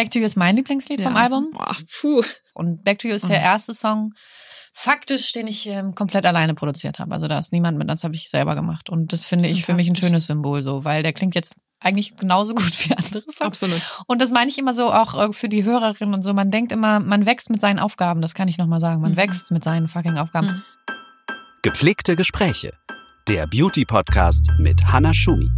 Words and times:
Back 0.00 0.12
to 0.12 0.18
You 0.18 0.24
ist 0.24 0.36
mein 0.36 0.56
Lieblingslied 0.56 1.00
ja. 1.00 1.08
vom 1.08 1.16
Album. 1.16 1.50
Boah, 1.52 1.76
puh. 2.00 2.22
Und 2.54 2.84
Back 2.84 3.00
to 3.00 3.08
You 3.08 3.14
ist 3.16 3.28
der 3.28 3.40
mhm. 3.40 3.44
erste 3.44 3.74
Song, 3.74 4.14
faktisch, 4.72 5.32
den 5.32 5.46
ich 5.46 5.66
ähm, 5.66 5.94
komplett 5.94 6.24
alleine 6.24 6.54
produziert 6.54 6.98
habe. 6.98 7.12
Also 7.12 7.28
da 7.28 7.38
ist 7.38 7.52
niemand 7.52 7.76
mit, 7.76 7.90
das 7.90 8.02
habe 8.02 8.14
ich 8.14 8.30
selber 8.30 8.54
gemacht. 8.54 8.88
Und 8.88 9.12
das 9.12 9.26
finde 9.26 9.48
ich 9.48 9.66
für 9.66 9.74
mich 9.74 9.90
ein 9.90 9.96
schönes 9.96 10.26
Symbol 10.26 10.62
so, 10.62 10.86
weil 10.86 11.02
der 11.02 11.12
klingt 11.12 11.34
jetzt 11.34 11.58
eigentlich 11.80 12.16
genauso 12.16 12.54
gut 12.54 12.88
wie 12.88 12.96
andere 12.96 13.20
Songs. 13.24 13.40
Absolut. 13.42 13.82
Und 14.06 14.22
das 14.22 14.30
meine 14.30 14.50
ich 14.50 14.56
immer 14.56 14.72
so 14.72 14.90
auch 14.90 15.22
äh, 15.22 15.34
für 15.34 15.50
die 15.50 15.64
Hörerinnen 15.64 16.14
und 16.14 16.22
so. 16.22 16.32
Man 16.32 16.50
denkt 16.50 16.72
immer, 16.72 16.98
man 16.98 17.26
wächst 17.26 17.50
mit 17.50 17.60
seinen 17.60 17.78
Aufgaben. 17.78 18.22
Das 18.22 18.32
kann 18.32 18.48
ich 18.48 18.56
nochmal 18.56 18.80
sagen. 18.80 19.02
Man 19.02 19.12
mhm. 19.12 19.16
wächst 19.18 19.50
mit 19.50 19.62
seinen 19.62 19.86
fucking 19.86 20.16
Aufgaben. 20.16 20.46
Mhm. 20.46 20.62
Gepflegte 21.60 22.16
Gespräche. 22.16 22.72
Der 23.28 23.46
Beauty 23.46 23.84
Podcast 23.84 24.46
mit 24.58 24.82
Hannah 24.82 25.12
Schumi. 25.12 25.50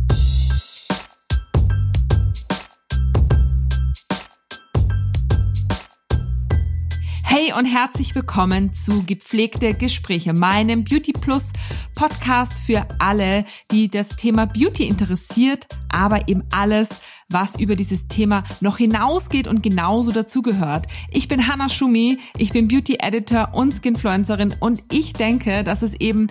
Hey 7.35 7.55
und 7.55 7.65
herzlich 7.65 8.15
willkommen 8.15 8.75
zu 8.75 9.05
Gepflegte 9.07 9.73
Gespräche, 9.73 10.35
meinem 10.35 10.85
Beauty 10.85 11.15
Plus 11.15 11.53
Podcast 11.95 12.61
für 12.61 12.87
alle, 12.99 13.47
die 13.71 13.89
das 13.89 14.17
Thema 14.17 14.45
Beauty 14.45 14.87
interessiert, 14.87 15.67
aber 15.89 16.29
eben 16.29 16.45
alles, 16.53 17.01
was 17.31 17.59
über 17.59 17.75
dieses 17.75 18.07
Thema 18.07 18.45
noch 18.61 18.77
hinausgeht 18.77 19.47
und 19.47 19.63
genauso 19.63 20.13
dazugehört. 20.13 20.85
Ich 21.11 21.27
bin 21.27 21.49
Hannah 21.49 21.71
Schumi, 21.71 22.19
ich 22.37 22.53
bin 22.53 22.69
Beauty 22.69 22.99
Editor 23.01 23.55
und 23.55 23.73
Skinfluencerin 23.73 24.55
und 24.61 24.83
ich 24.93 25.15
denke, 25.15 25.65
dass 25.65 25.81
es 25.81 25.95
eben 25.95 26.27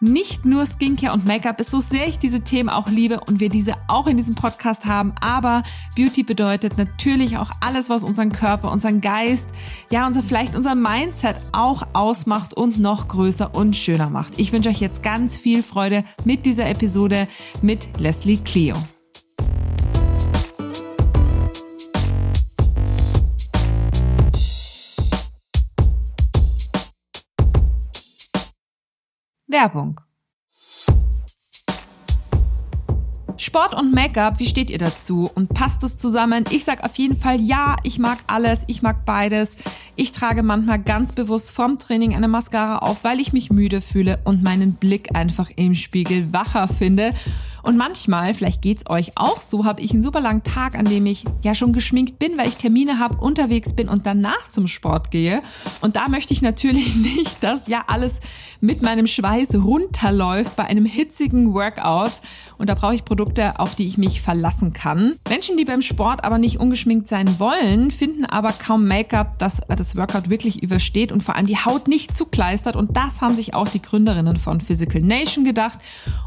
nicht 0.00 0.44
nur 0.44 0.66
Skincare 0.66 1.12
und 1.12 1.26
Make-up 1.26 1.60
ist, 1.60 1.70
so 1.70 1.80
sehr 1.80 2.06
ich 2.06 2.18
diese 2.18 2.42
Themen 2.42 2.68
auch 2.68 2.88
liebe 2.88 3.20
und 3.20 3.40
wir 3.40 3.48
diese 3.48 3.74
auch 3.88 4.06
in 4.06 4.16
diesem 4.16 4.34
Podcast 4.34 4.84
haben, 4.84 5.14
aber 5.20 5.62
Beauty 5.96 6.22
bedeutet 6.22 6.78
natürlich 6.78 7.36
auch 7.36 7.50
alles, 7.60 7.90
was 7.90 8.04
unseren 8.04 8.32
Körper, 8.32 8.70
unseren 8.70 9.00
Geist, 9.00 9.48
ja, 9.90 10.06
unser, 10.06 10.22
vielleicht 10.22 10.54
unser 10.54 10.74
Mindset 10.74 11.36
auch 11.52 11.82
ausmacht 11.94 12.54
und 12.54 12.78
noch 12.78 13.08
größer 13.08 13.54
und 13.54 13.76
schöner 13.76 14.10
macht. 14.10 14.38
Ich 14.38 14.52
wünsche 14.52 14.68
euch 14.68 14.80
jetzt 14.80 15.02
ganz 15.02 15.36
viel 15.36 15.62
Freude 15.62 16.04
mit 16.24 16.46
dieser 16.46 16.68
Episode 16.68 17.28
mit 17.62 17.98
Leslie 17.98 18.38
Clio. 18.38 18.76
Werbung. 29.48 29.98
Sport 33.38 33.72
und 33.72 33.94
Make-up, 33.94 34.40
wie 34.40 34.46
steht 34.46 34.68
ihr 34.68 34.78
dazu? 34.78 35.30
Und 35.34 35.54
passt 35.54 35.82
es 35.84 35.96
zusammen? 35.96 36.44
Ich 36.50 36.64
sag 36.64 36.84
auf 36.84 36.96
jeden 36.96 37.16
Fall 37.16 37.40
ja, 37.40 37.76
ich 37.82 37.98
mag 37.98 38.18
alles, 38.26 38.64
ich 38.66 38.82
mag 38.82 39.06
beides. 39.06 39.56
Ich 39.96 40.12
trage 40.12 40.42
manchmal 40.42 40.80
ganz 40.80 41.12
bewusst 41.12 41.52
vom 41.52 41.78
Training 41.78 42.14
eine 42.14 42.28
Mascara 42.28 42.78
auf, 42.78 43.04
weil 43.04 43.20
ich 43.20 43.32
mich 43.32 43.50
müde 43.50 43.80
fühle 43.80 44.18
und 44.24 44.42
meinen 44.42 44.74
Blick 44.74 45.14
einfach 45.16 45.50
im 45.56 45.74
Spiegel 45.74 46.30
wacher 46.32 46.68
finde. 46.68 47.14
Und 47.68 47.76
manchmal, 47.76 48.32
vielleicht 48.32 48.62
geht's 48.62 48.88
euch 48.88 49.12
auch 49.16 49.42
so, 49.42 49.66
habe 49.66 49.82
ich 49.82 49.92
einen 49.92 50.00
super 50.00 50.22
langen 50.22 50.42
Tag, 50.42 50.74
an 50.74 50.86
dem 50.86 51.04
ich 51.04 51.24
ja 51.44 51.54
schon 51.54 51.74
geschminkt 51.74 52.18
bin, 52.18 52.38
weil 52.38 52.48
ich 52.48 52.56
Termine 52.56 52.98
habe, 52.98 53.18
unterwegs 53.18 53.74
bin 53.74 53.90
und 53.90 54.06
danach 54.06 54.50
zum 54.50 54.68
Sport 54.68 55.10
gehe. 55.10 55.42
Und 55.82 55.94
da 55.94 56.08
möchte 56.08 56.32
ich 56.32 56.40
natürlich 56.40 56.96
nicht, 56.96 57.44
dass 57.44 57.68
ja 57.68 57.84
alles 57.86 58.20
mit 58.62 58.80
meinem 58.80 59.06
Schweiß 59.06 59.54
runterläuft 59.54 60.56
bei 60.56 60.64
einem 60.64 60.86
hitzigen 60.86 61.52
Workout. 61.52 62.22
Und 62.56 62.70
da 62.70 62.74
brauche 62.74 62.94
ich 62.94 63.04
Produkte, 63.04 63.60
auf 63.60 63.74
die 63.74 63.86
ich 63.86 63.98
mich 63.98 64.22
verlassen 64.22 64.72
kann. 64.72 65.16
Menschen, 65.28 65.58
die 65.58 65.66
beim 65.66 65.82
Sport 65.82 66.24
aber 66.24 66.38
nicht 66.38 66.58
ungeschminkt 66.58 67.06
sein 67.06 67.38
wollen, 67.38 67.90
finden 67.90 68.24
aber 68.24 68.52
kaum 68.52 68.88
Make-up, 68.88 69.38
das 69.38 69.60
das 69.68 69.94
Workout 69.94 70.30
wirklich 70.30 70.62
übersteht 70.62 71.12
und 71.12 71.22
vor 71.22 71.36
allem 71.36 71.46
die 71.46 71.58
Haut 71.58 71.86
nicht 71.86 72.16
zukleistert. 72.16 72.76
Und 72.76 72.96
das 72.96 73.20
haben 73.20 73.36
sich 73.36 73.52
auch 73.52 73.68
die 73.68 73.82
Gründerinnen 73.82 74.38
von 74.38 74.62
Physical 74.62 75.02
Nation 75.02 75.44
gedacht 75.44 75.78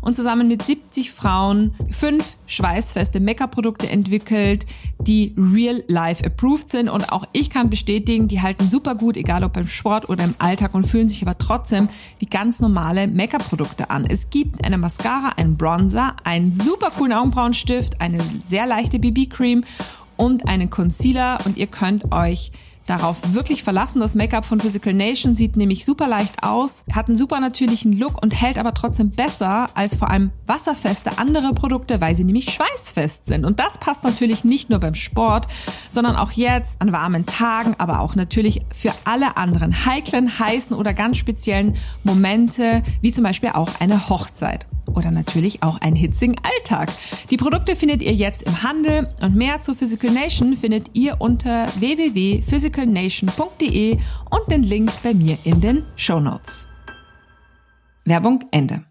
und 0.02 0.16
zusammen 0.16 0.48
mit 0.48 0.64
70 0.64 1.10
Frauen 1.10 1.31
fünf 1.92 2.38
schweißfeste 2.46 3.20
Make-up-Produkte 3.20 3.90
entwickelt, 3.90 4.66
die 5.00 5.34
real 5.38 5.84
life 5.88 6.24
approved 6.26 6.70
sind. 6.70 6.90
Und 6.90 7.12
auch 7.12 7.26
ich 7.34 7.50
kann 7.50 7.70
bestätigen, 7.70 8.28
die 8.28 8.42
halten 8.42 8.70
super 8.70 8.96
gut, 8.96 9.18
egal 9.18 9.44
ob 9.44 9.54
beim 9.54 9.68
Sport 9.68 10.10
oder 10.10 10.24
im 10.24 10.36
Alltag 10.40 10.74
und 10.74 10.86
fühlen 10.86 11.10
sich 11.10 11.22
aber 11.22 11.38
trotzdem 11.38 11.90
wie 12.20 12.26
ganz 12.26 12.60
normale 12.60 13.08
Make-up-Produkte 13.08 13.90
an. 13.90 14.06
Es 14.06 14.30
gibt 14.30 14.64
eine 14.66 14.78
Mascara, 14.78 15.34
einen 15.38 15.58
Bronzer, 15.58 16.16
einen 16.24 16.52
super 16.52 16.92
coolen 16.92 17.14
Augenbrauenstift, 17.14 18.02
eine 18.02 18.20
sehr 18.46 18.66
leichte 18.66 19.00
BB-Cream 19.00 19.64
und 20.18 20.48
einen 20.48 20.70
Concealer 20.70 21.40
und 21.46 21.58
ihr 21.58 21.68
könnt 21.68 22.12
euch 22.12 22.52
darauf 22.92 23.34
wirklich 23.34 23.64
verlassen. 23.64 24.02
Das 24.02 24.16
Make-up 24.16 24.46
von 24.46 24.60
Physical 24.60 24.94
Nation 24.94 25.34
sieht 25.34 25.56
nämlich 25.56 25.86
super 25.86 26.08
leicht 26.08 26.44
aus, 26.44 26.84
hat 26.92 27.08
einen 27.08 27.18
super 27.18 27.40
natürlichen 27.40 27.94
Look 27.94 28.22
und 28.22 28.40
hält 28.40 28.58
aber 28.58 28.74
trotzdem 28.74 29.12
besser 29.12 29.68
als 29.76 29.96
vor 29.96 30.10
allem 30.10 30.32
wasserfeste 30.46 31.18
andere 31.18 31.54
Produkte, 31.54 32.02
weil 32.02 32.16
sie 32.16 32.26
nämlich 32.26 32.52
schweißfest 32.52 33.28
sind. 33.28 33.46
Und 33.46 33.62
das 33.62 33.78
passt 33.78 34.04
natürlich 34.04 34.44
nicht 34.44 34.70
nur 34.70 34.80
beim 34.80 34.96
Sport, 34.96 35.48
sondern 35.88 36.18
auch 36.18 36.32
jetzt 36.34 36.82
an 36.82 36.92
warmen 36.92 37.26
Tagen, 37.26 37.76
aber 37.78 38.02
auch 38.02 38.16
natürlich 38.16 38.62
für 38.74 38.94
alle 39.06 39.38
anderen 39.38 39.86
heiklen, 39.86 40.38
heißen 40.38 40.76
oder 40.76 40.94
ganz 40.94 41.16
speziellen 41.16 41.78
Momente, 42.04 42.84
wie 43.00 43.14
zum 43.14 43.24
Beispiel 43.24 43.52
auch 43.54 43.70
eine 43.80 44.10
Hochzeit 44.10 44.68
oder 44.96 45.12
natürlich 45.12 45.64
auch 45.64 45.80
einen 45.80 45.96
hitzigen 45.96 46.36
Alltag. 46.44 46.92
Die 47.30 47.38
Produkte 47.38 47.76
findet 47.76 48.02
ihr 48.02 48.14
jetzt 48.14 48.44
im 48.44 48.64
Handel 48.64 49.10
und 49.22 49.36
mehr 49.36 49.62
zu 49.62 49.76
Physical 49.76 50.12
Nation 50.12 50.56
findet 50.56 50.92
ihr 50.94 51.18
unter 51.20 51.68
www.physicalnation.de 52.82 54.00
und 54.30 54.52
den 54.52 54.64
Link 54.64 54.92
bei 55.04 55.14
mir 55.14 55.38
in 55.44 55.62
den 55.62 55.86
Show 55.96 56.20
Notes. 56.20 56.68
Werbung 58.06 58.44
Ende. 58.52 58.86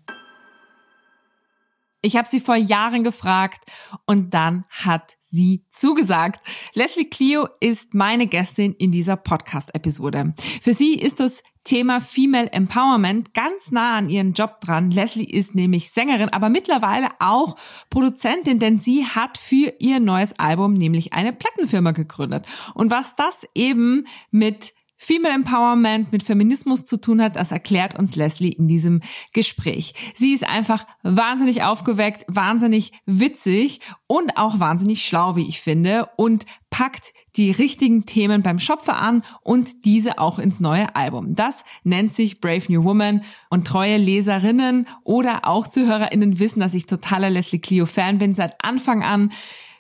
Ich 2.03 2.17
habe 2.17 2.27
sie 2.27 2.41
vor 2.41 2.57
Jahren 2.57 3.05
gefragt 3.05 3.65
und 4.07 4.33
dann 4.33 4.65
hat 4.71 5.17
sie 5.19 5.67
zugesagt. 5.69 6.41
Leslie 6.73 7.11
Clio 7.11 7.47
ist 7.61 7.93
meine 7.93 8.27
Gästin 8.27 8.73
in 8.73 8.91
dieser 8.91 9.17
Podcast-Episode. 9.17 10.33
Für 10.63 10.73
sie 10.73 10.95
ist 10.95 11.21
das 11.21 11.43
Thema 11.65 12.01
Female 12.01 12.53
Empowerment 12.53 13.35
ganz 13.35 13.71
nah 13.71 13.99
an 13.99 14.09
ihren 14.09 14.33
Job 14.33 14.61
dran. 14.61 14.91
Leslie 14.91 15.25
ist 15.25 15.55
nämlich 15.55 15.91
Sängerin, 15.91 16.31
aber 16.31 16.49
mittlerweile 16.49 17.09
auch 17.19 17.57
Produzentin, 17.91 18.59
denn 18.59 18.79
sie 18.79 19.05
hat 19.05 19.39
für 19.39 19.75
ihr 19.79 20.01
neues 20.01 20.39
Album 20.39 20.75
nämlich 20.75 21.13
eine 21.13 21.33
Plattenfirma 21.33 21.93
gegründet. 21.93 22.47
Und 22.75 22.91
was 22.91 23.17
das 23.17 23.47
eben 23.55 24.07
mit 24.31 24.75
Female 25.03 25.33
Empowerment 25.33 26.13
mit 26.13 26.23
Feminismus 26.23 26.85
zu 26.85 26.99
tun 26.99 27.23
hat, 27.23 27.37
das 27.37 27.53
erklärt 27.53 27.99
uns 27.99 28.17
Leslie 28.17 28.53
in 28.53 28.69
diesem 28.69 29.01
Gespräch. 29.33 29.95
Sie 30.15 30.35
ist 30.35 30.47
einfach 30.47 30.87
wahnsinnig 31.03 31.63
aufgeweckt, 31.63 32.27
wahnsinnig 32.29 32.93
witzig 33.07 33.81
und 34.07 34.37
auch 34.37 34.61
wahnsinnig 34.61 35.03
schlau, 35.03 35.37
wie 35.37 35.49
ich 35.49 35.63
finde, 35.63 36.11
und 36.17 36.45
packt 36.69 37.15
die 37.37 37.51
richtigen 37.51 38.05
Themen 38.05 38.43
beim 38.43 38.59
Schopfer 38.59 39.01
an 39.01 39.23
und 39.43 39.87
diese 39.87 40.19
auch 40.19 40.39
ins 40.39 40.61
neue 40.61 40.95
Album. 40.95 41.35
Das 41.35 41.65
nennt 41.83 42.13
sich 42.13 42.39
Brave 42.39 42.65
New 42.69 42.85
Woman 42.85 43.23
und 43.49 43.67
treue 43.67 43.97
Leserinnen 43.97 44.87
oder 45.03 45.49
auch 45.49 45.67
Zuhörerinnen 45.67 46.39
wissen, 46.39 46.61
dass 46.61 46.75
ich 46.75 46.85
totaler 46.85 47.31
Leslie 47.31 47.59
Clio 47.59 47.87
Fan 47.87 48.19
bin 48.19 48.35
seit 48.35 48.63
Anfang 48.63 49.03
an. 49.03 49.31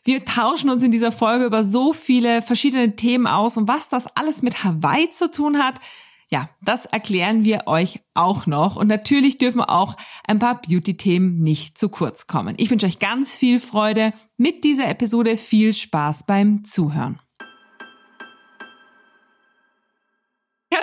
Wir 0.05 0.25
tauschen 0.25 0.71
uns 0.71 0.83
in 0.83 0.91
dieser 0.91 1.13
Folge 1.13 1.45
über 1.45 1.63
so 1.63 1.93
viele 1.93 2.43
verschiedene 2.43 2.97
Themen 2.97 3.27
aus 3.27 3.57
und 3.57 3.69
was 3.69 3.89
das 3.89 4.07
alles 4.17 4.43
mit 4.43 4.65
Hawaii 4.65 5.11
zu 5.11 5.31
tun 5.31 5.59
hat. 5.59 5.81
Ja, 6.31 6.49
das 6.63 6.87
erklären 6.87 7.45
wir 7.45 7.67
euch 7.67 8.01
auch 8.15 8.47
noch. 8.47 8.77
Und 8.77 8.87
natürlich 8.87 9.39
dürfen 9.39 9.61
auch 9.61 9.97
ein 10.27 10.39
paar 10.39 10.61
Beauty-Themen 10.61 11.41
nicht 11.41 11.77
zu 11.77 11.89
kurz 11.89 12.29
kommen. 12.29 12.55
Ich 12.57 12.71
wünsche 12.71 12.87
euch 12.87 13.01
ganz 13.01 13.37
viel 13.37 13.59
Freude 13.59 14.13
mit 14.37 14.63
dieser 14.63 14.89
Episode. 14.89 15.37
Viel 15.37 15.75
Spaß 15.75 16.27
beim 16.27 16.63
Zuhören. 16.65 17.19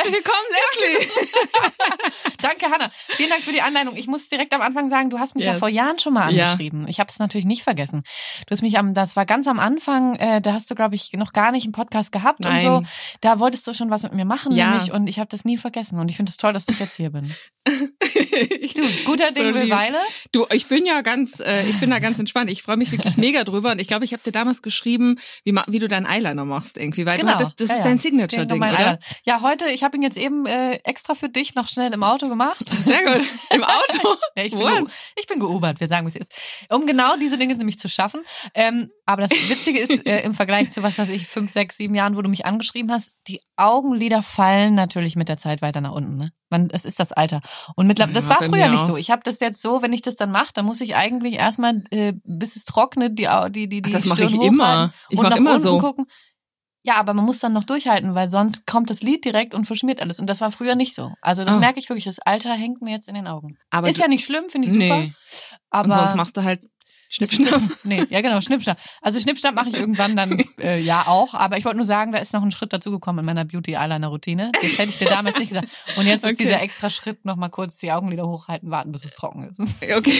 Herzlich 0.07 0.25
willkommen, 0.25 1.00
Leslie. 1.00 2.38
Danke, 2.42 2.65
Hanna. 2.71 2.89
Vielen 2.94 3.30
Dank 3.30 3.42
für 3.42 3.51
die 3.51 3.62
Anleitung. 3.62 3.95
Ich 3.98 4.07
muss 4.07 4.30
direkt 4.30 4.54
am 4.54 4.62
Anfang 4.62 4.89
sagen, 4.89 5.09
du 5.09 5.19
hast 5.19 5.36
mich 5.36 5.44
yes. 5.44 5.56
ja 5.56 5.59
vor 5.59 5.68
Jahren 5.68 6.00
schon 6.00 6.13
mal 6.13 6.27
angeschrieben. 6.27 6.83
Ja. 6.83 6.89
Ich 6.89 7.00
habe 7.00 7.09
es 7.09 7.19
natürlich 7.19 7.45
nicht 7.45 7.63
vergessen. 7.63 8.04
Du 8.45 8.51
hast 8.51 8.62
mich 8.62 8.77
am, 8.77 8.94
das 8.94 9.15
war 9.15 9.25
ganz 9.25 9.48
am 9.48 9.59
Anfang, 9.59 10.15
äh, 10.15 10.39
da 10.39 10.54
hast 10.54 10.71
du, 10.71 10.75
glaube 10.75 10.95
ich, 10.95 11.12
noch 11.13 11.33
gar 11.33 11.51
nicht 11.51 11.65
einen 11.65 11.74
Podcast 11.74 12.12
gehabt 12.12 12.42
Nein. 12.42 12.54
und 12.54 12.86
so. 12.86 12.92
Da 13.21 13.39
wolltest 13.39 13.68
du 13.68 13.74
schon 13.74 13.89
was 13.89 14.04
mit 14.04 14.13
mir 14.13 14.25
machen, 14.25 14.54
ja. 14.54 14.69
nämlich, 14.69 14.92
und 14.92 15.07
ich 15.07 15.19
habe 15.19 15.27
das 15.30 15.44
nie 15.45 15.57
vergessen. 15.57 16.00
Und 16.00 16.09
ich 16.09 16.18
finde 16.18 16.30
es 16.30 16.38
toll, 16.38 16.54
dass 16.54 16.69
ich 16.69 16.80
jetzt 16.80 16.95
hier 16.95 17.09
bin. 17.09 17.30
du, 18.75 18.81
guter 19.06 19.31
Ding 19.31 19.45
So 19.45 19.54
will. 19.54 19.69
Weile. 19.69 19.98
Du, 20.31 20.45
ich 20.51 20.68
bin 20.68 20.86
ja 20.86 21.01
ganz, 21.01 21.39
äh, 21.39 21.68
ich 21.68 21.80
bin 21.80 21.89
da 21.89 22.00
ganz 22.00 22.19
entspannt. 22.19 22.50
Ich 22.50 22.63
freue 22.63 22.77
mich 22.77 22.92
wirklich 22.92 23.18
mega 23.18 23.44
drüber. 23.44 23.71
Und 23.71 23.80
ich 23.80 23.88
glaube, 23.88 24.06
ich 24.06 24.13
habe 24.13 24.24
dir 24.24 24.31
damals 24.31 24.62
geschrieben, 24.62 25.18
wie, 25.44 25.54
wie 25.68 25.80
du 25.80 25.88
deinen 25.88 26.06
Eyeliner 26.06 26.45
machst 26.45 26.77
irgendwie, 26.77 27.06
weil 27.06 27.19
du 27.19 27.27
hattest, 27.27 27.59
das 27.59 27.69
Ja, 27.69 27.75
ist 27.75 27.86
dein 27.86 27.98
Signature-Ding, 27.98 28.57
oder? 28.57 28.68
Eyeliner. 28.68 29.00
Ja, 29.24 29.42
heute, 29.42 29.65
ich 29.69 29.83
habe 29.83 29.98
ihn 29.98 30.04
jetzt 30.04 30.18
eben 30.18 30.45
äh, 30.45 30.75
extra 30.83 31.15
für 31.15 31.30
dich 31.30 31.56
noch 31.56 31.68
schnell 31.68 31.94
im 31.94 32.04
Auto 32.04 32.30
gemacht. 32.30 32.68
Sehr 32.69 33.04
gut. 33.04 33.27
Im 33.51 33.63
Auto. 33.63 34.15
Ja, 34.36 34.44
ich, 34.44 34.54
bin 34.54 34.88
ich 35.15 35.25
bin 35.25 35.39
geobert, 35.39 35.80
wir 35.80 35.88
sagen, 35.88 36.06
wie 36.06 36.09
es 36.09 36.15
ist. 36.15 36.31
Um 36.69 36.86
genau 36.86 37.18
diese 37.18 37.39
Dinge 37.39 37.56
nämlich 37.56 37.80
zu 37.80 37.89
schaffen. 37.89 38.21
Ähm, 38.54 38.92
aber 39.06 39.24
das 39.24 39.31
Witzige 39.31 39.80
ist, 39.80 40.06
äh, 40.06 40.21
im 40.21 40.33
Vergleich 40.33 40.69
zu, 40.69 40.83
was 40.83 41.00
weiß 41.00 41.09
ich, 41.09 41.25
fünf, 41.27 41.51
sechs, 41.51 41.77
sieben 41.77 41.95
Jahren, 41.95 42.15
wo 42.15 42.21
du 42.21 42.30
mich 42.30 42.45
angeschrieben 42.45 42.92
hast, 42.92 43.13
die 43.27 43.42
Augenlider 43.56 44.21
fallen 44.21 44.75
natürlich 44.75 45.15
mit 45.15 45.30
der 45.30 45.38
Zeit 45.38 45.62
weiter 45.62 45.81
nach 45.81 45.94
unten. 45.94 46.18
Ne? 46.18 46.31
Man, 46.50 46.70
es 46.72 46.86
ist 46.86 47.00
das 47.00 47.12
Alter. 47.12 47.42
Und 47.76 47.88
mittlerweile, 47.88 48.14
das 48.14 48.30
Ja, 48.30 48.36
war 48.36 48.42
früher 48.44 48.70
nicht 48.70 48.86
so. 48.86 48.96
Ich 48.98 49.12
habe 49.12 49.22
das 49.26 49.40
jetzt 49.40 49.62
so, 49.62 49.82
wenn 49.82 49.92
ich 49.94 50.02
das 50.02 50.16
dann 50.16 50.32
mache, 50.32 50.52
dann 50.54 50.66
muss 50.66 50.80
ich 50.82 50.96
eigentlich 50.96 51.36
erstmal, 51.36 51.84
äh, 51.92 52.14
bis 52.24 52.56
es 52.56 52.64
trocknet, 52.66 53.20
die, 53.20 53.28
die, 53.50 53.68
die, 53.68 53.82
die 53.82 53.90
Ach, 53.90 53.94
das 53.94 54.06
mach 54.06 54.16
Stirn 54.16 54.30
ich 54.30 54.42
immer. 54.42 54.94
Ich 55.10 55.18
und 55.18 55.24
mach 55.24 55.30
nach 55.32 55.38
immer 55.38 55.60
so. 55.60 55.80
gucken. 55.80 56.06
Ja, 56.84 56.96
aber 56.96 57.14
man 57.14 57.26
muss 57.26 57.40
dann 57.40 57.52
noch 57.52 57.66
durchhalten, 57.66 58.16
weil 58.16 58.30
sonst 58.30 58.66
kommt 58.66 58.90
das 58.90 59.02
Lied 59.04 59.26
direkt 59.26 59.54
und 59.54 59.66
verschmiert 59.66 60.02
alles. 60.02 60.22
Und 60.22 60.28
das 60.30 60.40
war 60.40 60.52
früher 60.52 60.76
nicht 60.76 60.96
so. 60.96 61.12
Also 61.22 61.44
das 61.44 61.58
Ah. 61.58 61.60
merke 61.60 61.80
ich 61.80 61.90
wirklich, 61.90 62.06
das 62.06 62.20
Alter 62.20 62.54
hängt 62.54 62.82
mir 62.82 62.92
jetzt 62.92 63.10
in 63.10 63.16
den 63.16 63.28
Augen. 63.28 63.58
Aber 63.72 63.90
ist 63.90 63.98
ja 64.00 64.08
nicht 64.08 64.24
schlimm, 64.24 64.46
finde 64.48 64.70
ich 64.70 64.74
super. 64.74 64.86
Nee. 65.00 65.14
Aber 65.70 65.90
Und 65.90 65.94
sonst 65.96 66.16
machst 66.16 66.38
du 66.38 66.44
halt 66.46 66.62
Schnipp, 67.09 67.31
schnapp. 67.31 67.62
nee, 67.83 68.04
ja 68.09 68.21
genau, 68.21 68.42
Schnippschnapp. 68.42 68.77
Also 69.01 69.19
Schnippschnapp 69.19 69.56
mache 69.56 69.69
ich 69.69 69.75
irgendwann 69.75 70.15
dann 70.15 70.38
äh, 70.59 70.80
ja 70.80 71.06
auch, 71.07 71.33
aber 71.33 71.57
ich 71.57 71.65
wollte 71.65 71.77
nur 71.77 71.86
sagen, 71.86 72.12
da 72.12 72.19
ist 72.19 72.33
noch 72.33 72.44
ein 72.44 72.51
Schritt 72.51 72.74
dazugekommen 72.74 73.19
in 73.19 73.25
meiner 73.25 73.45
Beauty 73.45 73.75
Eyeliner 73.75 74.07
Routine. 74.07 74.51
Das 74.54 74.77
hätte 74.77 74.89
ich 74.89 74.98
dir 75.00 75.07
damals 75.09 75.38
nicht 75.38 75.50
gesagt. 75.50 75.68
Und 75.98 76.06
jetzt 76.06 76.24
ist 76.25 76.33
Okay. 76.33 76.44
dieser 76.44 76.62
extra 76.62 76.89
Schritt 76.89 77.24
noch 77.25 77.36
mal 77.38 77.50
kurz 77.50 77.77
die 77.77 77.92
Augenlider 77.92 78.27
hochhalten, 78.27 78.69
warten, 78.69 78.92
bis 78.92 79.06
es 79.06 79.13
trocken 79.15 79.50
ist. 79.50 79.59
Okay, 79.59 80.13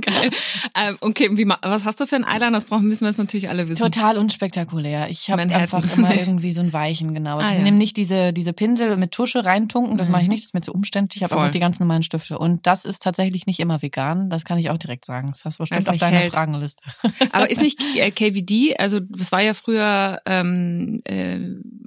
geil. 0.00 0.30
Ähm, 0.74 0.96
okay, 1.00 1.28
wie, 1.32 1.46
was 1.62 1.84
hast 1.84 2.00
du 2.00 2.06
für 2.06 2.16
einen 2.16 2.24
Eyeliner? 2.24 2.52
Das 2.52 2.64
brauchen, 2.64 2.86
müssen 2.88 3.02
wir 3.02 3.08
jetzt 3.08 3.18
natürlich 3.18 3.48
alle 3.48 3.68
wissen. 3.68 3.82
Total 3.82 4.16
unspektakulär. 4.16 5.08
Ich 5.10 5.30
habe 5.30 5.42
einfach 5.42 5.84
immer 5.96 6.14
irgendwie 6.16 6.52
so 6.52 6.60
einen 6.60 6.72
weichen, 6.72 7.12
genau. 7.14 7.36
Also 7.38 7.48
Ah, 7.48 7.52
ich 7.52 7.58
ja. 7.58 7.64
nehme 7.64 7.76
nicht 7.76 7.96
diese 7.96 8.32
diese 8.32 8.52
Pinsel 8.52 8.96
mit 8.96 9.12
Tusche 9.12 9.44
reintunken, 9.44 9.98
das 9.98 10.08
mache 10.08 10.22
ich 10.22 10.28
nicht, 10.28 10.40
das 10.42 10.46
ist 10.48 10.54
mir 10.54 10.60
zu 10.62 10.72
umständlich. 10.72 11.20
Ich 11.20 11.24
habe 11.24 11.36
einfach 11.36 11.50
die 11.50 11.58
ganz 11.58 11.78
normalen 11.80 12.02
Stifte 12.02 12.38
und 12.38 12.66
das 12.66 12.84
ist 12.84 13.02
tatsächlich 13.02 13.46
nicht 13.46 13.60
immer 13.60 13.82
vegan, 13.82 14.30
das 14.30 14.44
kann 14.44 14.58
ich 14.58 14.70
auch 14.70 14.78
direkt 14.78 15.04
sagen. 15.04 15.28
Das 15.28 15.44
hast 15.44 15.58
du 15.58 15.64
bestimmt 15.64 15.88
auf 15.88 15.96
deiner 15.98 16.21
hält. 16.22 16.34
Fragenliste. 16.34 16.84
Aber 17.32 17.50
ist 17.50 17.60
nicht 17.60 17.80
äh, 17.96 18.10
KVD, 18.10 18.76
also 18.78 19.00
das 19.00 19.32
war 19.32 19.40
ja 19.40 19.54
früher, 19.54 20.20
ähm, 20.26 21.00
äh, 21.04 21.38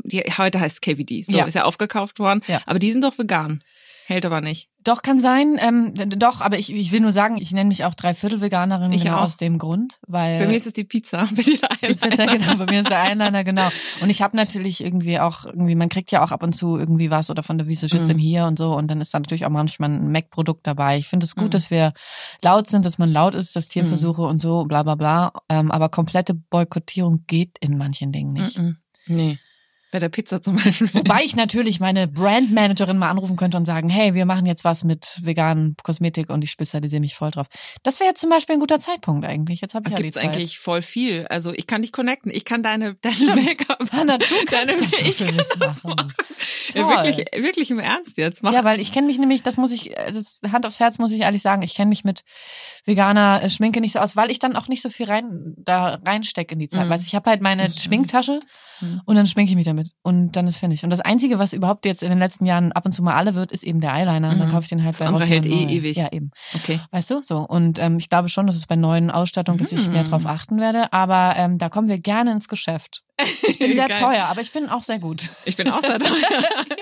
die, 0.03 0.21
heute 0.37 0.59
heißt 0.59 0.81
KVD, 0.81 1.23
so 1.23 1.37
Ja. 1.37 1.45
ist 1.45 1.53
ja 1.55 1.63
aufgekauft 1.63 2.19
worden. 2.19 2.41
Ja. 2.47 2.61
Aber 2.65 2.79
die 2.79 2.91
sind 2.91 3.03
doch 3.03 3.17
vegan. 3.17 3.63
Hält 4.07 4.23
aber 4.25 4.39
nicht. 4.39 4.69
Doch, 4.83 5.01
kann 5.01 5.19
sein. 5.19 5.57
Ähm, 5.59 5.93
doch, 5.95 6.41
aber 6.41 6.59
ich, 6.59 6.71
ich 6.71 6.91
will 6.91 6.99
nur 7.01 7.11
sagen, 7.11 7.37
ich 7.37 7.51
nenne 7.51 7.69
mich 7.69 7.85
auch 7.85 7.95
Dreiviertel-Veganerin 7.95 8.91
Ich 8.93 9.03
genau 9.05 9.17
auch. 9.17 9.21
aus 9.23 9.37
dem 9.37 9.57
Grund, 9.57 9.97
weil 10.05 10.37
Bei 10.37 10.45
mir 10.45 10.55
ist 10.55 10.67
es 10.67 10.73
die 10.73 10.83
Pizza, 10.83 11.27
bei 11.35 11.41
dir 11.41 11.57
der 11.57 11.71
Eyeliner. 11.81 12.27
genau, 12.37 12.55
bei 12.57 12.65
mir 12.71 12.81
ist 12.81 12.89
der 12.91 13.01
Eyeliner, 13.03 13.43
genau. 13.43 13.67
Und 14.01 14.11
ich 14.11 14.21
habe 14.21 14.37
natürlich 14.37 14.83
irgendwie 14.83 15.19
auch, 15.19 15.45
irgendwie, 15.45 15.73
man 15.73 15.89
kriegt 15.89 16.11
ja 16.11 16.23
auch 16.23 16.29
ab 16.31 16.43
und 16.43 16.53
zu 16.53 16.77
irgendwie 16.77 17.09
was 17.09 17.31
oder 17.31 17.41
von 17.41 17.57
der 17.57 17.65
Visagistin 17.67 18.17
Mhm. 18.17 18.21
hier 18.21 18.45
und 18.45 18.59
so 18.59 18.75
und 18.77 18.87
dann 18.91 19.01
ist 19.01 19.11
da 19.11 19.17
natürlich 19.19 19.45
auch 19.47 19.49
manchmal 19.49 19.89
ein 19.89 20.11
Mac-Produkt 20.11 20.67
dabei. 20.67 20.99
Ich 20.99 21.07
finde 21.07 21.25
es 21.25 21.35
gut, 21.35 21.45
Mhm. 21.45 21.49
dass 21.51 21.71
wir 21.71 21.93
laut 22.43 22.69
sind, 22.69 22.85
dass 22.85 22.99
man 22.99 23.11
laut 23.11 23.33
ist, 23.33 23.55
dass 23.55 23.69
Tierversuche 23.69 24.21
und 24.21 24.39
so, 24.39 24.65
bla 24.65 24.83
bla 24.83 24.93
bla. 24.93 25.33
Ähm, 25.49 25.71
aber 25.71 25.89
komplette 25.89 26.35
Boykottierung 26.35 27.23
geht 27.25 27.57
in 27.59 27.75
manchen 27.79 28.11
Dingen 28.11 28.33
nicht. 28.33 28.59
Mhm. 28.59 28.77
Nee. 29.07 29.39
Bei 29.95 29.99
der 29.99 30.09
Pizza 30.09 30.41
zum 30.41 30.57
Beispiel. 30.57 30.93
Wobei 30.93 31.23
ich 31.23 31.35
natürlich 31.37 31.79
meine 31.79 32.09
Brandmanagerin 32.09 32.97
mal 32.97 33.09
anrufen 33.09 33.37
könnte 33.37 33.55
und 33.55 33.63
sagen, 33.63 33.87
hey, 33.87 34.13
wir 34.13 34.25
machen 34.25 34.45
jetzt 34.45 34.65
was 34.65 34.83
mit 34.83 35.21
veganen 35.23 35.77
Kosmetik 35.83 36.29
und 36.29 36.43
ich 36.43 36.51
spezialisiere 36.51 36.99
mich 36.99 37.15
voll 37.15 37.31
drauf. 37.31 37.47
Das 37.83 38.01
wäre 38.01 38.09
jetzt 38.09 38.19
zum 38.19 38.29
Beispiel 38.29 38.55
ein 38.55 38.59
guter 38.59 38.77
Zeitpunkt 38.77 39.25
eigentlich. 39.25 39.61
Jetzt 39.61 39.73
habe 39.73 39.87
ich 39.87 39.91
ja 39.91 39.95
die 39.95 40.03
Gibt's 40.03 40.17
Zeit. 40.17 40.25
eigentlich 40.25 40.59
voll 40.59 40.81
viel. 40.81 41.25
Also 41.27 41.53
ich 41.53 41.65
kann 41.65 41.81
dich 41.81 41.93
connecten. 41.93 42.29
Ich 42.29 42.43
kann 42.43 42.61
deine, 42.61 42.95
deine. 42.95 43.41
Make-up. 43.41 43.89
Hanna, 43.93 44.17
du 44.17 44.25
deine, 44.51 44.73
das 44.75 45.01
ich 45.01 45.17
kann 45.17 45.37
das 45.37 45.83
machen. 45.85 45.95
machen. 45.95 46.13
Ja, 46.73 46.89
wirklich, 46.89 47.25
wirklich 47.41 47.71
im 47.71 47.79
Ernst 47.79 48.17
jetzt. 48.17 48.43
Mach. 48.43 48.51
Ja, 48.51 48.65
weil 48.65 48.81
ich 48.81 48.91
kenne 48.91 49.07
mich 49.07 49.17
nämlich, 49.17 49.43
das 49.43 49.55
muss 49.55 49.71
ich, 49.71 49.97
also 49.97 50.19
Hand 50.51 50.65
aufs 50.65 50.81
Herz 50.81 50.99
muss 50.99 51.13
ich 51.13 51.21
ehrlich 51.21 51.41
sagen, 51.41 51.61
ich 51.61 51.73
kenne 51.73 51.87
mich 51.87 52.03
mit 52.03 52.25
veganer 52.83 53.43
äh, 53.43 53.49
Schminke 53.49 53.79
nicht 53.79 53.93
so 53.93 53.99
aus, 53.99 54.17
weil 54.17 54.29
ich 54.29 54.39
dann 54.39 54.57
auch 54.57 54.67
nicht 54.67 54.81
so 54.81 54.89
viel 54.89 55.05
rein 55.05 55.53
da 55.57 55.99
reinstecke 56.05 56.51
in 56.51 56.59
die 56.59 56.67
Zeit. 56.67 56.87
Mhm. 56.87 56.89
Weißt, 56.89 57.07
ich 57.07 57.15
habe 57.15 57.29
halt 57.29 57.41
meine 57.41 57.71
Schminktasche 57.71 58.41
Mhm. 58.81 59.01
und 59.05 59.15
dann 59.15 59.25
schminke 59.27 59.51
ich 59.51 59.55
mich 59.55 59.65
damit 59.65 59.91
und 60.03 60.35
dann 60.35 60.47
ist 60.47 60.57
fertig. 60.57 60.83
Und 60.83 60.89
das 60.89 61.01
Einzige, 61.01 61.39
was 61.39 61.53
überhaupt 61.53 61.85
jetzt 61.85 62.03
in 62.03 62.09
den 62.09 62.19
letzten 62.19 62.45
Jahren 62.45 62.71
ab 62.71 62.85
und 62.85 62.91
zu 62.91 63.03
mal 63.03 63.13
alle 63.15 63.35
wird, 63.35 63.51
ist 63.51 63.63
eben 63.63 63.79
der 63.79 63.93
Eyeliner. 63.93 64.29
Und 64.31 64.39
dann 64.39 64.47
Mhm. 64.47 64.51
kaufe 64.51 64.63
ich 64.63 64.69
den 64.69 64.83
halt 64.83 64.93
Das 64.93 64.99
bei 64.99 65.09
Rossmann 65.09 65.27
hält 65.29 65.45
eh 65.45 65.63
ewig. 65.65 65.97
Ja, 65.97 66.11
eben. 66.11 66.31
Okay. 66.53 66.79
Weißt 66.91 67.09
du, 67.11 67.21
so. 67.23 67.39
Und 67.39 67.79
ähm, 67.79 67.97
ich 67.97 68.09
glaube 68.09 68.29
schon, 68.29 68.47
dass 68.47 68.55
es 68.55 68.67
bei 68.67 68.75
neuen 68.75 69.11
Ausstattungen, 69.11 69.57
dass 69.57 69.71
ich 69.71 69.89
mehr 69.89 70.03
Mhm. 70.03 70.07
drauf 70.09 70.25
achten 70.25 70.59
werde. 70.59 70.91
Aber 70.93 71.35
ähm, 71.37 71.57
da 71.57 71.69
kommen 71.69 71.87
wir 71.87 71.99
gerne 71.99 72.31
ins 72.31 72.47
Geschäft. 72.47 73.01
Ich 73.47 73.59
bin 73.59 73.75
sehr 73.75 73.87
Geil. 73.87 73.97
teuer, 73.97 74.25
aber 74.25 74.41
ich 74.41 74.51
bin 74.51 74.67
auch 74.67 74.83
sehr 74.83 74.99
gut. 74.99 75.29
Ich 75.45 75.55
bin 75.55 75.69
auch 75.69 75.79
sehr 75.79 75.99
teuer. 75.99 76.09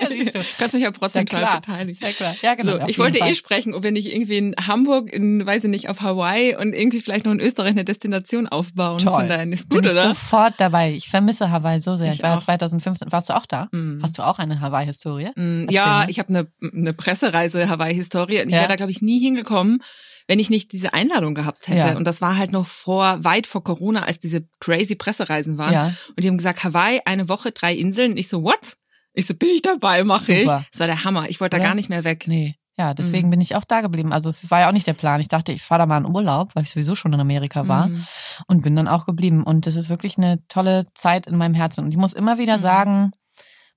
Ja, 0.00 0.08
siehst 0.08 0.34
du. 0.34 0.40
Kannst 0.58 0.74
mich 0.74 0.82
ja 0.82 0.90
prozentual 0.90 1.60
beteiligen. 1.60 1.94
Sehr 2.00 2.12
klar. 2.12 2.34
Ja, 2.42 2.54
genau. 2.54 2.72
So, 2.80 2.86
ich 2.88 2.98
wollte 2.98 3.18
Fall. 3.18 3.30
eh 3.30 3.34
sprechen, 3.34 3.72
ob 3.74 3.82
wir 3.84 3.92
nicht 3.92 4.12
irgendwie 4.12 4.38
in 4.38 4.54
Hamburg, 4.66 5.12
in, 5.12 5.44
weiß 5.46 5.64
ich 5.64 5.70
nicht, 5.70 5.88
auf 5.90 6.00
Hawaii 6.00 6.56
und 6.56 6.74
irgendwie 6.74 7.00
vielleicht 7.00 7.26
noch 7.26 7.32
in 7.32 7.40
Österreich 7.40 7.70
eine 7.72 7.84
Destination 7.84 8.48
aufbauen. 8.48 8.98
Toll. 8.98 9.12
Von 9.12 9.28
daher 9.28 9.46
ist 9.48 9.68
Bin 9.68 9.78
gut, 9.78 9.86
ich 9.86 9.92
oder? 9.92 10.08
sofort 10.08 10.54
dabei. 10.58 10.92
Ich 10.94 11.08
vermisse 11.08 11.50
Hawaii 11.50 11.78
so 11.78 11.94
sehr. 11.94 12.08
Ich, 12.08 12.16
Ich 12.16 12.22
war 12.22 12.36
auch. 12.38 12.42
2015. 12.42 13.12
Warst 13.12 13.28
du 13.30 13.36
auch 13.36 13.46
da? 13.46 13.68
Mhm. 13.72 14.00
Hast 14.02 14.18
du 14.18 14.22
auch 14.22 14.38
eine 14.38 14.60
Hawaii-Historie? 14.60 15.30
Mm, 15.36 15.68
Ja, 15.70 16.06
ich 16.08 16.18
habe 16.18 16.30
eine, 16.30 16.46
eine 16.62 16.92
Pressereise 16.94 17.68
Hawaii-Historie 17.68 18.40
und 18.40 18.48
ich 18.48 18.54
Ja. 18.54 18.60
wäre 18.60 18.68
da, 18.70 18.76
glaube 18.76 18.90
ich, 18.92 19.02
nie 19.02 19.20
hingekommen, 19.20 19.82
wenn 20.26 20.38
ich 20.38 20.50
nicht 20.50 20.72
diese 20.72 20.94
Einladung 20.94 21.34
gehabt 21.34 21.68
hätte. 21.68 21.88
Ja. 21.88 21.96
Und 21.96 22.04
das 22.06 22.20
war 22.20 22.36
halt 22.36 22.52
noch 22.52 22.66
vor, 22.66 23.22
weit 23.24 23.46
vor 23.46 23.62
Corona, 23.62 24.04
als 24.04 24.20
diese 24.20 24.46
crazy 24.60 24.94
Pressereisen 24.94 25.58
waren. 25.58 25.72
Ja. 25.72 25.86
Und 26.08 26.22
die 26.24 26.28
haben 26.28 26.38
gesagt, 26.38 26.64
Hawaii, 26.64 27.00
eine 27.04 27.28
Woche, 27.28 27.52
drei 27.52 27.74
Inseln. 27.74 28.12
Und 28.12 28.16
ich 28.18 28.28
so, 28.28 28.42
what? 28.42 28.76
Ich 29.12 29.26
so, 29.26 29.34
bin 29.34 29.50
ich 29.50 29.62
dabei, 29.62 30.02
mache 30.04 30.32
ich. 30.32 30.46
Das 30.46 30.80
war 30.80 30.86
der 30.86 31.04
Hammer. 31.04 31.28
Ich 31.28 31.40
wollte 31.40 31.58
da 31.58 31.62
gar 31.62 31.74
nicht 31.74 31.88
mehr 31.88 32.04
weg. 32.04 32.24
Nee. 32.26 32.56
Ja, 32.76 32.90
Mhm. 32.90 32.94
deswegen 32.96 33.30
bin 33.30 33.40
ich 33.40 33.54
auch 33.54 33.62
da 33.64 33.82
geblieben. 33.82 34.12
Also 34.12 34.30
es 34.30 34.50
war 34.50 34.60
ja 34.60 34.68
auch 34.68 34.72
nicht 34.72 34.86
der 34.88 34.94
Plan. 34.94 35.20
Ich 35.20 35.28
dachte, 35.28 35.52
ich 35.52 35.62
fahre 35.62 35.80
da 35.80 35.86
mal 35.86 35.98
in 35.98 36.06
Urlaub, 36.12 36.50
weil 36.54 36.64
ich 36.64 36.70
sowieso 36.70 36.96
schon 36.96 37.12
in 37.12 37.20
Amerika 37.20 37.68
war 37.68 37.86
Mhm. 37.86 38.04
und 38.48 38.62
bin 38.62 38.74
dann 38.74 38.88
auch 38.88 39.06
geblieben. 39.06 39.44
Und 39.44 39.66
das 39.68 39.76
ist 39.76 39.88
wirklich 39.90 40.18
eine 40.18 40.44
tolle 40.48 40.84
Zeit 40.94 41.28
in 41.28 41.36
meinem 41.36 41.54
Herzen. 41.54 41.84
Und 41.84 41.92
ich 41.92 41.96
muss 41.96 42.14
immer 42.14 42.38
wieder 42.38 42.56
Mhm. 42.56 42.60
sagen, 42.62 43.10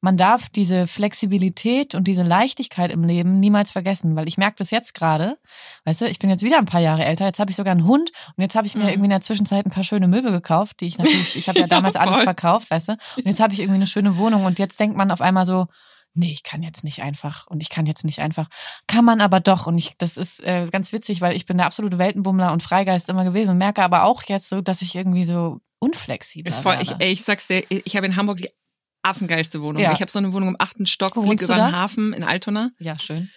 man 0.01 0.15
darf 0.17 0.49
diese 0.49 0.85
Flexibilität 0.87 1.95
und 1.95 2.07
diese 2.07 2.23
Leichtigkeit 2.23 2.91
im 2.91 3.03
Leben 3.03 3.39
niemals 3.39 3.71
vergessen, 3.71 4.15
weil 4.15 4.27
ich 4.27 4.37
merke 4.37 4.55
das 4.57 4.69
jetzt 4.71 4.93
gerade. 4.93 5.37
Weißt 5.85 6.01
du, 6.01 6.05
ich 6.05 6.19
bin 6.19 6.29
jetzt 6.29 6.43
wieder 6.43 6.57
ein 6.59 6.65
paar 6.67 6.81
Jahre 6.81 7.03
älter, 7.03 7.25
jetzt 7.25 7.39
habe 7.39 7.49
ich 7.49 7.57
sogar 7.57 7.71
einen 7.71 7.85
Hund 7.85 8.11
und 8.35 8.41
jetzt 8.41 8.55
habe 8.55 8.67
ich 8.67 8.75
mir 8.75 8.83
Mhm. 8.83 8.89
irgendwie 8.89 9.05
in 9.05 9.09
der 9.11 9.21
Zwischenzeit 9.21 9.65
ein 9.65 9.71
paar 9.71 9.83
schöne 9.83 10.07
Möbel 10.07 10.31
gekauft, 10.31 10.81
die 10.81 10.85
ich 10.87 10.97
natürlich, 10.97 11.35
ich 11.35 11.49
habe 11.49 11.59
ja 11.59 11.67
damals 11.67 11.95
alles 11.95 12.15
voll. 12.17 12.23
verkauft, 12.25 12.69
weißt 12.69 12.89
du, 12.89 12.91
und 12.93 13.25
jetzt 13.25 13.39
habe 13.39 13.53
ich 13.53 13.59
irgendwie 13.59 13.77
eine 13.77 13.87
schöne 13.87 14.17
Wohnung 14.17 14.45
und 14.45 14.59
jetzt 14.59 14.79
denkt 14.79 14.95
man 14.95 15.09
auf 15.11 15.21
einmal 15.21 15.45
so, 15.45 15.65
nee, 16.13 16.31
ich 16.31 16.43
kann 16.43 16.63
jetzt 16.63 16.83
nicht 16.83 17.01
einfach 17.03 17.45
und 17.47 17.61
ich 17.61 17.69
kann 17.69 17.85
jetzt 17.85 18.03
nicht 18.05 18.19
einfach. 18.19 18.47
Kann 18.87 19.05
man 19.05 19.21
aber 19.21 19.39
doch 19.39 19.67
und 19.67 19.77
ich, 19.77 19.93
das 19.97 20.17
ist 20.17 20.43
äh, 20.43 20.67
ganz 20.71 20.91
witzig, 20.93 21.21
weil 21.21 21.35
ich 21.35 21.45
bin 21.45 21.57
der 21.57 21.65
absolute 21.67 21.97
Weltenbummler 21.99 22.51
und 22.53 22.63
Freigeist 22.63 23.09
immer 23.09 23.23
gewesen 23.23 23.51
und 23.51 23.57
merke 23.59 23.83
aber 23.83 24.03
auch 24.03 24.23
jetzt 24.23 24.49
so, 24.49 24.61
dass 24.61 24.81
ich 24.81 24.95
irgendwie 24.95 25.25
so 25.25 25.59
unflexibel 25.79 26.51
werde. 26.79 26.81
ich, 27.05 27.11
ich 27.11 27.21
sag's 27.23 27.47
dir, 27.47 27.63
ich 27.69 27.95
habe 27.95 28.07
in 28.07 28.15
Hamburg 28.15 28.37
die 28.37 28.49
affengeilste 29.07 29.61
Wohnung. 29.61 29.81
Ja. 29.81 29.91
Ich 29.93 30.01
habe 30.01 30.11
so 30.11 30.19
eine 30.19 30.33
Wohnung 30.33 30.49
im 30.49 30.55
achten 30.59 30.85
Stock, 30.85 31.15
Wo 31.15 31.21
Blick 31.23 31.41
über 31.41 31.55
den? 31.55 31.71
Hafen 31.71 32.13
in 32.13 32.23
Altona. 32.23 32.71
ja, 32.79 32.97
schön. 32.99 33.29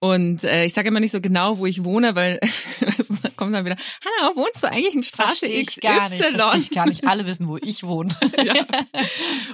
Und 0.00 0.44
äh, 0.44 0.64
ich 0.64 0.74
sage 0.74 0.86
immer 0.88 1.00
nicht 1.00 1.10
so 1.10 1.20
genau, 1.20 1.58
wo 1.58 1.66
ich 1.66 1.82
wohne, 1.82 2.14
weil 2.14 2.38
es 2.42 3.36
kommt 3.36 3.52
dann 3.52 3.64
wieder, 3.64 3.74
Hanna, 3.74 4.36
wohnst 4.36 4.62
du 4.62 4.68
eigentlich 4.70 4.94
in 4.94 5.02
Straße 5.02 5.46
Verstehe 5.46 5.60
ich 5.60 5.80
gar 5.80 6.08
nicht. 6.08 6.24
Ich 6.56 6.70
gar 6.70 6.86
nicht. 6.86 7.04
Alle 7.04 7.26
wissen, 7.26 7.48
wo 7.48 7.56
ich 7.56 7.82
wohne. 7.82 8.14
ja. 8.44 8.54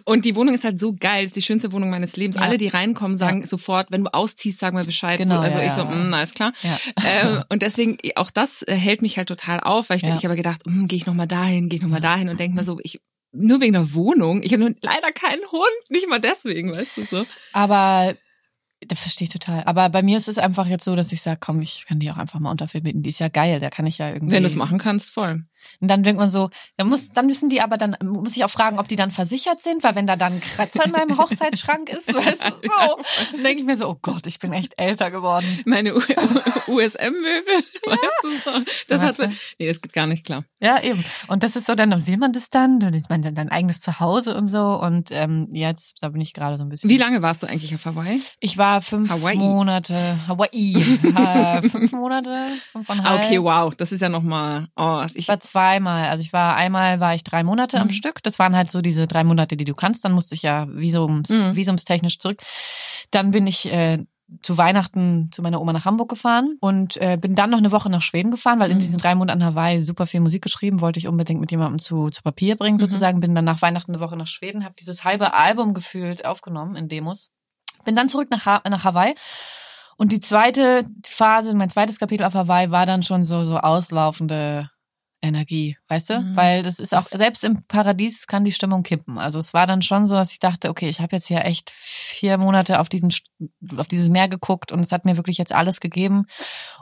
Und 0.05 0.27
die 0.27 0.37
Wohnung 0.37 0.55
ist 0.55 0.65
halt 0.65 0.79
so 0.79 0.95
geil, 0.95 1.25
ist 1.25 1.37
die 1.37 1.41
schönste 1.41 1.73
Wohnung 1.73 1.89
meines 1.89 2.17
Lebens. 2.17 2.37
Ja. 2.37 2.43
Alle, 2.43 2.59
die 2.59 2.69
reinkommen, 2.69 3.17
sagen 3.17 3.47
sofort, 3.47 3.91
wenn 3.91 4.05
du 4.05 4.13
ausziehst, 4.13 4.59
sag 4.59 4.75
mal 4.75 4.85
Bescheid. 4.85 5.17
Genau, 5.19 5.41
also 5.41 5.61
ja, 5.61 5.65
ich 5.65 5.73
so, 5.73 5.81
ja. 5.81 5.91
mm, 5.91 6.13
alles 6.13 6.35
klar. 6.35 6.53
Ja. 6.63 6.79
Ähm, 7.23 7.45
und 7.49 7.63
deswegen, 7.63 7.97
auch 8.17 8.31
das 8.31 8.61
äh, 8.65 8.75
hält 8.75 9.01
mich 9.01 9.17
halt 9.17 9.29
total 9.29 9.61
auf, 9.61 9.89
weil 9.89 9.97
ich, 9.97 10.03
Ja. 10.03 10.15
ich 10.15 10.27
habe 10.27 10.37
gedacht, 10.37 10.61
mm, 10.67 10.89
gehe 10.89 10.99
ich 10.99 11.07
nochmal 11.07 11.27
dahin, 11.27 11.71
gehe 11.71 11.79
ich 11.79 11.83
nochmal 11.83 12.01
dahin 12.01 12.29
und 12.29 12.39
denke 12.39 12.55
mir 12.55 12.65
so, 12.65 12.79
ich 12.83 13.01
nur 13.35 13.61
wegen 13.61 13.73
der 13.73 13.95
Wohnung. 13.95 14.43
Ich 14.43 14.53
habe 14.53 14.63
nur 14.63 14.75
leider 14.81 15.13
keinen 15.13 15.43
Hund, 15.51 15.91
nicht 15.91 16.09
mal 16.09 16.21
deswegen, 16.21 16.73
weißt 16.73 16.97
du 16.97 17.03
so. 17.05 17.27
Aber 17.53 18.15
das 18.87 19.01
verstehe 19.01 19.27
ich 19.27 19.33
total. 19.33 19.65
Aber 19.65 19.89
bei 19.89 20.03
mir 20.03 20.19
ist 20.19 20.29
es 20.29 20.39
einfach 20.39 20.67
jetzt 20.67 20.85
so, 20.85 20.95
dass 20.95 21.13
ich 21.13 21.23
sage, 21.23 21.39
komm, 21.41 21.61
ich 21.61 21.85
kann 21.87 22.01
die 22.01 22.11
auch 22.11 22.17
einfach 22.17 22.41
mal 22.41 22.51
unterverbieten. 22.51 23.03
Die 23.03 23.11
ist 23.11 23.21
ja 23.21 23.29
geil, 23.29 23.61
da 23.61 23.71
kann 23.71 23.87
ich 23.87 23.99
ja 23.99 24.13
irgendwie. 24.13 24.35
Wenn 24.35 24.43
du 24.43 24.47
es 24.47 24.57
machen 24.57 24.79
kannst, 24.79 25.11
voll. 25.11 25.45
Und 25.81 25.89
dann 25.89 26.03
denkt 26.03 26.21
man 26.21 26.31
so, 26.31 26.51
dann 26.77 26.89
muss, 26.89 27.11
dann 27.11 27.27
müssen 27.27 27.49
die 27.49 27.61
aber 27.61 27.79
dann, 27.79 27.97
muss 28.03 28.37
ich 28.37 28.45
auch 28.45 28.51
fragen, 28.51 28.79
ob 28.79 28.89
die 28.89 28.97
dann 28.97 29.11
versichert 29.11 29.63
sind, 29.63 29.83
weil 29.83 29.95
wenn 29.95 30.07
da 30.07 30.17
dann 30.17 30.35
ein 30.35 30.41
Kratzer 30.41 30.85
in 30.85 30.93
meinem 30.93 31.17
Hochzeitsschrank 31.19 31.89
ist, 31.89 32.13
weißt 32.15 32.45
du, 32.45 32.69
so, 32.69 33.03
dann 33.33 33.43
denke 33.43 33.61
ich 33.61 33.67
mir 33.67 33.77
so, 33.77 33.89
oh 33.89 33.99
Gott, 34.03 34.27
ich 34.27 34.39
bin 34.39 34.53
echt 34.53 34.75
älter 34.77 35.11
geworden. 35.11 35.47
Meine 35.65 35.95
USM-Möbel, 35.95 37.55
weißt 37.87 38.23
du 38.23 38.31
so. 38.31 38.51
Das 38.89 39.01
hat, 39.01 39.19
du? 39.19 39.29
nee, 39.59 39.69
das 39.69 39.81
geht 39.81 39.93
gar 39.93 40.07
nicht 40.07 40.25
klar. 40.25 40.45
Ja, 40.61 40.83
eben. 40.83 41.05
Und 41.29 41.43
das 41.43 41.57
ist 41.57 41.67
so, 41.67 41.75
dann 41.75 41.95
dann 41.95 42.07
will 42.07 42.17
man 42.17 42.33
das 42.33 42.51
dann, 42.51 42.81
dann 42.81 42.93
ist 42.95 43.09
man 43.09 43.23
dann 43.23 43.35
dein 43.35 43.51
eigenes 43.51 43.81
Zuhause 43.81 44.37
und 44.37 44.47
so. 44.47 44.81
Und 44.81 45.11
ähm, 45.13 45.49
jetzt, 45.53 46.03
da 46.03 46.09
bin 46.09 46.21
ich 46.21 46.33
gerade 46.33 46.59
so 46.59 46.65
ein 46.65 46.69
bisschen. 46.69 46.91
Wie 46.91 46.97
lange 46.97 47.23
warst 47.23 47.43
du 47.43 47.47
eigentlich 47.47 47.75
auf 47.75 47.85
Hawaii? 47.85 48.21
Ich 48.41 48.59
war 48.59 48.83
fünf 48.83 49.11
Hawaii. 49.11 49.37
Monate, 49.37 49.97
Hawaii, 50.27 50.77
äh, 51.17 51.63
fünf 51.63 51.93
Monate, 51.93 52.37
fünfeinhalb. 52.73 53.23
Ah, 53.23 53.25
okay, 53.25 53.41
wow, 53.41 53.75
das 53.75 53.93
ist 53.93 54.01
ja 54.01 54.09
nochmal, 54.09 54.67
oh, 54.77 55.05
ich, 55.15 55.17
Ich 55.17 55.29
war 55.29 55.39
zweimal. 55.55 56.09
Also 56.11 56.23
ich 56.23 56.33
war 56.33 56.57
einmal 56.57 56.99
war 57.01 57.15
ich 57.15 57.23
drei 57.25 57.43
Monate 57.45 57.79
am 57.81 57.87
Mhm. 57.87 57.93
Stück. 57.93 58.23
Das 58.23 58.39
waren 58.39 58.57
halt 58.57 58.71
so 58.71 58.81
diese 58.83 59.07
drei 59.07 59.23
Monate, 59.25 59.57
die 59.57 59.65
du 59.65 59.75
kannst. 59.75 60.05
Dann 60.05 60.13
musste 60.13 60.35
ich 60.35 60.43
ja 60.43 60.67
visums, 60.69 61.31
Mhm. 61.31 61.55
visumstechnisch 61.57 62.19
zurück. 62.19 62.41
Dann 63.13 63.31
bin 63.31 63.47
ich 63.47 63.73
äh, 63.73 64.05
zu 64.43 64.57
Weihnachten 64.59 65.29
zu 65.33 65.43
meiner 65.43 65.61
Oma 65.61 65.73
nach 65.73 65.85
Hamburg 65.85 66.09
gefahren 66.09 66.57
und 66.61 66.97
äh, 66.97 67.19
bin 67.21 67.35
dann 67.37 67.51
noch 67.51 67.59
eine 67.59 67.71
Woche 67.73 67.89
nach 67.91 68.03
Schweden 68.03 68.31
gefahren, 68.33 68.59
weil 68.59 68.71
in 68.71 68.79
Mhm. 68.79 68.81
diesen 68.81 68.99
drei 68.99 69.15
Monaten 69.15 69.45
Hawaii 69.45 69.81
super 69.81 70.07
viel 70.07 70.21
Musik 70.21 70.43
geschrieben, 70.43 70.81
wollte 70.81 70.99
ich 70.99 71.07
unbedingt 71.07 71.41
mit 71.41 71.51
jemandem 71.53 71.79
zu, 71.79 72.09
zu 72.11 72.23
Papier 72.23 72.57
bringen 72.57 72.77
Mhm. 72.77 72.81
sozusagen. 72.81 73.21
Bin 73.21 73.35
dann 73.35 73.45
nach 73.45 73.63
Weihnachten 73.63 73.93
eine 73.93 74.01
Woche 74.01 74.17
nach 74.17 74.27
Schweden, 74.27 74.65
habe 74.65 74.75
dieses 74.81 75.05
halbe 75.05 75.35
Album 75.35 75.73
gefühlt 75.75 76.25
aufgenommen 76.25 76.75
in 76.75 76.89
Demos. 76.89 77.31
Bin 77.85 77.95
dann 77.95 78.09
zurück 78.09 78.29
nach, 78.31 78.47
ha 78.47 78.63
nach 78.69 78.83
Hawaii. 78.85 79.15
Und 79.99 80.11
die 80.11 80.21
zweite 80.21 80.85
Phase, 81.07 81.55
mein 81.55 81.71
zweites 81.71 82.01
Kapitel 82.01 82.25
auf 82.25 82.35
Hawaii 82.35 82.71
war 82.73 82.87
dann 82.87 83.05
schon 83.05 83.23
so, 83.23 83.45
so 83.45 83.59
auslaufende 83.59 84.69
Energie, 85.25 85.77
weißt 85.89 86.11
du? 86.11 86.21
Mhm. 86.21 86.37
Weil 86.37 86.63
das 86.63 86.79
ist 86.79 86.95
auch, 86.95 87.03
selbst 87.03 87.43
im 87.45 87.65
Paradies 87.67 88.27
kann 88.27 88.45
die 88.45 88.53
Stimmung 88.53 88.83
kippen. 88.83 89.19
Also 89.19 89.39
es 89.39 89.53
war 89.55 89.67
dann 89.67 89.83
schon 89.83 90.07
so, 90.07 90.15
dass 90.15 90.33
ich 90.33 90.39
dachte, 90.39 90.71
okay, 90.71 90.89
ich 90.89 91.01
habe 91.01 91.17
jetzt 91.17 91.27
hier 91.29 91.45
echt 91.45 91.71
vier 91.71 92.39
Monate 92.39 92.79
auf 92.81 92.89
diesen, 92.89 93.13
auf 93.77 93.87
dieses 93.89 94.09
Meer 94.09 94.29
geguckt 94.29 94.71
und 94.73 94.81
es 94.81 94.93
hat 94.93 95.05
mir 95.05 95.17
wirklich 95.17 95.39
jetzt 95.39 95.53
alles 95.53 95.81
gegeben. 95.81 96.27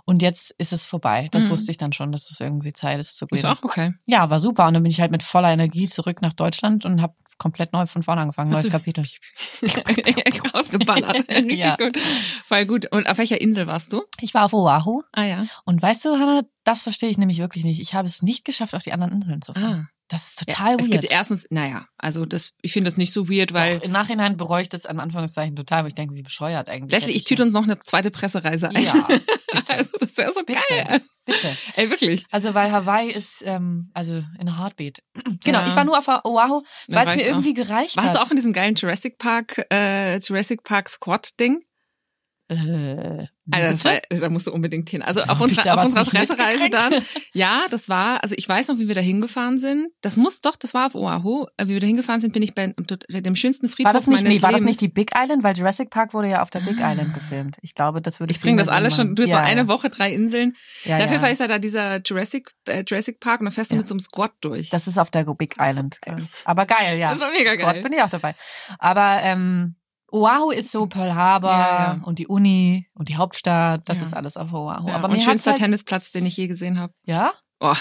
Und 0.05 0.21
jetzt 0.21 0.51
ist 0.59 0.73
es 0.73 0.87
vorbei. 0.87 1.29
Das 1.31 1.45
Mhm. 1.45 1.51
wusste 1.51 1.71
ich 1.71 1.77
dann 1.79 1.93
schon, 1.93 2.11
dass 2.13 2.31
es 2.31 2.41
irgendwie 2.41 2.73
Zeit 2.73 2.99
ist 2.99 3.17
zu 3.17 3.27
ist 3.31 3.43
gehen. 3.43 3.51
auch 3.51 3.63
okay. 3.63 3.95
Ja, 4.07 4.29
war 4.31 4.41
super. 4.41 4.67
Und 4.67 4.75
dann 4.75 4.83
bin 4.83 4.91
ich 4.91 5.01
halt 5.01 5.13
mit 5.13 5.23
voller 5.23 5.53
Energie 5.53 5.87
zurück 5.87 6.21
nach 6.23 6.33
Deutschland 6.33 6.85
und 6.85 7.01
habe 7.01 7.15
komplett 7.39 7.73
neu 7.73 7.87
von 7.87 8.03
vorne 8.03 8.21
angefangen, 8.23 8.51
neues 8.51 8.71
Kapitel. 8.71 9.05
Rausgeballert. 10.55 11.25
Ja. 11.53 11.77
gut. 11.77 11.99
Voll 11.99 12.67
gut. 12.67 12.91
Und 12.93 13.09
auf 13.09 13.19
welcher 13.19 13.41
Insel 13.41 13.67
warst 13.67 13.93
du? 13.93 14.03
Ich 14.21 14.35
war 14.35 14.45
auf 14.47 14.53
Oahu 14.53 15.03
Ah 15.13 15.25
ja. 15.25 15.47
und 15.65 15.81
weißt 15.83 16.05
du, 16.05 16.19
Hannah, 16.19 16.43
das 16.65 16.83
verstehe 16.83 17.11
ich 17.11 17.19
nämlich 17.19 17.39
wirklich 17.39 17.65
nicht. 17.65 17.81
Ich 17.81 17.95
habe 17.95 18.07
es 18.09 18.23
nicht 18.23 18.45
geschafft, 18.45 18.75
auf 18.75 18.83
die 18.83 18.93
anderen 18.93 19.13
Inseln 19.15 19.43
zu 19.43 19.53
fahren. 19.55 19.89
Ah. 19.89 19.89
Das 20.09 20.29
ist 20.29 20.41
total 20.41 20.73
ja, 20.73 20.77
Es 20.79 20.91
weird. 20.91 21.01
gibt 21.01 21.13
erstens, 21.13 21.47
naja, 21.49 21.87
also 21.97 22.27
das, 22.27 22.53
ich 22.61 22.73
finde 22.75 22.89
das 22.89 22.99
nicht 22.99 23.15
so 23.15 23.31
weird, 23.31 23.55
weil 23.55 23.79
Doch, 23.79 23.85
im 23.87 23.93
Nachhinein 23.93 24.37
bereue 24.37 24.61
ich 24.61 24.69
das 24.69 24.85
an 24.85 25.01
Anführungszeichen 25.01 25.57
total, 25.57 25.83
weil 25.83 25.89
ich 25.89 25.95
denke, 25.95 26.15
wie 26.15 26.21
bescheuert 26.23 26.69
eigentlich. 26.69 26.93
Leslie, 26.93 27.15
ich 27.17 27.25
tüte 27.25 27.43
uns 27.43 27.55
noch 27.55 27.63
eine 27.63 27.79
zweite 27.79 28.11
Pressereise 28.11 28.69
ein. 28.69 28.83
Ja, 28.85 28.93
bitte. 29.55 29.73
also 29.75 29.91
das 29.99 30.15
wäre 30.19 30.31
so 30.35 30.43
Bitte. 30.45 30.61
geil. 30.69 31.01
Bitte. 31.25 31.57
Ey, 31.77 31.89
wirklich. 31.89 32.27
Also, 32.31 32.53
weil 32.53 32.71
Hawaii 32.71 33.11
ist, 33.11 33.43
ähm, 33.47 33.91
also 33.95 34.23
in 34.39 34.49
a 34.51 34.59
heartbeat. 34.59 35.03
Genau, 35.45 35.61
Ja. 35.61 35.69
ich 35.69 35.77
war 35.77 35.85
nur 35.85 35.97
auf 35.99 36.07
Oahu, 36.09 36.63
weil 36.89 37.09
es 37.09 37.15
mir 37.17 37.27
irgendwie 37.27 37.55
gereicht 37.55 37.97
Warst 37.97 38.11
hat. 38.11 38.17
du 38.17 38.21
auch 38.21 38.31
in 38.31 38.37
diesem 38.37 38.53
geilen 38.53 38.75
Jurassic 38.75 39.17
Park, 39.17 39.65
äh, 39.73 40.19
Jurassic 40.19 40.63
Park 40.63 40.91
Squad 40.91 41.41
Ding? 41.41 41.63
Äh, 42.49 43.27
Also 43.51 43.71
das 43.71 43.85
war, 43.85 44.21
da 44.21 44.29
musst 44.29 44.47
du 44.47 44.53
unbedingt 44.53 44.89
hin. 44.89 45.03
Also 45.03 45.21
auf 45.23 45.39
ich 45.39 45.41
unserer, 45.41 45.75
auf 45.75 45.85
unserer 45.85 46.05
Pressereise 46.05 46.71
dann. 46.71 46.95
Ja, 47.35 47.63
das 47.71 47.89
war, 47.89 48.23
also 48.23 48.37
ich 48.39 48.49
weiß 48.49 48.69
noch, 48.69 48.79
wie 48.79 48.87
wir 48.87 48.95
da 48.95 49.01
hingefahren 49.01 49.59
sind. 49.59 49.89
Das 50.01 50.17
muss 50.17 50.43
doch, 50.43 50.55
das 50.55 50.75
war 50.75 50.87
auf 50.87 50.95
Oahu. 50.95 51.47
Äh, 51.57 51.67
Wie 51.67 51.71
wir 51.71 51.81
da 51.81 51.87
hingefahren 51.87 52.21
sind, 52.21 52.33
bin 52.35 52.43
ich 52.43 52.55
bei 52.55 52.69
dem 52.69 53.35
schönsten 53.35 53.69
Friedhof 53.69 53.87
war 53.87 53.93
das 53.95 54.07
nicht, 54.07 54.23
meines 54.23 54.35
nee, 54.35 54.43
war 54.43 54.53
das 54.53 54.61
nicht 54.61 54.81
die 54.81 54.89
Big 54.89 55.11
Island? 55.17 55.43
Weil 55.43 55.57
Jurassic 55.57 55.91
Park 55.91 56.15
wurde 56.15 56.29
ja 56.29 56.43
auf 56.43 56.51
der 56.51 56.61
Big 56.61 56.79
Island 56.79 57.15
gefilmt. 57.15 57.57
Ich 57.63 57.75
glaube, 57.75 58.01
das 58.01 58.21
würde 58.21 58.33
ich 58.33 58.41
bringe 58.41 58.59
das 58.59 58.69
alles 58.69 58.95
schon, 58.95 59.15
du 59.17 59.23
hast 59.23 59.31
so 59.31 59.37
ja, 59.37 59.43
eine 59.43 59.63
ja. 59.63 59.69
Woche, 59.69 59.91
drei 59.91 60.13
Inseln. 60.13 60.55
Ja, 60.85 60.99
Dafür 60.99 61.19
ja. 61.19 61.29
ist 61.29 61.39
ja 61.41 61.49
da 61.49 61.59
dieser 61.59 62.01
Jurassic, 62.03 62.53
äh, 62.69 62.85
Jurassic 62.87 63.19
Park 63.19 63.41
und 63.41 63.47
dann 63.47 63.53
fährst 63.53 63.73
du 63.73 63.75
Ja. 63.75 63.81
mit 63.81 63.89
so 63.89 63.95
einem 63.95 64.01
Squad 64.01 64.33
durch. 64.41 64.71
Das 64.71 64.87
ist 64.87 64.99
auf 64.99 65.11
der 65.11 65.25
Big 65.25 65.57
Island. 65.59 65.99
geil. 66.03 66.19
ich. 66.21 66.47
Aber 66.47 66.67
geil, 66.67 66.99
ja. 66.99 67.11
Das 67.11 67.21
war 67.21 67.31
mega 67.33 67.53
Squad 67.53 67.75
geil. 67.75 67.83
bin 67.83 67.93
ich 67.93 68.03
auch 68.03 68.11
dabei. 68.11 68.35
Aber 68.79 69.19
ähm, 69.23 69.75
Oahu 70.13 70.51
ist 70.51 70.71
so 70.71 70.87
Pearl 70.87 71.15
Harbor 71.15 71.51
Ja, 71.51 71.59
ja. 71.95 72.01
und 72.05 72.19
die 72.19 72.27
Uni 72.27 72.87
und 72.95 73.09
die 73.09 73.17
Hauptstadt. 73.17 73.89
Das 73.89 73.99
Ja. 73.99 74.05
ist 74.05 74.15
alles 74.15 74.37
auf 74.37 74.53
Oahu. 74.53 74.91
Aber 74.91 75.09
und 75.09 75.23
schönster 75.23 75.53
halt, 75.53 75.61
Tennisplatz, 75.61 76.11
den 76.13 76.27
ich 76.27 76.37
je 76.37 76.47
gesehen 76.47 76.79
habe. 76.79 76.93
Ja? 77.05 77.33
Oh, 77.61 77.75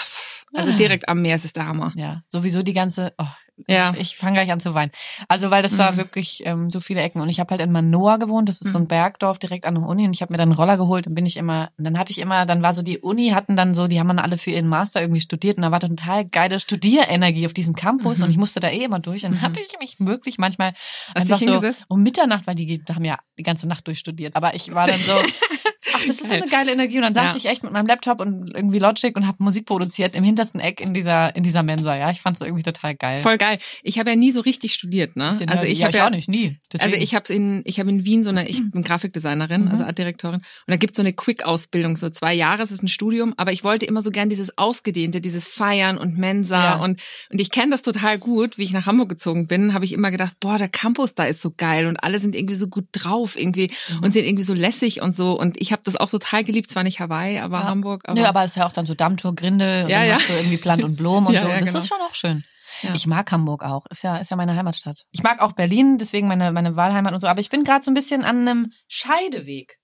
also 0.54 0.72
direkt 0.76 1.08
am 1.08 1.22
Meer, 1.22 1.36
es 1.36 1.44
ist 1.44 1.56
der 1.56 1.66
Hammer. 1.66 1.92
Ja, 1.96 2.22
sowieso 2.28 2.62
die 2.62 2.72
ganze. 2.72 3.12
Oh, 3.18 3.24
Ja. 3.68 3.92
Ich 3.98 4.16
fange 4.16 4.32
gleich 4.34 4.50
an 4.50 4.60
zu 4.60 4.74
weinen. 4.74 4.90
Also 5.28 5.50
weil 5.50 5.62
das 5.62 5.76
war 5.78 5.92
Mhm. 5.92 5.96
wirklich 5.98 6.42
ähm, 6.46 6.70
so 6.70 6.80
viele 6.80 7.00
Ecken 7.02 7.20
und 7.20 7.28
ich 7.28 7.38
habe 7.38 7.50
halt 7.50 7.60
in 7.60 7.70
Manoa 7.70 8.16
gewohnt. 8.16 8.48
Das 8.48 8.60
ist 8.62 8.72
so 8.72 8.78
ein 8.78 8.84
Mhm. 8.84 8.88
Bergdorf 8.88 9.38
direkt 9.38 9.66
an 9.66 9.74
der 9.74 9.84
Uni 9.84 10.04
und 10.06 10.14
ich 10.14 10.22
habe 10.22 10.32
mir 10.32 10.38
dann 10.38 10.48
einen 10.48 10.58
Roller 10.58 10.76
geholt 10.78 11.06
und 11.06 11.14
bin 11.14 11.26
ich 11.26 11.36
immer. 11.36 11.70
Und 11.78 11.84
dann 11.84 11.98
habe 11.98 12.10
ich 12.10 12.18
immer, 12.18 12.44
dann 12.46 12.62
war 12.62 12.74
so 12.74 12.82
die 12.82 12.98
Uni 12.98 13.28
hatten 13.30 13.54
dann 13.54 13.74
so, 13.74 13.86
die 13.86 14.00
haben 14.00 14.08
dann 14.08 14.18
alle 14.18 14.38
für 14.38 14.50
ihren 14.50 14.66
Master 14.68 15.00
irgendwie 15.02 15.20
studiert 15.20 15.58
und 15.58 15.62
da 15.62 15.70
war 15.70 15.80
total 15.80 16.24
geile 16.24 16.58
Studierenergie 16.60 17.46
auf 17.46 17.52
diesem 17.52 17.74
Campus 17.76 18.18
Mhm. 18.18 18.24
und 18.24 18.30
ich 18.30 18.36
musste 18.38 18.58
da 18.60 18.68
eh 18.68 18.84
immer 18.84 18.98
durch. 18.98 19.24
Und 19.26 19.32
dann 19.32 19.40
Mhm. 19.40 19.44
habe 19.44 19.60
ich 19.60 19.78
mich 19.78 19.96
wirklich 20.00 20.38
manchmal 20.38 20.72
Hast 21.14 21.30
einfach 21.30 21.38
so 21.38 21.72
um 21.88 22.02
Mitternacht, 22.02 22.46
weil 22.46 22.54
die 22.56 22.82
haben 22.92 23.04
ja 23.04 23.18
die 23.38 23.42
ganze 23.44 23.68
Nacht 23.68 23.86
durchstudiert. 23.86 24.34
Aber 24.34 24.54
ich 24.54 24.72
war 24.74 24.86
dann 24.86 24.98
so. 24.98 25.12
Ach, 25.94 26.00
das 26.06 26.20
ist 26.20 26.28
so 26.28 26.34
eine 26.34 26.46
geile 26.48 26.72
Energie. 26.72 26.96
Und 26.96 27.02
dann 27.02 27.14
saß 27.14 27.32
Ja. 27.32 27.36
ich 27.36 27.46
echt 27.46 27.62
mit 27.62 27.72
meinem 27.72 27.86
Laptop 27.86 28.20
und 28.20 28.52
irgendwie 28.54 28.78
Logic 28.78 29.14
und 29.16 29.26
habe 29.26 29.42
Musik 29.42 29.66
produziert 29.66 30.14
im 30.14 30.22
hintersten 30.24 30.60
Eck 30.60 30.80
in 30.80 30.94
dieser, 30.94 31.34
in 31.34 31.42
dieser 31.42 31.62
Mensa. 31.62 31.96
Ja, 31.96 32.10
ich 32.10 32.20
fand 32.20 32.36
es 32.36 32.42
irgendwie 32.42 32.62
total 32.62 32.94
geil. 32.94 33.18
Voll 33.18 33.38
geil. 33.38 33.58
Ich 33.82 33.98
habe 33.98 34.10
ja 34.10 34.16
nie 34.16 34.30
so 34.30 34.40
richtig 34.40 34.74
studiert, 34.74 35.16
ne? 35.16 35.28
Bisschen 35.28 35.48
Also 35.48 35.64
ich 35.64 35.80
ja, 35.80 35.86
habe 35.88 35.96
ja 35.98 36.06
auch 36.06 36.10
nicht, 36.10 36.28
nie. 36.28 36.58
Deswegen. 36.72 36.92
Also 36.92 37.02
ich 37.02 37.14
habe 37.14 37.32
in 37.32 37.62
ich 37.64 37.80
habe 37.80 37.90
in 37.90 38.04
Wien 38.04 38.22
so 38.22 38.30
eine 38.30 38.48
ich 38.48 38.60
bin 38.70 38.82
Grafikdesignerin, 38.82 39.62
Mhm. 39.64 39.68
also 39.70 39.84
Artdirektorin 39.84 40.36
und 40.36 40.44
da 40.66 40.76
gibt's 40.76 40.96
so 40.96 41.02
eine 41.02 41.12
Quick 41.12 41.44
Ausbildung, 41.44 41.96
so 41.96 42.10
zwei 42.10 42.32
Jahre, 42.34 42.62
es 42.62 42.70
ist 42.70 42.82
ein 42.82 42.88
Studium, 42.88 43.34
aber 43.36 43.52
ich 43.52 43.64
wollte 43.64 43.86
immer 43.86 44.02
so 44.02 44.10
gern 44.10 44.28
dieses 44.28 44.56
ausgedehnte, 44.58 45.20
dieses 45.20 45.46
Feiern 45.48 45.98
und 45.98 46.16
Mensa 46.18 46.62
Ja. 46.62 46.74
und 46.76 47.00
und 47.30 47.40
ich 47.40 47.50
kenne 47.50 47.72
das 47.72 47.82
total 47.82 48.18
gut, 48.18 48.58
wie 48.58 48.62
ich 48.64 48.72
nach 48.72 48.86
Hamburg 48.86 49.08
gezogen 49.08 49.46
bin, 49.46 49.74
habe 49.74 49.84
ich 49.84 49.92
immer 49.92 50.10
gedacht, 50.10 50.36
boah, 50.40 50.58
der 50.58 50.68
Campus 50.68 51.14
da 51.14 51.24
ist 51.24 51.42
so 51.42 51.50
geil 51.56 51.86
und 51.86 51.96
alle 52.04 52.18
sind 52.20 52.34
irgendwie 52.34 52.54
so 52.54 52.68
gut 52.68 52.84
drauf 52.92 53.38
irgendwie 53.38 53.70
Mhm. 53.88 54.04
und 54.04 54.12
sind 54.12 54.24
irgendwie 54.24 54.44
so 54.44 54.54
lässig 54.54 55.02
und 55.02 55.16
so 55.16 55.38
und 55.38 55.60
ich 55.60 55.71
habe 55.72 55.82
das 55.84 55.96
auch 55.96 56.10
total 56.10 56.44
geliebt, 56.44 56.70
zwar 56.70 56.82
nicht 56.82 57.00
Hawaii, 57.00 57.38
aber 57.38 57.58
Ja. 57.60 57.64
Hamburg, 57.64 58.02
aber, 58.04 58.18
Nö, 58.20 58.26
aber 58.26 58.44
es 58.44 58.50
ist 58.50 58.56
ja 58.56 58.66
auch 58.66 58.72
dann 58.72 58.86
so 58.86 58.94
Dammtour, 58.94 59.34
Grinde 59.34 59.84
und 59.84 59.90
Ja, 59.90 59.98
dann 60.00 60.08
ja. 60.08 60.14
hast 60.14 60.28
du 60.28 60.32
irgendwie 60.34 60.56
Plant 60.58 60.84
und 60.84 60.96
Blumen 60.96 61.26
und 61.28 61.34
Ja, 61.34 61.40
so. 61.40 61.48
das 61.48 61.64
genau. 61.64 61.78
ist 61.78 61.88
schon 61.88 62.00
auch 62.00 62.14
schön. 62.14 62.44
Ja. 62.82 62.94
Ich 62.94 63.06
mag 63.06 63.30
Hamburg 63.30 63.62
auch. 63.62 63.84
Ist 63.90 64.02
ja, 64.02 64.16
ist 64.16 64.30
ja 64.30 64.36
meine 64.36 64.56
Heimatstadt. 64.56 65.04
Ich 65.10 65.22
mag 65.22 65.40
auch 65.40 65.52
Berlin, 65.52 65.98
deswegen 65.98 66.26
meine, 66.26 66.52
meine 66.52 66.74
Wahlheimat 66.74 67.12
und 67.12 67.20
so. 67.20 67.26
Aber 67.26 67.40
ich 67.40 67.50
bin 67.50 67.64
gerade 67.64 67.84
so 67.84 67.90
ein 67.90 67.94
bisschen 67.94 68.24
an 68.24 68.48
einem 68.48 68.72
Scheideweg. 68.88 69.78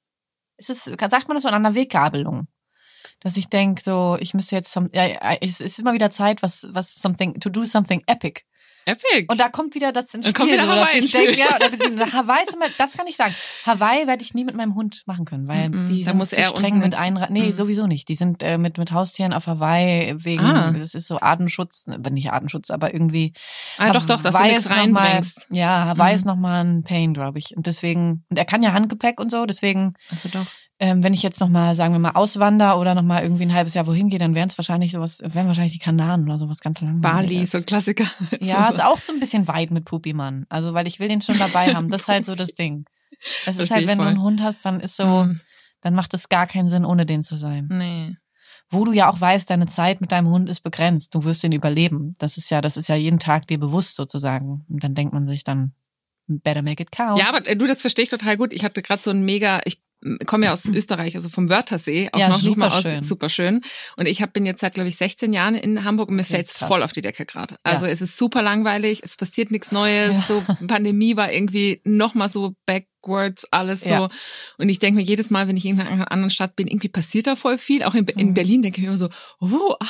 Es 0.57 0.69
ist, 0.71 0.85
sagt 0.85 1.29
man 1.29 1.37
das 1.37 1.43
so, 1.43 1.49
an 1.49 1.55
einer 1.55 1.75
Weggabelung. 1.75 2.49
Dass 3.21 3.37
ich 3.37 3.49
denk 3.49 3.81
so, 3.81 4.17
ich 4.21 4.33
müsste 4.35 4.57
jetzt 4.57 4.73
zum, 4.73 4.89
ja, 4.93 5.05
ja, 5.07 5.37
es 5.41 5.61
ist 5.61 5.79
immer 5.79 5.93
wieder 5.93 6.11
Zeit, 6.11 6.43
was, 6.43 6.67
was 6.71 6.95
something, 6.95 7.39
to 7.41 7.51
do 7.51 7.65
something 7.65 8.03
epic. 8.07 8.43
Epic. 8.89 9.27
Und 9.29 9.39
da 9.41 9.49
kommt 9.49 9.75
wieder 9.75 9.93
das 9.93 10.13
ins 10.15 10.27
Spiel. 10.27 10.33
kommt 10.35 10.51
wieder 10.53 10.65
so, 10.65 10.73
Hawaii 10.73 10.99
ins 10.99 11.11
Spiel. 11.11 11.39
ja, 11.39 11.47
oder 11.57 12.13
Hawaii 12.13 12.47
zum 12.47 12.61
Beispiel, 12.61 12.77
das 12.79 12.97
kann 12.97 13.07
ich 13.07 13.17
sagen. 13.17 13.35
Hawaii 13.67 14.07
werde 14.07 14.23
ich 14.23 14.35
nie 14.35 14.45
mit 14.45 14.57
meinem 14.57 14.75
Hund 14.75 15.03
machen 15.07 15.25
können, 15.25 15.47
weil 15.49 15.69
Mhm, 15.71 15.87
die 15.89 16.01
da 16.05 16.11
sind 16.11 16.19
muss 16.19 16.31
zu 16.31 16.37
er 16.39 16.49
streng 16.49 16.79
mit 16.79 16.99
Einreisen. 16.99 17.33
Nee, 17.33 17.47
Mhm. 17.47 17.53
sowieso 17.53 17.87
nicht. 17.87 18.09
Die 18.09 18.15
sind 18.15 18.43
äh, 18.43 18.59
mit, 18.59 18.79
mit 18.79 18.93
Haustieren 18.93 19.33
auf 19.33 19.47
Hawaii 19.47 20.15
wegen, 20.25 20.45
Ah. 20.45 20.73
das 20.73 20.95
ist 20.95 21.07
so 21.07 21.21
Artenschutz, 21.21 21.87
nicht 22.11 22.33
Artenschutz, 22.33 22.71
aber 22.71 22.93
irgendwie. 22.93 23.33
ah, 23.79 23.93
doch, 23.93 24.07
doch, 24.07 24.23
dass 24.23 24.33
du 24.35 24.39
Hawaii 24.39 24.53
nichts 24.53 24.67
ist 24.67 24.71
noch 24.77 24.87
mal- 24.89 25.01
reinbringst. 25.03 25.47
Ja, 25.51 25.85
Hawaii 25.87 26.13
Mhm. 26.13 26.17
ist 26.17 26.25
nochmal 26.25 26.65
ein 26.65 26.83
Pain, 26.85 27.13
glaube 27.15 27.39
ich. 27.39 27.57
Und 27.57 27.67
deswegen, 27.67 28.25
und 28.29 28.39
er 28.39 28.45
kann 28.45 28.63
ja 28.63 28.73
Handgepäck 28.73 29.21
und 29.21 29.31
so, 29.31 29.47
deswegen, 29.47 29.95
Also 30.11 30.29
doch. 30.29 30.47
Ähm, 30.81 31.03
wenn 31.03 31.13
ich 31.15 31.23
jetzt 31.23 31.41
nochmal, 31.41 31.75
sagen 31.75 31.93
wir 31.95 31.99
mal, 31.99 32.13
auswander 32.13 32.79
oder 32.79 32.95
nochmal 32.95 33.23
irgendwie 33.23 33.45
ein 33.45 33.53
halbes 33.55 33.75
Jahr 33.75 33.87
wohin 33.87 34.09
gehe, 34.11 34.19
dann 34.19 34.35
wären 34.35 34.49
es 34.49 34.57
wahrscheinlich 34.59 34.93
sowas, 34.93 35.21
wären 35.25 35.49
wahrscheinlich 35.49 35.73
die 35.73 35.79
Kanaren 35.81 36.23
oder 36.25 36.39
sowas 36.39 36.61
ganz 36.61 36.81
lang. 36.81 37.01
Bali, 37.01 37.45
so 37.47 37.59
ein 37.59 37.67
Klassiker. 37.67 38.05
Ja, 38.41 38.69
ist 38.69 38.83
auch 38.83 38.99
so 38.99 39.13
ein 39.13 39.21
bisschen 39.21 39.49
weit 39.49 39.71
mit 39.73 39.85
Pupi-Mann. 39.85 40.47
Also, 40.49 40.75
weil 40.75 40.87
ich 40.87 41.01
will 41.01 41.09
den 41.09 41.21
schon 41.21 41.39
dabei 41.39 41.75
haben. 41.75 41.89
Das 41.91 42.03
ist 42.03 42.09
halt 42.09 42.25
so 42.25 42.35
das 42.35 42.55
Ding. 42.55 42.85
Es 43.21 43.49
ist 43.49 43.57
Versteh 43.57 43.75
halt, 43.75 43.87
wenn 43.89 43.99
du 43.99 44.05
einen 44.05 44.23
Hund 44.23 44.43
hast, 44.43 44.65
dann 44.65 44.79
ist 44.81 44.97
so, 44.97 45.25
Mhm. 45.25 45.41
dann 45.81 45.95
macht 45.95 46.15
es 46.15 46.29
gar 46.29 46.47
keinen 46.47 46.71
Sinn, 46.71 46.85
ohne 46.85 47.05
den 47.07 47.23
zu 47.25 47.37
sein. 47.37 47.67
Nee. 47.71 48.17
Wo 48.71 48.85
du 48.85 48.93
ja 48.93 49.11
auch 49.11 49.21
weißt, 49.21 49.51
deine 49.51 49.67
Zeit 49.67 50.01
mit 50.01 50.13
deinem 50.13 50.29
Hund 50.29 50.49
ist 50.51 50.61
begrenzt. 50.61 51.15
Du 51.15 51.25
wirst 51.25 51.43
ihn 51.43 51.53
überleben. 51.53 52.15
Das 52.19 52.37
ist 52.37 52.51
ja, 52.51 52.61
das 52.61 52.77
ist 52.77 52.89
ja 52.89 52.95
jeden 52.95 53.19
Tag 53.19 53.47
dir 53.49 53.59
bewusst 53.59 53.97
sozusagen. 53.97 54.65
Und 54.69 54.85
dann 54.85 54.95
denkt 54.95 55.15
man 55.15 55.27
sich 55.27 55.43
dann, 55.43 55.73
better 56.29 56.63
make 56.63 56.83
it 56.83 56.93
count. 56.93 57.19
Ja, 57.19 57.31
aber 57.31 57.45
äh, 57.47 57.57
du, 57.57 57.67
das 57.67 57.81
verstehe 57.81 58.03
ich 58.05 58.11
total 58.11 58.37
gut. 58.37 58.53
Ich 58.53 58.63
hatte 58.65 58.83
gerade 58.83 59.01
so 59.03 59.11
ein 59.11 59.25
mega, 59.25 59.61
ich 59.65 59.81
komme 60.27 60.47
ja 60.47 60.53
aus 60.53 60.65
Österreich, 60.73 61.15
also 61.17 61.29
vom 61.29 61.49
Wörthersee, 61.49 62.09
auch 62.13 62.19
Ja, 62.19 62.29
noch 62.29 62.43
nicht 62.43 62.57
mal 62.57 62.69
aus 62.69 62.77
superschön. 62.83 63.03
super 63.03 63.29
schön. 63.29 63.61
Und 63.97 64.07
ich 64.07 64.23
hab, 64.23 64.33
bin 64.33 64.47
jetzt 64.47 64.61
seit, 64.61 64.75
glaube 64.75 64.89
ich, 64.89 64.97
16 64.97 65.33
Jahren 65.33 65.55
in 65.55 65.85
Hamburg 65.85 66.09
und 66.09 66.17
mir 66.17 66.25
fällt's 66.25 66.55
krass. 66.55 66.69
voll 66.69 66.83
auf 66.83 66.93
die 66.93 67.01
Decke 67.01 67.27
gerade. 67.27 67.57
Also 67.63 67.87
Ja. 67.87 67.93
es 67.93 68.01
ist 68.01 68.17
super 68.17 68.43
langweilig, 68.43 69.01
es 69.03 69.17
passiert 69.17 69.51
nichts 69.51 69.73
Neues. 69.73 70.15
Ja. 70.15 70.23
So 70.29 70.43
Pandemie 70.67 71.17
war 71.17 71.33
irgendwie 71.33 71.81
noch 71.85 72.15
mal 72.15 72.29
so 72.29 72.55
back 72.67 72.87
Squirts, 73.03 73.47
alles 73.53 73.81
so. 73.83 73.91
Ja. 73.91 74.09
Und 74.59 74.69
ich 74.69 74.79
denke 74.79 74.97
mir 75.01 75.05
jedes 75.05 75.31
Mal, 75.31 75.49
wenn 75.49 75.57
ich 75.57 75.65
in 75.67 75.81
einer 75.81 76.11
anderen 76.11 76.31
Stadt 76.31 76.57
bin, 76.57 76.67
irgendwie 76.67 76.89
passiert 76.89 77.27
da 77.27 77.37
voll 77.37 77.59
viel. 77.59 77.85
Auch 77.85 77.95
in, 77.95 78.07
in 78.09 78.35
Berlin 78.35 78.63
denke 78.63 78.79
ich 78.79 78.83
mir 78.83 78.89
immer 78.89 78.99
so, 78.99 79.09
oh, 79.41 79.75
ah. 79.81 79.87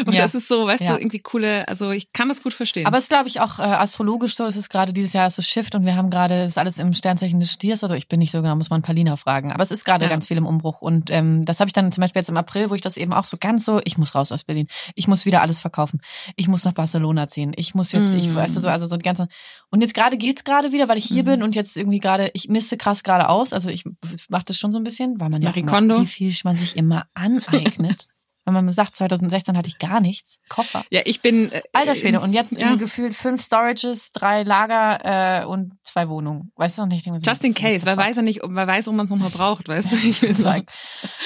Und 0.00 0.08
Mhm. 0.08 0.12
Ja. 0.14 0.22
das 0.22 0.34
ist 0.34 0.48
so, 0.48 0.66
weißt 0.66 0.82
Ja. 0.82 0.94
du, 0.94 0.98
irgendwie 1.00 1.20
coole, 1.20 1.66
also 1.68 1.90
ich 1.90 2.12
kann 2.12 2.28
das 2.28 2.42
gut 2.42 2.52
verstehen. 2.52 2.86
Aber 2.86 2.98
es 2.98 3.04
ist, 3.04 3.10
glaube 3.10 3.28
ich, 3.28 3.40
auch 3.40 3.58
äh, 3.58 3.62
astrologisch 3.62 4.34
so. 4.36 4.44
Es 4.44 4.56
ist 4.56 4.68
gerade 4.70 4.92
dieses 4.92 5.12
Jahr 5.12 5.26
ist 5.28 5.36
so 5.36 5.42
Shift 5.42 5.74
und 5.74 5.84
wir 5.84 5.96
haben 5.96 6.10
gerade, 6.10 6.44
ist 6.44 6.58
alles 6.58 6.78
im 6.78 6.92
Sternzeichen 6.94 7.40
des 7.40 7.52
Stiers. 7.52 7.82
Also 7.82 7.94
ich 7.94 8.08
bin 8.08 8.18
nicht 8.18 8.30
so 8.32 8.42
genau, 8.42 8.56
muss 8.56 8.70
man 8.70 8.82
Palina 8.82 9.16
fragen. 9.16 9.52
Aber 9.52 9.62
es 9.62 9.70
ist 9.70 9.84
gerade 9.84 10.08
ganz 10.08 10.26
viel 10.26 10.36
im 10.36 10.46
Umbruch. 10.46 10.80
Und 10.82 11.10
ähm, 11.10 11.44
das 11.44 11.60
habe 11.60 11.68
ich 11.68 11.72
dann 11.72 11.90
zum 11.92 12.02
Beispiel 12.02 12.20
jetzt 12.20 12.28
im 12.28 12.36
April, 12.36 12.70
wo 12.70 12.74
ich 12.74 12.80
das 12.82 12.96
eben 12.96 13.12
auch 13.12 13.24
so 13.24 13.36
ganz 13.38 13.64
so, 13.64 13.80
ich 13.84 13.98
muss 13.98 14.14
raus 14.14 14.32
aus 14.32 14.44
Berlin. 14.44 14.68
Ich 14.94 15.08
muss 15.08 15.26
wieder 15.26 15.42
alles 15.42 15.60
verkaufen. 15.60 16.00
Ich 16.36 16.48
muss 16.48 16.64
nach 16.64 16.72
Barcelona 16.72 17.28
ziehen. 17.28 17.52
Ich 17.56 17.74
muss 17.74 17.92
jetzt, 17.92 18.14
ich 18.14 18.28
Mm. 18.28 18.34
weißt 18.36 18.56
du 18.56 18.60
so, 18.60 18.68
also 18.68 18.86
so 18.86 18.96
die 18.96 19.02
ganze. 19.04 19.28
Und 19.70 19.80
jetzt 19.82 19.94
gerade 19.94 20.16
geht's 20.16 20.44
gerade 20.44 20.72
wieder, 20.72 20.88
weil 20.88 20.98
ich 20.98 21.04
hier 21.06 21.22
Mhm. 21.22 21.26
bin 21.26 21.42
und 21.42 21.54
jetzt 21.54 21.76
irgendwie 21.76 21.98
gerade, 21.98 22.30
ich 22.34 22.47
misste 22.48 22.76
krass 22.76 23.02
gerade 23.02 23.28
aus. 23.28 23.52
Also 23.52 23.68
ich 23.68 23.84
mache 24.28 24.44
das 24.46 24.58
schon 24.58 24.72
so 24.72 24.78
ein 24.78 24.84
bisschen, 24.84 25.20
weil 25.20 25.28
man 25.30 25.42
ja 25.42 25.50
immer, 25.50 26.00
wie 26.00 26.06
viel 26.06 26.34
man 26.44 26.54
sich 26.54 26.76
immer 26.76 27.06
aneignet. 27.14 28.08
Wenn 28.54 28.64
man 28.64 28.72
sagt, 28.72 28.96
2016 28.96 29.58
hatte 29.58 29.68
ich 29.68 29.76
gar 29.76 30.00
nichts. 30.00 30.38
Koffer. 30.48 30.82
ja, 30.90 31.02
ich 31.04 31.20
bin. 31.20 31.52
Äh, 31.52 31.60
Alter 31.74 31.94
Schwede. 31.94 32.18
Und 32.20 32.32
jetzt 32.32 32.52
ja. 32.52 32.76
gefühlt 32.76 33.14
fünf 33.14 33.42
Storages, 33.42 34.12
drei 34.12 34.42
Lager 34.42 35.42
äh, 35.42 35.44
und 35.44 35.74
zwei 35.84 36.08
Wohnungen. 36.08 36.50
Weißt 36.56 36.78
du 36.78 36.82
noch 36.82 36.88
nicht? 36.88 37.06
Ich 37.06 37.12
so, 37.12 37.18
Just 37.18 37.44
in 37.44 37.52
case, 37.52 37.84
wer 37.84 37.98
weiß 37.98 38.16
ja 38.16 38.22
nicht, 38.22 38.40
wer 38.42 38.66
weiß, 38.66 38.88
ob 38.88 38.94
man 38.94 39.04
es 39.04 39.10
nochmal 39.10 39.28
braucht, 39.34 39.68
weißt 39.68 39.92
du? 39.92 39.96
Ich 39.96 40.22
will 40.22 40.34
sagen. 40.34 40.64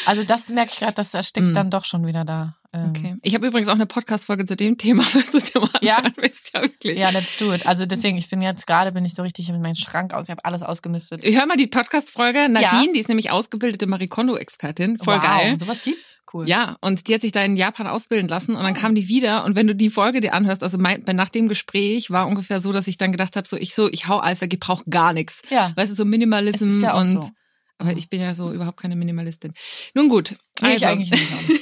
Also 0.07 0.25
das 0.25 0.49
merke 0.49 0.73
ich 0.73 0.81
gerade, 0.81 0.95
das 0.95 1.15
erstickt 1.15 1.47
Mm. 1.47 1.55
dann 1.55 1.71
doch 1.71 1.85
schon 1.85 2.05
wieder 2.07 2.25
da. 2.25 2.57
Ähm, 2.75 2.89
Okay. 2.91 3.17
Ich 3.23 3.35
habe 3.35 3.47
übrigens 3.47 3.69
auch 3.69 3.75
eine 3.75 3.85
Podcast-Folge 3.87 4.47
zu 4.47 4.57
dem 4.57 4.79
Thema, 4.79 5.03
falls 5.05 5.31
du 5.31 5.39
dir 5.39 5.61
mal 5.61 5.69
Ja? 5.83 5.97
anhören. 5.99 6.15
Ja, 6.55 6.63
wirklich. 6.63 6.99
Ja, 6.99 7.11
let's 7.11 7.37
do 7.39 7.53
it. 7.53 7.67
Also 7.67 7.85
deswegen, 7.87 8.17
ich 8.17 8.29
bin 8.31 8.41
jetzt 8.41 8.67
gerade, 8.67 8.93
bin 8.93 9.05
ich 9.05 9.15
so 9.15 9.23
richtig 9.23 9.49
mit 9.51 9.61
meinem 9.61 9.75
Schrank 9.75 10.15
aus. 10.15 10.27
Ich 10.27 10.31
habe 10.31 10.45
alles 10.45 10.63
ausgemistet. 10.63 11.21
Ich 11.23 11.37
hör 11.37 11.47
mal 11.47 11.57
die 11.57 11.67
Podcast-Folge. 11.67 12.49
Nadine, 12.49 12.87
Ja. 12.87 12.93
die 12.95 12.99
ist 12.99 13.09
nämlich 13.09 13.31
ausgebildete 13.31 13.87
Marie 13.87 14.09
Kondo-Expertin. 14.09 14.97
Voll 14.99 15.17
wow, 15.17 15.23
geil. 15.23 15.57
Sowas 15.61 15.83
gibt's? 15.83 16.17
Cool. 16.33 16.49
Ja, 16.49 16.77
und 16.81 17.09
die 17.09 17.15
hat 17.15 17.21
sich 17.21 17.33
da 17.33 17.45
in 17.45 17.57
Japan 17.57 17.87
ausbilden 17.87 18.27
lassen 18.27 18.57
und 18.57 18.63
dann 18.63 18.73
kam 18.73 18.95
die 18.95 19.07
wieder 19.07 19.45
und 19.45 19.55
wenn 19.55 19.67
du 19.67 19.75
die 19.75 19.91
Folge 19.91 20.21
dir 20.21 20.33
anhörst, 20.33 20.63
also 20.63 20.79
mein, 20.79 21.03
nach 21.13 21.29
dem 21.29 21.47
Gespräch 21.49 22.11
war 22.11 22.27
ungefähr 22.27 22.59
so, 22.59 22.73
dass 22.73 22.87
ich 22.87 22.97
dann 22.97 23.13
gedacht 23.13 23.37
habe, 23.37 23.47
so 23.47 23.59
ich 23.59 23.75
so, 23.75 23.91
ich 23.91 24.09
hau 24.09 24.17
alles 24.17 24.41
weg, 24.41 24.55
ich 24.55 24.59
brauche 24.61 24.83
gar 24.89 25.13
nichts. 25.13 25.43
Ja. 25.51 25.73
Weißt 25.77 25.91
du, 25.93 25.95
so 25.95 26.07
Minimalism 26.07 26.81
ja 26.83 26.95
auch 26.95 27.01
und 27.03 27.23
so. 27.25 27.31
aber 27.77 27.93
ich 27.93 28.09
bin 28.09 28.23
ja 28.23 28.33
so 28.33 28.51
überhaupt 28.51 28.81
keine 28.81 28.97
Minimalistin. 28.97 29.53
Nun 29.93 30.09
gut, 30.09 30.37
Nee, 30.63 30.77
ich 30.77 30.87
also, 30.87 30.87
eigentlich 30.87 31.11
nicht. 31.11 31.61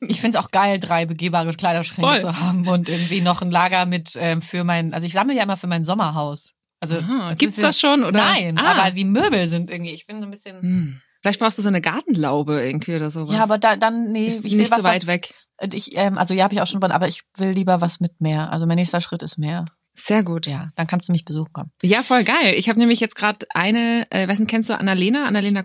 Ich 0.00 0.20
find's 0.20 0.36
auch 0.36 0.50
geil, 0.50 0.78
drei 0.78 1.06
begehbare 1.06 1.52
Kleiderschränke 1.54 2.08
Voll. 2.08 2.20
zu 2.20 2.38
haben 2.40 2.68
und 2.68 2.88
irgendwie 2.88 3.20
noch 3.20 3.42
ein 3.42 3.50
Lager 3.50 3.84
mit 3.86 4.12
ähm, 4.16 4.40
für 4.40 4.62
mein, 4.64 4.94
also 4.94 5.06
ich 5.06 5.12
sammle 5.12 5.34
ja 5.34 5.42
immer 5.42 5.56
für 5.56 5.66
mein 5.66 5.82
Sommerhaus. 5.84 6.52
Also 6.80 6.98
Aha, 6.98 7.32
es 7.32 7.38
gibt's 7.38 7.56
ja- 7.56 7.64
das 7.64 7.80
schon 7.80 8.04
oder? 8.04 8.12
Nein, 8.24 8.58
Ah. 8.58 8.72
aber 8.80 8.90
die 8.92 9.04
Möbel 9.04 9.48
sind 9.48 9.70
irgendwie, 9.70 9.90
ich 9.92 10.06
bin 10.06 10.20
so 10.20 10.24
ein 10.26 10.30
bisschen. 10.30 10.60
Hm. 10.60 11.00
Vielleicht 11.20 11.40
brauchst 11.40 11.58
du 11.58 11.62
so 11.62 11.68
eine 11.68 11.80
Gartenlaube 11.80 12.60
irgendwie 12.64 12.94
oder 12.94 13.10
sowas. 13.10 13.34
Ja, 13.34 13.42
aber 13.42 13.58
da, 13.58 13.74
dann, 13.74 14.12
nee, 14.12 14.28
ist 14.28 14.44
ich 14.44 14.54
nicht 14.54 14.70
was, 14.70 14.78
so 14.78 14.84
weit 14.84 15.02
was, 15.02 15.06
weg. 15.08 15.34
Ich, 15.72 15.96
ähm, 15.96 16.16
also 16.16 16.32
ja, 16.34 16.44
habe 16.44 16.54
ich 16.54 16.60
auch 16.60 16.68
schon, 16.68 16.80
aber 16.84 17.08
ich 17.08 17.24
will 17.36 17.50
lieber 17.50 17.80
was 17.80 17.98
mit 17.98 18.20
mehr. 18.20 18.52
Also 18.52 18.66
mein 18.66 18.76
nächster 18.76 19.00
Schritt 19.00 19.24
ist 19.24 19.36
mehr. 19.38 19.64
Sehr 19.94 20.22
gut. 20.22 20.46
Ja, 20.46 20.68
dann 20.76 20.86
kannst 20.86 21.08
du 21.08 21.12
mich 21.12 21.24
besuchen 21.24 21.52
kommen. 21.52 21.72
Ja, 21.82 22.04
voll 22.04 22.22
geil. 22.22 22.54
Ich 22.56 22.68
habe 22.68 22.78
nämlich 22.78 23.00
jetzt 23.00 23.16
gerade 23.16 23.44
eine, 23.52 24.06
äh, 24.10 24.28
du, 24.28 24.46
kennst 24.46 24.70
du 24.70 24.78
Annalena, 24.78 25.26
Annalena 25.26 25.64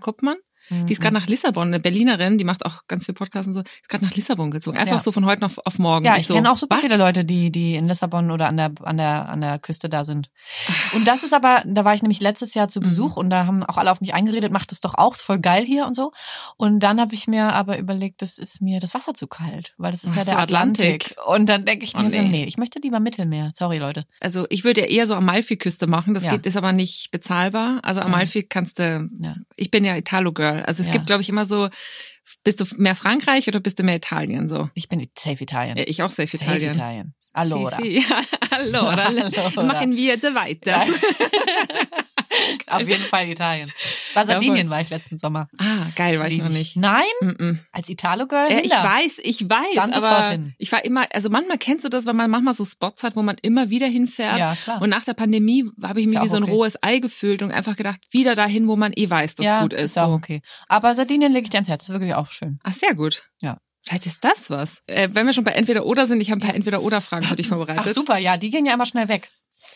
Koppmann? 0.68 0.86
Die 0.86 0.92
ist 0.92 1.00
gerade 1.00 1.14
nach 1.14 1.26
Lissabon, 1.26 1.68
eine 1.68 1.80
Berlinerin, 1.80 2.38
die 2.38 2.44
macht 2.44 2.64
auch 2.66 2.82
ganz 2.88 3.06
viel 3.06 3.14
Podcasts 3.14 3.46
und 3.46 3.52
so, 3.52 3.60
ist 3.60 3.88
gerade 3.88 4.04
nach 4.04 4.14
Lissabon 4.14 4.50
gezogen. 4.50 4.76
Einfach 4.78 4.94
Ja. 4.96 5.00
so 5.00 5.12
von 5.12 5.24
heute 5.26 5.44
auf, 5.44 5.58
auf 5.64 5.78
morgen. 5.78 6.04
Ja, 6.06 6.12
Und 6.14 6.18
ich 6.20 6.26
so, 6.26 6.34
kenne 6.34 6.50
auch 6.50 6.58
super 6.58 6.76
was? 6.76 6.82
viele 6.82 6.96
Leute, 6.96 7.24
die, 7.24 7.50
die 7.50 7.74
in 7.76 7.88
Lissabon 7.88 8.30
oder 8.30 8.48
an 8.48 8.56
der, 8.56 8.72
an 8.82 8.96
der, 8.96 9.28
an 9.28 9.40
der 9.40 9.58
Küste 9.58 9.88
da 9.88 10.04
sind. 10.04 10.30
Und 10.94 11.06
das 11.06 11.22
ist 11.24 11.32
aber, 11.34 11.62
da 11.66 11.84
war 11.84 11.94
ich 11.94 12.02
nämlich 12.02 12.20
letztes 12.20 12.54
Jahr 12.54 12.68
zu 12.68 12.80
Mhm. 12.80 12.84
Besuch 12.84 13.16
und 13.16 13.30
da 13.30 13.46
haben 13.46 13.62
auch 13.64 13.76
alle 13.78 13.90
auf 13.90 14.00
mich 14.00 14.14
eingeredet, 14.14 14.52
macht 14.52 14.70
das 14.70 14.80
doch 14.80 14.94
auch, 14.96 15.14
ist 15.14 15.22
voll 15.22 15.38
geil 15.38 15.64
hier 15.64 15.86
und 15.86 15.94
so. 15.96 16.12
Und 16.56 16.80
dann 16.80 17.00
habe 17.00 17.14
ich 17.14 17.26
mir 17.26 17.52
aber 17.52 17.78
überlegt, 17.78 18.22
das 18.22 18.38
ist 18.38 18.60
mir 18.62 18.80
das 18.80 18.94
Wasser 18.94 19.14
zu 19.14 19.26
kalt, 19.26 19.74
weil 19.78 19.90
das 19.90 20.04
ist 20.04 20.12
Ach 20.12 20.16
ja 20.16 20.24
so, 20.24 20.30
der 20.32 20.38
Atlantik. 20.40 20.84
Atlantik. 21.12 21.16
Und 21.26 21.48
dann 21.48 21.64
denke 21.64 21.84
ich 21.84 21.94
Oh, 21.94 22.00
mir 22.00 22.10
so, 22.10 22.18
nee. 22.18 22.28
nee, 22.28 22.44
ich 22.44 22.56
möchte 22.58 22.78
lieber 22.80 23.00
Mittelmeer. 23.00 23.50
Sorry, 23.54 23.78
Leute. 23.78 24.04
Also 24.20 24.46
ich 24.50 24.64
würde 24.64 24.82
ja 24.82 24.86
eher 24.86 25.06
so 25.06 25.14
Amalfi-Küste 25.14 25.86
machen. 25.86 26.14
Das 26.14 26.24
Ja. 26.24 26.30
geht, 26.30 26.46
ist 26.46 26.56
aber 26.56 26.72
nicht 26.72 27.10
bezahlbar. 27.10 27.80
Also 27.82 28.00
Amalfi 28.00 28.42
kannst 28.44 28.78
du. 28.78 29.08
Ja. 29.18 29.34
Ich 29.56 29.70
bin 29.70 29.84
ja 29.84 29.96
Italo-Girl. 29.96 30.53
Also 30.62 30.80
es 30.80 30.86
Ja. 30.88 30.92
gibt, 30.92 31.06
glaube 31.06 31.22
ich, 31.22 31.28
immer 31.28 31.46
so. 31.46 31.68
Bist 32.42 32.60
du 32.60 32.64
mehr 32.78 32.94
Frankreich 32.96 33.48
oder 33.48 33.60
bist 33.60 33.78
du 33.78 33.82
mehr 33.82 33.96
Italien 33.96 34.48
so? 34.48 34.70
Ich 34.74 34.88
bin 34.88 35.06
safe 35.18 35.42
Italien. 35.42 35.76
Ja, 35.76 35.84
Ich 35.86 36.02
auch 36.02 36.08
safe 36.08 36.26
safe 36.26 36.44
Italien. 36.44 36.74
Italien. 36.74 37.14
Allora. 37.34 37.76
Si, 37.76 38.00
si. 38.00 38.06
Allora. 38.50 39.06
Allora. 39.06 39.62
Machen 39.64 39.96
wir 39.96 40.14
jetzt 40.14 40.34
weiter. 40.34 40.80
Auf 42.66 42.80
jeden 42.80 43.02
Fall 43.02 43.30
Italien. 43.30 43.70
War 44.14 44.26
Sardinien 44.26 44.70
war 44.70 44.80
ich 44.80 44.90
letzten 44.90 45.18
Sommer. 45.18 45.48
Ah, 45.58 45.86
geil, 45.96 46.18
war 46.18 46.28
ich 46.28 46.38
noch 46.38 46.48
nicht. 46.48 46.76
Nein? 46.76 47.04
Mm-mm. 47.20 47.58
Als 47.72 47.88
Italo-Girl? 47.88 48.50
Ja, 48.50 48.58
ich 48.62 48.70
weiß, 48.70 49.18
ich 49.22 49.48
weiß, 49.48 49.74
Dann 49.74 49.92
aber 49.92 50.30
hin. 50.30 50.54
ich 50.58 50.70
war 50.72 50.84
immer, 50.84 51.06
also 51.12 51.30
manchmal 51.30 51.58
kennst 51.58 51.84
du 51.84 51.88
das, 51.88 52.06
wenn 52.06 52.16
man 52.16 52.30
manchmal 52.30 52.54
so 52.54 52.64
Spots 52.64 53.02
hat, 53.02 53.16
wo 53.16 53.22
man 53.22 53.36
immer 53.42 53.70
wieder 53.70 53.86
hinfährt. 53.86 54.38
Ja, 54.38 54.56
klar. 54.62 54.82
Und 54.82 54.90
nach 54.90 55.04
der 55.04 55.14
Pandemie 55.14 55.64
habe 55.82 56.00
ich 56.00 56.06
mich 56.06 56.16
ja 56.16 56.22
wie 56.22 56.28
so 56.28 56.36
ein 56.36 56.44
okay. 56.44 56.52
rohes 56.52 56.82
Ei 56.82 56.98
gefühlt 56.98 57.42
und 57.42 57.50
einfach 57.50 57.76
gedacht, 57.76 58.00
wieder 58.10 58.34
dahin, 58.34 58.68
wo 58.68 58.76
man 58.76 58.92
eh 58.94 59.08
weiß, 59.08 59.36
dass 59.36 59.46
ja, 59.46 59.62
gut 59.62 59.72
ist. 59.72 59.98
auch 59.98 60.08
so. 60.08 60.12
okay. 60.14 60.42
Aber 60.68 60.94
Sardinien 60.94 61.32
lege 61.32 61.44
ich 61.44 61.50
dir 61.50 61.58
ans 61.58 61.68
Herz. 61.68 61.84
Ist 61.84 61.90
wirklich 61.90 62.14
auch 62.14 62.30
schön. 62.30 62.58
Ach, 62.62 62.72
sehr 62.72 62.94
gut. 62.94 63.28
Ja. 63.42 63.58
Vielleicht 63.84 64.06
ist 64.06 64.24
das 64.24 64.50
was. 64.50 64.82
Äh, 64.86 65.10
wenn 65.12 65.26
wir 65.26 65.32
schon 65.34 65.44
bei 65.44 65.52
Entweder 65.52 65.84
oder 65.84 66.06
sind, 66.06 66.20
ich 66.20 66.30
habe 66.30 66.40
ein 66.40 66.46
paar 66.46 66.54
Entweder 66.54 66.82
oder 66.82 67.00
Fragen 67.00 67.26
für 67.26 67.36
dich 67.36 67.48
vorbereitet. 67.48 67.84
Ach 67.86 67.92
super, 67.94 68.18
ja, 68.18 68.36
die 68.36 68.50
gehen 68.50 68.64
ja 68.66 68.74
immer 68.74 68.86
schnell 68.86 69.08
weg. 69.08 69.28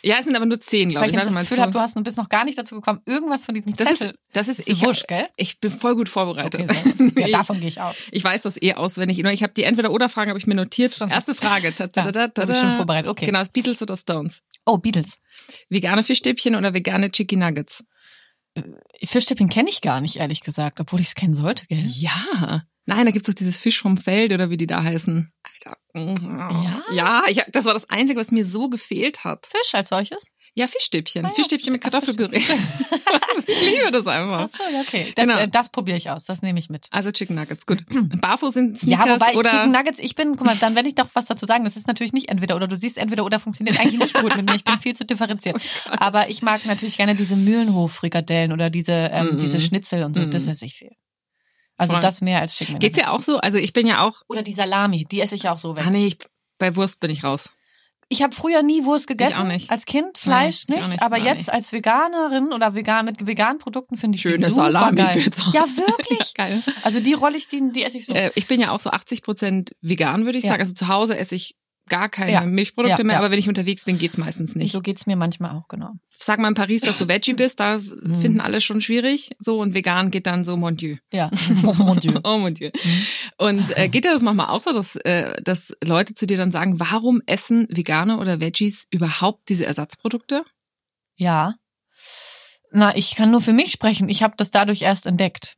Ja, 0.02 0.16
es 0.18 0.24
sind 0.24 0.36
aber 0.36 0.46
nur 0.46 0.60
zehn, 0.60 0.90
glaube 0.90 1.02
Weil 1.06 1.10
ich. 1.10 1.16
ich 1.16 1.22
Warte 1.24 1.34
das 1.34 1.48
Gefühl 1.48 1.62
habe, 1.62 1.72
du 1.72 1.80
hast 1.80 1.96
du 1.96 2.02
bist 2.02 2.18
noch 2.18 2.28
gar 2.28 2.44
nicht 2.44 2.58
dazu 2.58 2.74
gekommen, 2.74 3.00
irgendwas 3.06 3.44
von 3.44 3.54
diesem 3.54 3.74
das 3.74 3.90
ist, 3.90 3.98
Zettel. 3.98 4.18
das 4.32 4.48
ist, 4.48 4.60
ist 4.60 4.68
ich, 4.68 4.82
wurscht, 4.82 5.08
gell? 5.08 5.26
ich 5.36 5.60
bin 5.60 5.70
voll 5.70 5.94
gut 5.94 6.08
vorbereitet. 6.08 6.60
Okay, 6.70 7.12
ja, 7.30 7.38
davon 7.38 7.58
gehe 7.58 7.68
ich 7.68 7.80
aus. 7.80 8.02
ich 8.10 8.22
weiß 8.22 8.42
das 8.42 8.60
eh 8.60 8.74
auswendig. 8.74 9.18
Nur 9.18 9.32
Ich 9.32 9.42
habe 9.42 9.54
die 9.54 9.64
Entweder-Oder-Fragen 9.64 10.30
habe 10.30 10.38
ich 10.38 10.46
mir 10.46 10.54
notiert. 10.54 10.94
Schon. 10.94 11.10
Erste 11.10 11.34
Frage. 11.34 11.74
Ta, 11.74 11.88
ta, 11.88 12.12
ta, 12.12 12.28
ta, 12.28 12.42
ich 12.42 12.58
schon 12.58 12.76
vorbereitet. 12.76 13.10
Okay. 13.10 13.26
Genau, 13.26 13.42
Beatles 13.52 13.82
oder 13.82 13.96
Stones? 13.96 14.42
Oh, 14.66 14.78
Beatles. 14.78 15.18
Vegane 15.68 16.02
Fischstäbchen 16.02 16.54
oder 16.54 16.74
vegane 16.74 17.10
Chicken 17.10 17.40
Nuggets? 17.40 17.84
Fischstäbchen 19.02 19.48
kenne 19.48 19.70
ich 19.70 19.80
gar 19.80 20.00
nicht, 20.00 20.16
ehrlich 20.16 20.42
gesagt, 20.42 20.80
obwohl 20.80 21.00
ich 21.00 21.08
es 21.08 21.14
kennen 21.14 21.34
sollte, 21.34 21.66
gell? 21.66 21.84
Ja. 21.86 22.62
Nein, 22.88 23.04
da 23.04 23.12
gibt's 23.12 23.26
doch 23.28 23.34
dieses 23.34 23.58
Fisch 23.58 23.80
vom 23.82 23.98
Feld 23.98 24.32
oder 24.32 24.48
wie 24.48 24.56
die 24.56 24.66
da 24.66 24.82
heißen. 24.82 25.30
Alter. 25.42 25.76
Ja? 25.94 26.82
Ja, 26.90 27.22
ich, 27.28 27.42
das 27.52 27.66
war 27.66 27.74
das 27.74 27.90
Einzige, 27.90 28.18
was 28.18 28.30
mir 28.30 28.46
so 28.46 28.70
gefehlt 28.70 29.24
hat. 29.24 29.46
Fisch 29.46 29.74
als 29.74 29.90
solches? 29.90 30.28
Ja, 30.54 30.66
Fischstäbchen. 30.66 31.26
Ah 31.26 31.28
ja, 31.28 31.34
Fischstäbchen 31.34 31.72
mit 31.74 31.82
Kartoffelpüree. 31.82 32.38
ich 33.46 33.60
liebe 33.60 33.90
das 33.90 34.06
einfach. 34.06 34.48
Ach 34.50 34.58
so, 34.58 34.78
okay. 34.80 35.12
Das, 35.14 35.26
Genau. 35.26 35.38
äh, 35.38 35.48
das 35.48 35.70
probiere 35.70 35.98
ich 35.98 36.08
aus, 36.08 36.24
das 36.24 36.40
nehme 36.40 36.58
ich 36.58 36.70
mit. 36.70 36.86
Also 36.90 37.10
Chicken 37.12 37.36
Nuggets, 37.36 37.66
gut. 37.66 37.84
Barfuß 38.22 38.54
sind 38.54 38.78
Sneakers 38.78 39.06
Ja, 39.06 39.14
wobei 39.16 39.30
ich 39.32 39.36
oder 39.36 39.50
Chicken 39.50 39.70
Nuggets, 39.70 39.98
ich 39.98 40.14
bin, 40.14 40.36
guck 40.36 40.46
mal, 40.46 40.56
dann 40.56 40.74
werde 40.74 40.88
ich 40.88 40.94
doch 40.94 41.08
was 41.12 41.26
dazu 41.26 41.44
sagen. 41.44 41.64
Das 41.64 41.76
ist 41.76 41.86
natürlich 41.88 42.14
nicht 42.14 42.30
entweder 42.30 42.56
oder. 42.56 42.68
Du 42.68 42.76
siehst, 42.76 42.96
entweder 42.96 43.24
oder 43.26 43.38
funktioniert 43.38 43.78
eigentlich 43.78 43.98
nicht 44.00 44.14
gut 44.14 44.34
mit 44.34 44.46
mir. 44.46 44.54
Ich 44.56 44.64
bin 44.64 44.78
viel 44.80 44.96
zu 44.96 45.04
differenziert. 45.04 45.56
Oh 45.90 45.94
Aber 45.98 46.30
ich 46.30 46.40
mag 46.42 46.64
natürlich 46.64 46.96
gerne 46.96 47.14
diese 47.14 47.36
Mühlenhof-Frikadellen 47.36 48.52
oder 48.52 48.70
diese, 48.70 48.92
ähm, 48.92 49.32
Mhm. 49.32 49.38
diese 49.38 49.60
Schnitzel 49.60 50.04
und 50.04 50.16
so. 50.16 50.22
Mhm. 50.22 50.30
Das 50.30 50.48
esse 50.48 50.64
ich 50.64 50.74
viel. 50.74 50.92
Also 51.78 51.92
Voll. 51.94 52.02
das 52.02 52.20
mehr 52.20 52.40
als 52.40 52.56
Chicken 52.56 52.74
Nuggets. 52.74 52.96
Geht's 52.96 53.06
ja 53.08 53.12
auch 53.14 53.22
so? 53.22 53.38
Also 53.38 53.56
ich 53.58 53.72
bin 53.72 53.86
ja 53.86 54.02
auch. 54.02 54.20
Oder 54.28 54.42
die 54.42 54.52
Salami, 54.52 55.04
die 55.10 55.20
esse 55.20 55.36
ich 55.36 55.48
auch 55.48 55.58
so 55.58 55.76
weg. 55.76 55.84
Ah 55.86 55.90
nee, 55.90 56.06
ich, 56.08 56.18
bei 56.58 56.74
Wurst 56.76 57.00
bin 57.00 57.10
ich 57.10 57.24
raus. 57.24 57.50
Ich 58.10 58.22
habe 58.22 58.34
früher 58.34 58.62
nie 58.62 58.84
Wurst 58.84 59.06
gegessen. 59.06 59.42
auch 59.42 59.44
nicht. 59.46 59.70
Als 59.70 59.84
Kind 59.84 60.16
Fleisch 60.18 60.64
Nein, 60.68 60.78
ich 60.78 60.82
nicht, 60.84 60.92
nicht, 60.94 61.02
aber 61.02 61.18
nein. 61.18 61.26
jetzt 61.26 61.52
als 61.52 61.72
Veganerin 61.72 62.52
oder 62.54 62.74
vegan 62.74 63.04
mit 63.04 63.26
veganen 63.26 63.58
Produkten 63.60 63.96
finde 63.98 64.16
ich 64.16 64.22
Schöne 64.22 64.38
die 64.38 64.50
super 64.50 64.72
Salami-Pizza. 64.72 65.44
geil. 65.44 65.52
Ja, 65.54 65.76
wirklich. 65.76 66.34
Geil. 66.34 66.62
Also 66.84 67.00
die 67.00 67.12
rolle 67.12 67.36
ich, 67.36 67.48
die, 67.48 67.70
die 67.70 67.84
esse 67.84 67.98
ich 67.98 68.06
so. 68.06 68.14
Äh, 68.14 68.30
ich 68.34 68.46
bin 68.46 68.60
ja 68.60 68.70
auch 68.70 68.80
so 68.80 68.90
80 68.90 69.22
Prozent 69.22 69.72
vegan, 69.82 70.24
würde 70.24 70.38
ich 70.38 70.44
Ja. 70.44 70.50
sagen. 70.52 70.62
Also 70.62 70.72
zu 70.72 70.88
Hause 70.88 71.18
esse 71.18 71.34
ich 71.34 71.54
gar 71.88 72.08
keine 72.08 72.32
Ja. 72.32 72.42
Milchprodukte 72.42 72.98
Ja, 72.98 73.04
mehr, 73.04 73.14
ja. 73.14 73.18
aber 73.20 73.30
wenn 73.30 73.38
ich 73.38 73.48
unterwegs 73.48 73.84
bin, 73.84 73.98
geht's 73.98 74.18
meistens 74.18 74.54
nicht. 74.54 74.72
so 74.72 74.80
geht's 74.80 75.06
mir 75.06 75.16
manchmal 75.16 75.52
auch, 75.56 75.68
genau. 75.68 75.90
Sag 76.10 76.38
mal 76.40 76.48
in 76.48 76.54
Paris, 76.54 76.80
dass 76.82 76.98
du 76.98 77.08
Veggie 77.08 77.34
bist, 77.34 77.60
das 77.60 77.94
Mhm. 78.02 78.20
finden 78.20 78.40
alle 78.40 78.60
schon 78.60 78.80
schwierig. 78.80 79.30
So 79.38 79.58
und 79.60 79.74
vegan 79.74 80.10
geht 80.10 80.26
dann 80.26 80.44
so 80.44 80.56
mon 80.56 80.76
Dieu. 80.76 80.96
Ja. 81.12 81.30
Oh 81.64 81.74
mon 81.74 81.98
Dieu. 81.98 82.12
Oh 82.24 82.38
mon 82.38 82.54
Dieu. 82.54 82.70
Und 83.38 83.76
äh, 83.76 83.88
geht 83.88 84.04
dir 84.04 84.12
das 84.12 84.22
manchmal 84.22 84.48
auch 84.48 84.60
so, 84.60 84.72
dass, 84.72 84.96
äh, 84.96 85.40
dass 85.42 85.72
Leute 85.84 86.14
zu 86.14 86.26
dir 86.26 86.36
dann 86.36 86.50
sagen, 86.52 86.80
warum 86.80 87.20
essen 87.26 87.66
Veganer 87.70 88.18
oder 88.20 88.40
Veggies 88.40 88.86
überhaupt 88.90 89.48
diese 89.48 89.64
Ersatzprodukte? 89.66 90.44
Ja. 91.16 91.54
Na, 92.70 92.94
ich 92.96 93.16
kann 93.16 93.30
nur 93.30 93.40
für 93.40 93.52
mich 93.52 93.72
sprechen. 93.72 94.08
Ich 94.08 94.22
habe 94.22 94.34
das 94.36 94.50
dadurch 94.50 94.82
erst 94.82 95.06
entdeckt. 95.06 95.56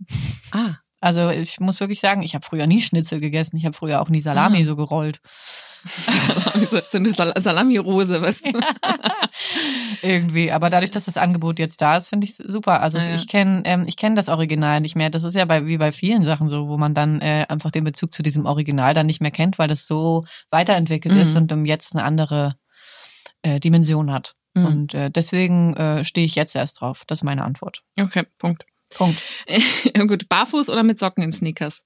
Ah, 0.53 0.77
Also 1.01 1.31
ich 1.31 1.59
muss 1.61 1.81
wirklich 1.81 1.99
sagen, 2.01 2.23
ich 2.23 2.35
habe 2.35 2.45
früher 2.47 2.67
nie 2.67 2.83
Schnitzel 2.83 3.21
gegessen. 3.21 3.57
Ich 3.57 3.65
habe 3.65 3.75
früher 3.77 4.01
auch 4.03 4.11
nie 4.11 4.21
Salami 4.21 4.63
Ah. 4.63 4.65
so 4.65 4.77
gerollt. 4.77 5.21
so 6.71 6.79
so 6.89 6.99
eine 6.99 7.09
Sal 7.09 7.33
Salami-Rose, 7.37 8.21
weißt 8.21 8.47
du? 8.47 8.61
Irgendwie. 10.03 10.53
Aber 10.53 10.71
dadurch, 10.71 10.91
dass 10.91 11.07
das 11.07 11.17
Angebot 11.17 11.59
jetzt 11.59 11.81
da 11.81 11.97
ist, 11.97 12.09
finde 12.09 12.27
ich 12.27 12.37
super. 12.37 12.81
Also 12.81 12.99
ja. 12.99 13.15
ich 13.15 13.29
kenne 13.29 13.63
ähm, 13.65 13.85
ich 13.87 13.97
kenn 13.97 14.17
das 14.17 14.29
Original 14.29 14.81
nicht 14.81 14.97
mehr. 14.97 15.11
Das 15.11 15.25
ist 15.25 15.35
ja 15.35 15.45
bei, 15.45 15.67
wie 15.67 15.79
bei 15.79 15.93
vielen 15.93 16.25
Sachen 16.25 16.49
so, 16.49 16.69
wo 16.69 16.79
man 16.79 16.95
dann 16.95 17.21
äh, 17.21 17.47
einfach 17.49 17.71
den 17.71 17.85
Bezug 17.85 18.13
zu 18.13 18.23
diesem 18.23 18.47
Original 18.47 18.95
dann 18.95 19.07
nicht 19.07 19.21
mehr 19.21 19.31
kennt, 19.31 19.59
weil 19.59 19.69
das 19.69 19.87
so 19.87 20.25
weiterentwickelt 20.51 21.15
Mhm. 21.15 21.21
ist 21.21 21.37
und 21.37 21.53
um 21.53 21.65
jetzt 21.65 21.95
eine 21.95 22.05
andere 22.05 22.57
äh, 23.43 23.61
Dimension 23.61 24.13
hat. 24.13 24.35
Hm. 24.57 24.67
Und 24.67 24.95
äh, 24.95 25.11
deswegen 25.11 25.75
äh, 25.77 26.05
stehe 26.05 26.27
ich 26.27 26.35
jetzt 26.35 26.57
erst 26.57 26.81
drauf. 26.81 27.05
Das 27.07 27.21
ist 27.21 27.25
meine 27.25 27.45
Antwort. 27.45 27.83
Okay, 27.99 28.25
Punkt. 28.39 28.65
Punkt. 28.97 29.23
Gut, 30.09 30.29
barfuß 30.29 30.69
oder 30.71 30.83
mit 30.83 30.99
Socken 30.99 31.23
in 31.23 31.33
Sneakers? 31.33 31.85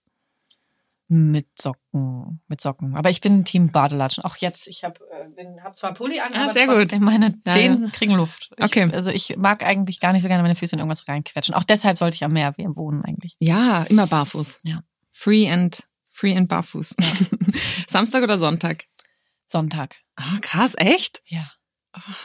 Mit 1.07 1.49
Socken, 1.61 2.41
mit 2.49 2.61
Socken. 2.63 2.97
Aber 2.97 3.11
ich 3.11 3.21
bin 3.21 3.45
Team 3.45 3.71
Badelatschen. 3.71 4.25
Auch 4.25 4.37
jetzt, 4.37 4.67
ich 4.69 4.85
habe 4.85 5.01
äh, 5.37 5.61
hab 5.63 5.77
zwar 5.77 5.93
Pulli 5.93 6.19
an, 6.21 6.33
Ah, 6.33 6.45
aber 6.45 6.53
sehr 6.55 6.67
gut. 6.67 6.77
trotzdem 6.79 7.05
meine 7.05 7.27
Ja, 7.47 7.53
Zehen 7.53 7.93
kriegen 7.93 8.15
Luft. 8.15 8.51
Ich, 8.57 8.65
Okay. 8.65 8.91
Also 8.91 9.11
ich 9.11 9.37
mag 9.37 9.63
eigentlich 9.63 10.01
gar 10.01 10.13
nicht 10.15 10.23
so 10.23 10.29
gerne 10.29 10.43
meine 10.43 10.55
Füße 10.57 10.75
in 10.75 10.79
irgendwas 10.79 11.07
reinquetschen. 11.07 11.55
Auch 11.55 11.65
deshalb 11.65 11.99
sollte 11.99 12.15
ich 12.15 12.25
am 12.25 12.33
Meer 12.33 12.55
wohnen 12.57 13.05
eigentlich. 13.05 13.35
Ja, 13.39 13.83
immer 13.85 14.07
barfuß. 14.07 14.61
Ja. 14.65 14.81
Free 15.13 15.49
and 15.51 15.83
free 16.11 16.35
and 16.37 16.49
barfuß. 16.49 16.97
Samstag 17.87 18.23
oder 18.23 18.39
Sonntag? 18.39 18.85
Sonntag. 19.45 19.97
Ah, 20.17 20.39
krass, 20.41 20.75
echt? 20.77 21.23
Ja. 21.27 21.51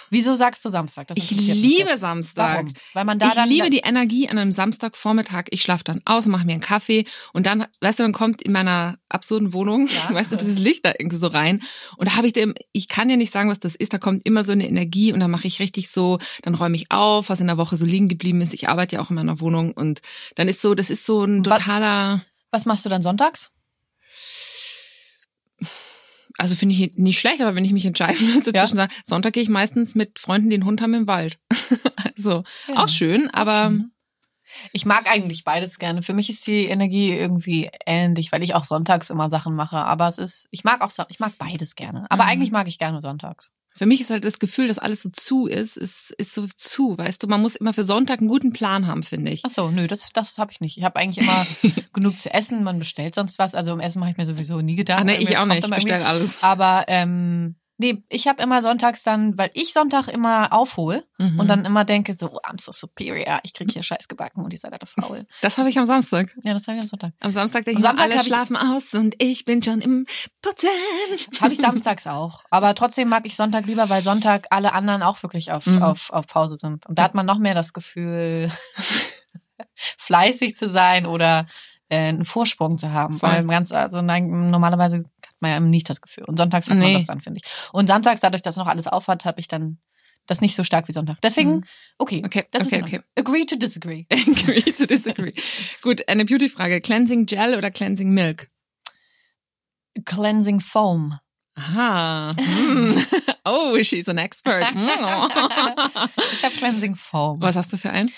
Wieso 0.09 0.35
sagst 0.35 0.65
du 0.65 0.69
Samstag? 0.69 1.07
Das 1.07 1.17
Ich 1.17 1.29
liebe. 1.31 1.95
Samstag. 1.97 2.55
Warum? 2.65 2.73
Weil 2.93 3.05
man 3.05 3.19
da 3.19 3.27
ich 3.27 3.33
dann 3.33 3.47
liebe 3.49 3.69
die 3.69 3.79
Energie 3.79 4.27
an 4.29 4.37
einem 4.37 4.51
Samstagvormittag. 4.51 5.45
Ich 5.51 5.61
schlafe 5.61 5.83
dann 5.83 6.01
aus, 6.05 6.25
mache 6.25 6.45
mir 6.45 6.53
einen 6.53 6.61
Kaffee 6.61 7.05
und 7.33 7.45
dann, 7.45 7.65
weißt 7.81 7.99
du, 7.99 8.03
dann 8.03 8.13
kommt 8.13 8.41
in 8.41 8.51
meiner 8.51 8.97
absurden 9.09 9.53
Wohnung, 9.53 9.87
Ja. 9.87 10.13
weißt 10.13 10.31
du, 10.31 10.35
dieses 10.37 10.59
Licht 10.59 10.85
da 10.85 10.93
irgendwie 10.97 11.17
so 11.17 11.27
rein. 11.27 11.61
Und 11.97 12.07
da 12.09 12.15
habe 12.15 12.27
ich 12.27 12.33
dem, 12.33 12.55
ich 12.71 12.87
kann 12.87 13.09
ja 13.09 13.15
nicht 13.15 13.31
sagen, 13.31 13.49
was 13.49 13.59
das 13.59 13.75
ist. 13.75 13.93
Da 13.93 13.97
kommt 13.97 14.25
immer 14.25 14.43
so 14.43 14.51
eine 14.53 14.67
Energie 14.67 15.13
und 15.13 15.19
dann 15.19 15.31
mache 15.31 15.47
ich 15.47 15.59
richtig 15.59 15.89
so, 15.89 16.19
dann 16.41 16.55
räume 16.55 16.75
ich 16.75 16.91
auf, 16.91 17.29
was 17.29 17.39
in 17.39 17.47
der 17.47 17.57
Woche 17.57 17.77
so 17.77 17.85
liegen 17.85 18.07
geblieben 18.09 18.41
ist. 18.41 18.53
Ich 18.53 18.69
arbeite 18.69 18.95
ja 18.95 19.01
auch 19.01 19.09
in 19.09 19.15
meiner 19.15 19.39
Wohnung 19.39 19.71
und 19.73 19.99
dann 20.35 20.47
ist 20.47 20.61
so, 20.61 20.73
das 20.75 20.89
ist 20.89 21.05
so 21.05 21.23
ein 21.23 21.45
Was- 21.45 21.59
totaler, 21.59 22.21
Was 22.51 22.65
machst 22.65 22.85
du 22.85 22.89
dann 22.89 23.01
sonntags? 23.03 23.51
Also 26.39 26.55
finde 26.55 26.73
ich 26.75 26.93
nicht 26.95 27.19
schlecht, 27.19 27.41
aber 27.41 27.53
wenn 27.55 27.65
ich 27.65 27.73
mich 27.73 27.85
entscheiden 27.85 28.25
müsste 28.33 28.51
Ja. 28.55 28.61
zwischen 28.63 28.77
sagen, 28.77 28.93
Sonntag 29.03 29.33
gehe 29.33 29.43
ich 29.43 29.49
meistens 29.49 29.93
mit 29.95 30.17
Freunden, 30.19 30.49
die 30.49 30.55
einen 30.55 30.65
Hund 30.65 30.81
haben 30.81 30.93
im 30.93 31.07
Wald. 31.07 31.37
also 32.15 32.43
Ja. 32.67 32.83
auch 32.83 32.89
schön, 32.89 33.29
aber 33.31 33.73
Ich 34.71 34.85
mag 34.85 35.05
eigentlich 35.07 35.43
beides 35.43 35.77
gerne. 35.77 36.01
Für 36.01 36.13
mich 36.13 36.27
ist 36.29 36.47
die 36.47 36.65
Energie 36.65 37.11
irgendwie 37.13 37.69
ähnlich, 37.85 38.31
weil 38.31 38.41
ich 38.41 38.55
auch 38.55 38.63
sonntags 38.63 39.11
immer 39.11 39.29
Sachen 39.29 39.53
mache. 39.55 39.77
Aber 39.77 40.07
es 40.07 40.17
ist, 40.17 40.47
ich 40.49 40.63
mag 40.63 40.81
auch, 40.81 40.89
ich 41.09 41.19
mag 41.19 41.33
beides 41.37 41.75
gerne. 41.75 42.09
Aber 42.09 42.23
Mhm. 42.23 42.29
eigentlich 42.29 42.51
mag 42.51 42.67
ich 42.67 42.79
gerne 42.79 42.99
sonntags. 42.99 43.51
Für 43.75 43.85
mich 43.85 44.01
ist 44.01 44.09
halt 44.09 44.25
das 44.25 44.39
Gefühl, 44.39 44.67
dass 44.67 44.79
alles 44.79 45.03
so 45.03 45.09
zu 45.09 45.47
ist, 45.47 45.77
ist, 45.77 46.11
ist 46.17 46.33
so 46.33 46.45
zu, 46.47 46.97
weißt 46.97 47.23
du, 47.23 47.27
man 47.27 47.41
muss 47.41 47.55
immer 47.55 47.71
für 47.71 47.83
Sonntag 47.83 48.19
einen 48.19 48.27
guten 48.27 48.51
Plan 48.51 48.87
haben, 48.87 49.03
finde 49.03 49.31
ich. 49.31 49.41
Ach 49.45 49.49
so, 49.49 49.69
nö, 49.69 49.87
das, 49.87 50.09
das 50.13 50.37
habe 50.37 50.51
ich 50.51 50.59
nicht. 50.59 50.77
Ich 50.77 50.83
habe 50.83 50.97
eigentlich 50.99 51.25
immer 51.25 51.45
genug 51.93 52.19
zu 52.19 52.33
essen. 52.33 52.63
Man 52.63 52.79
bestellt 52.79 53.15
sonst 53.15 53.39
was. 53.39 53.55
Also 53.55 53.71
um 53.71 53.79
Essen 53.79 53.99
mache 53.99 54.11
ich 54.11 54.17
mir 54.17 54.25
sowieso 54.25 54.59
nie 54.61 54.75
Gedanken. 54.75 55.01
Ah, 55.01 55.05
ne, 55.05 55.13
Irgendwie, 55.15 55.33
ich 55.33 55.39
auch 55.39 55.45
nicht, 55.45 55.59
ich 55.59 55.65
immer 55.65 55.77
irgendwie. 55.77 55.85
bestell 55.93 56.03
alles. 56.03 56.43
Aber 56.43 56.85
ähm, 56.87 57.55
nee, 57.79 58.03
ich 58.09 58.27
habe 58.27 58.43
immer 58.43 58.61
sonntags 58.61 59.01
dann, 59.03 59.35
weil 59.37 59.49
ich 59.53 59.73
Sonntag 59.73 60.07
immer 60.09 60.53
aufhole 60.53 61.03
Mhm. 61.17 61.39
und 61.39 61.47
dann 61.47 61.65
immer 61.65 61.83
denke 61.85 62.13
so, 62.13 62.27
oh, 62.31 62.39
I'm 62.47 62.61
so 62.61 62.71
superior, 62.71 63.39
ich 63.43 63.53
krieg 63.53 63.71
hier 63.71 63.81
Scheiß 63.83 64.07
gebacken 64.07 64.43
und 64.43 64.53
ihr 64.53 64.59
seid 64.59 64.71
alle 64.73 64.85
faul. 64.85 65.25
Das 65.41 65.57
habe 65.57 65.69
ich 65.69 65.79
am 65.79 65.85
Samstag. 65.85 66.35
ja, 66.43 66.53
das 66.53 66.67
habe 66.67 66.77
ich 66.77 66.81
am 66.83 66.87
Sonntag. 66.87 67.13
Am 67.19 67.31
Samstag 67.31 67.65
denke 67.65 67.79
ich, 67.79 67.85
Samstag 67.85 68.03
alle 68.05 68.13
hab 68.15 68.21
ich- 68.21 68.27
schlafen 68.27 68.55
aus 68.55 68.93
und 68.93 69.15
ich 69.21 69.45
bin 69.45 69.63
schon 69.63 69.81
im 69.81 70.05
Putzen. 70.41 70.69
Habe 71.41 71.51
ich 71.53 71.59
samstags 71.59 72.05
auch. 72.07 72.43
Aber 72.51 72.75
trotzdem 72.75 73.09
mag 73.09 73.25
ich 73.25 73.35
Sonntag 73.35 73.65
lieber, 73.65 73.89
weil 73.89 74.03
Sonntag 74.03 74.47
alle 74.51 74.73
anderen 74.73 75.01
auch 75.01 75.23
wirklich 75.23 75.51
auf, 75.51 75.65
Mhm. 75.65 75.81
auf, 75.81 76.09
auf 76.11 76.27
Pause 76.27 76.55
sind. 76.57 76.85
Und 76.85 76.99
da 76.99 77.03
hat 77.03 77.15
man 77.15 77.25
noch 77.25 77.39
mehr 77.39 77.55
das 77.55 77.73
Gefühl, 77.73 78.51
fleißig 79.97 80.55
zu 80.57 80.67
sein 80.69 81.05
oder 81.05 81.47
äh, 81.89 81.97
einen 82.09 82.25
Vorsprung 82.25 82.77
zu 82.77 82.91
haben. 82.91 83.15
Voll. 83.15 83.29
Weil 83.29 83.47
ganz, 83.47 83.71
also 83.71 84.01
nein, 84.01 84.49
normalerweise 84.51 85.05
hat 85.39 85.41
man 85.41 85.51
ja 85.51 85.59
nicht 85.59 85.89
das 85.89 86.01
Gefühl. 86.01 86.25
Und 86.25 86.37
sonntags 86.37 86.67
hat 86.69 86.77
man 86.77 86.87
Nee. 86.87 86.93
das 86.93 87.05
dann, 87.05 87.21
finde 87.21 87.39
ich. 87.43 87.49
Und 87.71 87.87
samstags, 87.87 88.21
dadurch, 88.21 88.41
dass 88.41 88.57
noch 88.57 88.67
alles 88.67 88.87
aufhat, 88.87 89.25
habe 89.25 89.39
ich 89.39 89.47
dann 89.47 89.79
das 90.25 90.41
nicht 90.41 90.55
so 90.55 90.63
stark 90.63 90.87
wie 90.87 90.91
Sonntag. 90.91 91.17
Deswegen, 91.23 91.51
Mhm. 91.57 91.63
okay, 91.97 92.21
Okay, 92.25 92.45
das 92.51 92.67
okay, 92.67 92.75
ist 92.77 92.83
okay. 92.83 92.99
agree 93.17 93.45
to 93.45 93.55
disagree. 93.55 94.05
Agree 94.11 94.61
to 94.61 94.85
disagree. 94.85 95.33
Gut, 95.81 96.07
eine 96.07 96.25
Beauty-Frage. 96.25 96.81
Cleansing 96.81 97.25
Gel 97.25 97.55
oder 97.57 97.71
Cleansing 97.71 98.11
Milk? 98.11 98.49
Cleansing 100.05 100.59
Foam. 100.59 101.17
Aha. 101.55 102.31
Hm. 102.37 103.05
Oh, 103.51 103.81
she's 103.81 104.07
an 104.07 104.19
expert. 104.19 104.69
Hm. 104.75 104.77
Ich 104.85 106.43
habe 106.45 106.53
Cleansing 106.55 106.93
Foam. 106.95 107.41
Was 107.41 107.55
hast 107.55 107.73
du 107.73 107.77
für 107.77 107.89
einen? 107.89 108.11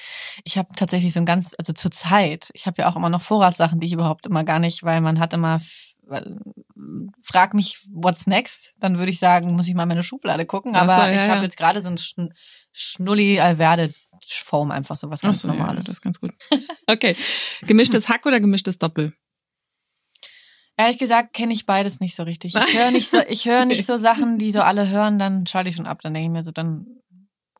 Ich 0.43 0.57
habe 0.57 0.67
tatsächlich 0.75 1.13
so 1.13 1.21
ein 1.21 1.25
ganz, 1.25 1.55
also 1.57 1.71
zur 1.71 1.91
Zeit, 1.91 2.49
ich 2.53 2.65
habe 2.65 2.81
ja 2.81 2.89
auch 2.91 2.97
immer 2.97 3.09
noch 3.09 3.21
Vorratssachen, 3.21 3.79
die 3.79 3.87
ich 3.87 3.93
überhaupt 3.93 4.25
immer 4.25 4.43
gar 4.43 4.59
nicht, 4.59 4.83
weil 4.83 4.99
man 4.99 5.19
hat 5.21 5.33
immer, 5.33 5.61
frag 7.23 7.53
mich, 7.53 7.79
what's 7.91 8.27
next? 8.27 8.73
Dann 8.79 8.97
würde 8.97 9.11
ich 9.11 9.19
sagen, 9.19 9.53
muss 9.53 9.67
ich 9.67 9.73
mal 9.73 9.83
in 9.83 9.89
meine 9.89 10.03
Schublade 10.03 10.45
gucken. 10.45 10.75
Ach 10.75 10.85
so, 10.85 10.91
Aber 10.91 11.07
ja, 11.07 11.11
ich 11.11 11.27
ja. 11.27 11.35
habe 11.35 11.43
jetzt 11.43 11.57
gerade 11.57 11.79
so 11.81 11.89
ein 11.89 11.97
Schn 11.97 12.33
Schnulli 12.73 13.39
Alverde 13.39 13.91
Foam, 14.27 14.71
einfach 14.71 14.95
so 14.95 15.09
was 15.09 15.21
ganz 15.21 15.41
so, 15.41 15.49
ja, 15.49 15.55
Normales. 15.55 15.85
das 15.85 15.95
ist 15.95 16.01
ganz 16.01 16.19
gut. 16.19 16.31
Okay. 16.87 17.15
Gemischtes 17.63 18.07
Hack 18.07 18.25
oder 18.25 18.39
gemischtes 18.39 18.77
Doppel? 18.77 19.13
Ehrlich 20.77 20.97
gesagt 20.97 21.33
kenne 21.33 21.53
ich 21.53 21.65
beides 21.65 21.99
nicht 21.99 22.15
so 22.15 22.23
richtig. 22.23 22.55
Ich 22.55 22.79
höre 22.79 22.91
nicht 22.91 23.09
so, 23.09 23.17
ich 23.27 23.45
höre 23.45 23.65
nicht 23.65 23.85
so 23.85 23.97
Sachen, 23.97 24.37
die 24.37 24.51
so 24.51 24.61
alle 24.61 24.89
hören, 24.89 25.19
dann 25.19 25.45
schalte 25.47 25.69
ich 25.69 25.75
schon 25.75 25.85
ab. 25.85 26.01
Dann 26.01 26.13
denke 26.13 26.27
ich 26.27 26.31
mir 26.31 26.43
so, 26.43 26.51
dann 26.51 27.00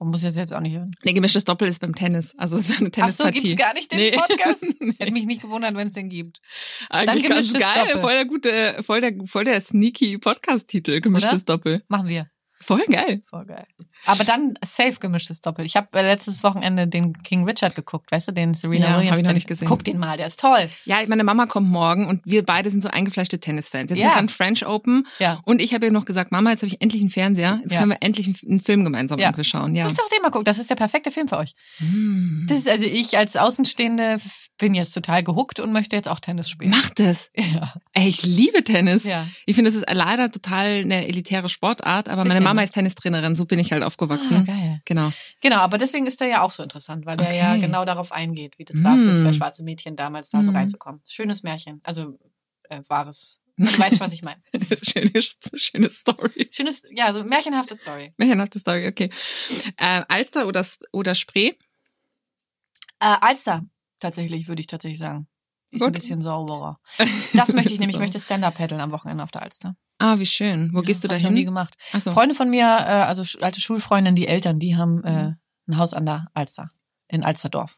muss 0.09 0.23
ich 0.23 0.35
jetzt 0.35 0.53
auch 0.53 0.59
nicht 0.59 0.73
hören. 0.75 0.91
Nee, 1.03 1.13
gemischtes 1.13 1.45
Doppel 1.45 1.67
ist 1.67 1.79
beim 1.79 1.93
Tennis. 1.93 2.33
Also 2.37 2.57
es 2.57 2.69
wäre 2.69 2.79
eine 2.79 2.87
Ach 2.89 3.11
so, 3.11 3.23
Tennispartie. 3.23 3.39
gibt's 3.41 3.55
gar 3.57 3.73
nicht 3.73 3.91
den 3.91 3.99
Nee. 3.99 4.11
Podcast? 4.11 4.65
Nee. 4.79 4.93
Hätte 4.99 5.13
mich 5.13 5.25
nicht 5.25 5.41
gewundert, 5.41 5.75
wenn 5.75 5.87
es 5.87 5.93
den 5.93 6.09
gibt. 6.09 6.41
Eigentlich 6.89 7.23
ganz 7.27 7.51
gemischtes 7.51 7.61
geil. 7.61 7.85
Doppel. 7.87 8.01
Voll 8.01 8.13
der 8.13 8.25
gute, 8.25 8.83
voll 8.83 9.01
der, 9.01 9.13
voll 9.25 9.45
der 9.45 9.61
sneaky 9.61 10.17
Podcast-Titel. 10.17 10.99
Gemischtes 11.01 11.45
Doppel. 11.45 11.83
Machen 11.87 12.07
wir. 12.07 12.29
Voll 12.61 12.83
geil. 12.87 13.21
Voll 13.29 13.45
geil. 13.45 13.65
Aber 14.05 14.23
dann 14.23 14.55
safe 14.63 14.93
gemischtes 14.99 15.41
Doppel. 15.41 15.65
Ich 15.65 15.75
habe 15.75 15.87
äh, 15.97 16.01
letztes 16.01 16.43
Wochenende 16.43 16.87
den 16.87 17.13
King 17.23 17.43
Richard 17.45 17.75
geguckt, 17.75 18.11
weißt 18.11 18.29
du, 18.29 18.31
den 18.31 18.53
Serena 18.53 18.85
Ja, 18.85 18.97
Williams. 18.97 19.11
hab 19.11 19.17
ich 19.19 19.23
noch 19.25 19.33
nicht 19.33 19.47
gesehen. 19.47 19.67
Guck 19.67 19.83
den 19.83 19.97
mal, 19.99 20.17
der 20.17 20.27
ist 20.27 20.39
toll. 20.39 20.69
Ja, 20.85 20.97
meine 21.07 21.23
Mama 21.23 21.45
kommt 21.45 21.69
morgen 21.69 22.07
und 22.07 22.21
wir 22.25 22.43
beide 22.45 22.69
sind 22.69 22.81
so 22.83 22.89
eingefleischte 22.89 23.39
Tennisfans. 23.39 23.89
Jetzt 23.91 23.99
Ja. 23.99 24.13
gerade 24.13 24.27
French 24.29 24.65
Open 24.65 25.07
Ja. 25.19 25.39
und 25.45 25.61
ich 25.61 25.73
habe 25.73 25.85
ihr 25.85 25.91
noch 25.91 26.05
gesagt, 26.05 26.31
Mama, 26.31 26.51
jetzt 26.51 26.61
habe 26.61 26.67
ich 26.67 26.81
endlich 26.81 27.01
einen 27.01 27.09
Fernseher. 27.11 27.59
Jetzt 27.63 27.73
Ja. 27.73 27.79
können 27.79 27.91
wir 27.91 27.97
endlich 28.01 28.27
einen- 28.27 28.59
Film 28.59 28.83
gemeinsam 28.83 29.19
Ja. 29.19 29.27
irgendwie 29.29 29.43
schauen. 29.43 29.75
Ja. 29.75 29.85
Lass 29.85 29.95
doch 29.95 30.07
den 30.09 30.21
mal 30.21 30.29
gucken. 30.29 30.45
Das 30.45 30.59
ist 30.59 30.69
der 30.69 30.75
perfekte 30.75 31.11
Film 31.11 31.27
für 31.27 31.37
euch. 31.37 31.53
Hm. 31.77 32.45
Das 32.47 32.57
ist 32.59 32.69
also 32.69 32.85
ich 32.85 33.17
als 33.17 33.35
Außenstehende 33.35 34.19
bin 34.57 34.73
jetzt 34.73 34.93
total 34.93 35.23
gehuckt 35.23 35.59
und 35.59 35.71
möchte 35.73 35.95
jetzt 35.95 36.07
auch 36.07 36.19
Tennis 36.19 36.49
spielen. 36.49 36.71
Mach 36.71 36.89
das. 36.91 37.29
Ja. 37.51 37.73
Ey, 37.93 38.07
ich 38.07 38.23
liebe 38.23 38.63
Tennis. 38.63 39.03
Ja. 39.03 39.27
Ich 39.45 39.55
finde, 39.55 39.69
das 39.71 39.75
ist 39.81 39.85
leider 39.91 40.31
total 40.31 40.81
eine 40.81 41.07
elitäre 41.07 41.49
Sportart, 41.49 42.07
aber 42.07 42.17
meine 42.21 42.29
Bisschen, 42.29 42.43
Mama 42.43 42.61
ne? 42.61 42.65
ist 42.65 42.73
Tennistrainerin, 42.73 43.35
so 43.35 43.45
bin 43.45 43.59
ich 43.59 43.71
halt 43.73 43.83
Ah, 43.83 43.87
aufgewachsen. 43.91 44.45
geil. 44.45 44.82
Genau. 44.86 45.12
Genau, 45.41 45.58
aber 45.58 45.77
deswegen 45.77 46.08
ist 46.08 46.19
der 46.21 46.27
ja 46.27 46.41
auch 46.41 46.51
so 46.51 46.63
interessant, 46.63 47.06
weil 47.06 47.17
der 47.17 47.27
Okay. 47.27 47.38
ja 47.38 47.58
genau 47.58 47.86
darauf 47.86 48.12
eingeht, 48.12 48.58
wie 48.58 48.65
das 48.65 48.84
war 48.84 48.95
für 48.95 49.12
Mm. 49.13 49.17
zwei 49.17 49.34
schwarze 49.34 49.63
Mädchen 49.63 49.95
damals 49.95 50.32
da 50.32 50.43
so 50.43 50.51
Mm. 50.51 50.56
reinzukommen. 50.56 51.01
Schönes 51.08 51.43
Märchen. 51.43 51.82
Also 51.84 52.17
äh, 52.69 52.82
wahres. 52.88 53.39
Du 53.58 53.65
weißt, 53.65 53.99
was 53.99 54.12
ich 54.13 54.23
meine. 54.23 54.41
schöne, 54.82 55.12
schöne 55.21 55.89
Story. 55.89 56.49
Schönes, 56.51 56.86
ja, 56.91 57.12
so 57.13 57.23
märchenhafte 57.23 57.75
Story. 57.75 58.10
Märchenhafte 58.17 58.58
Story, 58.60 58.88
okay. 58.88 59.12
Äh, 59.77 60.04
Alster 60.08 60.47
oder, 60.47 60.65
oder 60.93 61.13
Spree? 61.13 61.49
Äh, 62.99 63.17
Alster, 63.21 63.63
tatsächlich, 63.99 64.47
würde 64.47 64.62
ich 64.62 64.67
tatsächlich 64.67 64.99
sagen. 64.99 65.27
Ist 65.71 65.81
ein 65.81 65.86
Gut. 65.86 65.93
bisschen 65.93 66.21
sauberer. 66.21 66.79
Das 67.34 67.53
möchte 67.53 67.71
ich 67.73 67.79
nämlich, 67.79 67.95
ich 67.95 68.01
möchte 68.01 68.19
Stand-Up 68.19 68.55
paddeln 68.55 68.81
am 68.81 68.91
Wochenende 68.91 69.23
auf 69.23 69.31
der 69.31 69.41
Alster. 69.43 69.75
Ah, 69.99 70.19
wie 70.19 70.25
schön. 70.25 70.69
Wo 70.73 70.81
gehst 70.81 71.03
du 71.03 71.07
da 71.07 71.15
ich 71.15 71.23
noch 71.23 71.29
nie 71.31 71.38
hin? 71.39 71.45
gemacht. 71.45 71.75
Ach 71.93 72.01
so. 72.01 72.12
Freunde 72.12 72.36
von 72.36 72.49
mir, 72.49 72.65
äh, 72.65 73.03
also 73.03 73.23
alte 73.41 73.62
Schulfreundinnen, 73.62 74.15
die 74.15 74.27
Eltern, 74.27 74.60
die 74.60 74.75
haben 74.75 75.03
äh, 75.03 75.34
ein 75.67 75.77
Haus 75.77 75.93
an 75.93 76.05
der 76.05 76.27
Alster, 76.34 76.69
in 77.07 77.23
Alsterdorf. 77.23 77.77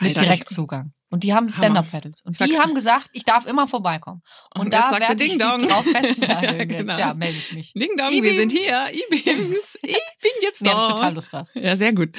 Mit 0.00 0.16
Alter, 0.16 0.22
Direktzugang. 0.22 0.92
Und 1.10 1.22
die 1.22 1.32
haben 1.34 1.48
Stand-Up-Paddles. 1.50 2.22
Und 2.24 2.40
die 2.40 2.58
haben 2.58 2.74
gesagt, 2.74 3.08
ich 3.12 3.24
darf 3.24 3.46
immer 3.46 3.68
vorbeikommen. 3.68 4.22
Und, 4.54 4.62
Und 4.62 4.74
da 4.74 4.90
werde 4.98 5.22
ich 5.22 5.30
Ding 5.30 5.32
sie 5.32 5.38
Dong. 5.38 5.60
drauf 5.68 5.84
festnageln. 5.92 6.58
Ja, 6.58 6.64
genau. 6.64 6.98
Ja, 6.98 7.14
melde 7.14 7.36
ich 7.36 7.52
mich. 7.52 7.72
Ding 7.74 7.96
Dong, 7.96 8.10
wir 8.10 8.34
sind 8.34 8.50
hier. 8.50 8.86
E-Beams. 8.92 9.78
Ich 9.82 9.98
bin 10.22 10.32
jetzt 10.42 10.62
Nee, 10.62 10.70
hab 10.70 10.78
ich 10.78 10.88
da. 10.88 10.94
total 10.94 11.14
Lust 11.14 11.32
drauf. 11.34 11.48
Ja, 11.54 11.76
sehr 11.76 11.92
gut. 11.92 12.10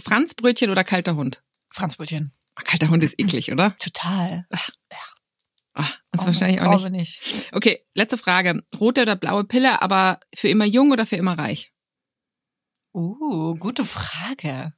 Franzbrötchen 0.00 0.70
oder 0.70 0.84
kalter 0.84 1.16
Hund? 1.16 1.42
Franzbrötchen. 1.78 2.30
Kalter 2.64 2.90
Hund 2.90 3.04
ist 3.04 3.18
eklig, 3.18 3.52
oder? 3.52 3.76
Total. 3.78 4.46
Ah, 5.74 5.88
ist 6.12 6.26
wahrscheinlich 6.26 6.60
auch 6.60 6.88
nicht. 6.88 7.22
nicht. 7.22 7.50
Okay, 7.52 7.86
letzte 7.94 8.18
Frage. 8.18 8.64
Rote 8.80 9.02
oder 9.02 9.14
blaue 9.14 9.44
Pille, 9.44 9.80
aber 9.80 10.18
für 10.34 10.48
immer 10.48 10.64
jung 10.64 10.90
oder 10.90 11.06
für 11.06 11.14
immer 11.14 11.38
reich? 11.38 11.72
Uh, 12.92 13.54
gute 13.54 13.84
Frage. 13.84 14.72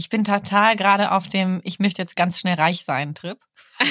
Ich 0.00 0.08
bin 0.08 0.24
total 0.24 0.76
gerade 0.76 1.12
auf 1.12 1.28
dem, 1.28 1.60
ich 1.62 1.78
möchte 1.78 2.00
jetzt 2.00 2.16
ganz 2.16 2.40
schnell 2.40 2.54
reich 2.54 2.86
sein 2.86 3.14
Trip. 3.14 3.38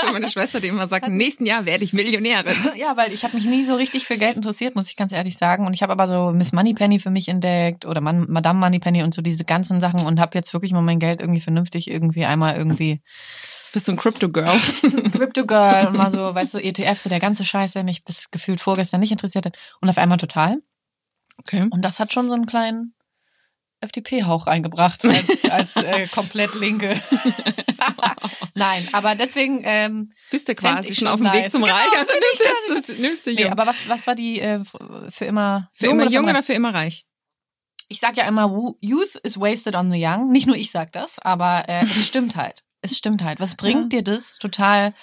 So 0.00 0.12
meine 0.12 0.28
Schwester, 0.28 0.60
die 0.60 0.68
immer 0.68 0.86
sagt, 0.86 1.08
im 1.08 1.16
nächsten 1.16 1.44
Jahr 1.44 1.66
werde 1.66 1.82
ich 1.82 1.92
Millionärin. 1.92 2.56
Ja, 2.76 2.96
weil 2.96 3.12
ich 3.12 3.24
habe 3.24 3.34
mich 3.34 3.44
nie 3.44 3.64
so 3.64 3.74
richtig 3.74 4.06
für 4.06 4.16
Geld 4.16 4.36
interessiert, 4.36 4.76
muss 4.76 4.88
ich 4.88 4.96
ganz 4.96 5.10
ehrlich 5.12 5.36
sagen. 5.36 5.66
Und 5.66 5.74
ich 5.74 5.82
habe 5.82 5.92
aber 5.92 6.06
so 6.06 6.30
Miss 6.32 6.52
Moneypenny 6.52 7.00
für 7.00 7.10
mich 7.10 7.28
entdeckt 7.28 7.84
oder 7.84 8.00
Man 8.00 8.26
Madame 8.30 8.60
Moneypenny 8.60 9.02
und 9.02 9.12
so 9.12 9.22
diese 9.22 9.44
ganzen 9.44 9.80
Sachen 9.80 10.06
und 10.06 10.20
habe 10.20 10.38
jetzt 10.38 10.52
wirklich 10.52 10.72
mal 10.72 10.82
mein 10.82 11.00
Geld 11.00 11.20
irgendwie 11.20 11.40
vernünftig 11.40 11.90
irgendwie 11.90 12.24
einmal 12.24 12.56
irgendwie 12.56 13.02
Bist 13.72 13.88
du 13.88 13.92
ein 13.92 13.96
Crypto 13.96 14.28
Girl? 14.28 14.58
Crypto 15.12 15.44
Girl 15.44 15.88
und 15.88 15.96
mal 15.96 16.10
so, 16.10 16.34
weißt 16.34 16.54
du, 16.54 16.58
ETF, 16.62 16.98
so 16.98 17.10
der 17.10 17.20
ganze 17.20 17.44
Scheiß, 17.44 17.72
der 17.72 17.84
mich 17.84 18.04
bis 18.04 18.30
gefühlt 18.30 18.60
vorgestern 18.60 19.00
nicht 19.00 19.12
interessiert 19.12 19.46
hat 19.46 19.58
und 19.80 19.90
auf 19.90 19.98
einmal 19.98 20.18
total. 20.18 20.62
Okay. 21.38 21.66
Und 21.70 21.82
das 21.82 22.00
hat 22.00 22.12
schon 22.12 22.28
so 22.28 22.34
einen 22.34 22.46
kleinen 22.46 22.95
FDP-Hauch 23.86 24.46
eingebracht 24.46 25.04
als, 25.04 25.44
als 25.50 25.76
äh, 25.76 26.06
komplett 26.08 26.54
Linke. 26.54 26.94
Nein, 28.54 28.88
aber 28.92 29.14
deswegen 29.14 29.62
ähm, 29.64 30.12
Bist 30.30 30.48
du 30.48 30.54
quasi 30.54 30.94
schon 30.94 31.08
auf 31.08 31.20
dem 31.20 31.32
Weg 31.32 31.42
nice. 31.42 31.52
zum 31.52 31.62
Genau, 31.62 31.74
Reich. 31.74 31.98
Also 31.98 32.12
nimmst 32.12 32.40
du 32.40 32.74
jetzt, 32.74 32.88
das, 32.88 32.98
nimmst 32.98 33.26
du 33.26 33.30
nee, 33.32 33.42
jung. 33.42 33.52
aber 33.52 33.66
was 33.66 33.88
was 33.88 34.06
war 34.06 34.14
die 34.14 34.40
äh, 34.40 34.60
für 35.08 35.24
immer 35.24 35.70
für 35.72 35.86
immer 35.86 36.08
jung 36.08 36.24
oder 36.24 36.32
oder 36.34 36.42
für 36.42 36.52
immer 36.52 36.74
reich? 36.74 37.06
ich 37.88 38.00
sag 38.00 38.16
ja 38.16 38.24
immer, 38.26 38.74
Youth 38.80 39.14
is 39.22 39.38
wasted 39.38 39.74
on 39.74 39.90
the 39.90 40.04
young. 40.04 40.30
Nicht 40.30 40.46
nur 40.46 40.56
ich 40.56 40.70
sag 40.70 40.92
das, 40.92 41.18
aber 41.18 41.68
äh, 41.68 41.82
es 41.82 42.06
stimmt 42.08 42.36
halt. 42.36 42.62
Es 42.82 42.96
stimmt 42.96 43.22
halt. 43.22 43.40
Was 43.40 43.54
bringt 43.56 43.92
dir 43.92 44.02
das, 44.02 44.38
total 44.38 44.94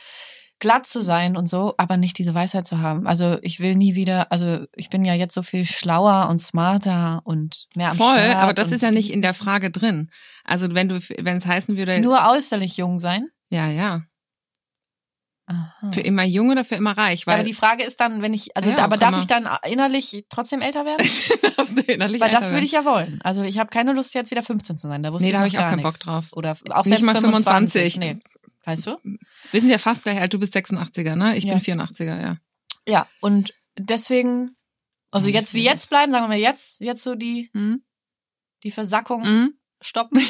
glatt 0.60 0.86
zu 0.86 1.02
sein 1.02 1.36
und 1.36 1.48
so, 1.50 1.74
aber 1.78 1.98
nicht 1.98 2.18
diese 2.18 2.34
Weisheit 2.34 2.66
zu 2.66 2.80
haben? 2.80 3.06
Also 3.08 3.38
ich 3.42 3.60
will 3.60 3.76
nie 3.76 3.96
wieder, 3.96 4.32
also 4.32 4.66
ich 4.76 4.90
bin 4.90 5.04
ja 5.04 5.14
jetzt 5.14 5.34
so 5.34 5.42
viel 5.44 5.66
schlauer 5.66 6.30
und 6.30 6.40
smarter 6.40 7.22
und 7.26 7.68
mehr 7.76 7.92
am 7.92 7.98
Voll, 7.98 8.14
Start. 8.16 8.36
aber 8.38 8.54
das 8.54 8.72
ist 8.72 8.82
ja 8.82 8.92
nicht 8.92 9.12
in 9.12 9.22
der 9.22 9.34
Frage 9.34 9.72
drin. 9.72 10.10
Also 10.46 10.74
wenn 10.74 10.88
du, 10.90 11.00
wenn 11.20 11.36
es 11.36 11.46
heißen 11.46 11.76
würde, 11.78 12.00
Nur 12.00 12.20
äußerlich 12.30 12.78
jung 12.78 13.00
sein. 13.00 13.28
ja, 13.50 13.68
ja, 13.68 14.04
Aha. 15.46 15.92
für 15.92 16.00
immer 16.00 16.24
jung 16.24 16.52
oder 16.52 16.64
für 16.64 16.76
immer 16.76 16.98
reich, 16.98 17.24
aber 17.28 17.38
weil 17.38 17.44
die 17.44 17.54
Frage 17.54 17.84
ist 17.84 18.00
dann, 18.00 18.22
wenn 18.22 18.34
ich, 18.34 18.56
also 18.56 18.70
Ja, 18.72 18.78
aber 18.78 18.96
darf 18.96 19.12
man- 19.12 19.20
ich 19.20 19.28
dann 19.28 19.50
innerlich 19.70 20.24
trotzdem 20.30 20.62
älter 20.62 20.86
werden? 20.86 21.06
innerlich 21.88 22.22
Weil 22.22 22.32
das 22.32 22.52
würde 22.52 22.64
ich 22.66 22.72
ja 22.72 22.86
wollen. 22.86 23.20
Also 23.24 23.42
ich 23.44 23.60
habe 23.60 23.70
keine 23.70 23.92
Lust 23.92 24.14
jetzt 24.16 24.32
wieder 24.32 24.42
15 24.44 24.78
zu 24.78 24.88
sein. 24.88 25.04
Da 25.04 25.12
wusste 25.12 25.26
Nee, 25.26 25.32
da 25.34 25.40
hab 25.40 25.46
noch 25.46 25.52
ich 25.54 25.60
auch 25.60 25.64
keinen 25.64 25.82
Bock 25.82 25.92
nichts. 25.92 26.00
drauf. 26.00 26.28
Oder 26.32 26.52
auch 26.70 26.86
Nicht 26.86 27.04
mal 27.04 27.14
25. 27.16 27.96
25. 27.96 27.98
Nee. 28.00 28.18
Weißt 28.66 28.88
du? 28.88 28.98
Wir 29.52 29.60
sind 29.60 29.70
ja 29.70 29.78
fast 29.78 30.04
gleich 30.04 30.20
alt, 30.22 30.34
du 30.34 30.40
bist 30.40 30.56
86er, 30.56 31.16
ne? 31.16 31.36
Ich 31.36 31.44
Ja. 31.44 31.54
bin 31.56 31.62
84er, 31.62 32.22
ja. 32.22 32.38
Ja, 32.88 33.08
und 33.22 33.54
deswegen, 33.78 34.56
also 35.12 35.28
jetzt 35.28 35.54
wie 35.54 35.64
jetzt 35.64 35.90
bleiben, 35.90 36.12
sagen 36.12 36.26
wir 36.26 36.30
mal 36.30 36.38
jetzt, 36.38 36.80
jetzt 36.82 37.04
so 37.04 37.16
die, 37.16 37.50
Hm? 37.54 37.84
die 38.64 38.72
Versackung 38.72 39.24
Mhm. 39.24 39.54
stoppen. 39.82 40.20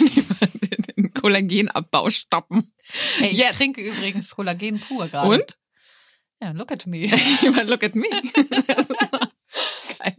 Den 0.98 1.13
Kollagenabbau 1.13 2.10
stoppen. 2.10 2.74
Hey, 3.17 3.30
ich 3.32 3.38
Jetzt. 3.38 3.58
trinke 3.58 3.82
übrigens 3.82 4.30
Kollagen 4.30 4.80
pur 4.80 5.08
gerade. 5.08 5.30
Und? 5.30 5.58
Ja, 6.41 6.52
look 6.52 6.72
at 6.72 6.86
me. 6.88 7.08
Look 7.65 7.84
at 7.84 7.96
me. 7.96 8.06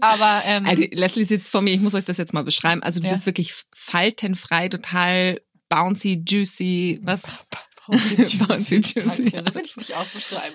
Aber 0.00 0.42
ähm, 0.46 0.64
Also, 0.66 0.84
Leslie 0.92 1.24
sitzt 1.24 1.50
vor 1.50 1.60
mir, 1.60 1.74
ich 1.74 1.80
muss 1.80 1.94
euch 1.94 2.04
das 2.04 2.16
jetzt 2.16 2.32
mal 2.32 2.44
beschreiben. 2.44 2.82
Also 2.82 3.00
du 3.00 3.06
Ja. 3.06 3.12
bist 3.12 3.26
wirklich 3.26 3.52
faltenfrei, 3.74 4.68
total 4.68 5.40
bouncy, 5.68 6.22
juicy, 6.26 7.00
was? 7.02 7.44
Bouncy 7.88 8.16
Juicy. 8.16 8.38
Bouncy 8.38 8.76
Juicy. 8.80 9.30
So 9.40 9.54
will 9.54 9.62
ich 9.64 9.76
mich 9.76 9.94
auch 9.94 10.06
beschreiben. 10.06 10.54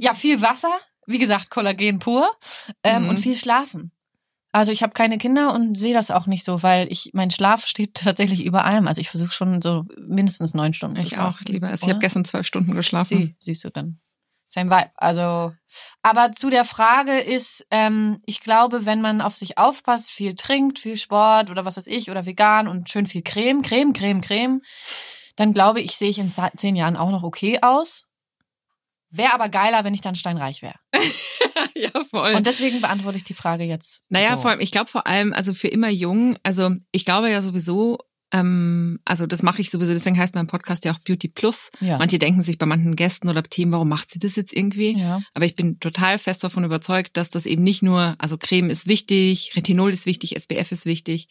Ja, 0.00 0.14
viel 0.14 0.40
Wasser, 0.42 0.72
wie 1.06 1.18
gesagt, 1.18 1.50
Kollagen 1.50 1.98
pur 1.98 2.28
ähm, 2.82 3.04
Mhm. 3.04 3.08
und 3.10 3.16
viel 3.18 3.34
Schlafen. 3.36 3.92
Also 4.52 4.72
ich 4.72 4.82
habe 4.82 4.94
keine 4.94 5.18
Kinder 5.18 5.52
und 5.52 5.76
sehe 5.78 5.92
das 5.92 6.10
auch 6.10 6.26
nicht 6.26 6.42
so, 6.42 6.62
weil 6.62 6.90
ich 6.90 7.10
mein 7.12 7.30
Schlaf 7.30 7.66
steht 7.66 7.94
tatsächlich 8.04 8.44
über 8.44 8.64
allem. 8.64 8.88
Also 8.88 9.00
ich 9.00 9.10
versuche 9.10 9.32
schon 9.32 9.60
so 9.60 9.84
mindestens 9.98 10.54
neun 10.54 10.72
Stunden 10.72 10.98
zu 10.98 11.06
Ich 11.06 11.12
auch, 11.18 11.36
schlafen. 11.36 11.46
lieber. 11.52 11.72
Ich 11.74 11.82
oder? 11.82 11.90
habe 11.90 12.00
gestern 12.00 12.24
zwölf 12.24 12.46
Stunden 12.46 12.74
geschlafen. 12.74 13.18
Sie, 13.18 13.36
siehst 13.38 13.64
du 13.64 13.70
dann. 13.70 14.00
Same 14.48 14.70
Vibe. 14.70 14.90
Also, 14.94 15.52
aber 16.02 16.30
zu 16.32 16.50
der 16.50 16.64
Frage 16.64 17.18
ist, 17.18 17.66
ähm, 17.72 18.18
ich 18.26 18.40
glaube, 18.40 18.86
wenn 18.86 19.00
man 19.00 19.20
auf 19.20 19.34
sich 19.36 19.58
aufpasst, 19.58 20.08
viel 20.10 20.36
trinkt, 20.36 20.78
viel 20.78 20.96
Sport 20.96 21.50
oder 21.50 21.64
was 21.64 21.76
weiß 21.76 21.88
ich, 21.88 22.10
oder 22.12 22.26
vegan 22.26 22.68
und 22.68 22.88
schön 22.88 23.06
viel 23.06 23.22
Creme, 23.22 23.60
Creme, 23.62 23.92
Creme, 23.92 24.20
Creme, 24.20 24.62
dann 25.36 25.54
glaube 25.54 25.80
ich, 25.80 25.92
sehe 25.92 26.10
ich 26.10 26.18
in 26.18 26.30
zehn 26.30 26.76
Jahren 26.76 26.96
auch 26.96 27.10
noch 27.10 27.22
okay 27.22 27.58
aus. 27.62 28.04
Wäre 29.10 29.32
aber 29.32 29.48
geiler, 29.48 29.84
wenn 29.84 29.94
ich 29.94 30.00
dann 30.00 30.16
steinreich 30.16 30.62
wäre. 30.62 30.74
ja, 31.76 32.04
voll. 32.10 32.34
Und 32.34 32.46
deswegen 32.46 32.80
beantworte 32.80 33.18
ich 33.18 33.24
die 33.24 33.34
Frage 33.34 33.64
jetzt. 33.64 34.04
Naja, 34.08 34.36
so. 34.36 34.42
vor 34.42 34.50
allem, 34.50 34.60
ich 34.60 34.72
glaube 34.72 34.90
vor 34.90 35.06
allem, 35.06 35.32
also 35.32 35.54
für 35.54 35.68
immer 35.68 35.88
jung, 35.88 36.36
also 36.42 36.70
ich 36.90 37.04
glaube 37.04 37.30
ja 37.30 37.40
sowieso, 37.40 37.98
ähm, 38.32 38.98
also 39.04 39.26
das 39.26 39.42
mache 39.42 39.60
ich 39.60 39.70
sowieso, 39.70 39.92
deswegen 39.92 40.18
heißt 40.18 40.34
mein 40.34 40.48
Podcast 40.48 40.84
ja 40.84 40.92
auch 40.92 40.98
Beauty 40.98 41.28
Plus. 41.28 41.70
Ja. 41.80 41.98
Manche 41.98 42.18
denken 42.18 42.42
sich 42.42 42.58
bei 42.58 42.66
manchen 42.66 42.96
Gästen 42.96 43.28
oder 43.28 43.42
Themen, 43.42 43.72
warum 43.72 43.88
macht 43.88 44.10
sie 44.10 44.18
das 44.18 44.36
jetzt 44.36 44.52
irgendwie? 44.52 44.98
Ja. 44.98 45.20
Aber 45.34 45.44
ich 45.44 45.54
bin 45.54 45.78
total 45.78 46.18
fest 46.18 46.42
davon 46.42 46.64
überzeugt, 46.64 47.16
dass 47.16 47.30
das 47.30 47.46
eben 47.46 47.62
nicht 47.62 47.82
nur, 47.82 48.16
also 48.18 48.36
Creme 48.36 48.70
ist 48.70 48.88
wichtig, 48.88 49.52
Retinol 49.54 49.92
ist 49.92 50.06
wichtig, 50.06 50.34
SPF 50.36 50.72
ist 50.72 50.86
wichtig, 50.86 51.28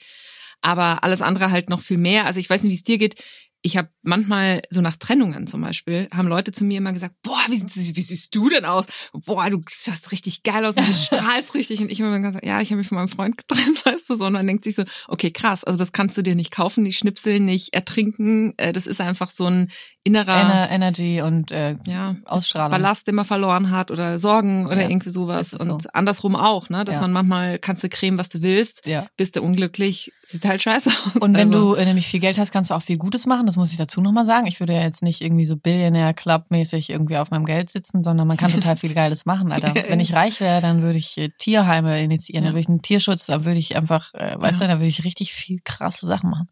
aber 0.65 1.04
alles 1.04 1.21
andere 1.21 1.51
halt 1.51 1.69
noch 1.69 1.82
viel 1.82 1.97
mehr. 1.97 2.25
Also 2.25 2.39
ich 2.39 2.49
weiß 2.49 2.63
nicht, 2.63 2.71
wie 2.71 2.75
es 2.75 2.84
dir 2.84 2.97
geht. 2.97 3.15
Ich 3.62 3.78
habe 3.78 3.89
manchmal 4.04 4.62
so 4.69 4.82
nach 4.82 4.95
Trennungen 4.95 5.47
zum 5.47 5.60
Beispiel, 5.62 6.08
haben 6.13 6.28
Leute 6.28 6.51
zu 6.51 6.63
mir 6.63 6.78
immer 6.78 6.93
gesagt, 6.93 7.15
boah, 7.23 7.41
wie, 7.47 7.60
wie 7.63 8.01
siehst 8.01 8.36
du 8.36 8.47
denn 8.47 8.63
aus? 8.63 8.86
Boah, 9.25 9.49
du 9.49 9.60
schaust 9.67 10.12
richtig 10.12 10.43
geil 10.43 10.63
aus 10.65 10.78
und 10.78 10.88
du 10.88 10.93
strahlst 10.93 11.56
richtig. 11.56 11.80
Und 11.82 11.91
ich 11.91 11.99
habe 11.99 12.15
immer 12.15 12.28
gesagt, 12.28 12.45
ja, 12.45 12.62
ich 12.62 12.69
habe 12.69 12.78
mich 12.78 12.88
von 12.88 12.97
meinem 12.99 13.08
Freund 13.08 13.39
getrennt, 13.39 13.84
weißt 13.86 14.08
du 14.08 14.15
so. 14.15 14.25
Und 14.25 14.34
man 14.34 14.45
denkt 14.45 14.65
sich 14.65 14.75
so, 14.75 14.84
okay, 15.08 15.32
krass, 15.32 15.63
also 15.63 15.80
das 15.80 15.93
kannst 15.93 16.15
du 16.15 16.21
dir 16.21 16.36
nicht 16.36 16.51
kaufen, 16.51 16.84
nicht 16.84 16.99
schnipseln, 16.99 17.45
nicht 17.45 17.73
ertrinken. 17.73 18.54
Äh, 18.58 18.71
Das 18.71 18.86
ist 18.86 19.01
einfach 19.01 19.32
so 19.32 19.47
ein 19.47 19.71
innerer 20.04 20.39
Ener 20.39 20.69
Energy 20.69 21.21
und 21.21 21.49
äh, 21.49 21.78
ja, 21.88 22.15
Ausstrahlung. 22.25 22.69
Ballast, 22.69 23.08
den 23.08 23.15
man 23.15 23.25
verloren 23.25 23.71
hat 23.71 23.89
oder 23.89 24.19
Sorgen 24.19 24.67
oder 24.67 24.84
Ja, 24.84 24.89
irgendwie 24.89 25.10
sowas. 25.10 25.56
Und 25.56 25.82
so. 25.82 25.89
andersrum 25.93 26.36
auch, 26.36 26.69
ne? 26.69 26.86
Dass 26.86 26.97
Ja. 26.97 27.01
man 27.01 27.13
manchmal 27.13 27.58
kannst 27.58 27.84
du 27.84 27.89
cremen, 27.89 28.19
was 28.19 28.30
du 28.30 28.43
willst, 28.43 28.86
Ja. 28.86 29.08
bist 29.17 29.36
du 29.36 29.41
unglücklich, 29.41 30.13
sieht 30.28 30.46
halt 30.46 30.62
scheiße 30.64 30.90
aus. 30.90 31.16
Und 31.22 31.34
wenn 31.36 31.54
also, 31.54 31.74
du 31.76 31.76
äh, 31.76 31.86
nämlich 31.86 32.08
viel 32.08 32.20
Geld 32.20 32.38
hast, 32.38 32.52
kannst 32.52 32.70
du 32.70 32.74
auch 32.74 32.82
viel 32.82 32.98
Gutes 32.98 33.26
machen. 33.26 33.46
Das 33.46 33.56
muss 33.56 33.72
ich 33.72 33.78
dazu 33.78 34.02
nochmal 34.02 34.26
sagen. 34.26 34.48
Ich 34.48 34.60
würde 34.60 34.74
ja 34.74 34.82
jetzt 34.82 35.04
nicht 35.04 35.22
irgendwie 35.22 35.46
so 35.46 35.56
Billionaire-Club-mäßig 35.56 36.90
irgendwie 36.90 37.18
auf 37.18 37.32
meinem 37.32 37.46
Geld 37.46 37.70
sitzen, 37.70 38.04
sondern 38.04 38.28
man 38.28 38.38
kann 38.38 38.52
total 38.52 38.78
viel 38.78 38.94
Geiles 38.96 39.26
machen, 39.26 39.52
Alter. 39.52 39.74
Wenn 39.76 40.00
ich 40.00 40.14
reich 40.14 40.40
wäre, 40.42 40.62
dann 40.62 40.82
würde 40.82 40.98
ich 40.98 41.18
äh, 41.18 41.30
Tierheime 41.38 42.02
initiieren, 42.02 42.44
Ja. 42.44 42.50
dann 42.50 42.54
würde 42.56 42.62
ich 42.62 42.70
einen 42.70 42.82
Tierschutz, 42.82 43.26
dann 43.28 43.46
würde 43.46 43.60
ich 43.60 43.76
einfach, 43.76 44.14
äh, 44.14 44.36
weißt 44.40 44.62
Ja. 44.62 44.68
du, 44.68 44.74
da 44.74 44.80
würde 44.80 44.88
ich 44.88 45.04
richtig 45.04 45.34
viel 45.34 45.60
krasse 45.64 46.06
Sachen 46.08 46.30
machen. 46.30 46.50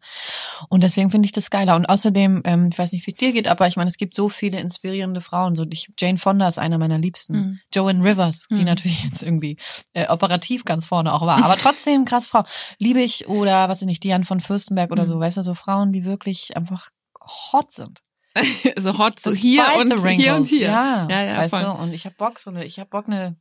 Und 0.68 0.82
deswegen 0.82 1.10
finde 1.10 1.26
ich 1.26 1.32
das 1.32 1.50
geiler. 1.50 1.76
Und 1.76 1.86
außerdem, 1.86 2.42
ähm, 2.44 2.68
ich 2.72 2.78
weiß 2.78 2.92
nicht, 2.92 3.06
wie 3.06 3.10
es 3.12 3.16
dir 3.16 3.32
geht, 3.32 3.48
aber 3.48 3.66
ich 3.66 3.76
meine, 3.76 3.88
es 3.88 3.96
gibt 3.96 4.14
so 4.14 4.28
viele 4.28 4.58
inspirierende 4.60 5.20
Frauen. 5.20 5.54
So 5.54 5.64
ich, 5.70 5.90
Jane 5.98 6.18
Fonda 6.18 6.46
ist 6.48 6.58
einer 6.58 6.78
meiner 6.78 6.98
Liebsten. 6.98 7.34
Mhm. 7.36 7.58
Joanne 7.74 8.04
Rivers, 8.04 8.46
die 8.50 8.54
Mhm. 8.56 8.64
natürlich 8.64 9.04
jetzt 9.04 9.22
irgendwie 9.22 9.56
äh, 9.94 10.08
operativ 10.08 10.64
ganz 10.64 10.86
vorne 10.86 11.12
auch 11.12 11.22
war, 11.22 11.44
aber 11.44 11.56
trotzdem 11.56 12.04
krass 12.04 12.26
Frau. 12.26 12.44
Liebe 12.78 13.00
ich 13.00 13.28
oder 13.28 13.63
was 13.68 13.82
ich 13.82 13.86
nicht, 13.86 14.02
Diane 14.04 14.24
von 14.24 14.40
Fürstenberg 14.40 14.90
oder 14.90 15.02
Mhm. 15.04 15.08
so, 15.08 15.20
weißt 15.20 15.36
du, 15.38 15.42
so 15.42 15.54
Frauen, 15.54 15.92
die 15.92 16.04
wirklich 16.04 16.56
einfach 16.56 16.88
hot 17.52 17.72
sind. 17.72 18.00
so 18.76 18.98
hot, 18.98 19.20
so 19.20 19.32
hier 19.32 19.64
und 19.78 19.98
hier 20.08 20.34
und 20.34 20.46
hier. 20.46 20.66
Ja, 20.68 21.06
ja, 21.08 21.22
ja 21.22 21.36
weißt 21.38 21.54
voll. 21.54 21.64
du, 21.64 21.70
und 21.70 21.92
ich 21.92 22.04
habe 22.04 22.16
Bock, 22.16 22.38
so 22.40 22.50
eine, 22.50 22.64
ich 22.64 22.78
habe 22.80 22.90
Bock 22.90 23.06
eine, 23.06 23.36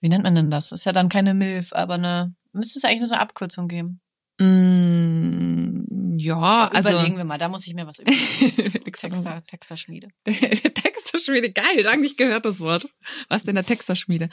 wie 0.00 0.08
nennt 0.08 0.24
man 0.24 0.34
denn 0.34 0.50
das? 0.50 0.72
Ist 0.72 0.84
ja 0.84 0.92
dann 0.92 1.08
keine 1.08 1.32
Milf, 1.34 1.72
aber 1.72 1.94
eine, 1.94 2.34
müsste 2.52 2.78
es 2.78 2.84
eigentlich 2.84 2.98
nur 3.00 3.06
so 3.06 3.14
eine 3.14 3.22
Abkürzung 3.22 3.68
geben. 3.68 4.00
Mm, 4.40 6.16
ja, 6.18 6.68
also 6.68 6.90
Überlegen 6.90 7.16
wir 7.16 7.24
mal, 7.24 7.38
da 7.38 7.48
muss 7.48 7.66
ich 7.66 7.74
mir 7.74 7.86
was 7.86 7.98
überlegen. 7.98 8.84
Texter, 8.84 9.08
Texter, 9.10 9.42
Texterschmiede. 9.46 10.08
Texterschmiede, 10.24 11.52
geil, 11.52 11.82
lange 11.82 12.02
nicht 12.02 12.16
gehört 12.18 12.44
das 12.44 12.60
Wort. 12.60 12.88
Was 13.28 13.42
denn 13.44 13.54
der 13.54 13.64
Texterschmiede? 13.64 14.28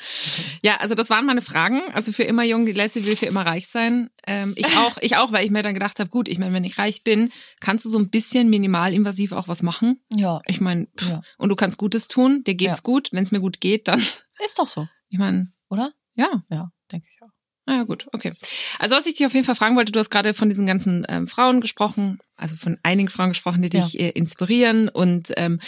Ja, 0.63 0.77
also 0.77 0.95
das 0.95 1.09
waren 1.09 1.25
meine 1.25 1.41
Fragen. 1.41 1.81
Also 1.93 2.11
für 2.11 2.23
immer 2.23 2.43
jung, 2.43 2.65
die 2.65 2.71
Leslie 2.73 3.05
will 3.05 3.15
für 3.15 3.25
immer 3.25 3.45
reich 3.45 3.67
sein. 3.67 4.09
Ähm, 4.25 4.53
ich 4.55 4.65
auch, 4.77 4.97
ich 5.01 5.15
auch, 5.17 5.31
weil 5.31 5.45
ich 5.45 5.51
mir 5.51 5.63
dann 5.63 5.73
gedacht 5.73 5.99
habe, 5.99 6.09
gut, 6.09 6.27
ich 6.27 6.39
meine, 6.39 6.53
wenn 6.53 6.63
ich 6.63 6.77
reich 6.77 7.03
bin, 7.03 7.31
kannst 7.59 7.85
du 7.85 7.89
so 7.89 7.99
ein 7.99 8.09
bisschen 8.09 8.49
minimalinvasiv 8.49 9.31
auch 9.31 9.47
was 9.47 9.63
machen. 9.63 10.01
Ja, 10.09 10.41
Ich 10.47 10.61
meine, 10.61 10.87
Ja. 11.07 11.21
und 11.37 11.49
du 11.49 11.55
kannst 11.55 11.77
Gutes 11.77 12.07
tun, 12.07 12.43
dir 12.45 12.55
geht's 12.55 12.77
Ja. 12.79 12.83
gut. 12.83 13.09
Wenn 13.11 13.23
es 13.23 13.31
mir 13.31 13.39
gut 13.41 13.59
geht, 13.61 13.87
dann, 13.87 13.99
ist 13.99 14.57
doch 14.57 14.67
so, 14.67 14.87
ich 15.09 15.19
meine, 15.19 15.51
oder? 15.69 15.91
ja, 16.15 16.43
Ja, 16.49 16.71
denke 16.91 17.07
ich 17.13 17.21
auch. 17.21 17.29
Na 17.67 17.75
ja, 17.75 17.83
gut, 17.83 18.07
okay. 18.13 18.33
Also 18.79 18.95
was 18.95 19.05
ich 19.05 19.15
dich 19.15 19.25
auf 19.27 19.33
jeden 19.33 19.45
Fall 19.45 19.55
fragen 19.55 19.75
wollte, 19.75 19.91
du 19.91 19.99
hast 19.99 20.09
gerade 20.09 20.33
von 20.33 20.49
diesen 20.49 20.65
ganzen 20.65 21.05
ähm, 21.09 21.27
Frauen 21.27 21.61
gesprochen, 21.61 22.19
also 22.35 22.55
von 22.55 22.79
einigen 22.81 23.09
Frauen 23.09 23.29
gesprochen, 23.29 23.61
die 23.61 23.69
Ja. 23.77 23.83
dich 23.83 23.99
äh, 23.99 24.09
inspirieren 24.09 24.89
und 24.89 25.31
ähm, 25.37 25.59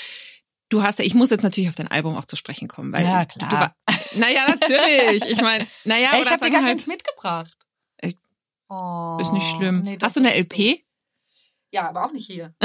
du 0.69 0.81
hast 0.83 0.99
ja, 0.99 1.05
ich 1.05 1.13
muss 1.15 1.29
jetzt 1.29 1.43
natürlich 1.43 1.69
auf 1.69 1.75
dein 1.75 1.87
Album 1.89 2.15
auch 2.15 2.25
zu 2.25 2.35
sprechen 2.35 2.67
kommen, 2.67 2.91
weil 2.93 3.03
Ja, 3.05 3.25
Du, 3.25 3.37
klar. 3.39 3.49
du 3.49 3.55
war, 3.59 3.75
naja, 4.15 4.47
natürlich. 4.47 5.29
Ich 5.29 5.41
meine, 5.41 5.67
naja, 5.83 6.09
Ey, 6.13 6.21
ich 6.23 6.29
habe 6.31 6.43
dir 6.45 6.51
gar 6.51 6.61
halt, 6.61 6.67
keins 6.69 6.87
mitgebracht. 6.87 7.51
Echt? 7.97 8.17
Oh, 8.69 9.17
ist 9.19 9.33
nicht 9.33 9.49
schlimm. 9.49 9.81
nee, 9.81 9.97
hast 10.01 10.15
du 10.15 10.19
eine 10.21 10.33
LP? 10.35 10.55
so. 10.55 10.75
Ja, 11.71 11.89
aber 11.89 12.05
auch 12.05 12.11
nicht 12.11 12.25
hier. 12.27 12.53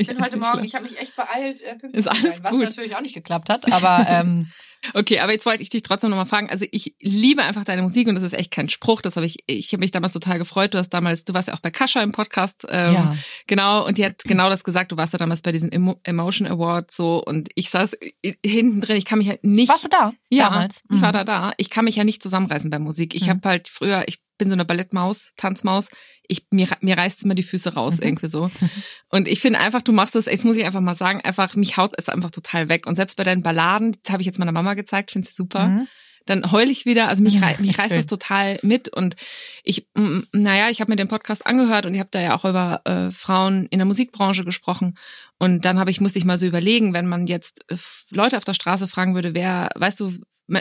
Ich 0.00 0.06
bin 0.06 0.20
heute 0.22 0.36
Morgen, 0.38 0.62
ich 0.62 0.76
habe 0.76 0.84
mich 0.84 0.96
echt 1.00 1.16
beeilt, 1.16 1.60
äh, 1.60 1.70
pünktlich 1.74 1.94
Ist 1.94 2.06
alles 2.06 2.36
sein, 2.36 2.44
was 2.44 2.50
gut. 2.52 2.62
natürlich 2.62 2.94
auch 2.94 3.00
nicht 3.00 3.14
geklappt 3.14 3.50
hat, 3.50 3.70
aber 3.72 4.06
ähm, 4.08 4.46
Okay, 4.94 5.18
aber 5.20 5.32
jetzt 5.32 5.44
wollte 5.46 5.62
ich 5.62 5.70
dich 5.70 5.82
trotzdem 5.82 6.10
nochmal 6.10 6.26
fragen. 6.26 6.48
Also 6.50 6.64
ich 6.70 6.94
liebe 7.00 7.42
einfach 7.42 7.64
deine 7.64 7.82
Musik 7.82 8.08
und 8.08 8.14
das 8.14 8.22
ist 8.22 8.32
echt 8.32 8.50
kein 8.50 8.68
Spruch. 8.68 9.00
Das 9.02 9.16
habe 9.16 9.26
ich, 9.26 9.38
ich 9.46 9.72
habe 9.72 9.80
mich 9.80 9.90
damals 9.90 10.12
total 10.12 10.38
gefreut. 10.38 10.74
Du 10.74 10.78
hast 10.78 10.90
damals, 10.90 11.24
du 11.24 11.34
warst 11.34 11.48
ja 11.48 11.54
auch 11.54 11.60
bei 11.60 11.70
Kascha 11.70 12.02
im 12.02 12.12
Podcast, 12.12 12.64
ähm, 12.68 12.94
Ja. 12.94 13.16
genau, 13.46 13.86
und 13.86 13.98
die 13.98 14.04
hat 14.04 14.22
genau 14.24 14.48
das 14.48 14.64
gesagt. 14.64 14.92
Du 14.92 14.96
warst 14.96 15.12
ja 15.12 15.18
damals 15.18 15.42
bei 15.42 15.52
diesem 15.52 15.70
Emo 15.70 16.00
Emotion 16.04 16.46
Award 16.46 16.90
so 16.90 17.22
und 17.24 17.48
ich 17.54 17.70
saß 17.70 17.94
äh, 18.22 18.34
hinten 18.44 18.80
drin. 18.80 18.96
Ich 18.96 19.04
kann 19.04 19.18
mich 19.18 19.28
halt 19.28 19.44
nicht. 19.44 19.68
warst 19.68 19.84
du 19.84 19.88
da 19.88 20.12
Ja, 20.30 20.50
damals? 20.50 20.82
ich 20.90 21.00
war 21.00 21.08
Mhm. 21.08 21.12
da 21.12 21.24
da. 21.24 21.52
Ich 21.56 21.70
kann 21.70 21.84
mich 21.86 21.96
ja 21.96 22.04
nicht 22.04 22.22
zusammenreißen 22.22 22.70
bei 22.70 22.78
Musik. 22.78 23.14
Ich 23.14 23.26
Mhm. 23.26 23.30
habe 23.30 23.48
halt 23.48 23.68
früher, 23.68 24.04
ich 24.06 24.18
bin 24.36 24.48
so 24.48 24.54
eine 24.54 24.64
Ballettmaus, 24.64 25.32
Tanzmaus. 25.36 25.88
Ich 26.28 26.46
mir 26.52 26.68
mir 26.80 26.96
reißt 26.98 27.24
immer 27.24 27.34
die 27.34 27.42
Füße 27.42 27.74
raus 27.74 27.96
Mhm. 27.96 28.02
irgendwie 28.02 28.28
so. 28.28 28.50
Und 29.10 29.26
ich 29.26 29.40
finde 29.40 29.58
einfach, 29.60 29.82
du 29.82 29.92
machst 29.92 30.14
das, 30.14 30.26
das 30.26 30.44
muss 30.44 30.56
ich 30.56 30.64
einfach 30.64 30.80
mal 30.80 30.94
sagen, 30.94 31.20
einfach 31.22 31.54
mich 31.56 31.76
haut 31.76 31.94
es 31.96 32.08
einfach 32.08 32.30
total 32.30 32.68
weg. 32.68 32.86
Und 32.86 32.96
selbst 32.96 33.16
bei 33.16 33.24
deinen 33.24 33.42
Balladen, 33.42 33.96
das 34.02 34.12
habe 34.12 34.22
ich 34.22 34.26
jetzt 34.26 34.38
meiner 34.38 34.52
Mama 34.52 34.74
gezeigt, 34.74 35.10
finde 35.12 35.26
sie 35.26 35.34
super. 35.34 35.68
Mhm. 35.68 35.88
Dann 36.28 36.52
heul 36.52 36.68
ich 36.68 36.86
wieder. 36.86 37.08
Also 37.08 37.22
mich, 37.22 37.40
rei 37.42 37.56
mich 37.60 37.78
reißt 37.78 37.96
das 37.96 38.06
total 38.06 38.58
mit 38.62 38.88
und 38.88 39.16
ich, 39.64 39.88
naja, 40.32 40.68
ich 40.70 40.80
habe 40.80 40.92
mir 40.92 40.96
den 40.96 41.08
Podcast 41.08 41.46
angehört 41.46 41.86
und 41.86 41.94
ich 41.94 42.00
habe 42.00 42.10
da 42.10 42.20
ja 42.20 42.36
auch 42.36 42.44
über 42.44 42.82
äh, 42.84 43.10
Frauen 43.10 43.66
in 43.66 43.78
der 43.78 43.86
Musikbranche 43.86 44.44
gesprochen 44.44 44.96
und 45.38 45.64
dann 45.64 45.78
habe 45.78 45.90
ich 45.90 46.00
musste 46.00 46.18
ich 46.18 46.24
mal 46.24 46.38
so 46.38 46.46
überlegen, 46.46 46.92
wenn 46.94 47.06
man 47.06 47.26
jetzt 47.26 47.64
äh, 47.68 47.76
Leute 48.10 48.36
auf 48.36 48.44
der 48.44 48.54
Straße 48.54 48.88
fragen 48.88 49.14
würde, 49.14 49.34
wer, 49.34 49.70
weißt 49.76 50.00
du, 50.00 50.14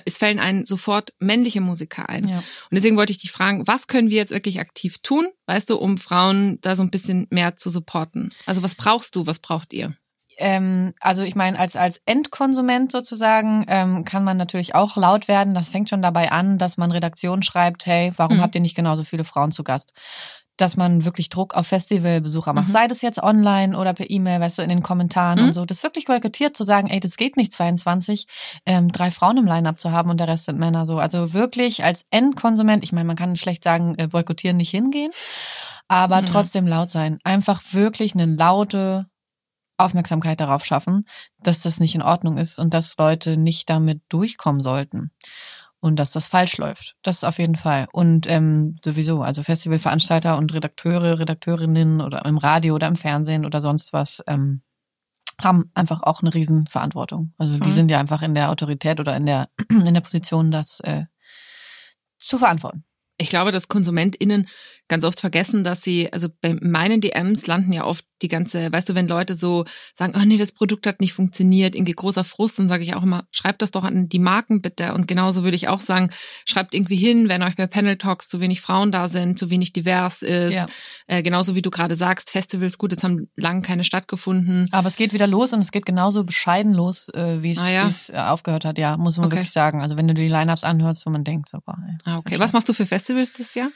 es 0.06 0.18
fällen 0.18 0.40
einen 0.40 0.66
sofort 0.66 1.14
männliche 1.20 1.62
Musiker 1.62 2.10
ein. 2.10 2.28
Ja. 2.28 2.38
Und 2.38 2.46
deswegen 2.72 2.98
wollte 2.98 3.12
ich 3.12 3.20
dich 3.20 3.32
fragen, 3.32 3.68
was 3.68 3.88
können 3.88 4.10
wir 4.10 4.18
jetzt 4.18 4.34
wirklich 4.34 4.60
aktiv 4.60 4.98
tun, 5.02 5.28
weißt 5.46 5.70
du, 5.70 5.78
um 5.78 5.98
Frauen 5.98 6.60
da 6.62 6.76
so 6.76 6.84
ein 6.84 6.92
bisschen 6.92 7.28
mehr 7.30 7.56
zu 7.56 7.70
supporten? 7.70 8.30
Also 8.46 8.64
was 8.64 8.76
brauchst 8.76 9.16
du, 9.16 9.28
was 9.28 9.40
braucht 9.40 9.74
ihr? 9.74 9.96
Ähm, 10.38 10.94
also 11.00 11.24
ich 11.24 11.36
meine, 11.36 11.58
als, 11.58 11.76
als 11.76 12.02
Endkonsument 12.06 12.92
sozusagen 12.92 13.66
ähm, 13.68 14.06
kann 14.06 14.24
man 14.24 14.38
natürlich 14.38 14.76
auch 14.76 14.96
laut 14.96 15.28
werden. 15.28 15.54
Das 15.54 15.70
fängt 15.70 15.90
schon 15.90 16.02
dabei 16.02 16.32
an, 16.32 16.58
dass 16.58 16.78
man 16.78 16.92
Redaktion 16.92 17.42
schreibt, 17.42 17.86
hey, 17.86 18.14
warum 18.18 18.38
mhm. 18.38 18.42
habt 18.42 18.56
ihr 18.56 18.62
nicht 18.62 18.76
genauso 18.76 19.04
viele 19.04 19.24
Frauen 19.24 19.52
zu 19.52 19.64
Gast? 19.64 19.94
Dass 20.56 20.76
man 20.76 21.06
wirklich 21.06 21.30
Druck 21.30 21.56
auf 21.56 21.68
Festivalbesucher 21.68 22.54
macht. 22.54 22.68
Mhm. 22.68 22.72
Sei 22.72 22.88
das 22.88 23.02
jetzt 23.02 23.22
online 23.22 23.78
oder 23.78 23.94
per 23.94 24.10
E-Mail, 24.10 24.40
weißt 24.40 24.60
du, 24.60 24.62
in 24.62 24.70
den 24.70 24.84
Kommentaren 24.84 25.40
mhm. 25.40 25.46
und 25.48 25.54
so. 25.54 25.66
Das 25.66 25.84
wirklich 25.84 26.06
boykottiert 26.06 26.56
zu 26.56 26.64
sagen, 26.64 26.88
ey, 26.88 27.00
das 27.00 27.18
geht 27.18 27.36
nicht 27.36 27.52
22, 27.54 28.28
ähm, 28.66 28.92
drei 28.92 29.10
Frauen 29.10 29.38
im 29.38 29.46
Line-Up 29.46 29.80
zu 29.80 29.92
haben 29.92 30.10
und 30.10 30.20
der 30.20 30.28
Rest 30.28 30.46
sind 30.46 30.60
Männer 30.60 30.86
so. 30.86 31.00
Also 31.00 31.34
wirklich 31.34 31.84
als 31.84 32.06
Endkonsument, 32.12 32.84
ich 32.84 32.92
meine, 32.92 33.06
man 33.06 33.16
kann 33.16 33.36
schlecht 33.36 33.64
sagen, 33.64 33.96
äh, 33.98 34.08
boykottieren 34.08 34.58
nicht 34.58 34.72
hingehen, 34.72 35.12
aber 35.88 36.22
mhm. 36.22 36.28
trotzdem 36.28 36.68
laut 36.68 36.90
sein. 36.90 37.20
Einfach 37.24 37.62
wirklich 37.72 38.14
eine 38.14 38.26
laute 38.26 39.08
Aufmerksamkeit 39.78 40.40
darauf 40.40 40.66
schaffen, 40.66 41.08
dass 41.42 41.62
das 41.62 41.80
nicht 41.80 41.96
in 41.96 42.02
Ordnung 42.02 42.38
ist 42.38 42.60
und 42.60 42.74
dass 42.74 42.98
Leute 42.98 43.38
nicht 43.38 43.70
damit 43.70 44.02
durchkommen 44.10 44.62
sollten 44.62 45.12
und 45.80 45.98
dass 45.98 46.12
das 46.12 46.28
falsch 46.28 46.58
läuft. 46.58 46.96
Das 47.04 47.24
auf 47.24 47.40
jeden 47.40 47.56
Fall. 47.56 47.88
Und 47.92 48.30
ähm, 48.30 48.78
sowieso, 48.84 49.22
also 49.22 49.44
Festivalveranstalter 49.44 50.38
und 50.38 50.54
Redakteure, 50.54 51.20
Redakteurinnen 51.20 52.02
oder 52.02 52.26
im 52.26 52.38
Radio 52.38 52.76
oder 52.76 52.88
im 52.88 52.96
Fernsehen 52.96 53.46
oder 53.46 53.62
sonst 53.62 53.94
was 53.94 54.24
ähm, 54.28 54.62
haben 55.42 55.70
einfach 55.76 56.02
auch 56.02 56.22
eine 56.22 56.34
Riesenverantwortung. 56.34 57.34
Also 57.38 57.54
Voll. 57.54 57.68
die 57.68 57.72
sind 57.72 57.92
ja 57.92 58.00
einfach 58.00 58.24
in 58.24 58.34
der 58.34 58.50
Autorität 58.50 59.00
oder 59.00 59.16
in 59.16 59.26
der 59.26 59.50
in 59.70 59.94
der 59.94 60.02
Position, 60.02 60.52
das 60.52 60.80
äh, 60.80 61.06
zu 62.18 62.38
verantworten. 62.38 62.84
Ich 63.20 63.30
glaube, 63.30 63.52
dass 63.52 63.68
KonsumentInnen 63.68 64.48
ganz 64.88 65.04
oft 65.04 65.20
vergessen, 65.20 65.64
dass 65.64 65.82
sie, 65.82 66.12
also 66.14 66.30
bei 66.42 66.56
meinen 66.62 67.02
DMs 67.02 67.48
landen 67.48 67.74
ja 67.74 67.84
oft 67.84 68.06
die 68.22 68.28
ganze, 68.28 68.72
weißt 68.72 68.90
du, 68.90 68.96
wenn 68.96 69.08
Leute 69.08 69.36
so 69.36 69.66
sagen, 69.94 70.14
oh 70.16 70.26
nee, 70.26 70.38
das 70.38 70.52
Produkt 70.52 70.88
hat 70.88 71.02
nicht 71.02 71.14
funktioniert, 71.14 71.76
irgendwie 71.76 71.94
großer 71.94 72.24
Frust, 72.24 72.60
dann 72.60 72.68
sage 72.68 72.84
ich 72.84 72.96
auch 72.96 73.04
immer, 73.04 73.26
schreibt 73.32 73.62
das 73.62 73.72
doch 73.72 73.84
an 73.84 74.10
die 74.10 74.20
Marken 74.20 74.62
bitte. 74.62 74.94
Und 74.94 75.08
genauso 75.08 75.44
würde 75.44 75.56
ich 75.56 75.68
auch 75.68 75.80
sagen, 75.80 76.10
schreibt 76.46 76.74
irgendwie 76.74 76.96
hin, 76.96 77.30
wenn 77.30 77.44
euch 77.44 77.56
bei 77.56 77.68
Panel 77.68 77.98
Talks 77.98 78.28
zu 78.28 78.40
wenig 78.40 78.62
Frauen 78.62 78.92
da 78.92 79.08
sind, 79.08 79.38
zu 79.38 79.50
wenig 79.50 79.74
divers 79.74 80.22
ist. 80.22 80.56
Ja. 80.56 80.66
Äh, 81.08 81.22
genauso 81.22 81.56
wie 81.56 81.62
du 81.62 81.70
gerade 81.70 81.96
sagst, 81.96 82.32
Festivals, 82.32 82.78
gut, 82.78 82.92
jetzt 82.92 83.04
haben 83.04 83.30
lange 83.36 83.62
keine 83.62 83.84
stattgefunden. 83.84 84.68
Aber 84.72 84.88
es 84.88 84.96
geht 84.96 85.14
wieder 85.14 85.28
los 85.28 85.54
und 85.54 85.62
es 85.62 85.72
geht 85.72 85.86
genauso 85.86 86.24
bescheiden 86.24 86.74
los, 86.74 87.10
äh, 87.10 87.44
wie 87.44 87.52
es 87.52 87.60
ah, 87.60 87.70
ja? 87.70 87.90
äh, 88.10 88.32
aufgehört 88.32 88.66
hat, 88.66 88.78
ja, 88.78 88.98
muss 88.98 89.18
man 89.18 89.28
okay. 89.28 89.38
wirklich 89.38 89.52
sagen. 89.52 89.82
Also 89.82 89.98
wenn 89.98 90.08
du 90.08 90.14
die 90.14 90.28
Lineups 90.28 90.64
anhörst, 90.64 91.06
wo 91.06 91.10
man 91.10 91.24
denkt, 91.24 91.50
so, 91.50 91.60
boah, 91.64 91.78
ey, 91.88 91.98
Ah, 92.08 92.18
okay. 92.18 92.40
Was 92.40 92.54
machst 92.54 92.70
du 92.70 92.74
für 92.74 92.86
Festivals 92.86 93.34
das 93.34 93.54
Jahr? 93.54 93.70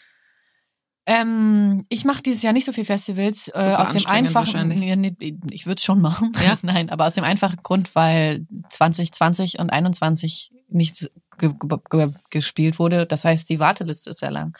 Ähm, 1.07 1.85
ich 1.89 2.05
mache 2.05 2.21
dieses 2.21 2.43
Jahr 2.43 2.53
nicht 2.53 2.65
so 2.65 2.73
viel 2.73 2.85
Festivals 2.85 3.51
äh, 3.53 3.75
aus 3.75 3.91
dem 3.91 4.05
einfachen. 4.05 4.67
Nee, 4.67 5.15
ich 5.49 5.65
würde 5.65 5.77
es 5.77 5.83
schon 5.83 5.99
machen. 5.99 6.31
Ja? 6.45 6.57
Nein, 6.61 6.89
aber 6.89 7.07
aus 7.07 7.15
dem 7.15 7.23
einfachen 7.23 7.59
Grund, 7.63 7.95
weil 7.95 8.45
2020 8.69 9.59
und 9.59 9.71
21 9.71 10.51
nichts 10.69 11.09
ge 11.37 11.51
ge 11.89 12.09
gespielt 12.29 12.79
wurde. 12.79 13.05
Das 13.05 13.25
heißt, 13.25 13.49
die 13.49 13.59
Warteliste 13.59 14.11
ist 14.11 14.19
sehr 14.19 14.31
lang. 14.31 14.55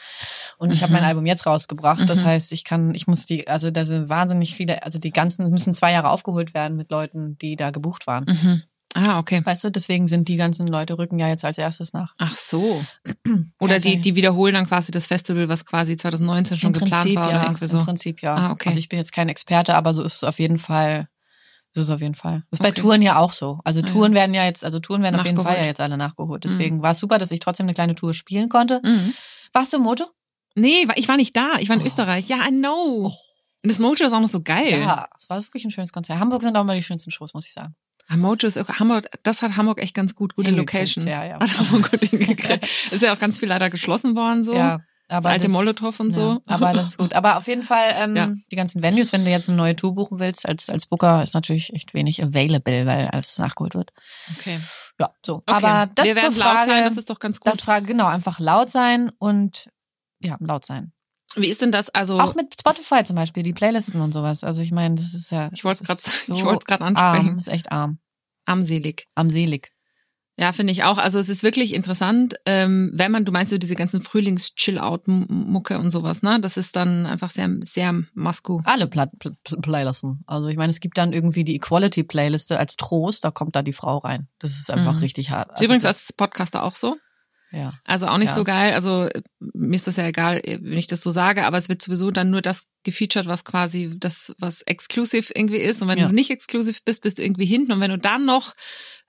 Und 0.57 0.69
mhm. 0.69 0.73
ich 0.73 0.83
habe 0.83 0.93
mein 0.93 1.03
Album 1.03 1.25
jetzt 1.25 1.45
rausgebracht. 1.45 2.09
Das 2.09 2.23
mhm. 2.23 2.27
heißt, 2.27 2.51
ich 2.53 2.63
kann, 2.63 2.95
ich 2.95 3.07
muss 3.07 3.25
die, 3.25 3.47
also 3.47 3.69
da 3.71 3.85
sind 3.85 4.09
wahnsinnig 4.09 4.55
viele, 4.55 4.83
also 4.83 4.99
die 4.99 5.11
ganzen 5.11 5.49
müssen 5.49 5.73
zwei 5.73 5.91
Jahre 5.91 6.09
aufgeholt 6.09 6.53
werden 6.53 6.75
mit 6.75 6.91
Leuten, 6.91 7.37
die 7.37 7.55
da 7.55 7.69
gebucht 7.69 8.07
waren. 8.07 8.25
Mhm. 8.25 8.63
Ah, 8.93 9.19
okay. 9.19 9.41
Weißt 9.43 9.63
du, 9.63 9.71
deswegen 9.71 10.07
sind 10.07 10.27
die 10.27 10.35
ganzen 10.35 10.67
Leute 10.67 10.97
rücken 10.97 11.17
ja 11.17 11.27
jetzt 11.29 11.45
als 11.45 11.57
erstes 11.57 11.93
nach. 11.93 12.13
Ach 12.17 12.31
so. 12.31 12.83
Oder 13.59 13.79
die, 13.79 14.01
die 14.01 14.15
wiederholen 14.15 14.53
dann 14.53 14.67
quasi 14.67 14.91
das 14.91 15.07
Festival, 15.07 15.47
was 15.49 15.65
quasi 15.65 15.95
2019 15.95 16.57
schon 16.57 16.73
Im 16.73 16.79
geplant 16.79 17.15
war 17.15 17.31
ja, 17.31 17.37
oder 17.37 17.43
irgendwie 17.47 17.67
so. 17.67 17.79
Im 17.79 17.85
Prinzip 17.85 18.21
ja. 18.21 18.35
Ah, 18.35 18.51
okay. 18.51 18.69
Also 18.69 18.79
ich 18.79 18.89
bin 18.89 18.99
jetzt 18.99 19.13
kein 19.13 19.29
Experte, 19.29 19.75
aber 19.75 19.93
so 19.93 20.03
ist 20.03 20.15
es 20.15 20.23
auf 20.23 20.39
jeden 20.39 20.59
Fall. 20.59 21.07
So 21.73 21.81
ist 21.81 21.87
es 21.87 21.91
auf 21.91 22.01
jeden 22.01 22.15
Fall. 22.15 22.43
Das 22.51 22.59
ist 22.59 22.65
okay. 22.65 22.73
bei 22.73 22.81
Touren 22.81 23.01
ja 23.01 23.17
auch 23.17 23.31
so. 23.31 23.59
Also 23.63 23.79
ah, 23.81 23.85
Touren 23.85 24.11
ja. 24.11 24.19
werden 24.19 24.33
ja 24.33 24.43
jetzt, 24.43 24.65
also 24.65 24.79
Touren 24.79 25.03
werden 25.03 25.17
auf 25.17 25.25
jeden 25.25 25.41
Fall 25.41 25.57
ja 25.57 25.65
jetzt 25.65 25.79
alle 25.79 25.95
nachgeholt. 25.95 26.43
Deswegen 26.43 26.77
mhm. 26.77 26.81
war 26.81 26.91
es 26.91 26.99
super, 26.99 27.17
dass 27.17 27.31
ich 27.31 27.39
trotzdem 27.39 27.65
eine 27.65 27.73
kleine 27.73 27.95
Tour 27.95 28.13
spielen 28.13 28.49
konnte. 28.49 28.81
Mhm. 28.83 29.13
Warst 29.53 29.71
du 29.71 29.77
im 29.77 29.83
Moto? 29.83 30.05
Nee, 30.55 30.85
ich 30.95 31.07
war 31.07 31.15
nicht 31.15 31.35
da. 31.35 31.55
Ich 31.59 31.69
war 31.69 31.77
in 31.77 31.81
oh. 31.81 31.85
Österreich. 31.85 32.27
Ja, 32.27 32.45
I 32.45 32.49
know. 32.49 33.07
Oh. 33.07 33.11
Und 33.63 33.69
das 33.69 33.79
Mojo 33.79 34.05
ist 34.05 34.13
auch 34.13 34.19
noch 34.19 34.27
so 34.27 34.41
geil. 34.41 34.81
Ja, 34.81 35.07
es 35.17 35.29
war 35.29 35.41
wirklich 35.41 35.63
ein 35.63 35.71
schönes 35.71 35.93
Konzert. 35.93 36.19
Hamburg 36.19 36.41
sind 36.41 36.57
auch 36.57 36.63
mal 36.63 36.75
die 36.75 36.81
schönsten 36.81 37.11
Shows, 37.11 37.33
muss 37.33 37.45
ich 37.45 37.53
sagen. 37.53 37.75
Mojo 38.17 38.47
ist 38.47 38.57
Hamburg, 38.57 39.05
das 39.23 39.41
hat 39.41 39.57
Hamburg 39.57 39.81
echt 39.81 39.95
ganz 39.95 40.15
gut, 40.15 40.35
gute 40.35 40.51
Locations. 40.51 41.05
Ja, 41.05 41.25
ja. 41.25 41.39
Hat 41.39 41.59
Hamburg 41.59 41.91
gut 41.91 42.03
hingekriegt. 42.09 42.67
ist 42.91 43.01
ja 43.01 43.13
auch 43.13 43.19
ganz 43.19 43.37
viel 43.37 43.49
leider 43.49 43.69
geschlossen 43.69 44.15
worden 44.15 44.43
so. 44.43 44.55
Ja. 44.55 44.81
Aber 45.11 45.23
das 45.23 45.33
alte 45.33 45.43
das, 45.47 45.51
Molotow 45.51 45.99
und 45.99 46.13
so. 46.13 46.41
Ja, 46.47 46.55
aber 46.55 46.71
das 46.71 46.89
ist 46.89 46.97
gut. 46.97 47.13
Aber 47.13 47.37
auf 47.37 47.45
jeden 47.47 47.63
Fall 47.63 47.93
ähm, 48.01 48.15
ja. 48.15 48.33
die 48.49 48.55
ganzen 48.55 48.81
Venues, 48.81 49.11
wenn 49.11 49.25
du 49.25 49.31
jetzt 49.31 49.49
eine 49.49 49.57
neue 49.57 49.75
Tour 49.75 49.93
buchen 49.93 50.19
willst 50.19 50.47
als 50.47 50.69
als 50.69 50.85
Booker, 50.85 51.21
ist 51.21 51.33
natürlich 51.33 51.73
echt 51.73 51.93
wenig 51.93 52.23
available, 52.23 52.85
weil 52.85 53.09
alles 53.09 53.37
nachgeholt 53.37 53.75
wird. 53.75 53.91
Okay. 54.37 54.57
Ja, 54.99 55.09
so. 55.25 55.35
Okay. 55.35 55.43
Aber 55.47 55.91
das 55.93 56.07
Wir 56.07 56.15
werden 56.15 56.33
Frage, 56.33 56.57
laut 56.57 56.65
sein, 56.65 56.83
das 56.85 56.97
ist 56.97 57.09
doch 57.09 57.19
ganz 57.19 57.41
gut. 57.41 57.51
Das 57.51 57.61
Frage 57.61 57.87
genau, 57.87 58.07
einfach 58.07 58.39
laut 58.39 58.69
sein 58.69 59.11
und 59.19 59.69
ja, 60.21 60.37
laut 60.39 60.65
sein. 60.65 60.93
Wie 61.35 61.47
ist 61.47 61.61
denn 61.61 61.71
das? 61.71 61.89
Also 61.89 62.19
auch 62.19 62.35
mit 62.35 62.53
Spotify 62.59 63.03
zum 63.03 63.15
Beispiel, 63.15 63.43
die 63.43 63.53
Playlisten 63.53 64.01
und 64.01 64.13
sowas. 64.13 64.43
Also 64.43 64.61
ich 64.61 64.71
meine, 64.71 64.95
das 64.95 65.13
ist 65.13 65.31
ja. 65.31 65.49
Ich 65.53 65.63
wollte 65.63 65.81
es 65.81 65.87
gerade, 65.87 66.01
so 66.01 66.33
ich 66.33 66.43
wollte 66.43 66.65
gerade 66.65 66.83
ansprechen. 66.83 67.29
Arm, 67.29 67.39
ist 67.39 67.47
echt 67.47 67.71
arm. 67.71 67.99
Armselig. 68.45 69.07
Armselig. 69.15 69.71
Ja, 70.37 70.51
finde 70.53 70.71
ich 70.71 70.83
auch. 70.83 70.97
Also 70.97 71.19
es 71.19 71.29
ist 71.29 71.43
wirklich 71.43 71.73
interessant, 71.73 72.35
ähm, 72.45 72.89
wenn 72.93 73.11
man, 73.11 73.25
du 73.25 73.31
meinst 73.31 73.51
so 73.51 73.57
diese 73.57 73.75
ganzen 73.75 74.01
Frühlings-Chill-Out-Mucke 74.01 75.77
und 75.77 75.91
sowas, 75.91 76.23
ne? 76.23 76.39
Das 76.39 76.57
ist 76.57 76.75
dann 76.75 77.05
einfach 77.05 77.29
sehr, 77.29 77.49
sehr 77.59 78.01
Masku. 78.13 78.61
Alle 78.63 78.87
Pla 78.87 79.05
Pl 79.05 79.35
Pl 79.43 79.57
Playlisten. 79.61 80.23
Also 80.25 80.47
ich 80.47 80.55
meine, 80.55 80.71
es 80.71 80.79
gibt 80.79 80.97
dann 80.97 81.13
irgendwie 81.13 81.43
die 81.43 81.55
Equality-Playliste 81.57 82.57
als 82.57 82.75
Trost, 82.77 83.23
da 83.23 83.31
kommt 83.31 83.55
da 83.55 83.61
die 83.61 83.73
Frau 83.73 83.99
rein. 83.99 84.29
Das 84.39 84.51
ist 84.51 84.71
einfach 84.71 84.95
mhm. 84.95 85.01
richtig 85.01 85.29
hart. 85.29 85.51
Also 85.51 85.65
übrigens 85.65 85.85
als 85.85 86.11
Podcaster 86.13 86.63
auch 86.63 86.75
so. 86.75 86.97
Ja. 87.51 87.73
Also 87.85 88.07
auch 88.07 88.17
nicht 88.17 88.29
ja. 88.29 88.35
so 88.35 88.43
geil. 88.43 88.73
Also 88.73 89.09
mir 89.39 89.75
ist 89.75 89.87
das 89.87 89.97
ja 89.97 90.07
egal, 90.07 90.41
wenn 90.45 90.77
ich 90.77 90.87
das 90.87 91.01
so 91.01 91.11
sage, 91.11 91.45
aber 91.45 91.57
es 91.57 91.69
wird 91.69 91.81
sowieso 91.81 92.11
dann 92.11 92.29
nur 92.29 92.41
das 92.41 92.65
gefeatured, 92.83 93.27
was 93.27 93.43
quasi 93.43 93.91
das, 93.97 94.33
was 94.39 94.61
exklusiv 94.61 95.31
irgendwie 95.35 95.57
ist. 95.57 95.81
Und 95.81 95.89
wenn 95.89 95.97
ja. 95.97 96.07
du 96.07 96.13
nicht 96.13 96.31
exklusiv 96.31 96.83
bist, 96.83 97.03
bist 97.03 97.19
du 97.19 97.23
irgendwie 97.23 97.45
hinten. 97.45 97.73
Und 97.73 97.81
wenn 97.81 97.91
du 97.91 97.97
dann 97.97 98.25
noch 98.25 98.53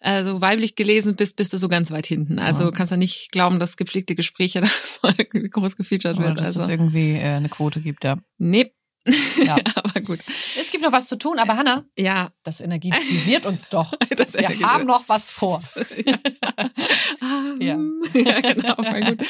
äh, 0.00 0.24
so 0.24 0.40
weiblich 0.40 0.74
gelesen 0.74 1.14
bist, 1.14 1.36
bist 1.36 1.52
du 1.52 1.56
so 1.56 1.68
ganz 1.68 1.90
weit 1.90 2.06
hinten. 2.06 2.38
Also 2.38 2.64
ja. 2.64 2.70
kannst 2.72 2.92
du 2.92 2.96
nicht 2.96 3.30
glauben, 3.30 3.60
dass 3.60 3.76
gepflegte 3.76 4.14
Gespräche 4.14 4.60
da 4.62 4.66
voll 4.66 5.14
groß 5.14 5.76
gefeatured 5.76 6.18
wird. 6.18 6.40
Dass 6.40 6.48
also. 6.48 6.60
es 6.60 6.68
irgendwie 6.68 7.12
äh, 7.12 7.36
eine 7.36 7.48
Quote 7.48 7.80
gibt, 7.80 8.04
ja. 8.04 8.18
Nee. 8.38 8.72
Ja. 9.44 9.56
aber 9.74 10.00
gut. 10.00 10.20
Es 10.58 10.70
gibt 10.70 10.84
noch 10.84 10.92
was 10.92 11.08
zu 11.08 11.16
tun, 11.16 11.38
aber 11.38 11.56
Hanna, 11.56 11.84
ja. 11.96 12.30
das 12.42 12.60
energisiert 12.60 13.46
uns 13.46 13.68
doch. 13.68 13.92
Das 14.16 14.34
Wir 14.34 14.48
haben 14.60 14.86
noch 14.86 15.08
was 15.08 15.30
vor. 15.30 15.62
ja. 16.06 16.18
ja. 17.58 17.78
ja, 18.14 18.40
genau, 18.40 18.82
voll 18.82 19.00
gut. 19.00 19.20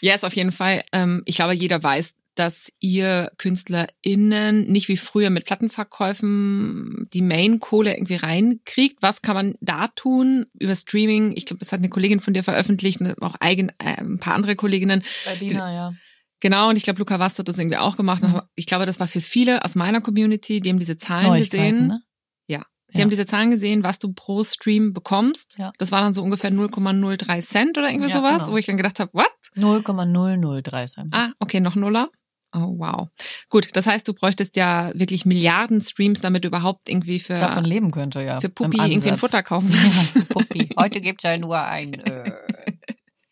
Ja, 0.00 0.12
yes, 0.12 0.24
auf 0.24 0.34
jeden 0.34 0.52
Fall. 0.52 0.82
Ähm, 0.92 1.22
ich 1.26 1.36
glaube, 1.36 1.54
jeder 1.54 1.82
weiß, 1.82 2.16
dass 2.34 2.72
ihr 2.80 3.32
KünstlerInnen 3.38 4.70
nicht 4.70 4.88
wie 4.88 4.96
früher 4.96 5.30
mit 5.30 5.46
Plattenverkäufen 5.46 7.08
die 7.12 7.22
Main-Kohle 7.22 7.94
irgendwie 7.94 8.16
reinkriegt. 8.16 9.00
Was 9.00 9.22
kann 9.22 9.34
man 9.34 9.54
da 9.60 9.88
tun 9.88 10.46
über 10.58 10.74
Streaming? 10.74 11.34
Ich 11.36 11.46
glaube, 11.46 11.60
das 11.60 11.72
hat 11.72 11.78
eine 11.78 11.88
Kollegin 11.88 12.20
von 12.20 12.34
dir 12.34 12.42
veröffentlicht 12.42 13.00
und 13.00 13.22
auch 13.22 13.36
eigen, 13.40 13.70
äh, 13.78 14.00
ein 14.00 14.18
paar 14.18 14.34
andere 14.34 14.56
Kolleginnen. 14.56 15.02
Bei 15.24 15.36
Bina, 15.36 15.72
ja. 15.72 15.94
Genau, 16.40 16.68
und 16.68 16.76
ich 16.76 16.82
glaube, 16.82 16.98
Luca 16.98 17.18
Wast 17.18 17.38
hat 17.38 17.48
das 17.48 17.58
irgendwie 17.58 17.78
auch 17.78 17.96
gemacht. 17.96 18.22
Mhm. 18.22 18.42
Ich 18.54 18.66
glaube, 18.66 18.86
das 18.86 19.00
war 19.00 19.06
für 19.06 19.20
viele 19.20 19.64
aus 19.64 19.74
meiner 19.74 20.00
Community, 20.00 20.60
die 20.60 20.70
haben 20.70 20.78
diese 20.78 20.96
Zahlen 20.96 21.38
gesehen. 21.38 21.86
Ne? 21.88 22.02
Ja. 22.46 22.62
Die 22.92 22.98
ja. 22.98 23.02
haben 23.02 23.10
diese 23.10 23.26
Zahlen 23.26 23.50
gesehen, 23.50 23.82
was 23.82 23.98
du 23.98 24.12
pro 24.12 24.44
Stream 24.44 24.92
bekommst. 24.92 25.58
Ja. 25.58 25.72
Das 25.78 25.92
war 25.92 26.02
dann 26.02 26.12
so 26.12 26.22
ungefähr 26.22 26.52
0,03 26.52 27.42
Cent 27.42 27.78
oder 27.78 27.90
irgendwie 27.90 28.10
ja, 28.10 28.16
sowas, 28.16 28.42
genau. 28.42 28.52
wo 28.52 28.56
ich 28.58 28.66
dann 28.66 28.76
gedacht 28.76 29.00
habe, 29.00 29.12
what? 29.14 29.26
0,003 29.54 30.86
Cent. 30.86 31.14
Ah, 31.14 31.32
okay, 31.38 31.60
noch 31.60 31.74
Nuller. 31.74 32.10
Oh, 32.54 32.78
wow. 32.78 33.08
Gut, 33.50 33.68
das 33.74 33.86
heißt, 33.86 34.06
du 34.08 34.14
bräuchtest 34.14 34.56
ja 34.56 34.90
wirklich 34.94 35.26
Milliarden 35.26 35.80
Streams, 35.80 36.20
damit 36.20 36.44
du 36.44 36.48
überhaupt 36.48 36.88
irgendwie 36.88 37.18
für 37.18 37.34
davon 37.34 37.64
leben 37.64 37.90
könnte, 37.90 38.22
ja. 38.22 38.40
Für 38.40 38.48
Puppi 38.48 38.78
irgendwie 38.78 39.10
ein 39.10 39.16
Futter 39.18 39.42
kaufen. 39.42 39.70
Ja, 40.16 40.22
Puppi. 40.28 40.68
Heute 40.78 41.00
gibt's 41.00 41.24
ja 41.24 41.36
nur 41.36 41.58
ein 41.58 41.94
äh, 41.94 42.32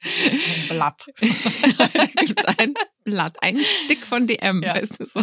Ein 0.04 0.68
Blatt. 0.68 1.06
da 1.78 1.86
gibt's 2.16 2.44
ein 2.44 2.74
Blatt, 3.04 3.36
ein 3.42 3.58
Stick 3.64 4.04
von 4.06 4.26
DM, 4.26 4.62
Ja. 4.62 4.74
weißt 4.74 5.00
du 5.00 5.06
so. 5.06 5.22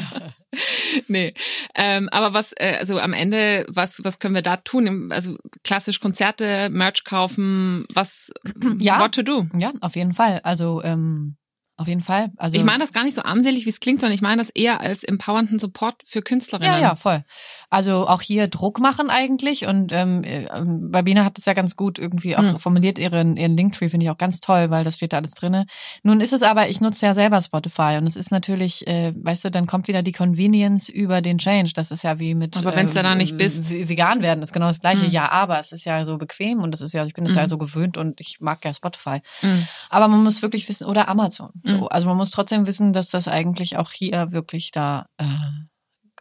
nee. 1.08 1.34
Ähm, 1.76 2.10
aber 2.10 2.34
was, 2.34 2.54
äh, 2.54 2.76
also 2.80 3.00
am 3.00 3.14
Ende, 3.14 3.66
was, 3.70 4.04
was 4.04 4.20
können 4.20 4.36
wir 4.36 4.42
da 4.42 4.58
tun? 4.58 5.12
Also 5.12 5.38
klassisch 5.64 6.00
Konzerte, 6.00 6.70
Merch 6.70 7.04
kaufen, 7.04 7.86
was 7.94 8.32
Ja. 8.80 9.00
what 9.00 9.14
to 9.14 9.22
do? 9.24 9.48
Ja, 9.58 9.72
auf 9.82 9.96
jeden 9.96 10.14
Fall. 10.14 10.42
Also 10.44 10.82
ähm, 10.84 11.38
auf 11.82 11.88
jeden 11.88 12.02
Fall. 12.02 12.32
Also 12.38 12.58
Ich 12.58 12.64
meine 12.64 12.80
das 12.80 12.94
gar 12.94 13.04
nicht 13.04 13.16
so 13.16 13.24
armselig, 13.24 13.66
wie 13.66 13.70
es 13.70 13.80
klingt, 13.80 14.00
sondern 14.00 14.14
ich 14.16 14.22
meine 14.22 14.38
das 14.42 14.50
eher 14.50 14.82
als 14.82 15.04
empowernden 15.04 15.60
Support 15.60 15.96
für 16.06 16.22
Künstlerinnen. 16.22 16.72
Ja, 16.74 16.80
ja, 16.80 16.96
voll. 16.96 17.24
Also 17.70 18.08
auch 18.08 18.22
hier 18.22 18.48
Druck 18.48 18.80
machen 18.80 19.10
eigentlich 19.10 19.66
und 19.68 19.92
ähm, 19.94 20.24
äh, 20.24 20.48
Babina 20.66 21.26
hat 21.26 21.38
es 21.38 21.46
ja 21.46 21.54
ganz 21.54 21.76
gut 21.76 22.00
irgendwie 22.00 22.36
auch 22.38 22.42
Hm. 22.42 22.60
formuliert, 22.60 22.98
ihren, 23.00 23.38
ihren 23.38 23.56
Linktree 23.58 23.90
finde 23.90 24.06
ich 24.06 24.10
auch 24.10 24.18
ganz 24.18 24.42
toll, 24.42 24.70
weil 24.70 24.84
das 24.84 24.96
steht 24.96 25.14
da 25.14 25.18
alles 25.18 25.32
drinne. 25.32 25.66
Nun 26.04 26.22
ist 26.22 26.34
es 26.34 26.44
aber, 26.44 26.70
ich 26.70 26.82
nutze 26.82 27.06
ja 27.06 27.14
selber 27.14 27.42
Spotify 27.42 27.98
und 28.00 28.08
es 28.08 28.16
ist 28.16 28.32
natürlich, 28.32 28.88
äh, 28.88 29.14
weißt 29.16 29.46
du, 29.46 29.52
dann 29.52 29.68
kommt 29.68 29.88
wieder 29.88 30.04
die 30.04 30.12
Convenience 30.12 30.90
über 30.90 31.22
den 31.22 31.38
Change. 31.38 31.72
Das 31.76 31.92
ist 31.92 32.04
ja 32.04 32.20
wie 32.20 32.36
mit 32.36 32.58
Aber 32.58 32.76
wenn's 32.76 32.94
da 32.94 33.04
dann 33.04 33.18
nicht 33.18 33.38
bist? 33.38 33.70
vegan 33.70 34.22
werden, 34.22 34.42
ist 34.44 34.54
genau 34.54 34.68
das 34.68 34.82
gleiche. 34.82 35.06
Hm. 35.06 35.12
Ja, 35.12 35.30
aber 35.32 35.60
es 35.60 35.72
ist 35.72 35.86
ja 35.86 36.04
so 36.06 36.18
bequem 36.18 36.60
und 36.62 36.72
das 36.72 36.82
ist 36.82 36.94
ja, 36.94 37.06
ich 37.06 37.14
bin 37.14 37.26
es 37.26 37.36
ja 37.36 37.48
so 37.48 37.58
gewöhnt 37.58 37.98
und 37.98 38.20
ich 38.20 38.42
mag 38.42 38.64
ja 38.64 38.74
Spotify. 38.74 39.22
Mhm. 39.42 39.68
Aber 39.90 40.08
man 40.08 40.24
muss 40.24 40.42
wirklich 40.42 40.68
wissen, 40.70 40.86
oder 40.88 41.08
Amazon. 41.08 41.52
So. 41.72 41.78
Mhm. 41.82 41.88
Also 41.90 42.08
man 42.08 42.18
muss 42.18 42.32
trotzdem 42.32 42.68
wissen, 42.68 42.94
dass 42.94 43.10
das 43.10 43.28
eigentlich 43.28 43.78
auch 43.78 43.92
hier 43.92 44.32
wirklich 44.32 44.72
da 44.72 45.06
äh, 45.18 45.26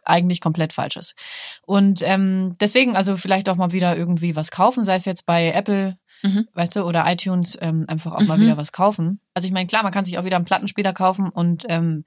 eigentlich 0.03 0.41
komplett 0.41 0.73
falsch 0.73 0.95
ist. 0.97 1.15
Und 1.65 2.01
ähm, 2.03 2.55
deswegen, 2.59 2.95
also 2.95 3.17
vielleicht 3.17 3.47
auch 3.49 3.55
mal 3.55 3.71
wieder 3.71 3.95
irgendwie 3.95 4.35
was 4.35 4.49
kaufen, 4.51 4.83
sei 4.83 4.95
es 4.95 5.05
jetzt 5.05 5.25
bei 5.25 5.51
Apple, 5.51 5.97
Mhm. 6.23 6.47
weißt 6.53 6.75
du, 6.75 6.83
oder 6.83 7.11
iTunes, 7.11 7.57
ähm, 7.61 7.85
einfach 7.87 8.11
auch 8.11 8.21
mal 8.21 8.37
Mhm. 8.37 8.41
wieder 8.43 8.57
was 8.57 8.71
kaufen. 8.71 9.19
Also 9.33 9.47
ich 9.47 9.51
meine, 9.53 9.65
klar, 9.65 9.81
man 9.81 9.91
kann 9.91 10.05
sich 10.05 10.19
auch 10.19 10.23
wieder 10.23 10.35
einen 10.35 10.45
Plattenspieler 10.45 10.93
kaufen 10.93 11.29
und 11.29 11.65
ähm, 11.67 12.03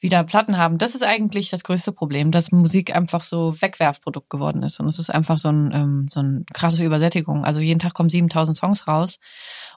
wieder 0.00 0.22
Platten 0.22 0.58
haben. 0.58 0.76
Das 0.76 0.94
ist 0.94 1.02
eigentlich 1.02 1.48
das 1.48 1.64
größte 1.64 1.90
Problem, 1.92 2.30
dass 2.30 2.52
Musik 2.52 2.94
einfach 2.94 3.24
so 3.24 3.58
Wegwerfprodukt 3.62 4.28
geworden 4.28 4.62
ist. 4.62 4.80
Und 4.80 4.88
es 4.88 4.98
ist 4.98 5.08
einfach 5.08 5.38
so 5.38 5.48
ein 5.48 5.72
ähm, 5.72 6.08
so 6.10 6.20
eine 6.20 6.44
krasse 6.52 6.84
Übersättigung. 6.84 7.46
Also 7.46 7.60
jeden 7.60 7.78
Tag 7.80 7.94
kommen 7.94 8.10
7000 8.10 8.54
Songs 8.54 8.86
raus. 8.86 9.18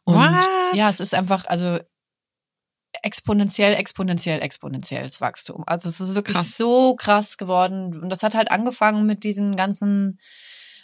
Und 0.04 0.16
What? 0.16 0.36
ja, 0.74 0.90
es 0.90 1.00
ist 1.00 1.16
einfach, 1.16 1.46
also 1.48 1.80
exponentiell, 3.04 3.74
exponentiell, 3.74 4.42
exponentielles 4.42 5.22
Wachstum. 5.22 5.64
Also 5.66 5.90
es 5.90 6.00
ist 6.00 6.16
wirklich 6.16 6.36
Krass. 6.36 6.58
so 6.58 6.96
krass 6.96 7.38
geworden. 7.38 8.00
Und 8.02 8.10
das 8.10 8.24
hat 8.24 8.36
halt 8.36 8.52
angefangen 8.52 9.06
mit 9.06 9.24
diesen 9.24 9.56
ganzen 9.56 10.20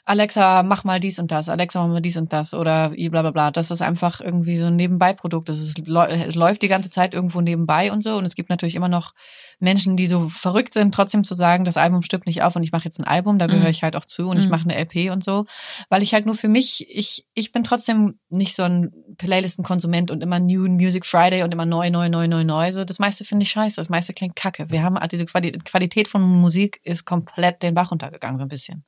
Alexa, 0.05 0.63
mach 0.63 0.83
mal 0.83 0.99
dies 0.99 1.17
und 1.17 1.31
das, 1.31 1.47
Alexa, 1.47 1.81
mach 1.81 1.93
mal 1.93 2.01
dies 2.01 2.17
und 2.17 2.33
das 2.33 2.53
oder 2.53 2.89
bla 2.89 3.21
bla 3.21 3.31
bla. 3.31 3.51
Das 3.51 3.71
ist 3.71 3.81
einfach 3.81 4.19
irgendwie 4.19 4.57
so 4.57 4.65
ein 4.65 4.75
Nebenbeiprodukt. 4.75 5.47
Läu- 5.49 6.29
läuft 6.35 6.61
die 6.61 6.67
ganze 6.67 6.89
Zeit 6.89 7.13
irgendwo 7.13 7.39
nebenbei 7.39 7.89
und 7.89 8.03
so. 8.03 8.15
Und 8.17 8.25
es 8.25 8.35
gibt 8.35 8.49
natürlich 8.49 8.75
immer 8.75 8.89
noch 8.89 9.13
Menschen, 9.59 9.95
die 9.95 10.07
so 10.07 10.27
verrückt 10.27 10.73
sind, 10.73 10.93
trotzdem 10.93 11.23
zu 11.23 11.35
sagen, 11.35 11.63
das 11.63 11.77
Album 11.77 12.03
stimmt 12.03 12.25
nicht 12.25 12.43
auf 12.43 12.55
und 12.57 12.63
ich 12.63 12.73
mache 12.73 12.83
jetzt 12.83 12.99
ein 12.99 13.05
Album, 13.07 13.39
da 13.39 13.47
gehöre 13.47 13.63
Mhm. 13.63 13.69
ich 13.71 13.83
halt 13.83 13.95
auch 13.95 14.03
zu 14.03 14.27
und 14.27 14.37
ich 14.37 14.45
Mhm. 14.45 14.51
mache 14.51 14.63
eine 14.69 14.75
LP 14.75 15.09
und 15.09 15.23
so. 15.23 15.45
Weil 15.89 16.03
ich 16.03 16.13
halt 16.13 16.25
nur 16.25 16.35
für 16.35 16.49
mich, 16.49 16.85
ich, 16.89 17.25
ich 17.33 17.53
bin 17.53 17.63
trotzdem 17.63 18.19
nicht 18.29 18.55
so 18.55 18.63
ein 18.63 18.91
Playlistenkonsument 19.17 20.11
und 20.11 20.21
immer 20.21 20.39
New 20.39 20.67
Music 20.67 21.05
Friday 21.05 21.43
und 21.43 21.53
immer 21.53 21.65
neu, 21.65 21.89
neu, 21.91 22.09
neu, 22.09 22.27
neu, 22.27 22.43
neu. 22.43 22.71
So, 22.73 22.83
das 22.83 22.99
meiste 22.99 23.23
finde 23.23 23.43
ich 23.43 23.51
scheiße, 23.51 23.77
das 23.77 23.87
meiste 23.87 24.13
klingt 24.13 24.35
kacke. 24.35 24.69
Wir 24.69 24.83
haben 24.83 24.97
halt 24.99 25.13
diese 25.13 25.25
Quali 25.25 25.51
Qualität 25.63 26.09
von 26.09 26.21
Musik 26.21 26.81
ist 26.83 27.05
komplett 27.05 27.63
den 27.63 27.73
Bach 27.73 27.91
runtergegangen, 27.91 28.37
so 28.37 28.43
ein 28.43 28.49
bisschen. 28.49 28.83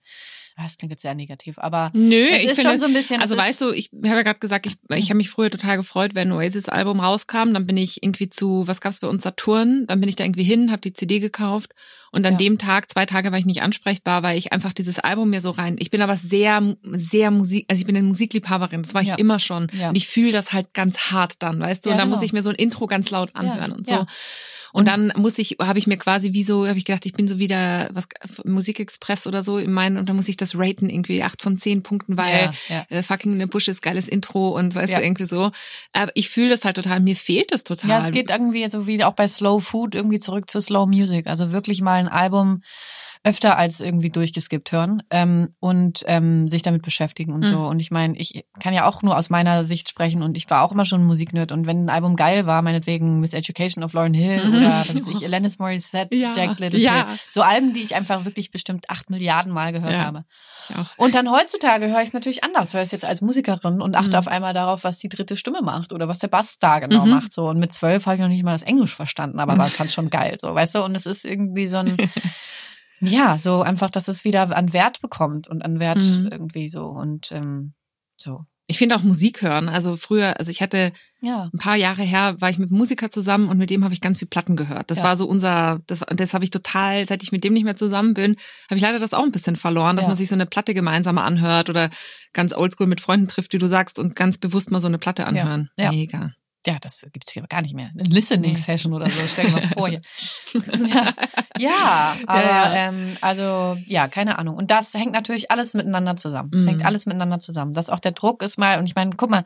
Das 0.58 0.78
klingt 0.78 0.92
jetzt 0.92 1.02
sehr 1.02 1.16
negativ, 1.16 1.60
aber 1.60 1.92
Nö, 1.94 2.28
es 2.32 2.38
ich 2.38 2.46
ist 2.46 2.56
finde, 2.56 2.72
schon 2.72 2.80
so 2.80 2.86
ein 2.86 2.94
bisschen. 2.94 3.22
Also 3.22 3.36
weißt 3.36 3.60
du, 3.62 3.72
ich 3.72 3.90
habe 3.94 4.08
ja 4.08 4.22
gerade 4.22 4.40
gesagt, 4.40 4.66
ich, 4.66 4.76
ich 4.96 5.10
habe 5.10 5.18
mich 5.18 5.30
früher 5.30 5.50
total 5.50 5.76
gefreut, 5.76 6.16
wenn 6.16 6.32
Oasis 6.32 6.70
Album 6.70 7.02
rauskam. 7.02 7.54
Dann 7.54 7.68
bin 7.68 7.76
ich 7.76 8.02
irgendwie 8.02 8.30
zu, 8.30 8.66
was 8.66 8.80
gab's 8.80 9.02
bei 9.02 9.08
uns, 9.08 9.24
Saturn. 9.24 9.86
Dann 9.88 10.00
bin 10.00 10.08
ich 10.08 10.16
da 10.16 10.24
irgendwie 10.24 10.44
hin, 10.44 10.72
habe 10.72 10.82
die 10.82 10.94
CD 10.94 11.20
gekauft 11.20 11.72
und 12.12 12.26
an 12.26 12.34
Ja. 12.34 12.38
dem 12.38 12.58
Tag, 12.58 12.90
zwei 12.90 13.06
Tage 13.06 13.34
war 13.34 13.38
ich 13.40 13.46
nicht 13.46 13.62
ansprechbar, 13.62 14.24
weil 14.24 14.38
ich 14.38 14.54
einfach 14.54 14.72
dieses 14.72 15.00
Album 15.00 15.30
mir 15.32 15.42
so 15.42 15.52
rein. 15.52 15.76
Ich 15.80 15.92
bin 15.92 16.02
aber 16.02 16.16
sehr, 16.16 16.78
sehr 16.94 17.30
Musik, 17.32 17.66
also 17.68 17.82
ich 17.82 17.86
bin 17.86 17.98
eine 17.98 18.08
Musikliebhaberin, 18.08 18.84
das 18.84 18.94
war 18.94 19.02
ich 19.02 19.10
Ja. 19.10 19.16
immer 19.16 19.40
schon. 19.40 19.68
Ja. 19.74 19.90
Und 19.90 19.96
ich 19.98 20.08
fühle 20.08 20.32
das 20.32 20.54
halt 20.54 20.74
ganz 20.74 21.12
hart 21.12 21.44
dann, 21.44 21.60
weißt 21.60 21.86
du. 21.86 21.90
Und 21.90 21.98
dann 21.98 22.06
genau. 22.08 22.16
muss 22.16 22.24
ich 22.24 22.32
mir 22.32 22.42
so 22.42 22.50
ein 22.52 22.56
Intro 22.56 22.88
ganz 22.88 23.10
laut 23.10 23.32
anhören 23.36 23.74
und 23.74 23.86
so. 23.86 24.06
Ja. 24.76 24.80
Und 24.80 24.88
dann 24.88 25.14
muss 25.16 25.38
ich, 25.40 25.58
habe 25.62 25.80
ich 25.80 25.88
mir 25.88 25.98
quasi 25.98 26.34
wie 26.34 26.44
so, 26.44 26.68
habe 26.68 26.78
ich 26.78 26.86
gedacht, 26.86 27.06
ich 27.06 27.14
bin 27.14 27.28
so 27.28 27.40
wieder 27.40 27.90
was 27.94 28.08
Musikexpress 28.44 29.26
oder 29.28 29.42
so 29.44 29.58
in 29.58 29.72
meinen 29.72 29.98
und 29.98 30.08
dann 30.10 30.16
muss 30.16 30.28
ich 30.28 30.38
das 30.38 30.56
raten 30.58 30.90
irgendwie 30.90 31.24
acht 31.24 31.42
von 31.42 31.58
zehn 31.58 31.82
Punkten, 31.84 32.18
weil 32.18 32.52
Ja, 32.70 32.86
äh, 32.90 33.02
fucking 33.04 33.34
in 33.34 33.40
the 33.40 33.46
Bush 33.46 33.68
ist 33.68 33.82
geiles 33.82 34.08
Intro 34.08 34.50
und 34.58 34.76
weißt 34.76 34.92
Ja. 34.92 35.00
du 35.00 35.06
irgendwie 35.06 35.26
so. 35.26 35.52
Aber 35.94 36.12
ich 36.16 36.30
fühle 36.30 36.50
das 36.50 36.66
halt 36.66 36.76
total, 36.76 37.00
mir 37.00 37.16
fehlt 37.16 37.52
das 37.52 37.64
total. 37.64 37.90
Ja, 37.90 38.00
es 38.00 38.12
geht 38.12 38.30
irgendwie 38.30 38.68
so 38.70 38.86
wie 38.88 39.04
auch 39.04 39.14
bei 39.14 39.28
Slow 39.28 39.62
Food 39.62 39.96
irgendwie 39.96 40.20
zurück 40.20 40.50
zu 40.50 40.62
Slow 40.62 40.86
Music. 40.88 41.28
Also 41.28 41.52
wirklich 41.52 41.82
mal 41.82 41.96
ein 42.00 42.08
Album 42.08 42.62
öfter 43.26 43.58
als 43.58 43.80
irgendwie 43.82 44.12
durchgeskippt 44.12 44.72
hören 44.72 45.02
ähm, 45.10 45.50
und 45.60 46.04
ähm, 46.06 46.48
sich 46.48 46.62
damit 46.62 46.84
beschäftigen 46.84 47.34
und 47.34 47.42
Mhm. 47.42 47.46
so. 47.46 47.60
Und 47.66 47.80
ich 47.80 47.90
meine, 47.90 48.16
ich 48.18 48.46
kann 48.60 48.74
ja 48.74 48.88
auch 48.88 49.02
nur 49.02 49.18
aus 49.18 49.32
meiner 49.32 49.66
Sicht 49.66 49.90
sprechen 49.90 50.22
und 50.22 50.38
ich 50.38 50.48
war 50.52 50.62
auch 50.62 50.72
immer 50.72 50.86
schon 50.86 51.04
Musiknerd 51.04 51.52
und 51.52 51.66
wenn 51.66 51.86
ein 51.86 51.90
Album 51.90 52.16
geil 52.16 52.46
war, 52.46 52.62
meinetwegen 52.62 53.20
Miss 53.20 53.34
Education 53.34 53.84
of 53.84 53.94
Lauren 53.94 54.14
Hill 54.14 54.42
oder 54.48 54.70
was 54.70 54.94
weiß 54.94 55.08
ich, 55.08 55.26
Alanis 55.26 55.58
Morissette, 55.58 56.14
Ja, 56.16 56.34
Jack 56.36 56.60
Little 56.60 56.80
ja. 56.80 57.08
So 57.30 57.42
Alben, 57.42 57.74
die 57.74 57.82
ich 57.82 57.96
einfach 57.96 58.26
wirklich 58.26 58.52
bestimmt 58.52 58.90
acht 58.92 59.10
Milliarden 59.10 59.52
Mal 59.52 59.74
gehört 59.74 59.94
Ja. 59.94 60.04
habe. 60.06 60.24
Und 60.98 61.14
dann 61.16 61.30
heutzutage 61.32 61.88
höre 61.90 62.02
ich 62.02 62.08
es 62.10 62.14
natürlich 62.14 62.44
anders. 62.44 62.74
Höre 62.74 62.82
es 62.82 62.92
jetzt 62.92 63.06
als 63.06 63.22
Musikerin 63.22 63.82
und 63.82 63.96
achte 63.96 64.10
Mhm. 64.10 64.16
auf 64.16 64.28
einmal 64.28 64.54
darauf, 64.54 64.84
was 64.84 64.98
die 65.00 65.10
dritte 65.10 65.36
Stimme 65.36 65.62
macht 65.62 65.94
oder 65.94 66.08
was 66.08 66.20
der 66.20 66.28
Bass 66.28 66.58
da 66.60 66.80
genau 66.80 67.06
Mhm. 67.06 67.12
macht. 67.12 67.34
So 67.34 67.48
und 67.50 67.60
mit 67.60 67.72
zwölf 67.74 68.06
habe 68.06 68.16
ich 68.16 68.22
noch 68.22 68.30
nicht 68.30 68.44
mal 68.44 68.52
das 68.54 68.64
Englisch 68.64 68.96
verstanden, 68.96 69.40
aber 69.40 69.58
war 69.58 69.68
fand 69.68 69.92
schon 69.92 70.10
geil. 70.12 70.38
So, 70.40 70.54
weißt 70.54 70.76
du? 70.76 70.84
Und 70.84 70.96
es 70.96 71.06
ist 71.08 71.26
irgendwie 71.26 71.66
so 71.68 71.78
ein 71.78 71.98
ja, 73.02 73.38
so 73.38 73.62
einfach, 73.62 73.90
dass 73.90 74.08
es 74.08 74.24
wieder 74.24 74.56
an 74.56 74.74
Wert 74.74 75.02
bekommt 75.02 75.48
und 75.48 75.64
an 75.64 75.80
Wert 75.80 76.02
Mhm. 76.02 76.30
irgendwie 76.32 76.70
so 76.70 76.86
und 76.88 77.32
ähm, 77.32 77.74
so. 78.18 78.42
Ich 78.68 78.80
finde 78.80 78.96
auch 78.96 79.04
Musik 79.04 79.44
hören. 79.44 79.70
Also 79.70 79.96
früher, 79.96 80.40
also 80.40 80.50
ich 80.50 80.60
hatte 80.62 80.92
Ja. 81.22 81.50
ein 81.54 81.60
paar 81.60 81.76
Jahre 81.76 82.02
her, 82.02 82.36
war 82.40 82.50
ich 82.50 82.58
mit 82.58 82.72
einem 82.72 82.80
Musiker 82.80 83.12
zusammen 83.12 83.48
und 83.50 83.60
mit 83.60 83.70
dem 83.70 83.84
habe 83.84 83.94
ich 83.94 84.02
ganz 84.02 84.18
viel 84.18 84.28
Platten 84.28 84.56
gehört. 84.56 84.90
Das 84.90 85.00
Ja. 85.00 85.04
war 85.04 85.16
so 85.18 85.28
unser, 85.28 85.82
das, 85.86 86.04
das 86.10 86.34
habe 86.34 86.44
ich 86.44 86.50
total, 86.50 87.06
seit 87.06 87.22
ich 87.22 87.32
mit 87.32 87.44
dem 87.44 87.54
nicht 87.54 87.64
mehr 87.66 87.76
zusammen 87.76 88.16
bin, 88.16 88.36
habe 88.68 88.76
ich 88.78 88.82
leider 88.82 88.98
das 88.98 89.14
auch 89.14 89.22
ein 89.24 89.32
bisschen 89.32 89.56
verloren, 89.56 89.98
dass 89.98 90.06
Ja. 90.06 90.10
man 90.10 90.18
sich 90.18 90.30
so 90.30 90.34
eine 90.36 90.48
Platte 90.48 90.74
gemeinsam 90.74 91.20
anhört 91.20 91.70
oder 91.70 91.92
ganz 92.34 92.54
oldschool 92.54 92.88
mit 92.88 93.02
Freunden 93.02 93.28
trifft, 93.28 93.54
wie 93.54 93.60
du 93.60 93.68
sagst, 93.68 94.00
und 94.00 94.16
ganz 94.16 94.40
bewusst 94.40 94.72
mal 94.72 94.80
so 94.82 94.88
eine 94.88 94.98
Platte 94.98 95.28
anhören. 95.28 95.70
Ja. 95.78 95.92
Mega. 95.92 96.32
Ja, 96.68 96.78
das 96.82 97.06
gibt's 97.14 97.32
hier 97.32 97.44
gar 97.48 97.62
nicht 97.62 97.76
mehr. 97.76 97.92
Eine 97.94 98.10
Listening-Session 98.10 98.92
oder 98.94 99.08
so, 99.10 99.22
stell 99.28 99.46
dir 99.46 99.52
mal 99.52 99.62
vor 99.62 99.88
hier. 99.88 100.02
ja, 100.88 101.04
ja, 101.60 102.16
aber 102.28 102.42
Ja, 102.42 102.74
Ähm, 102.74 103.18
also 103.22 103.78
ja, 103.86 104.08
keine 104.08 104.40
Ahnung. 104.40 104.56
Und 104.56 104.72
das 104.72 104.94
hängt 104.94 105.12
natürlich 105.14 105.52
alles 105.52 105.74
miteinander 105.76 106.16
zusammen. 106.16 106.52
Es 106.54 106.64
Mhm. 106.64 106.70
hängt 106.70 106.86
alles 106.86 107.06
miteinander 107.06 107.40
zusammen. 107.40 107.74
Dass 107.74 107.90
auch 107.90 108.00
der 108.00 108.14
Druck 108.14 108.42
ist 108.42 108.58
mal, 108.58 108.80
und 108.80 108.86
ich 108.86 108.96
meine, 108.96 109.12
guck 109.16 109.30
mal, 109.30 109.44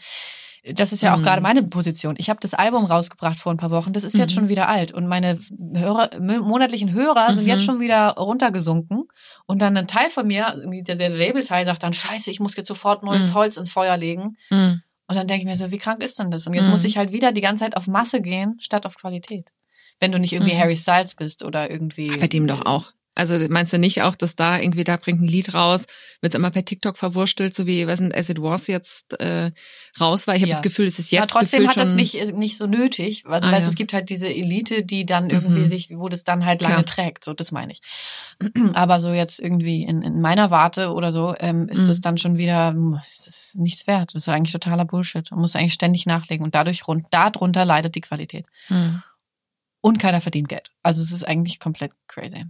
das 0.73 0.91
ist 0.91 1.01
ja 1.01 1.13
auch 1.13 1.19
Mhm. 1.19 1.23
gerade 1.23 1.41
meine 1.41 1.63
Position. 1.63 2.15
Ich 2.17 2.29
habe 2.29 2.39
das 2.41 2.53
Album 2.53 2.85
rausgebracht 2.85 3.37
vor 3.39 3.53
ein 3.53 3.57
paar 3.57 3.71
Wochen. 3.71 3.93
Das 3.93 4.03
ist 4.03 4.17
jetzt 4.17 4.31
Mhm. 4.31 4.35
schon 4.35 4.49
wieder 4.49 4.67
alt. 4.67 4.91
Und 4.91 5.07
meine 5.07 5.39
Hörer, 5.73 6.09
mo- 6.19 6.41
monatlichen 6.41 6.91
Hörer 6.93 7.33
sind 7.33 7.43
Mhm. 7.43 7.49
jetzt 7.49 7.63
schon 7.65 7.79
wieder 7.79 8.09
runtergesunken. 8.17 9.03
Und 9.45 9.61
dann 9.61 9.75
ein 9.77 9.87
Teil 9.87 10.09
von 10.09 10.27
mir, 10.27 10.53
der, 10.65 10.95
der 10.95 11.09
Labelteil 11.09 11.65
sagt 11.65 11.83
dann, 11.83 11.93
scheiße, 11.93 12.29
ich 12.31 12.39
muss 12.39 12.55
jetzt 12.57 12.67
sofort 12.67 13.03
neues 13.03 13.31
Mhm. 13.31 13.35
Holz 13.35 13.57
ins 13.57 13.71
Feuer 13.71 13.95
legen. 13.97 14.37
Und 15.09 15.15
dann 15.15 15.27
denke 15.27 15.41
ich 15.43 15.49
mir 15.49 15.57
so, 15.57 15.71
wie 15.71 15.77
krank 15.79 16.03
ist 16.03 16.19
denn 16.19 16.29
das? 16.31 16.45
Und 16.47 16.53
jetzt 16.53 16.65
Mhm. 16.65 16.71
muss 16.71 16.85
ich 16.85 16.97
halt 16.97 17.11
wieder 17.11 17.31
die 17.31 17.41
ganze 17.41 17.65
Zeit 17.65 17.75
auf 17.75 17.87
Masse 17.87 18.21
gehen, 18.21 18.57
statt 18.61 18.85
auf 18.85 18.95
Qualität. 18.95 19.51
Wenn 19.99 20.11
du 20.11 20.19
nicht 20.19 20.31
irgendwie 20.33 20.53
Mhm. 20.53 20.59
Harry 20.59 20.75
Styles 20.77 21.15
bist 21.15 21.43
oder 21.43 21.69
irgendwie. 21.69 22.15
Bei 22.17 22.27
dem 22.27 22.47
doch 22.47 22.65
auch. 22.65 22.93
Also 23.19 23.37
meinst 23.49 23.71
du 23.73 23.77
nicht 23.77 24.01
auch, 24.01 24.15
dass 24.15 24.35
da 24.35 24.57
irgendwie, 24.59 24.83
da 24.83 24.97
bringt 24.97 25.21
ein 25.21 25.27
Lied 25.27 25.53
raus, 25.53 25.85
wird's 26.21 26.35
immer 26.35 26.49
per 26.49 26.65
TikTok 26.65 26.97
verwurstelt, 26.97 27.53
so 27.53 27.67
wie, 27.67 27.85
was 27.85 27.99
denn, 27.99 28.13
As 28.13 28.29
It 28.29 28.41
Was 28.41 28.67
jetzt 28.67 29.19
äh, 29.19 29.51
raus 29.99 30.25
war. 30.25 30.35
Ich 30.35 30.41
habe 30.41 30.49
Ja. 30.49 30.55
das 30.55 30.63
Gefühl, 30.63 30.87
es 30.87 30.97
ist 30.97 31.11
Ja, 31.11 31.21
jetzt 31.21 31.31
trotzdem 31.31 31.63
gefühlt 31.63 31.77
hat 31.77 31.83
das 31.83 31.93
nicht, 31.95 32.33
nicht 32.35 32.57
so 32.57 32.65
nötig. 32.65 33.25
Also 33.27 33.47
Ah, 33.47 33.51
weißt, 33.51 33.67
ja. 33.67 33.69
es 33.69 33.75
gibt 33.75 33.93
halt 33.93 34.09
diese 34.09 34.27
Elite, 34.29 34.83
die 34.83 35.05
dann 35.05 35.29
irgendwie 35.29 35.59
Mhm. 35.59 35.67
sich, 35.67 35.89
wo 35.95 36.07
das 36.07 36.23
dann 36.23 36.45
halt 36.45 36.61
lange 36.61 36.75
Klar. 36.75 36.85
trägt. 36.85 37.23
So, 37.25 37.33
das 37.33 37.51
meine 37.51 37.73
ich. 37.73 37.81
Aber 38.73 38.99
so 38.99 39.11
jetzt 39.13 39.39
irgendwie 39.39 39.83
in, 39.83 40.01
in 40.01 40.21
meiner 40.21 40.49
Warte 40.49 40.93
oder 40.93 41.11
so, 41.11 41.35
ähm, 41.39 41.67
ist 41.69 41.83
Mhm. 41.83 41.87
das 41.87 42.01
dann 42.01 42.17
schon 42.17 42.37
wieder, 42.37 42.69
hm, 42.69 42.99
es 43.11 43.27
ist 43.27 43.57
nichts 43.57 43.85
wert. 43.85 44.11
Das 44.15 44.23
ist 44.23 44.29
eigentlich 44.29 44.53
totaler 44.53 44.85
Bullshit. 44.85 45.29
Man 45.31 45.41
muss 45.41 45.55
eigentlich 45.55 45.73
ständig 45.73 46.05
nachlegen 46.05 46.43
und 46.45 46.55
dadurch 46.55 46.87
rund, 46.87 47.07
darunter 47.11 47.65
leidet 47.65 47.95
die 47.95 48.01
Qualität. 48.01 48.45
Hm. 48.67 49.01
Und 49.81 49.97
keiner 49.99 50.21
verdient 50.21 50.49
Geld. 50.49 50.71
Also 50.83 51.01
es 51.01 51.11
ist 51.11 51.23
eigentlich 51.25 51.59
komplett 51.59 51.91
crazy. 52.07 52.45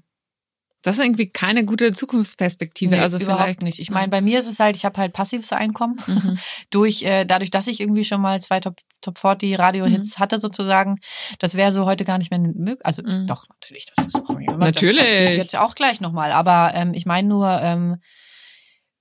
Das 0.82 0.98
ist 0.98 1.04
irgendwie 1.04 1.30
keine 1.30 1.66
gute 1.66 1.92
Zukunftsperspektive. 1.92 2.96
Nee, 2.96 3.02
also 3.02 3.18
überhaupt 3.18 3.64
nicht. 3.64 3.80
Ich 3.80 3.92
meine, 3.92 4.08
bei 4.08 4.22
mir 4.22 4.40
ist 4.40 4.48
es 4.48 4.60
halt, 4.60 4.78
ich 4.78 4.86
habe 4.86 4.98
halt 5.00 5.12
passives 5.14 5.52
Einkommen 5.52 5.98
Mhm. 6.08 6.38
durch 6.72 7.04
äh, 7.04 7.26
dadurch, 7.26 7.52
dass 7.52 7.68
ich 7.68 7.80
irgendwie 7.82 8.06
schon 8.06 8.22
mal 8.22 8.40
zwei 8.42 8.60
Top 8.60 8.78
Top 9.02 9.18
40 9.18 9.58
Radio 9.60 9.86
Hits 9.86 10.18
Mhm. 10.18 10.22
hatte 10.22 10.40
sozusagen. 10.40 11.00
Das 11.40 11.56
wäre 11.56 11.72
so 11.72 11.86
heute 11.86 12.04
gar 12.06 12.18
nicht 12.18 12.32
mehr 12.32 12.40
möglich. 12.40 12.86
Also 12.86 13.02
Mhm. 13.04 13.28
doch 13.28 13.46
natürlich, 13.48 13.86
das 13.94 14.08
ist 14.08 14.16
auch 14.16 14.30
Natürlich. 14.58 15.00
Das 15.00 15.10
passiert 15.20 15.36
jetzt 15.36 15.56
auch 15.58 15.76
gleich 15.76 16.02
nochmal. 16.02 16.32
Aber 16.34 16.72
ähm, 16.76 16.94
ich 16.94 17.06
meine 17.06 17.28
nur, 17.28 17.50
ähm, 17.62 18.02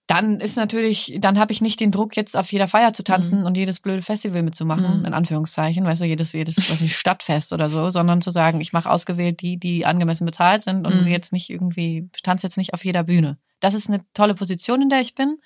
dann 0.09 0.41
ist 0.41 0.57
natürlich, 0.57 1.19
dann 1.21 1.39
habe 1.39 1.53
ich 1.53 1.61
nicht 1.61 1.81
den 1.81 1.93
Druck, 1.93 2.17
jetzt 2.17 2.35
auf 2.35 2.51
jeder 2.51 2.67
Feier 2.67 2.95
zu 2.95 3.05
tanzen 3.05 3.41
mhm. 3.41 3.47
und 3.47 3.59
jedes 3.59 3.81
blöde 3.81 4.01
Festival 4.01 4.43
mitzumachen, 4.43 5.01
mhm. 5.01 5.05
in 5.05 5.13
Anführungszeichen, 5.13 5.85
weißt 5.85 6.01
du, 6.01 6.07
jedes, 6.07 6.33
jedes 6.33 6.57
was 6.71 6.81
nicht, 6.81 6.97
Stadtfest 6.97 7.53
oder 7.53 7.69
so, 7.69 7.91
sondern 7.91 8.23
zu 8.23 8.31
sagen, 8.31 8.63
ich 8.63 8.73
mache 8.73 8.91
ausgewählt 8.91 9.43
die, 9.43 9.59
die 9.59 9.85
angemessen 9.85 10.25
bezahlt 10.25 10.63
sind 10.63 10.87
und 10.87 11.03
mhm. 11.03 11.09
jetzt 11.09 11.35
nicht 11.35 11.51
irgendwie, 11.51 12.09
tanze 12.23 12.47
jetzt 12.47 12.57
nicht 12.57 12.73
auf 12.73 12.87
jeder 12.87 13.05
Bühne. 13.05 13.37
Das 13.61 13.75
ist 13.75 13.89
eine 13.89 14.01
tolle 14.15 14.35
Position, 14.35 14.81
in 14.81 14.89
der 14.89 15.03
ich 15.03 15.15
bin. 15.15 15.37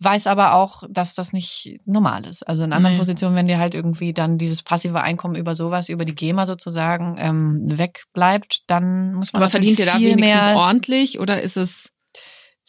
Weiß 0.00 0.26
aber 0.26 0.54
auch, 0.54 0.82
dass 0.90 1.14
das 1.14 1.32
nicht 1.32 1.78
normal 1.84 2.24
ist. 2.24 2.42
Also 2.42 2.64
in 2.64 2.72
anderen. 2.72 2.98
Positionen, 2.98 3.36
wenn 3.36 3.46
dir 3.46 3.58
halt 3.58 3.74
irgendwie 3.74 4.12
dann 4.12 4.38
dieses 4.38 4.62
passive 4.62 5.02
Einkommen 5.02 5.36
über 5.36 5.54
sowas, 5.54 5.90
über 5.90 6.06
die 6.06 6.14
GEMA 6.14 6.46
sozusagen 6.46 7.16
ähm, 7.18 7.60
wegbleibt, 7.66 8.62
dann 8.66 9.12
muss 9.12 9.32
man. 9.32 9.42
Aber 9.42 9.50
verdient 9.50 9.78
ihr 9.78 9.86
da 9.86 10.00
wenigstens 10.00 10.18
mehr 10.20 10.56
ordentlich 10.56 11.20
oder 11.20 11.42
ist 11.42 11.58
es 11.58 11.92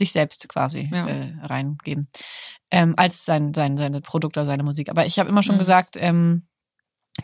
sich 0.02 0.12
selbst 0.12 0.50
quasi 0.50 0.90
ja. 0.92 1.08
äh, 1.08 1.34
reingeben 1.44 2.10
ähm, 2.72 2.96
als 2.98 3.24
sein, 3.24 3.54
sein, 3.54 3.78
seine 3.78 4.02
Produkt 4.02 4.38
oder 4.38 4.46
seine 4.46 4.64
Musik. 4.64 4.90
Aber 4.90 5.06
ich 5.06 5.20
habe 5.20 5.30
immer 5.30 5.44
schon 5.44 5.56
mhm. 5.56 5.60
gesagt, 5.60 5.96
ähm, 6.00 6.48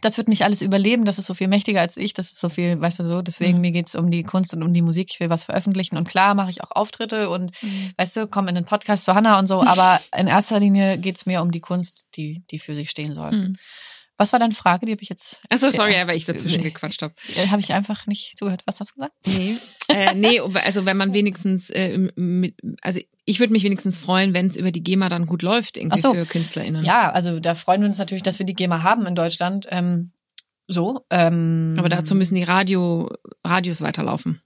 das 0.01 0.17
wird 0.17 0.28
mich 0.28 0.43
alles 0.43 0.61
überleben, 0.61 1.05
das 1.05 1.17
ist 1.17 1.25
so 1.25 1.34
viel 1.34 1.47
mächtiger 1.47 1.80
als 1.80 1.97
ich, 1.97 2.13
das 2.13 2.28
ist 2.28 2.39
so 2.39 2.49
viel, 2.49 2.80
weißt 2.80 2.99
du 2.99 3.03
so, 3.03 3.21
deswegen 3.21 3.55
mhm. 3.55 3.61
mir 3.61 3.71
geht's 3.71 3.95
um 3.95 4.11
die 4.11 4.21
Kunst 4.21 4.53
und 4.53 4.61
um 4.61 4.73
die 4.73 4.82
Musik, 4.82 5.09
ich 5.09 5.19
will 5.19 5.30
was 5.30 5.45
veröffentlichen 5.45 5.97
und 5.97 6.07
klar 6.07 6.36
mache 6.36 6.49
ich 6.49 6.61
auch 6.61 6.71
Auftritte 6.71 7.30
und 7.30 7.51
mhm. 7.63 7.91
weißt 7.97 8.17
du, 8.17 8.28
komme 8.28 8.49
in 8.49 8.55
den 8.55 8.65
Podcast 8.65 9.05
zu 9.05 9.15
Hannah 9.15 9.39
und 9.39 9.47
so, 9.47 9.63
aber 9.63 9.99
in 10.15 10.28
erster 10.28 10.59
Linie 10.59 10.97
geht's 10.97 11.25
mir 11.25 11.41
um 11.41 11.51
die 11.51 11.61
Kunst, 11.61 12.07
die, 12.15 12.43
die 12.51 12.59
für 12.59 12.73
sich 12.73 12.89
stehen 12.89 13.15
soll. 13.15 13.32
Mhm. 13.32 13.55
Was 14.18 14.34
war 14.34 14.39
deine 14.39 14.53
Frage? 14.53 14.86
Die 14.86 14.91
habe 14.91 15.01
ich 15.01 15.09
jetzt. 15.09 15.39
Achso, 15.49 15.70
sorry, 15.70 15.93
äh, 15.93 16.07
weil 16.07 16.18
ich 16.18 16.26
dazwischen 16.26 16.63
gequatscht 16.63 17.03
habe. 17.03 17.13
Äh, 17.36 17.47
habe 17.47 17.61
ich 17.61 17.72
einfach 17.74 18.07
nicht 18.07 18.38
zugehört. 18.38 18.63
Was 18.65 18.80
hast 18.80 18.91
du 18.91 18.95
gesagt? 18.95 19.13
Nee. 19.26 19.57
äh, 19.89 20.15
nee, 20.15 20.39
also 20.39 20.86
wenn 20.86 20.97
man 20.97 21.13
wenigstens, 21.13 21.70
äh, 21.70 22.09
mit, 22.15 22.55
also 22.82 22.99
ich 23.26 23.39
würde 23.39 23.53
mich 23.53 23.63
wenigstens 23.63 23.97
freuen, 23.97 24.34
wenn 24.34 24.47
es 24.47 24.57
über 24.57 24.72
die 24.72 24.84
GEMA 24.84 25.09
dann 25.09 25.28
gut 25.28 25.43
läuft, 25.43 25.78
irgendwie 25.78 25.99
so. 25.99 26.13
für 26.13 26.26
KünstlerInnen. 26.26 26.84
Ja, 26.84 27.11
also 27.11 27.39
da 27.39 27.53
freuen 27.53 27.82
wir 27.82 27.88
uns 27.88 27.99
natürlich, 27.99 28.24
dass 28.24 28.39
wir 28.39 28.45
die 28.45 28.55
GEMA 28.55 28.84
haben 28.84 29.05
in 29.05 29.15
Deutschland. 29.15 29.68
Ähm, 29.70 30.11
so. 30.68 31.05
Ähm, 31.11 31.76
Aber 31.78 31.89
dazu 31.89 32.15
müssen 32.15 32.36
die 32.36 32.43
Radio, 32.43 33.09
Radios 33.43 33.82
weiterlaufen. 33.82 34.41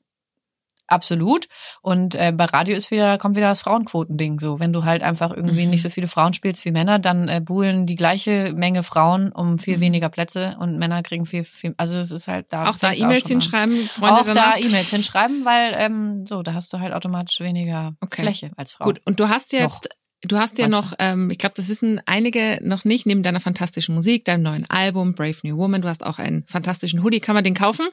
Absolut. 0.92 1.48
Und 1.82 2.16
äh, 2.16 2.34
bei 2.36 2.46
Radio 2.46 2.76
ist 2.76 2.92
wieder, 2.92 3.18
kommt 3.18 3.38
wieder 3.38 3.48
das 3.48 3.62
Frauenquotending. 3.62 4.40
So, 4.40 4.60
wenn 4.60 4.74
du 4.74 4.84
halt 4.84 5.04
einfach 5.04 5.32
irgendwie 5.32 5.64
mhm. 5.64 5.72
nicht 5.72 5.82
so 5.82 5.90
viele 5.90 6.08
Frauen 6.08 6.34
spielst 6.34 6.66
wie 6.66 6.72
Männer, 6.72 7.00
dann 7.00 7.30
äh, 7.30 7.40
buhlen 7.40 7.86
die 7.86 7.96
gleiche 7.96 8.52
Menge 8.54 8.84
Frauen 8.84 9.32
um 9.32 9.58
viel 9.58 9.78
mhm. 9.78 9.82
weniger 9.82 10.10
Plätze 10.10 10.58
und 10.60 10.78
Männer 10.78 11.02
kriegen 11.02 11.26
viel, 11.26 11.46
viel. 11.46 11.74
Also 11.78 11.98
es 11.98 12.12
ist 12.12 12.28
halt 12.28 12.48
da. 12.50 12.70
Auch 12.70 12.76
da 12.76 12.92
E-Mails 12.92 13.28
hinschreiben, 13.28 13.76
Freunde 13.88 14.22
Auch 14.22 14.32
da 14.32 14.56
E-Mails 14.58 14.90
hinschreiben, 14.90 15.46
weil 15.46 15.74
ähm, 15.78 16.26
so, 16.26 16.44
da 16.44 16.54
hast 16.54 16.74
du 16.74 16.80
halt 16.80 16.94
automatisch 16.94 17.40
weniger 17.40 17.96
okay. 18.02 18.24
Fläche 18.24 18.52
als 18.58 18.74
Frau. 18.74 18.86
Gut, 18.86 19.02
und 19.06 19.20
du 19.20 19.30
hast 19.30 19.54
jetzt. 19.54 19.86
Noch. 19.86 19.92
Du 20.24 20.38
hast 20.38 20.60
ja 20.60 20.68
Manchmal. 20.68 20.82
noch, 20.84 20.94
ähm, 21.00 21.32
ich 21.32 21.40
glaube, 21.40 21.54
das 21.56 21.68
wissen 21.68 22.00
einige 22.06 22.60
noch 22.62 22.86
nicht, 22.86 23.08
neben 23.08 23.24
deiner 23.24 23.40
fantastischen 23.40 23.96
Musik, 23.96 24.24
deinem 24.24 24.44
neuen 24.44 24.70
Album 24.70 25.16
Brave 25.16 25.38
New 25.42 25.58
Woman, 25.58 25.82
du 25.82 25.88
hast 25.88 26.06
auch 26.06 26.20
einen 26.20 26.44
fantastischen 26.46 27.02
Hoodie. 27.02 27.22
Kann 27.22 27.34
man 27.34 27.44
den 27.44 27.56
kaufen? 27.56 27.88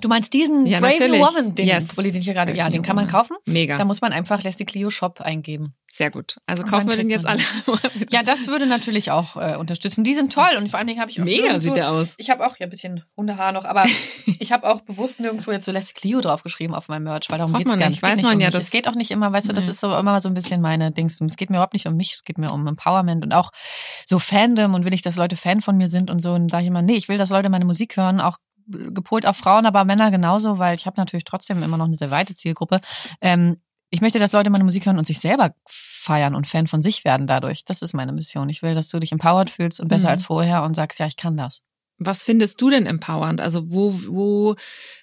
Du 0.00 0.08
meinst 0.08 0.32
diesen 0.32 0.66
ja, 0.66 0.78
Brave 0.78 0.92
natürlich. 0.92 1.20
New 1.20 1.26
Woman, 1.26 1.54
den, 1.54 1.66
yes. 1.66 1.96
den 1.96 2.14
ich 2.14 2.24
hier 2.24 2.34
gerade, 2.34 2.54
ja, 2.54 2.70
den 2.70 2.82
kann 2.82 2.94
man 2.94 3.08
kaufen. 3.08 3.36
Mega. 3.46 3.76
Da 3.76 3.84
muss 3.84 4.00
man 4.00 4.12
einfach 4.12 4.42
Leslie 4.42 4.64
Clio 4.64 4.90
Shop 4.90 5.20
eingeben. 5.20 5.74
Sehr 5.90 6.10
gut. 6.10 6.36
Also 6.46 6.62
und 6.62 6.70
kaufen 6.70 6.88
wir 6.88 6.96
den 6.96 7.10
jetzt 7.10 7.26
alle. 7.26 7.42
ja, 8.10 8.22
das 8.22 8.46
würde 8.46 8.66
natürlich 8.66 9.10
auch 9.10 9.36
äh, 9.36 9.56
unterstützen. 9.56 10.04
Die 10.04 10.14
sind 10.14 10.32
toll 10.32 10.50
und 10.56 10.68
vor 10.68 10.78
allen 10.78 10.86
Dingen 10.86 11.00
habe 11.00 11.10
ich 11.10 11.20
auch 11.20 11.24
Mega 11.24 11.58
sieht 11.58 11.76
der 11.76 11.90
aus. 11.90 12.14
Ich 12.18 12.30
habe 12.30 12.46
auch 12.46 12.56
ja 12.58 12.66
ein 12.66 12.70
bisschen 12.70 13.04
Hundehaar 13.16 13.52
noch, 13.52 13.64
aber 13.64 13.84
ich 14.38 14.52
habe 14.52 14.68
auch 14.68 14.82
bewusst 14.82 15.18
nirgendwo 15.20 15.50
jetzt 15.50 15.64
so 15.64 15.72
Leslie 15.72 15.94
Clio 15.94 16.20
draufgeschrieben 16.20 16.76
auf 16.76 16.88
meinem 16.88 17.04
Merch, 17.04 17.30
weil 17.30 17.38
darum 17.38 17.52
Braucht 17.52 17.64
geht's 17.64 17.78
gar 17.78 17.88
nicht. 17.88 18.02
Weiß 18.02 18.22
man 18.22 18.34
um 18.34 18.40
ja, 18.40 18.50
das 18.50 18.64
es 18.64 18.70
geht 18.70 18.86
auch 18.86 18.94
nicht 18.94 19.10
immer, 19.10 19.32
weißt 19.32 19.48
du, 19.48 19.52
das 19.52 19.66
ist 19.66 19.80
so 19.80 19.96
immer 19.96 20.20
so 20.20 20.28
ein 20.28 20.34
bisschen 20.34 20.60
meine 20.60 20.92
Dings. 20.92 21.20
Es 21.20 21.36
geht 21.36 21.50
mir 21.50 21.56
überhaupt 21.56 21.72
nicht 21.72 21.86
um 21.86 21.96
mich, 21.96 22.12
es 22.12 22.22
geht 22.22 22.38
mir 22.38 22.52
um 22.52 22.66
Empowerment 22.66 23.24
und 23.24 23.32
auch 23.32 23.50
so 24.06 24.18
Fandom 24.18 24.74
und 24.74 24.84
will 24.84 24.94
ich, 24.94 25.02
dass 25.02 25.16
Leute 25.16 25.36
Fan 25.36 25.60
von 25.60 25.76
mir 25.76 25.88
sind 25.88 26.10
und 26.10 26.20
so 26.20 26.32
und 26.32 26.50
sage 26.50 26.64
ich 26.64 26.68
immer, 26.68 26.82
nee, 26.82 26.96
ich 26.96 27.08
will, 27.08 27.18
dass 27.18 27.30
Leute 27.30 27.48
meine 27.48 27.64
Musik 27.64 27.96
hören, 27.96 28.20
auch 28.20 28.36
gepolt 28.68 29.26
auf 29.26 29.36
Frauen, 29.36 29.66
aber 29.66 29.84
Männer 29.84 30.10
genauso, 30.10 30.58
weil 30.58 30.74
ich 30.76 30.86
habe 30.86 30.98
natürlich 30.98 31.24
trotzdem 31.24 31.62
immer 31.62 31.76
noch 31.76 31.86
eine 31.86 31.96
sehr 31.96 32.10
weite 32.10 32.34
Zielgruppe. 32.34 32.80
Ähm, 33.20 33.56
ich 33.90 34.00
möchte, 34.00 34.18
dass 34.18 34.32
Leute 34.32 34.50
meine 34.50 34.64
Musik 34.64 34.86
hören 34.86 34.98
und 34.98 35.06
sich 35.06 35.18
selber 35.18 35.54
feiern 35.66 36.34
und 36.34 36.46
Fan 36.46 36.66
von 36.66 36.82
sich 36.82 37.04
werden 37.04 37.26
dadurch. 37.26 37.64
Das 37.64 37.82
ist 37.82 37.94
meine 37.94 38.12
Mission. 38.12 38.48
Ich 38.48 38.62
will, 38.62 38.74
dass 38.74 38.88
du 38.88 38.98
dich 38.98 39.12
empowered 39.12 39.50
fühlst 39.50 39.80
und 39.80 39.88
besser 39.88 40.08
mhm. 40.08 40.12
als 40.12 40.24
vorher 40.24 40.62
und 40.62 40.74
sagst, 40.74 40.98
ja, 40.98 41.06
ich 41.06 41.16
kann 41.16 41.36
das. 41.36 41.62
Was 41.98 42.22
findest 42.22 42.60
du 42.60 42.70
denn 42.70 42.86
empowernd? 42.86 43.40
Also 43.40 43.70
wo, 43.70 43.92
wo, 44.06 44.54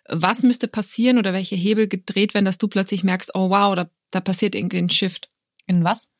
was 0.07 0.43
müsste 0.43 0.67
passieren 0.67 1.17
oder 1.17 1.33
welche 1.33 1.55
Hebel 1.55 1.87
gedreht 1.87 2.33
werden, 2.33 2.45
dass 2.45 2.57
du 2.57 2.67
plötzlich 2.67 3.03
merkst, 3.03 3.31
oh 3.33 3.49
wow, 3.49 3.75
da, 3.75 3.89
da 4.11 4.21
passiert 4.21 4.55
irgendwie 4.55 4.77
ein 4.77 4.89
Shift? 4.89 5.29
In 5.65 5.83
was? 5.83 6.11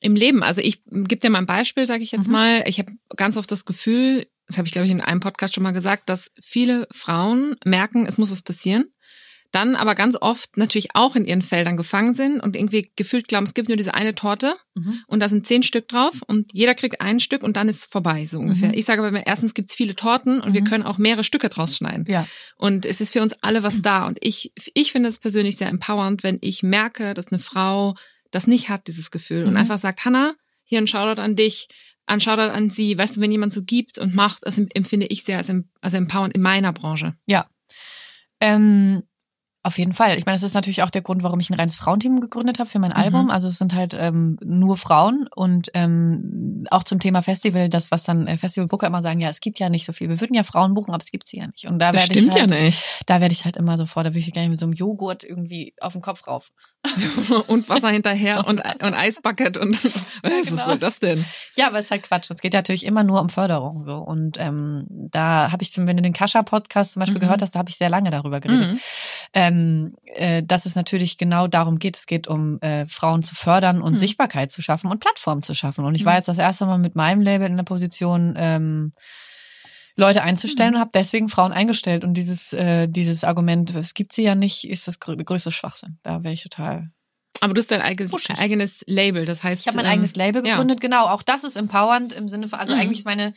Im 0.00 0.14
Leben. 0.14 0.42
Also 0.42 0.60
ich 0.60 0.84
gebe 0.84 1.16
dir 1.16 1.30
mal 1.30 1.38
ein 1.38 1.46
Beispiel, 1.46 1.86
sage 1.86 2.02
ich 2.02 2.12
jetzt 2.12 2.26
mhm. 2.26 2.32
mal. 2.32 2.64
Ich 2.66 2.78
habe 2.78 2.92
ganz 3.16 3.36
oft 3.36 3.50
das 3.50 3.64
Gefühl, 3.64 4.26
das 4.48 4.58
habe 4.58 4.66
ich, 4.66 4.72
glaube 4.72 4.86
ich, 4.86 4.92
in 4.92 5.00
einem 5.00 5.20
Podcast 5.20 5.54
schon 5.54 5.62
mal 5.62 5.72
gesagt, 5.72 6.08
dass 6.08 6.32
viele 6.40 6.88
Frauen 6.90 7.56
merken, 7.64 8.06
es 8.06 8.18
muss 8.18 8.30
was 8.30 8.42
passieren, 8.42 8.86
dann 9.50 9.76
aber 9.76 9.94
ganz 9.94 10.16
oft 10.20 10.56
natürlich 10.56 10.94
auch 10.94 11.16
in 11.16 11.24
ihren 11.24 11.40
Feldern 11.40 11.76
gefangen 11.76 12.12
sind 12.12 12.40
und 12.40 12.54
irgendwie 12.54 12.92
gefühlt 12.96 13.28
glauben, 13.28 13.44
es 13.44 13.54
gibt 13.54 13.68
nur 13.68 13.76
diese 13.76 13.94
eine 13.94 14.14
Torte 14.14 14.54
mhm. 14.74 15.00
und 15.06 15.20
da 15.20 15.28
sind 15.28 15.46
zehn 15.46 15.62
Stück 15.62 15.88
drauf 15.88 16.22
und 16.26 16.52
jeder 16.52 16.74
kriegt 16.74 17.00
ein 17.00 17.18
Stück 17.18 17.42
und 17.42 17.56
dann 17.56 17.68
ist 17.68 17.80
es 17.80 17.86
vorbei, 17.86 18.26
so 18.26 18.40
ungefähr. 18.40 18.68
Mhm. 18.68 18.74
Ich 18.74 18.84
sage 18.84 19.02
aber, 19.02 19.26
erstens 19.26 19.54
gibt 19.54 19.70
es 19.70 19.76
viele 19.76 19.94
Torten 19.94 20.40
und 20.40 20.50
mhm. 20.50 20.54
wir 20.54 20.64
können 20.64 20.84
auch 20.84 20.98
mehrere 20.98 21.24
Stücke 21.24 21.48
draus 21.48 21.76
schneiden. 21.76 22.04
Ja. 22.08 22.26
Und 22.56 22.84
es 22.84 23.00
ist 23.00 23.12
für 23.12 23.22
uns 23.22 23.34
alle 23.40 23.62
was 23.62 23.80
da. 23.80 24.06
Und 24.06 24.18
ich, 24.20 24.52
ich 24.74 24.92
finde 24.92 25.08
es 25.08 25.18
persönlich 25.18 25.56
sehr 25.56 25.68
empowernd, 25.68 26.22
wenn 26.22 26.38
ich 26.42 26.62
merke, 26.62 27.14
dass 27.14 27.32
eine 27.32 27.38
Frau 27.38 27.94
das 28.30 28.46
nicht 28.46 28.68
hat, 28.68 28.86
dieses 28.86 29.10
Gefühl, 29.10 29.44
und 29.44 29.52
mhm. 29.52 29.58
einfach 29.58 29.78
sagt, 29.78 30.04
Hannah, 30.04 30.34
hier 30.64 30.78
ein 30.78 30.86
Shoutout 30.86 31.22
an 31.22 31.34
dich 31.34 31.68
an 32.08 32.20
Shoutout 32.20 32.52
an 32.52 32.70
Sie. 32.70 32.96
Weißt 32.96 33.16
du, 33.16 33.20
wenn 33.20 33.32
jemand 33.32 33.52
so 33.52 33.62
gibt 33.62 33.98
und 33.98 34.14
macht, 34.14 34.46
das 34.46 34.58
empfinde 34.58 35.06
ich 35.06 35.24
sehr 35.24 35.36
als, 35.38 35.52
als 35.80 35.94
empowernd 35.94 36.34
in 36.34 36.42
meiner 36.42 36.72
Branche. 36.72 37.14
Ja. 37.26 37.48
Ähm, 38.40 39.02
auf 39.68 39.78
jeden 39.78 39.92
Fall. 39.92 40.18
Ich 40.18 40.26
meine, 40.26 40.34
das 40.34 40.42
ist 40.42 40.54
natürlich 40.54 40.82
auch 40.82 40.90
der 40.90 41.02
Grund, 41.02 41.22
warum 41.22 41.38
ich 41.40 41.50
ein 41.50 41.54
reines 41.54 41.76
Frauenteam 41.76 42.20
gegründet 42.20 42.58
habe 42.58 42.68
für 42.68 42.78
mein 42.78 42.90
mhm. 42.90 42.96
Album. 42.96 43.30
Also 43.30 43.48
es 43.48 43.58
sind 43.58 43.74
halt 43.74 43.94
ähm, 43.94 44.38
nur 44.42 44.76
Frauen 44.78 45.28
und 45.36 45.70
ähm, 45.74 46.64
auch 46.70 46.82
zum 46.82 46.98
Thema 46.98 47.22
Festival, 47.22 47.68
das 47.68 47.90
was 47.90 48.04
dann 48.04 48.26
äh, 48.26 48.38
Festivalbooker 48.38 48.86
immer 48.86 49.02
sagen, 49.02 49.20
ja, 49.20 49.28
es 49.28 49.40
gibt 49.40 49.58
ja 49.58 49.68
nicht 49.68 49.84
so 49.84 49.92
viel. 49.92 50.08
Wir 50.08 50.20
würden 50.20 50.34
ja 50.34 50.42
Frauen 50.42 50.72
buchen, 50.72 50.92
aber 50.92 51.02
es 51.04 51.10
gibt 51.10 51.28
sie 51.28 51.38
ja 51.38 51.46
nicht. 51.46 51.66
Und 51.66 51.78
da 51.78 51.92
werde 51.92 52.18
ich 52.18 52.30
halt, 52.30 52.34
ja 52.34 52.46
nicht. 52.46 52.82
Da 53.06 53.20
werde 53.20 53.32
ich 53.32 53.44
halt 53.44 53.56
immer 53.56 53.76
sofort, 53.76 54.06
da 54.06 54.10
würde 54.10 54.20
ich 54.20 54.32
gar 54.32 54.40
nicht 54.40 54.50
mit 54.50 54.58
so 54.58 54.66
einem 54.66 54.72
Joghurt 54.72 55.22
irgendwie 55.22 55.74
auf 55.80 55.92
den 55.92 56.02
Kopf 56.02 56.26
rauf. 56.26 56.50
und 57.48 57.68
Wasser 57.68 57.90
hinterher 57.90 58.46
und, 58.46 58.60
und 58.60 58.94
Eisbucket 58.94 59.56
und 59.58 59.84
was 60.22 60.22
genau. 60.22 60.40
ist 60.40 60.64
so 60.64 60.74
das 60.76 60.98
denn? 60.98 61.22
Ja, 61.56 61.66
aber 61.66 61.78
es 61.78 61.86
ist 61.86 61.90
halt 61.90 62.04
Quatsch. 62.04 62.30
Es 62.30 62.40
geht 62.40 62.54
ja 62.54 62.60
natürlich 62.60 62.86
immer 62.86 63.04
nur 63.04 63.20
um 63.20 63.28
Förderung 63.28 63.84
so. 63.84 63.96
Und 63.96 64.36
ähm, 64.38 64.86
da 64.88 65.52
habe 65.52 65.62
ich 65.62 65.72
zum, 65.72 65.86
wenn 65.86 65.96
du 65.96 66.02
den 66.02 66.12
Kascha-Podcast 66.12 66.94
zum 66.94 67.00
Beispiel 67.00 67.18
mhm. 67.18 67.22
gehört 67.22 67.42
hast, 67.42 67.54
da 67.54 67.58
habe 67.58 67.68
ich 67.68 67.76
sehr 67.76 67.90
lange 67.90 68.10
darüber 68.10 68.40
geredet. 68.40 68.72
Mhm. 68.72 68.80
Ähm, 69.34 69.57
ähm, 69.58 69.94
äh, 70.04 70.42
dass 70.42 70.66
es 70.66 70.74
natürlich 70.74 71.18
genau 71.18 71.46
darum 71.46 71.78
geht. 71.78 71.96
Es 71.96 72.06
geht 72.06 72.28
um 72.28 72.60
äh, 72.60 72.86
Frauen 72.86 73.22
zu 73.22 73.34
fördern 73.34 73.82
und 73.82 73.94
mhm. 73.94 73.98
Sichtbarkeit 73.98 74.50
zu 74.50 74.62
schaffen 74.62 74.90
und 74.90 75.00
Plattformen 75.00 75.42
zu 75.42 75.54
schaffen. 75.54 75.84
Und 75.84 75.94
ich 75.94 76.04
war 76.04 76.16
jetzt 76.16 76.28
das 76.28 76.38
erste 76.38 76.66
Mal 76.66 76.78
mit 76.78 76.94
meinem 76.96 77.20
Label 77.20 77.46
in 77.46 77.56
der 77.56 77.64
Position, 77.64 78.34
ähm, 78.36 78.92
Leute 79.96 80.22
einzustellen 80.22 80.70
mhm. 80.70 80.76
und 80.76 80.80
habe 80.80 80.90
deswegen 80.94 81.28
Frauen 81.28 81.52
eingestellt. 81.52 82.04
Und 82.04 82.14
dieses, 82.14 82.52
äh, 82.52 82.88
dieses 82.88 83.24
Argument, 83.24 83.74
es 83.74 83.94
gibt 83.94 84.12
sie 84.12 84.22
ja 84.22 84.34
nicht, 84.34 84.68
ist 84.68 84.86
das 84.86 85.00
größte 85.00 85.50
Schwachsinn. 85.50 85.98
Da 86.02 86.22
wäre 86.22 86.34
ich 86.34 86.42
total 86.42 86.90
aber 87.40 87.54
du 87.54 87.58
hast 87.60 87.70
dein 87.70 87.82
eigenes, 87.82 88.12
eigenes 88.38 88.84
Label, 88.86 89.24
das 89.24 89.42
heißt. 89.42 89.62
Ich 89.62 89.68
habe 89.68 89.76
mein 89.76 89.86
ähm, 89.86 89.92
eigenes 89.92 90.16
Label 90.16 90.42
gegründet, 90.42 90.78
ja. 90.78 90.88
genau. 90.88 91.06
Auch 91.06 91.22
das 91.22 91.44
ist 91.44 91.56
empowernd 91.56 92.12
im 92.12 92.28
Sinne 92.28 92.48
von, 92.48 92.58
also 92.58 92.74
mhm. 92.74 92.80
eigentlich 92.80 93.04
meine 93.04 93.32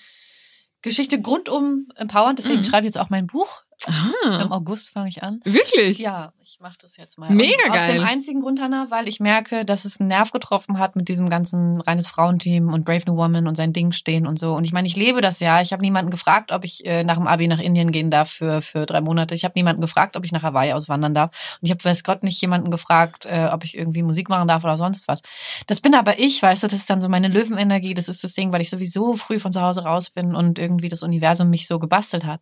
Geschichte 0.82 1.22
grundum 1.22 1.88
empowernd. 1.96 2.40
Deswegen 2.40 2.60
mhm. 2.60 2.64
schreibe 2.64 2.88
ich 2.88 2.94
jetzt 2.94 2.98
auch 2.98 3.10
mein 3.10 3.28
Buch 3.28 3.64
Ah. 3.88 4.42
Im 4.42 4.52
August 4.52 4.92
fange 4.92 5.10
ich 5.10 5.24
an. 5.24 5.40
Wirklich? 5.44 6.00
Ja, 6.00 6.34
ich 6.44 6.60
mache 6.60 6.78
das 6.82 6.98
jetzt 6.98 7.18
mal. 7.18 7.30
Mega 7.32 7.66
Und 7.66 7.74
geil. 7.74 7.90
Aus 7.90 7.96
dem 7.96 8.04
einzigen 8.04 8.42
Grund, 8.42 8.62
Hannah, 8.62 8.88
weil 8.90 9.08
ich 9.08 9.20
merke, 9.20 9.66
dass 9.66 9.86
es 9.86 10.00
einen 10.00 10.10
Nerv 10.10 10.32
getroffen 10.32 10.80
hat 10.80 10.96
mit 10.96 11.08
diesem 11.08 11.30
ganzen 11.30 11.82
reines 11.82 12.08
Frauenteam 12.08 12.74
und 12.74 12.86
Brave 12.86 13.04
New 13.08 13.16
Woman 13.16 13.48
und 13.48 13.56
sein 13.56 13.74
Ding 13.74 13.92
stehen 13.92 14.28
und 14.28 14.38
so. 14.38 14.54
Und 14.54 14.66
ich 14.66 14.74
meine, 14.74 14.88
ich 14.88 14.96
lebe 14.96 15.22
das 15.22 15.40
ja. 15.40 15.62
Ich 15.62 15.74
habe 15.74 15.82
niemanden 15.82 16.12
gefragt, 16.12 16.52
ob 16.52 16.64
ich 16.64 16.86
äh, 16.86 17.04
nach 17.04 17.16
dem 17.16 17.28
Abi 17.28 17.48
nach 17.48 17.60
Indien 17.60 17.92
gehen 17.92 18.12
darf 18.12 18.30
für, 18.32 18.62
für 18.62 18.86
drei 18.86 19.02
Monate. 19.02 19.34
Ich 19.34 19.44
habe 19.44 19.54
niemanden 19.56 19.82
gefragt, 19.82 20.16
ob 20.16 20.26
ich 20.26 20.32
nach 20.32 20.44
Hawaii 20.44 20.74
auswandern 20.74 21.14
darf. 21.14 21.58
Und 21.62 21.66
ich 21.66 21.72
habe, 21.72 21.84
weiß 21.84 22.04
Gott, 22.04 22.24
nicht 22.24 22.42
jemanden 22.42 22.70
gefragt, 22.72 23.26
äh, 23.26 23.50
ob 23.52 23.64
ich 23.64 23.78
irgendwie 23.78 24.04
Musik 24.04 24.30
machen 24.30 24.48
darf 24.48 24.64
oder 24.64 24.78
sonst 24.78 25.08
was. 25.08 25.22
Das 25.68 25.82
bin 25.82 25.96
aber 25.96 26.20
ich, 26.20 26.42
weißt 26.42 26.64
du, 26.64 26.68
das 26.68 26.80
ist 26.80 26.90
dann 26.90 27.02
so 27.02 27.10
meine 27.10 27.28
Löwenenergie. 27.28 27.94
Das 27.94 28.10
ist 28.10 28.24
das 28.24 28.34
Ding, 28.34 28.52
weil 28.52 28.62
ich 28.62 28.70
sowieso 28.70 29.16
früh 29.16 29.40
von 29.40 29.54
zu 29.54 29.62
Hause 29.62 29.84
raus 29.84 30.10
bin 30.10 30.36
und 30.36 30.60
irgendwie 30.60 30.90
das 30.90 31.04
Universum 31.04 31.50
mich 31.50 31.68
so 31.68 31.80
gebastelt 31.80 32.26
hat. 32.26 32.42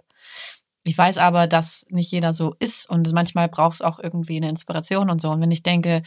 Ich 0.90 0.98
weiß 0.98 1.20
aber, 1.20 1.46
dass 1.46 1.86
nicht 1.92 2.12
jeder 2.12 2.34
so 2.34 2.56
ist 2.58 2.90
und 2.90 3.12
manchmal 3.14 3.48
braucht 3.48 3.76
es 3.76 3.82
auch 3.84 4.00
irgendwie 4.00 4.38
eine 4.38 4.50
Inspiration 4.50 5.12
und 5.12 5.22
so. 5.22 5.30
Und 5.30 5.40
wenn 5.40 5.52
ich 5.52 5.62
denke, 5.62 6.02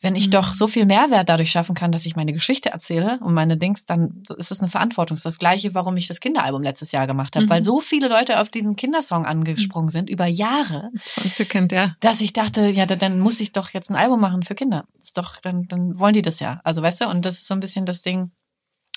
wenn 0.00 0.14
ich 0.14 0.28
Mhm. 0.28 0.30
doch 0.32 0.54
so 0.54 0.68
viel 0.68 0.86
Mehrwert 0.86 1.28
dadurch 1.28 1.50
schaffen 1.50 1.74
kann, 1.74 1.90
dass 1.90 2.06
ich 2.06 2.14
meine 2.14 2.32
Geschichte 2.32 2.70
erzähle 2.70 3.18
und 3.20 3.34
meine 3.34 3.56
Dings, 3.56 3.84
dann 3.84 4.22
ist 4.36 4.52
es 4.52 4.60
eine 4.60 4.70
Verantwortung. 4.70 5.14
Das 5.16 5.20
ist 5.20 5.26
das 5.26 5.38
Gleiche, 5.40 5.74
warum 5.74 5.96
ich 5.96 6.06
das 6.06 6.20
Kinderalbum 6.20 6.62
letztes 6.62 6.92
Jahr 6.92 7.08
gemacht 7.08 7.34
habe, 7.34 7.46
Mhm. 7.46 7.50
weil 7.50 7.62
so 7.64 7.80
viele 7.80 8.06
Leute 8.08 8.38
auf 8.40 8.48
diesen 8.48 8.76
Kindersong 8.76 9.26
angesprungen 9.26 9.88
sind 9.90 10.08
über 10.08 10.26
Jahre, 10.26 10.90
Schon 11.04 11.24
entzückend, 11.24 11.72
ja. 11.72 11.96
dass 11.98 12.20
ich 12.20 12.32
dachte, 12.32 12.68
ja, 12.68 12.86
da- 12.86 12.94
dann 12.96 13.18
muss 13.18 13.40
ich 13.40 13.50
doch 13.50 13.70
jetzt 13.70 13.90
ein 13.90 13.96
Album 13.96 14.20
machen 14.20 14.44
für 14.44 14.54
Kinder. 14.54 14.84
Das 14.94 15.06
ist 15.06 15.18
doch, 15.18 15.40
dann, 15.40 15.64
dann 15.68 15.98
wollen 15.98 16.14
die 16.14 16.22
das 16.22 16.38
ja. 16.38 16.60
Also 16.62 16.80
weißt 16.82 17.00
du, 17.00 17.08
und 17.08 17.24
das 17.26 17.34
ist 17.38 17.48
so 17.48 17.54
ein 17.54 17.60
bisschen 17.60 17.86
das 17.86 18.02
Ding, 18.02 18.30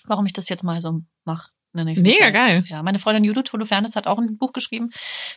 warum 0.05 0.25
ich 0.27 0.33
das 0.33 0.49
jetzt 0.49 0.63
mal 0.63 0.81
so 0.81 1.01
mache. 1.23 1.49
In 1.75 1.77
der 1.77 1.85
nächsten 1.85 2.07
Mega 2.07 2.25
Zeit. 2.25 2.33
geil. 2.33 2.63
Ja, 2.67 2.81
meine 2.83 2.99
Freundin 2.99 3.23
Judith 3.23 3.51
Holofernes 3.53 3.95
hat 3.95 4.07
auch 4.07 4.17
ein 4.17 4.37
Buch 4.37 4.53
geschrieben, 4.53 4.89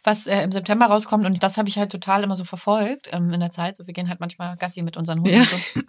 was 0.05 0.27
äh, 0.27 0.43
im 0.43 0.53
September 0.53 0.87
rauskommt 0.87 1.27
und 1.27 1.43
das 1.43 1.59
habe 1.59 1.69
ich 1.69 1.79
halt 1.79 1.91
total 1.93 2.23
immer 2.23 2.37
so 2.37 2.45
verfolgt 2.45 3.09
ähm, 3.13 3.33
in 3.33 3.41
der 3.41 3.51
Zeit. 3.51 3.77
So, 3.77 3.87
wir 3.87 3.95
gehen 3.95 4.09
halt 4.09 4.21
manchmal 4.21 4.57
Gassi 4.57 4.83
mit 4.83 4.97
unseren 4.97 5.19
Hunden 5.21 5.35
Ja. 5.35 5.41
und 5.41 5.49
so. 5.49 5.81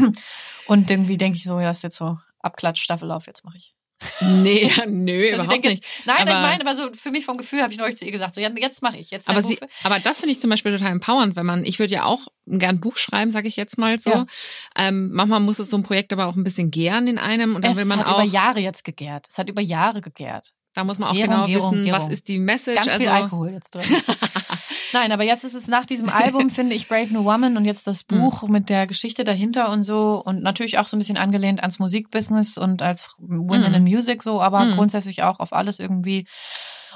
Und 0.68 0.90
irgendwie 0.92 1.18
denke 1.18 1.38
ich 1.38 1.44
so, 1.44 1.60
ja, 1.60 1.72
ist 1.72 1.84
jetzt 1.84 1.98
so 1.98 2.18
Abklatsch, 2.40 2.82
Staffellauf, 2.82 3.28
jetzt 3.28 3.44
mache 3.46 3.58
ich. 3.58 3.74
Nee, 4.22 4.72
nö, 4.88 5.12
Also 5.14 5.26
ich 5.28 5.34
überhaupt 5.34 5.52
denke, 5.52 5.70
nicht. 5.70 5.86
Nein, 6.06 6.20
Aber- 6.22 6.32
ich 6.32 6.40
meine, 6.40 6.62
aber 6.66 6.76
so 6.76 6.90
für 6.94 7.12
mich 7.12 7.26
vom 7.26 7.38
Gefühl 7.38 7.62
habe 7.62 7.74
ich 7.74 7.80
neulich 7.80 7.98
zu 7.98 8.06
ihr 8.06 8.12
gesagt, 8.14 8.34
so 8.36 8.40
ja, 8.42 8.50
jetzt 8.56 8.82
mache 8.82 8.96
ich, 8.98 9.12
jetzt 9.12 9.30
Aber, 9.30 9.42
sie, 9.42 9.60
aber 9.84 10.00
das 10.00 10.20
finde 10.20 10.32
ich 10.32 10.40
zum 10.40 10.50
Beispiel 10.50 10.72
total 10.72 10.92
empowernd, 10.94 11.36
wenn 11.36 11.46
man, 11.46 11.66
ich 11.66 11.80
würde 11.80 11.94
ja 11.94 12.06
auch 12.06 12.28
gern 12.58 12.80
Buch 12.80 12.98
schreiben, 12.98 13.30
sage 13.30 13.48
ich 13.48 13.56
jetzt 13.58 13.78
mal 13.78 14.00
so. 14.02 14.10
Ja. 14.10 14.26
Ähm, 14.76 15.12
manchmal 15.12 15.40
muss 15.40 15.60
es 15.60 15.70
so 15.70 15.78
ein 15.78 15.84
Projekt 15.84 16.12
aber 16.14 16.26
auch 16.28 16.36
ein 16.36 16.44
bisschen 16.44 16.72
gären 16.72 17.08
in 17.08 17.18
einem 17.20 17.56
und 17.56 17.64
dann 17.64 17.72
es 17.74 17.78
will 17.78 17.86
man 17.86 18.00
hat 18.00 18.08
auch, 18.08 18.16
über 18.16 18.24
Jahre 18.24 18.60
jetzt 18.60 18.84
gegärt. 18.84 19.28
Es 19.30 19.38
hat 19.38 19.50
über 19.50 19.62
Jahre 19.62 20.02
gegärt. 20.02 20.54
da 20.74 20.84
muss 20.84 20.98
man 21.00 21.10
auch 21.10 21.14
Gärung, 21.14 21.30
genau 21.32 21.46
Gärung, 21.48 21.72
wissen, 21.74 21.92
was 21.92 22.00
Gärung. 22.00 22.12
ist 22.12 22.28
die 22.28 22.40
Message. 22.40 22.76
Ganz 22.78 22.88
also, 22.88 23.00
viel 23.00 23.10
Alkohol 23.10 23.50
jetzt 23.52 23.76
drin. 23.76 23.84
Nein, 24.94 25.12
aber 25.12 25.24
jetzt 25.24 25.44
ist 25.44 25.54
es 25.54 25.68
nach 25.68 25.86
diesem 25.86 26.10
Album, 26.10 26.50
finde 26.50 26.76
ich, 26.76 26.88
Brave 26.88 27.14
New 27.14 27.24
Woman 27.24 27.58
und 27.58 27.66
jetzt 27.66 27.86
das 27.86 28.06
Hm. 28.10 28.18
Buch 28.20 28.44
mit 28.48 28.70
der 28.70 28.88
Geschichte 28.88 29.24
dahinter 29.24 29.70
und 29.72 29.84
so 29.84 30.22
und 30.26 30.42
natürlich 30.42 30.80
auch 30.80 30.88
so 30.88 30.96
ein 30.96 31.00
bisschen 31.00 31.18
angelehnt 31.18 31.60
ans 31.62 31.78
Musikbusiness 31.80 32.58
und 32.58 32.82
als 32.82 33.10
Women 33.20 33.70
Mhm. 33.70 33.76
in 33.76 33.84
Music 33.84 34.24
so, 34.24 34.42
aber 34.42 34.66
Mhm. 34.66 34.72
grundsätzlich 34.76 35.22
auch 35.24 35.40
auf 35.40 35.54
alles 35.54 35.80
irgendwie. 35.80 36.26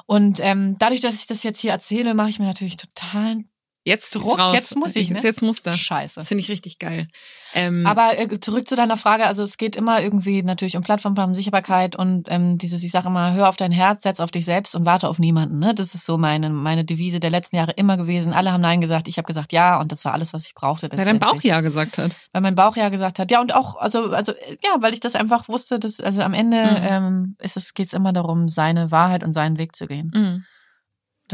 Und 0.07 0.39
ähm, 0.41 0.75
dadurch, 0.79 1.01
dass 1.01 1.15
ich 1.15 1.27
das 1.27 1.43
jetzt 1.43 1.59
hier 1.59 1.71
erzähle, 1.71 2.13
mache 2.15 2.29
ich 2.29 2.39
mir 2.39 2.45
natürlich 2.47 2.77
totalen 2.77 3.47
Jetzt 3.85 4.15
ist 4.15 4.23
Druck. 4.23 4.39
raus. 4.39 4.53
Jetzt 4.53 4.75
muss 4.77 4.95
ich, 4.95 5.09
ne? 5.09 5.19
Jetzt, 5.21 5.41
muss 5.41 5.61
das. 5.61 5.77
Scheiße. 5.77 6.19
Das 6.21 6.27
finde 6.29 6.41
ich 6.41 6.49
richtig 6.49 6.79
geil. 6.79 7.07
Ähm, 7.53 7.85
Aber 7.85 8.17
äh, 8.17 8.39
zurück 8.39 8.67
zu 8.67 8.75
deiner 8.77 8.95
Frage, 8.97 9.25
also 9.25 9.43
es 9.43 9.57
geht 9.57 9.75
immer 9.75 10.01
irgendwie 10.01 10.41
natürlich 10.41 10.77
um 10.77 10.83
Plattform, 10.83 11.33
Sichtbarkeit 11.33 11.95
und 11.95 12.27
ähm, 12.29 12.57
dieses, 12.57 12.83
ich 12.83 12.91
sage 12.91 13.07
immer, 13.09 13.33
hör 13.33 13.49
auf 13.49 13.57
dein 13.57 13.71
Herz, 13.73 14.01
setz 14.01 14.19
auf 14.21 14.31
dich 14.31 14.45
selbst 14.45 14.73
und 14.75 14.85
warte 14.85 15.09
auf 15.09 15.19
niemanden. 15.19 15.59
Ne? 15.59 15.75
Das 15.75 15.93
ist 15.95 16.05
so 16.05 16.17
meine, 16.17 16.49
meine 16.49 16.85
Devise 16.85 17.19
der 17.19 17.29
letzten 17.29 17.57
Jahre 17.57 17.73
immer 17.73 17.97
gewesen. 17.97 18.31
Alle 18.33 18.53
haben 18.53 18.61
Nein 18.61 18.79
gesagt, 18.81 19.07
ich 19.09 19.17
habe 19.17 19.25
gesagt 19.27 19.51
Ja 19.51 19.79
und 19.79 19.91
das 19.91 20.05
war 20.05 20.13
alles, 20.13 20.33
was 20.33 20.45
ich 20.45 20.53
brauchte. 20.55 20.89
weil 20.91 21.05
dein 21.05 21.19
Bauch 21.19 21.41
ja 21.41 21.59
gesagt 21.61 21.97
hat. 21.97 22.15
Weil 22.31 22.41
mein 22.41 22.55
Bauch 22.55 22.77
ja 22.77 22.87
gesagt 22.89 23.19
hat, 23.19 23.31
ja 23.31 23.41
und 23.41 23.53
auch, 23.53 23.75
also, 23.75 24.11
also 24.11 24.31
ja, 24.63 24.77
weil 24.79 24.93
ich 24.93 25.01
das 25.01 25.15
einfach 25.15 25.47
wusste, 25.49 25.77
dass 25.79 25.99
also 25.99 26.21
am 26.21 26.33
Ende 26.33 26.53
Mhm. 26.63 26.77
ähm, 26.81 27.35
ist 27.39 27.57
es 27.57 27.73
geht's 27.73 27.93
immer 27.93 28.13
darum, 28.13 28.47
seine 28.47 28.91
Wahrheit 28.91 29.23
und 29.23 29.33
seinen 29.33 29.57
Weg 29.57 29.75
zu 29.75 29.87
gehen. 29.87 30.11
Mhm. 30.13 30.45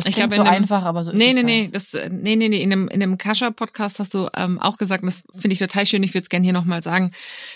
Das 0.03 0.09
Ich 0.09 0.15
klingt 0.15 0.31
glaub, 0.31 0.43
so 0.45 0.49
in 0.49 0.53
einem- 0.53 0.63
einfach, 0.63 0.83
aber 0.83 1.03
so 1.03 1.11
ist 1.11 1.17
Nee, 1.17 1.29
es 1.29 1.35
nee, 1.35 1.37
halt. 1.37 1.45
nee, 1.45 1.69
das, 1.71 1.93
äh, 1.93 2.09
nee, 2.11 2.35
nee, 2.35 2.49
nee, 2.49 2.61
in 2.61 2.71
einem, 2.71 2.87
in 2.87 3.01
einem 3.03 3.17
Kascha-Podcast 3.17 3.99
hast 3.99 4.13
du 4.13 4.27
ähm, 4.35 4.59
auch 4.59 4.77
gesagt, 4.77 5.03
und 5.03 5.07
das 5.07 5.23
finde 5.37 5.53
ich 5.53 5.59
total 5.59 5.85
schön, 5.85 6.01
ich 6.03 6.13
würde 6.13 6.23
es 6.23 6.29
gerne 6.29 6.43
hier 6.43 6.53
nochmal 6.53 6.81
sagen, 6.83 7.11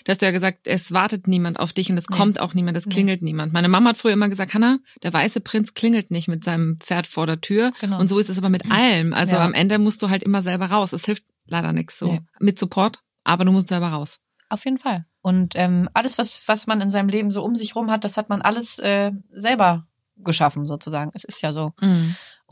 dass 0.06 0.18
du 0.18 0.26
ja 0.26 0.32
gesagt, 0.32 0.68
es 0.68 0.92
wartet 0.92 1.28
niemand 1.28 1.60
auf 1.60 1.74
dich 1.74 1.90
und 1.90 1.98
es 1.98 2.10
Nee. 2.10 2.18
kommt 2.18 2.40
auch 2.40 2.54
niemand, 2.54 2.78
es 2.78 2.86
Nee. 2.86 2.94
klingelt 2.94 3.22
niemand. 3.22 3.54
Meine 3.54 3.70
Mama 3.70 3.90
hat 3.92 3.98
früher 3.98 4.14
immer 4.14 4.30
gesagt, 4.30 4.54
Hanna, 4.54 4.80
der 5.04 5.14
weiße 5.14 5.40
Prinz 5.42 5.74
klingelt 5.74 6.12
nicht 6.12 6.28
mit 6.28 6.44
seinem 6.44 6.78
Pferd 6.80 7.08
vor 7.08 7.26
der 7.28 7.42
Tür. 7.42 7.72
Genau. 7.82 8.00
Und 8.00 8.08
so 8.08 8.20
ist 8.20 8.30
es 8.30 8.38
aber 8.38 8.50
mit 8.50 8.70
allem. 8.72 9.14
Also 9.14 9.36
Ja. 9.36 9.46
am 9.46 9.54
Ende 9.54 9.80
musst 9.80 10.02
du 10.04 10.10
halt 10.10 10.24
immer 10.24 10.42
selber 10.42 10.66
raus. 10.68 10.94
Es 10.94 11.06
hilft 11.06 11.24
leider 11.48 11.74
nichts 11.74 12.00
so. 12.00 12.12
Nee. 12.12 12.22
Mit 12.40 12.60
Support, 12.60 13.00
aber 13.24 13.46
du 13.46 13.52
musst 13.52 13.68
selber 13.70 13.88
raus. 13.90 14.20
Auf 14.50 14.66
jeden 14.66 14.78
Fall. 14.78 15.06
Und 15.22 15.54
ähm, 15.56 15.90
alles, 15.94 16.18
was, 16.18 16.44
was 16.48 16.68
man 16.68 16.82
in 16.82 16.90
seinem 16.90 17.08
Leben 17.10 17.32
so 17.32 17.44
um 17.44 17.56
sich 17.56 17.76
rum 17.76 17.90
hat, 17.90 18.04
das 18.04 18.18
hat 18.18 18.30
man 18.30 18.42
alles 18.42 18.78
äh, 18.80 19.12
selber 19.34 19.88
geschaffen, 20.18 20.66
sozusagen. 20.66 21.12
Es 21.14 21.24
ist 21.24 21.42
ja 21.42 21.52
so. 21.54 21.74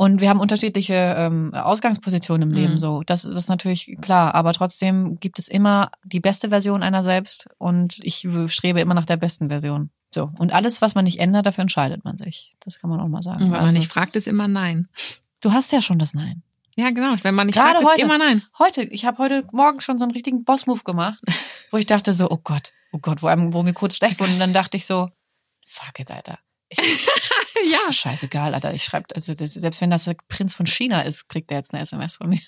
Und 0.02 0.20
wir 0.20 0.30
haben 0.30 0.40
unterschiedliche 0.40 0.96
ähm, 0.96 1.54
Ausgangspositionen 1.54 2.50
im 2.50 2.56
Leben, 2.56 2.74
Mhm. 2.74 2.78
so. 2.80 3.04
Das, 3.06 3.22
das 3.22 3.36
ist 3.36 3.50
natürlich 3.50 3.96
klar. 4.02 4.34
Aber 4.34 4.52
trotzdem 4.52 5.18
gibt 5.20 5.38
es 5.38 5.48
immer 5.48 5.92
die 6.04 6.20
beste 6.20 6.50
Version 6.50 6.82
einer 6.82 7.04
selbst 7.04 7.48
und 7.60 8.00
ich 8.02 8.28
strebe 8.48 8.80
immer 8.82 8.96
nach 8.96 9.06
der 9.06 9.18
besten 9.18 9.50
Version. 9.50 9.92
So. 10.12 10.32
Und 10.40 10.54
alles, 10.54 10.82
was 10.82 10.96
man 10.96 11.04
nicht 11.04 11.20
ändert, 11.20 11.46
dafür 11.46 11.62
entscheidet 11.62 12.04
man 12.04 12.18
sich. 12.18 12.50
Das 12.62 12.80
kann 12.80 12.90
man 12.90 13.00
auch 13.00 13.10
mal 13.10 13.22
sagen. 13.22 13.44
Und 13.44 13.52
wenn 13.52 13.60
man 13.60 13.60
Also 13.60 13.76
nicht 13.76 13.86
es 13.86 13.94
fragt, 13.94 14.16
ist 14.16 14.28
immer 14.28 14.48
nein. 14.48 14.90
Du 15.40 15.54
hast 15.54 15.72
ja 15.72 15.84
schon 15.84 16.00
das 16.00 16.16
Nein. 16.16 16.42
Ja, 16.76 16.90
genau. 16.90 17.14
Wenn 17.22 17.36
man 17.36 17.46
nicht 17.46 17.56
Gerade 17.58 17.74
fragt, 17.74 17.84
ist 17.84 17.92
heute. 17.92 18.02
immer 18.02 18.18
nein. 18.18 18.42
Heute, 18.58 18.82
ich 18.82 19.06
habe 19.06 19.20
heute 19.20 19.46
Morgen 19.52 19.82
schon 19.82 20.00
so 20.00 20.06
einen 20.06 20.14
richtigen 20.14 20.46
Boss-Move 20.46 20.82
gemacht, 20.84 21.20
wo 21.70 21.78
ich 21.78 21.86
dachte 21.86 22.12
so, 22.14 22.28
oh 22.32 22.40
Gott, 22.44 22.74
oh 22.92 22.98
Gott, 23.00 23.22
wo, 23.22 23.28
einem, 23.28 23.54
wo 23.54 23.62
mir 23.62 23.74
kurz 23.74 23.98
schlecht 23.98 24.20
wurde. 24.20 24.34
Und 24.34 24.40
dann 24.40 24.52
dachte 24.54 24.78
ich 24.78 24.86
so, 24.88 25.10
fuck 25.64 26.00
it, 26.00 26.10
Alter. 26.10 26.40
Ich, 26.72 27.08
Ja. 27.72 27.92
Scheißegal, 27.92 28.54
Alter. 28.54 28.74
Ich 28.74 28.84
schreibe, 28.84 29.14
also 29.16 29.34
das, 29.34 29.54
selbst 29.54 29.82
wenn 29.82 29.90
das 29.90 30.06
der 30.06 30.16
Prinz 30.28 30.56
von 30.56 30.66
China 30.66 31.02
ist, 31.02 31.28
kriegt 31.30 31.52
er 31.52 31.58
jetzt 31.58 31.74
eine 31.74 31.84
SMS 31.84 32.16
von 32.16 32.30
mir. 32.30 32.40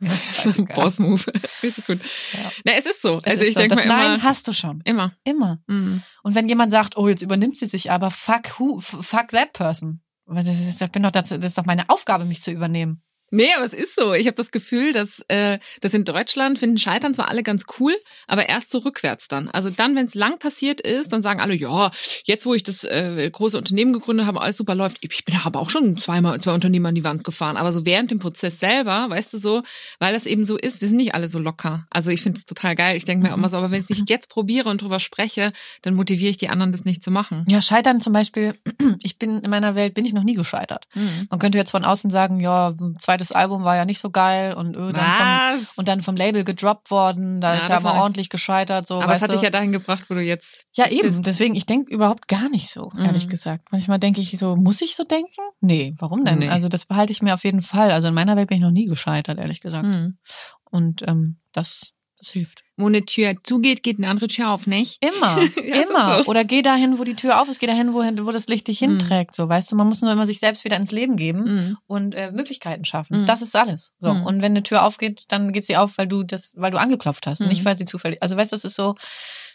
Boss-Move. 0.74 1.32
Richtig 1.62 1.86
gut. 1.86 1.98
Ja. 2.32 2.52
Na, 2.64 2.72
es 2.72 2.86
ist 2.86 3.02
so. 3.02 3.18
Es 3.18 3.32
also 3.32 3.40
ist 3.42 3.48
ich 3.48 3.54
so. 3.54 3.60
denke 3.60 3.74
mal 3.76 3.86
Nein 3.86 4.14
immer, 4.14 4.22
hast 4.22 4.46
du 4.46 4.52
schon. 4.52 4.80
immer. 4.84 5.12
Immer. 5.24 5.60
Mhm. 5.66 6.02
Und 6.22 6.34
wenn 6.34 6.48
jemand 6.48 6.70
sagt, 6.70 6.96
oh, 6.96 7.08
jetzt 7.08 7.22
übernimmt 7.22 7.56
sie 7.56 7.66
sich 7.66 7.90
aber, 7.90 8.10
fuck 8.10 8.58
who, 8.58 8.78
fuck 8.78 9.28
that 9.28 9.52
person. 9.52 10.00
Das 10.26 10.46
ist, 10.46 10.80
ich 10.80 10.90
bin 10.92 11.02
doch 11.02 11.10
dazu, 11.10 11.36
das 11.36 11.44
ist 11.46 11.58
doch 11.58 11.66
meine 11.66 11.90
Aufgabe, 11.90 12.24
mich 12.24 12.42
zu 12.42 12.52
übernehmen. 12.52 13.02
Nee, 13.34 13.48
aber 13.56 13.64
es 13.64 13.72
ist 13.72 13.96
so. 13.96 14.12
Ich 14.12 14.26
habe 14.26 14.36
das 14.36 14.50
Gefühl, 14.50 14.92
dass, 14.92 15.24
äh, 15.28 15.58
dass 15.80 15.94
in 15.94 16.04
Deutschland 16.04 16.58
finden 16.58 16.76
Scheitern 16.76 17.14
zwar 17.14 17.30
alle 17.30 17.42
ganz 17.42 17.64
cool, 17.80 17.94
aber 18.26 18.46
erst 18.46 18.70
so 18.70 18.78
rückwärts 18.78 19.26
dann. 19.26 19.48
Also 19.48 19.70
dann, 19.70 19.96
wenn 19.96 20.04
es 20.04 20.14
lang 20.14 20.38
passiert 20.38 20.82
ist, 20.82 21.14
dann 21.14 21.22
sagen 21.22 21.40
alle, 21.40 21.54
ja, 21.54 21.90
jetzt 22.24 22.44
wo 22.44 22.52
ich 22.52 22.62
das 22.62 22.84
äh, 22.84 23.30
große 23.32 23.56
Unternehmen 23.56 23.94
gegründet 23.94 24.26
habe, 24.26 24.42
alles 24.42 24.58
super 24.58 24.74
läuft. 24.74 24.98
Ich 25.00 25.24
bin 25.24 25.34
aber 25.42 25.60
auch 25.60 25.70
schon 25.70 25.96
zweimal 25.96 26.38
zwei 26.42 26.52
Unternehmen 26.52 26.84
an 26.84 26.94
die 26.94 27.04
Wand 27.04 27.24
gefahren. 27.24 27.56
Aber 27.56 27.72
so 27.72 27.86
während 27.86 28.10
dem 28.10 28.18
Prozess 28.18 28.60
selber, 28.60 29.08
weißt 29.08 29.32
du 29.32 29.38
so, 29.38 29.62
weil 29.98 30.12
das 30.12 30.26
eben 30.26 30.44
so 30.44 30.58
ist, 30.58 30.82
wir 30.82 30.88
sind 30.88 30.98
nicht 30.98 31.14
alle 31.14 31.26
so 31.26 31.38
locker. 31.38 31.86
Also 31.88 32.10
ich 32.10 32.20
finde 32.20 32.38
es 32.38 32.44
total 32.44 32.74
geil. 32.74 32.98
Ich 32.98 33.06
denke 33.06 33.26
mir 33.26 33.32
auch 33.32 33.38
immer 33.38 33.48
so, 33.48 33.56
aber 33.56 33.70
wenn 33.70 33.80
ich 33.80 33.88
es 33.88 33.96
nicht 33.96 34.10
jetzt 34.10 34.28
probiere 34.28 34.68
und 34.68 34.82
drüber 34.82 35.00
spreche, 35.00 35.54
dann 35.80 35.94
motiviere 35.94 36.30
ich 36.30 36.36
die 36.36 36.50
anderen, 36.50 36.70
das 36.70 36.84
nicht 36.84 37.02
zu 37.02 37.10
machen. 37.10 37.46
Ja, 37.48 37.62
scheitern 37.62 38.02
zum 38.02 38.12
Beispiel, 38.12 38.54
ich 39.02 39.18
bin 39.18 39.40
in 39.40 39.48
meiner 39.48 39.74
Welt, 39.74 39.94
bin 39.94 40.04
ich 40.04 40.12
noch 40.12 40.22
nie 40.22 40.34
gescheitert. 40.34 40.86
Mhm. 40.92 41.28
Man 41.30 41.38
könnte 41.38 41.56
jetzt 41.56 41.70
von 41.70 41.84
außen 41.84 42.10
sagen, 42.10 42.38
ja, 42.38 42.74
ein 42.78 42.98
zweites 43.24 43.32
Album 43.32 43.64
war 43.64 43.76
ja 43.76 43.84
nicht 43.84 43.98
so 43.98 44.10
geil 44.10 44.54
und, 44.54 44.76
öh, 44.76 44.92
dann, 44.92 45.56
vom, 45.58 45.66
und 45.76 45.88
dann 45.88 46.02
vom 46.02 46.16
Label 46.16 46.44
gedroppt 46.44 46.90
worden, 46.90 47.40
da 47.40 47.52
Ja, 47.54 47.58
ist 47.60 47.68
ja 47.68 47.74
das 47.76 47.84
nicht- 47.84 47.92
ordentlich 47.94 48.28
gescheitert. 48.28 48.86
So, 48.86 49.00
aber 49.00 49.14
es 49.14 49.22
hat 49.22 49.32
dich 49.32 49.42
ja 49.42 49.50
dahin 49.50 49.72
gebracht, 49.72 50.04
wo 50.08 50.14
du 50.14 50.20
jetzt 50.22 50.66
ja, 50.74 50.88
eben. 50.88 51.02
bist. 51.02 51.26
Deswegen, 51.26 51.54
ich 51.54 51.66
denke 51.66 51.92
überhaupt 51.92 52.28
gar 52.28 52.48
nicht 52.50 52.68
so, 52.70 52.90
ehrlich 52.98 53.26
Mhm. 53.26 53.30
gesagt. 53.30 53.64
Manchmal 53.70 53.98
denke 53.98 54.20
ich 54.20 54.36
so, 54.38 54.56
muss 54.56 54.80
ich 54.82 54.94
so 54.96 55.04
denken? 55.04 55.30
Nee, 55.60 55.94
warum 55.98 56.24
denn? 56.24 56.40
Nee. 56.40 56.48
Also 56.48 56.68
das 56.68 56.84
behalte 56.84 57.12
ich 57.12 57.22
mir 57.22 57.34
auf 57.34 57.44
jeden 57.44 57.62
Fall. 57.62 57.90
Also 57.92 58.08
in 58.08 58.14
meiner 58.14 58.36
Welt 58.36 58.48
bin 58.48 58.58
ich 58.58 58.62
noch 58.64 58.70
nie 58.70 58.86
gescheitert, 58.86 59.38
ehrlich 59.38 59.60
gesagt. 59.60 59.86
Mhm. 59.86 60.18
Und 60.64 61.02
ähm, 61.06 61.38
das, 61.52 61.92
das 62.22 62.30
hilft. 62.32 62.62
Wo 62.76 62.86
eine 62.86 63.04
Tür 63.04 63.34
zugeht, 63.42 63.82
geht 63.82 63.98
eine 63.98 64.08
andere 64.08 64.28
Tür 64.28 64.50
auf, 64.50 64.66
nicht? 64.66 64.98
Immer, 65.04 65.36
immer. 65.90 66.22
so. 66.24 66.30
Oder 66.30 66.44
geh 66.44 66.62
dahin, 66.62 66.98
wo 66.98 67.04
die 67.04 67.14
Tür 67.14 67.40
auf 67.40 67.48
ist, 67.48 67.58
geh 67.60 67.66
dahin, 67.66 67.92
wo, 67.92 67.98
wo 67.98 68.30
das 68.30 68.46
Licht 68.48 68.68
dich 68.68 68.78
hinträgt. 68.78 69.34
So, 69.34 69.48
weißt 69.48 69.70
du, 69.72 69.76
man 69.76 69.88
muss 69.88 70.00
nur 70.02 70.10
immer 70.12 70.26
sich 70.26 70.38
selbst 70.40 70.64
wieder 70.64 70.76
ins 70.76 70.92
Leben 70.92 71.16
geben 71.16 71.42
Mhm. 71.44 71.76
und 71.86 72.14
äh, 72.14 72.30
Möglichkeiten 72.32 72.84
schaffen. 72.84 73.22
Mhm. 73.22 73.26
Das 73.26 73.42
ist 73.42 73.54
alles. 73.56 73.92
So. 74.00 74.14
Mhm. 74.14 74.22
Und 74.24 74.42
wenn 74.42 74.52
eine 74.52 74.62
Tür 74.62 74.84
aufgeht, 74.84 75.24
dann 75.28 75.52
geht 75.52 75.64
sie 75.64 75.76
auf, 75.76 75.98
weil 75.98 76.06
du 76.06 76.22
das, 76.22 76.54
weil 76.56 76.70
du 76.70 76.78
angeklopft 76.80 77.26
hast, 77.26 77.40
Mhm. 77.40 77.48
nicht 77.48 77.64
weil 77.64 77.76
sie 77.76 77.84
zufällig. 77.84 78.22
Also 78.22 78.36
weißt 78.36 78.52
du, 78.52 78.54
das 78.56 78.64
ist 78.64 78.76
so, 78.76 78.94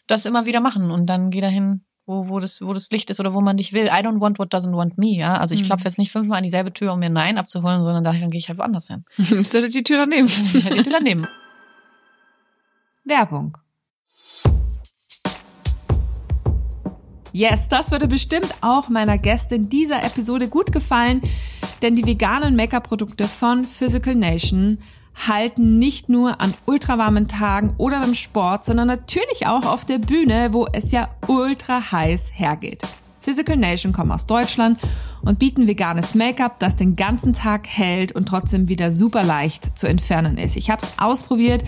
das 0.08 0.26
immer 0.26 0.46
wieder 0.46 0.60
machen 0.60 0.92
und 0.92 1.06
dann 1.08 1.32
geh 1.32 1.42
dahin, 1.42 1.84
wo, 2.06 2.30
wo 2.30 2.40
das, 2.40 2.62
wo 2.62 2.72
das 2.74 2.90
Licht 2.92 3.10
ist 3.10 3.20
oder 3.20 3.34
wo 3.34 3.42
man 3.42 3.58
dich 3.58 3.74
will. 3.74 3.88
I 3.88 4.00
don't 4.06 4.22
want 4.22 4.40
what 4.40 4.54
doesn't 4.54 4.74
want 4.74 4.98
me, 4.98 5.18
ja. 5.18 5.38
Also 5.40 5.56
ich 5.56 5.62
Mhm. 5.64 5.66
klopfe 5.66 5.86
jetzt 5.86 5.98
nicht 5.98 6.12
fünfmal 6.12 6.38
an 6.38 6.44
dieselbe 6.44 6.72
Tür, 6.72 6.94
um 6.94 7.00
mir 7.00 7.08
ein 7.08 7.14
Nein 7.14 7.38
abzuholen, 7.38 7.84
sondern 7.84 8.04
dann 8.04 8.30
gehe 8.32 8.38
ich 8.40 8.48
halt 8.48 8.60
woanders 8.60 8.88
hin. 8.88 9.04
Nimmst 9.18 9.54
du 9.54 9.68
die 9.68 9.84
Tür 9.84 9.98
daneben? 9.98 10.28
Ich 10.28 10.64
halt 10.66 10.78
die 10.78 10.84
Tür 10.84 10.94
daneben. 10.94 11.28
Werbung. 13.08 13.58
Yes, 17.32 17.70
das 17.70 17.92
würde 17.92 18.08
bestimmt 18.08 18.54
auch 18.62 18.90
meiner 18.90 19.18
Gästin 19.18 19.70
dieser 19.70 20.04
Episode 20.04 20.48
gut 20.48 20.72
gefallen, 20.72 21.22
denn 21.82 21.96
die 21.96 22.06
veganen 22.06 22.56
Make-up-Produkte 22.56 23.28
von 23.28 23.64
Physical 23.64 24.16
Nation 24.16 24.80
halten 25.28 25.80
nicht 25.80 26.10
nur 26.10 26.42
an 26.42 26.54
ultrawarmen 26.66 27.28
Tagen 27.28 27.74
oder 27.78 28.00
beim 28.02 28.16
Sport, 28.16 28.66
sondern 28.66 28.88
natürlich 28.88 29.48
auch 29.48 29.66
auf 29.66 29.86
der 29.86 30.00
Bühne, 30.00 30.50
wo 30.52 30.68
es 30.72 30.92
ja 30.92 31.10
ultra 31.28 31.92
heiß 31.92 32.32
hergeht. 32.34 32.84
Physical 33.20 33.58
Nation 33.58 33.94
kommen 33.94 34.12
aus 34.12 34.26
Deutschland 34.26 34.80
und 35.22 35.40
bieten 35.40 35.68
veganes 35.68 36.16
Make-up, 36.16 36.60
das 36.60 36.76
den 36.76 36.96
ganzen 36.96 37.34
Tag 37.34 37.68
hält 37.68 38.12
und 38.12 38.28
trotzdem 38.28 38.68
wieder 38.68 38.92
super 38.92 39.24
leicht 39.24 39.78
zu 39.78 39.88
entfernen 39.88 40.38
ist. 40.38 40.56
Ich 40.56 40.70
habe 40.70 40.84
es 40.84 40.92
ausprobiert. 40.98 41.64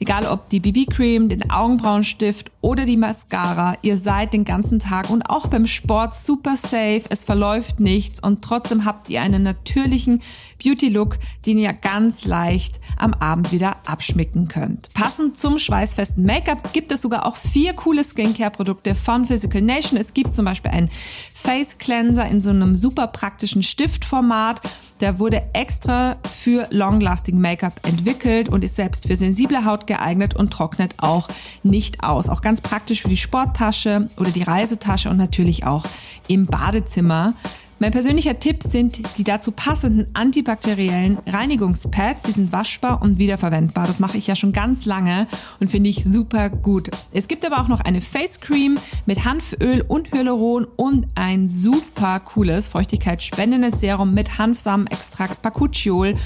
Egal 0.00 0.26
ob 0.26 0.48
die 0.48 0.60
BB-Cream, 0.60 1.28
den 1.28 1.50
Augenbrauenstift 1.50 2.52
oder 2.60 2.84
die 2.84 2.96
Mascara, 2.96 3.76
ihr 3.82 3.96
seid 3.96 4.32
den 4.32 4.44
ganzen 4.44 4.78
Tag 4.78 5.10
und 5.10 5.22
auch 5.22 5.48
beim 5.48 5.66
Sport 5.66 6.16
super 6.16 6.56
safe, 6.56 7.02
es 7.08 7.24
verläuft 7.24 7.80
nichts 7.80 8.22
und 8.22 8.42
trotzdem 8.42 8.84
habt 8.84 9.10
ihr 9.10 9.22
einen 9.22 9.42
natürlichen 9.42 10.20
Beauty-Look, 10.62 11.18
den 11.46 11.58
ihr 11.58 11.72
ganz 11.72 12.24
leicht 12.24 12.78
am 12.96 13.12
Abend 13.14 13.50
wieder 13.50 13.76
abschmicken 13.86 14.46
könnt. 14.46 14.92
Passend 14.94 15.38
zum 15.38 15.58
schweißfesten 15.58 16.24
Make-up 16.24 16.72
gibt 16.72 16.92
es 16.92 17.02
sogar 17.02 17.26
auch 17.26 17.34
vier 17.34 17.72
coole 17.72 18.04
Skincare-Produkte 18.04 18.94
von 18.94 19.26
Physical 19.26 19.62
Nation. 19.62 19.98
Es 19.98 20.14
gibt 20.14 20.32
zum 20.32 20.44
Beispiel 20.44 20.70
einen 20.70 20.90
Face 21.34 21.76
Cleanser 21.78 22.26
in 22.26 22.40
so 22.40 22.50
einem 22.50 22.76
super 22.76 22.87
praktischen 22.90 23.62
Stiftformat 23.62 24.60
der 25.00 25.18
wurde 25.18 25.42
extra 25.52 26.16
für 26.24 26.66
Long-Lasting 26.70 27.38
Make-up 27.38 27.86
entwickelt 27.86 28.48
und 28.48 28.64
ist 28.64 28.76
selbst 28.76 29.06
für 29.06 29.16
sensible 29.16 29.64
Haut 29.64 29.86
geeignet 29.86 30.34
und 30.34 30.50
trocknet 30.50 30.94
auch 30.98 31.28
nicht 31.62 32.02
aus. 32.02 32.28
Auch 32.28 32.40
ganz 32.40 32.60
praktisch 32.60 33.02
für 33.02 33.08
die 33.08 33.16
Sporttasche 33.16 34.08
oder 34.16 34.30
die 34.30 34.42
Reisetasche 34.42 35.08
und 35.10 35.16
natürlich 35.16 35.64
auch 35.64 35.84
im 36.26 36.46
Badezimmer. 36.46 37.34
Mein 37.80 37.92
persönlicher 37.92 38.40
Tipp 38.40 38.64
sind 38.64 39.18
die 39.18 39.24
dazu 39.24 39.52
passenden 39.52 40.08
antibakteriellen 40.12 41.18
Reinigungspads. 41.26 42.24
Die 42.24 42.32
sind 42.32 42.52
waschbar 42.52 43.00
und 43.02 43.18
wiederverwendbar. 43.18 43.86
Das 43.86 44.00
mache 44.00 44.18
ich 44.18 44.26
ja 44.26 44.34
schon 44.34 44.52
ganz 44.52 44.84
lange 44.84 45.28
und 45.60 45.70
finde 45.70 45.88
ich 45.88 46.02
super 46.02 46.50
gut. 46.50 46.90
Es 47.12 47.28
gibt 47.28 47.46
aber 47.46 47.60
auch 47.60 47.68
noch 47.68 47.80
eine 47.80 48.00
Face 48.00 48.40
Cream 48.40 48.78
mit 49.06 49.24
Hanföl 49.24 49.84
und 49.86 50.12
Hyaluron 50.12 50.66
und 50.74 51.06
ein 51.14 51.46
super 51.46 52.18
cooles 52.18 52.66
feuchtigkeitsspendendes 52.66 53.78
Serum 53.78 54.12
mit 54.12 54.38
Hanfsamenextrakt, 54.38 55.40
Pacucciol 55.40 56.16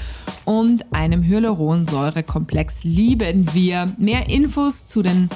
und 0.45 0.91
einem 0.91 1.21
Hyaluronsäurekomplex 1.21 2.83
lieben 2.83 3.53
wir. 3.53 3.93
Mehr 3.99 4.27
Infos 4.27 4.87
zu 4.87 5.03
den 5.03 5.29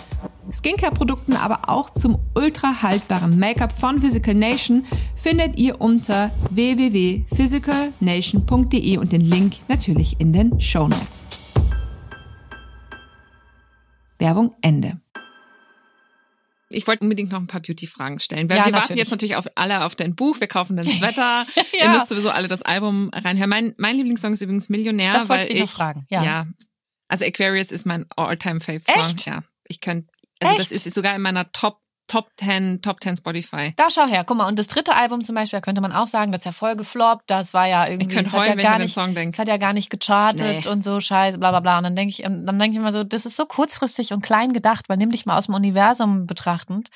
Skincare-Produkten, 0.52 1.34
aber 1.34 1.70
auch 1.70 1.92
zum 1.92 2.18
ultra 2.36 2.82
haltbaren 2.82 3.38
Make-up 3.38 3.72
von 3.72 4.00
Physical 4.00 4.34
Nation 4.34 4.86
findet 5.16 5.58
ihr 5.58 5.80
unter 5.82 6.32
www.physicalnation.de 6.52 8.98
und 8.98 9.12
den 9.12 9.22
Link 9.22 9.56
natürlich 9.68 10.20
in 10.20 10.34
den 10.34 10.60
Show 10.60 10.88
Notes. 10.88 11.28
Werbung 14.20 14.56
Ende. 14.62 15.00
Ich 16.70 16.86
wollte 16.88 17.04
unbedingt 17.04 17.32
noch 17.32 17.40
ein 17.40 17.48
paar 17.48 17.62
Beauty-Fragen 17.62 18.20
stellen. 18.20 18.50
Weil 18.50 18.58
Ja, 18.58 18.66
wir 18.66 18.74
warten 18.74 18.82
natürlich. 18.84 19.00
jetzt 19.00 19.12
natürlich 19.12 19.36
auf 19.38 19.46
alle 19.56 19.86
auf 19.86 19.96
dein 19.96 20.16
Buch. 20.16 20.40
Wir 20.42 20.48
kaufen 20.48 20.76
dein 20.76 20.86
Sweater. 20.88 21.46
Ihr 21.82 21.90
müsst 21.90 22.10
sowieso 22.10 22.30
alle 22.30 22.48
das 22.50 22.62
Album 22.62 23.10
reinhören. 23.14 23.50
Mein, 23.50 23.74
mein 23.78 23.96
Lieblingssong 23.96 24.34
ist 24.34 24.42
übrigens 24.42 24.68
Millionär. 24.70 25.14
Das 25.14 25.30
wollte 25.30 25.44
weil 25.44 25.52
ich 25.52 25.54
dich 25.54 25.62
noch 25.62 25.70
fragen, 25.70 26.06
ja. 26.10 26.24
ja. 26.24 26.48
Also 27.08 27.24
Aquarius 27.26 27.72
ist 27.72 27.86
mein 27.86 28.06
All-Time-Fave-Song. 28.18 29.16
Ja. 29.26 29.44
Ich 29.70 29.80
könnte, 29.80 30.10
also 30.42 30.56
Echt? 30.56 30.72
das 30.72 30.86
ist 30.86 30.94
sogar 30.94 31.16
in 31.16 31.22
meiner 31.22 31.52
Top, 31.52 31.82
Top 32.08 32.28
10, 32.38 32.82
Top 32.82 33.02
10 33.04 33.18
Spotify. 33.18 33.74
Da 33.76 33.90
schau 33.90 34.06
her, 34.08 34.24
guck 34.26 34.38
mal, 34.38 34.48
und 34.48 34.58
das 34.58 34.68
dritte 34.68 34.96
Album 34.96 35.24
zum 35.24 35.36
Beispiel, 35.36 35.58
da 35.58 35.62
könnte 35.62 35.82
man 35.82 35.92
auch 35.92 36.08
sagen, 36.08 36.32
das 36.32 36.42
ist 36.42 36.46
ja 36.46 36.52
voll 36.52 36.76
gefloppt, 36.76 37.24
das 37.28 37.54
war 37.54 37.68
ja 37.68 37.86
irgendwie, 37.88 38.10
Ich 38.18 38.24
das 38.24 38.34
hat 38.34 38.40
heulen, 38.42 38.48
ja 38.48 38.52
wenn 38.54 38.60
ich 38.60 38.66
gar 38.66 38.80
nicht, 38.80 38.94
Song 38.94 39.14
denke. 39.14 39.32
das 39.32 39.40
hat 39.40 39.48
ja 39.48 39.58
gar 39.58 39.74
nicht 39.74 39.90
gechartet 39.90 40.66
Nee. 40.66 40.72
und 40.72 40.84
so 40.84 41.00
Scheiße, 41.00 41.38
bla 41.38 41.52
bla 41.52 41.60
bla. 41.60 41.78
Und 41.78 41.84
dann 41.84 41.96
denke 41.96 42.12
ich, 42.12 42.26
und 42.26 42.46
dann 42.46 42.58
denke 42.60 42.76
ich 42.76 42.80
immer 42.80 42.92
so, 42.92 43.04
das 43.04 43.26
ist 43.26 43.36
so 43.36 43.46
kurzfristig 43.46 44.14
und 44.14 44.22
klein 44.22 44.54
gedacht, 44.54 44.90
weil 44.90 44.98
nimm 44.98 45.12
dich 45.12 45.26
mal 45.26 45.38
aus 45.38 45.48
dem 45.48 45.56
Universum 45.56 46.26
betrachtend 46.28 46.90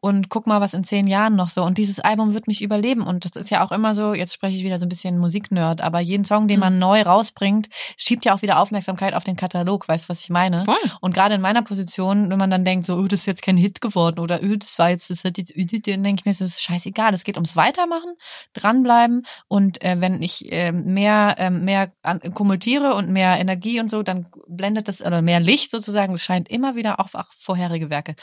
und 0.00 0.28
guck 0.30 0.46
mal, 0.46 0.60
was 0.60 0.74
in 0.74 0.84
zehn 0.84 1.06
Jahren 1.06 1.36
noch 1.36 1.48
so. 1.48 1.62
Und 1.62 1.78
dieses 1.78 2.00
Album 2.00 2.34
wird 2.34 2.46
mich 2.46 2.62
überleben. 2.62 3.02
Und 3.02 3.24
das 3.24 3.36
ist 3.36 3.50
ja 3.50 3.64
auch 3.64 3.72
immer 3.72 3.94
so, 3.94 4.14
jetzt 4.14 4.32
spreche 4.34 4.56
ich 4.56 4.64
wieder 4.64 4.78
so 4.78 4.86
ein 4.86 4.88
bisschen 4.88 5.18
Musiknerd, 5.18 5.82
aber 5.82 6.00
jeden 6.00 6.24
Song, 6.24 6.48
den 6.48 6.60
man 6.60 6.78
neu 6.78 7.02
rausbringt, 7.02 7.68
schiebt 7.96 8.24
ja 8.24 8.34
auch 8.34 8.42
wieder 8.42 8.58
Aufmerksamkeit 8.60 9.14
auf 9.14 9.24
den 9.24 9.36
Katalog, 9.36 9.86
weißt 9.88 10.06
du, 10.06 10.08
was 10.08 10.20
ich 10.20 10.30
meine? 10.30 10.64
Voll. 10.64 10.74
Und 11.00 11.14
gerade 11.14 11.34
in 11.34 11.40
meiner 11.40 11.62
Position, 11.62 12.30
wenn 12.30 12.38
man 12.38 12.50
dann 12.50 12.64
denkt, 12.64 12.86
so, 12.86 12.96
oh, 12.96 13.06
das 13.06 13.20
ist 13.20 13.26
jetzt 13.26 13.42
kein 13.42 13.56
Hit 13.56 13.80
geworden 13.80 14.18
oder 14.20 14.40
oh, 14.42 14.53
das 14.56 14.78
war 14.78 14.90
jetzt, 14.90 15.10
das 15.10 15.24
hat 15.24 15.38
jetzt, 15.38 15.52
dann 15.56 16.02
denke 16.02 16.20
ich 16.20 16.24
mir, 16.24 16.30
es 16.30 16.40
ist 16.40 16.62
scheißegal. 16.62 17.14
Es 17.14 17.24
geht 17.24 17.36
ums 17.36 17.56
Weitermachen, 17.56 18.12
dranbleiben 18.52 19.22
und 19.48 19.82
äh, 19.82 20.00
wenn 20.00 20.22
ich 20.22 20.50
äh, 20.52 20.72
mehr, 20.72 21.36
äh, 21.38 21.50
mehr 21.50 21.92
an, 22.02 22.20
kumuliere 22.34 22.94
und 22.94 23.10
mehr 23.10 23.38
Energie 23.38 23.80
und 23.80 23.90
so, 23.90 24.02
dann 24.02 24.26
blendet 24.46 24.88
das, 24.88 25.02
oder 25.02 25.22
mehr 25.22 25.40
Licht 25.40 25.70
sozusagen, 25.70 26.14
es 26.14 26.24
scheint 26.24 26.48
immer 26.48 26.74
wieder 26.76 27.00
auf 27.00 27.14
auch 27.14 27.30
vorherige 27.36 27.90
Werke. 27.90 28.14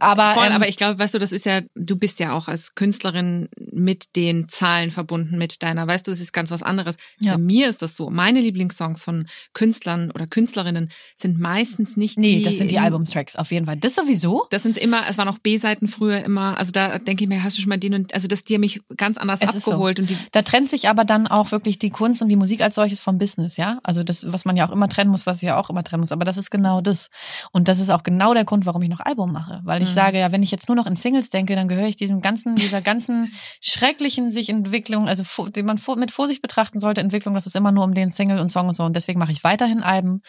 Aber, 0.00 0.34
Voll, 0.34 0.46
ähm, 0.46 0.52
aber 0.52 0.68
ich 0.68 0.76
glaube, 0.76 0.98
weißt 0.98 1.14
du, 1.14 1.18
das 1.18 1.32
ist 1.32 1.46
ja, 1.46 1.60
du 1.74 1.96
bist 1.96 2.20
ja 2.20 2.32
auch 2.32 2.48
als 2.48 2.74
Künstlerin 2.74 3.48
mit 3.58 4.16
den 4.16 4.48
Zahlen 4.48 4.90
verbunden, 4.90 5.38
mit 5.38 5.62
deiner, 5.62 5.86
weißt 5.86 6.06
du, 6.06 6.10
das 6.10 6.20
ist 6.20 6.32
ganz 6.32 6.50
was 6.50 6.62
anderes. 6.62 6.96
Ja. 7.18 7.32
Bei 7.32 7.38
mir 7.38 7.68
ist 7.68 7.82
das 7.82 7.96
so. 7.96 8.10
Meine 8.10 8.40
Lieblingssongs 8.40 9.04
von 9.04 9.26
Künstlern 9.52 10.10
oder 10.10 10.26
Künstlerinnen 10.26 10.90
sind 11.16 11.38
meistens 11.38 11.96
nicht 11.96 12.18
nee, 12.18 12.36
die. 12.36 12.42
das 12.42 12.58
sind 12.58 12.70
die 12.70 12.78
Albumtracks 12.78 13.36
auf 13.36 13.52
jeden 13.52 13.66
Fall. 13.66 13.76
Das 13.76 13.94
sowieso. 13.94 14.46
Das 14.50 14.62
sind 14.62 14.78
immer, 14.78 15.04
es 15.08 15.18
waren 15.18 15.28
auch 15.28 15.38
B-Seiten 15.46 15.86
früher 15.86 16.24
immer, 16.24 16.58
also 16.58 16.72
da 16.72 16.98
denke 16.98 17.22
ich 17.22 17.28
mir, 17.28 17.44
hast 17.44 17.56
du 17.56 17.62
schon 17.62 17.68
mal 17.68 17.78
den 17.78 17.94
und, 17.94 18.12
also 18.12 18.26
das, 18.26 18.42
die 18.42 18.54
haben 18.54 18.62
mich 18.62 18.80
ganz 18.96 19.16
anders 19.16 19.40
Es 19.40 19.54
ist 19.54 19.66
so. 19.66 19.70
abgeholt 19.70 20.00
und 20.00 20.10
die, 20.10 20.18
Da 20.32 20.42
trennt 20.42 20.68
sich 20.68 20.88
aber 20.88 21.04
dann 21.04 21.28
auch 21.28 21.52
wirklich 21.52 21.78
die 21.78 21.90
Kunst 21.90 22.20
und 22.20 22.28
die 22.28 22.34
Musik 22.34 22.62
als 22.62 22.74
solches 22.74 23.00
vom 23.00 23.16
Business, 23.16 23.56
ja? 23.56 23.78
Also 23.84 24.02
das, 24.02 24.32
was 24.32 24.44
man 24.44 24.56
ja 24.56 24.66
auch 24.66 24.72
immer 24.72 24.88
trennen 24.88 25.08
muss, 25.08 25.24
was 25.24 25.40
ich 25.42 25.46
ja 25.46 25.56
auch 25.56 25.70
immer 25.70 25.84
trennen 25.84 26.00
muss. 26.00 26.10
Aber 26.10 26.24
das 26.24 26.36
ist 26.36 26.50
genau 26.50 26.80
das. 26.80 27.10
Und 27.52 27.68
das 27.68 27.78
ist 27.78 27.90
auch 27.90 28.02
genau 28.02 28.34
der 28.34 28.44
Grund, 28.44 28.66
warum 28.66 28.82
ich 28.82 28.88
noch 28.88 28.98
Album 28.98 29.32
mache. 29.32 29.60
Weil 29.62 29.84
ich 29.84 29.88
sage, 29.90 30.18
ja, 30.18 30.32
wenn 30.32 30.42
ich 30.42 30.50
jetzt 30.50 30.66
nur 30.68 30.74
noch 30.74 30.88
in 30.88 30.96
Singles 30.96 31.30
denke, 31.30 31.54
dann 31.54 31.68
gehöre 31.68 31.86
ich 31.86 31.94
diesem 31.94 32.20
ganzen, 32.20 32.56
dieser 32.56 32.82
ganzen 32.82 33.32
schrecklichen 33.60 34.32
sich 34.32 34.48
Entwicklung, 34.48 35.06
also 35.06 35.22
die 35.50 35.62
man 35.62 35.78
mit 35.96 36.10
Vorsicht 36.10 36.42
betrachten 36.42 36.80
sollte, 36.80 37.00
Entwicklung, 37.00 37.34
das 37.34 37.46
ist 37.46 37.54
immer 37.54 37.70
nur 37.70 37.84
um 37.84 37.94
den 37.94 38.10
Single 38.10 38.40
und 38.40 38.50
Song 38.50 38.66
und 38.66 38.74
so. 38.74 38.82
Und 38.82 38.96
deswegen 38.96 39.20
mache 39.20 39.30
ich 39.30 39.44
weiterhin 39.44 39.84
Alben 39.84 40.22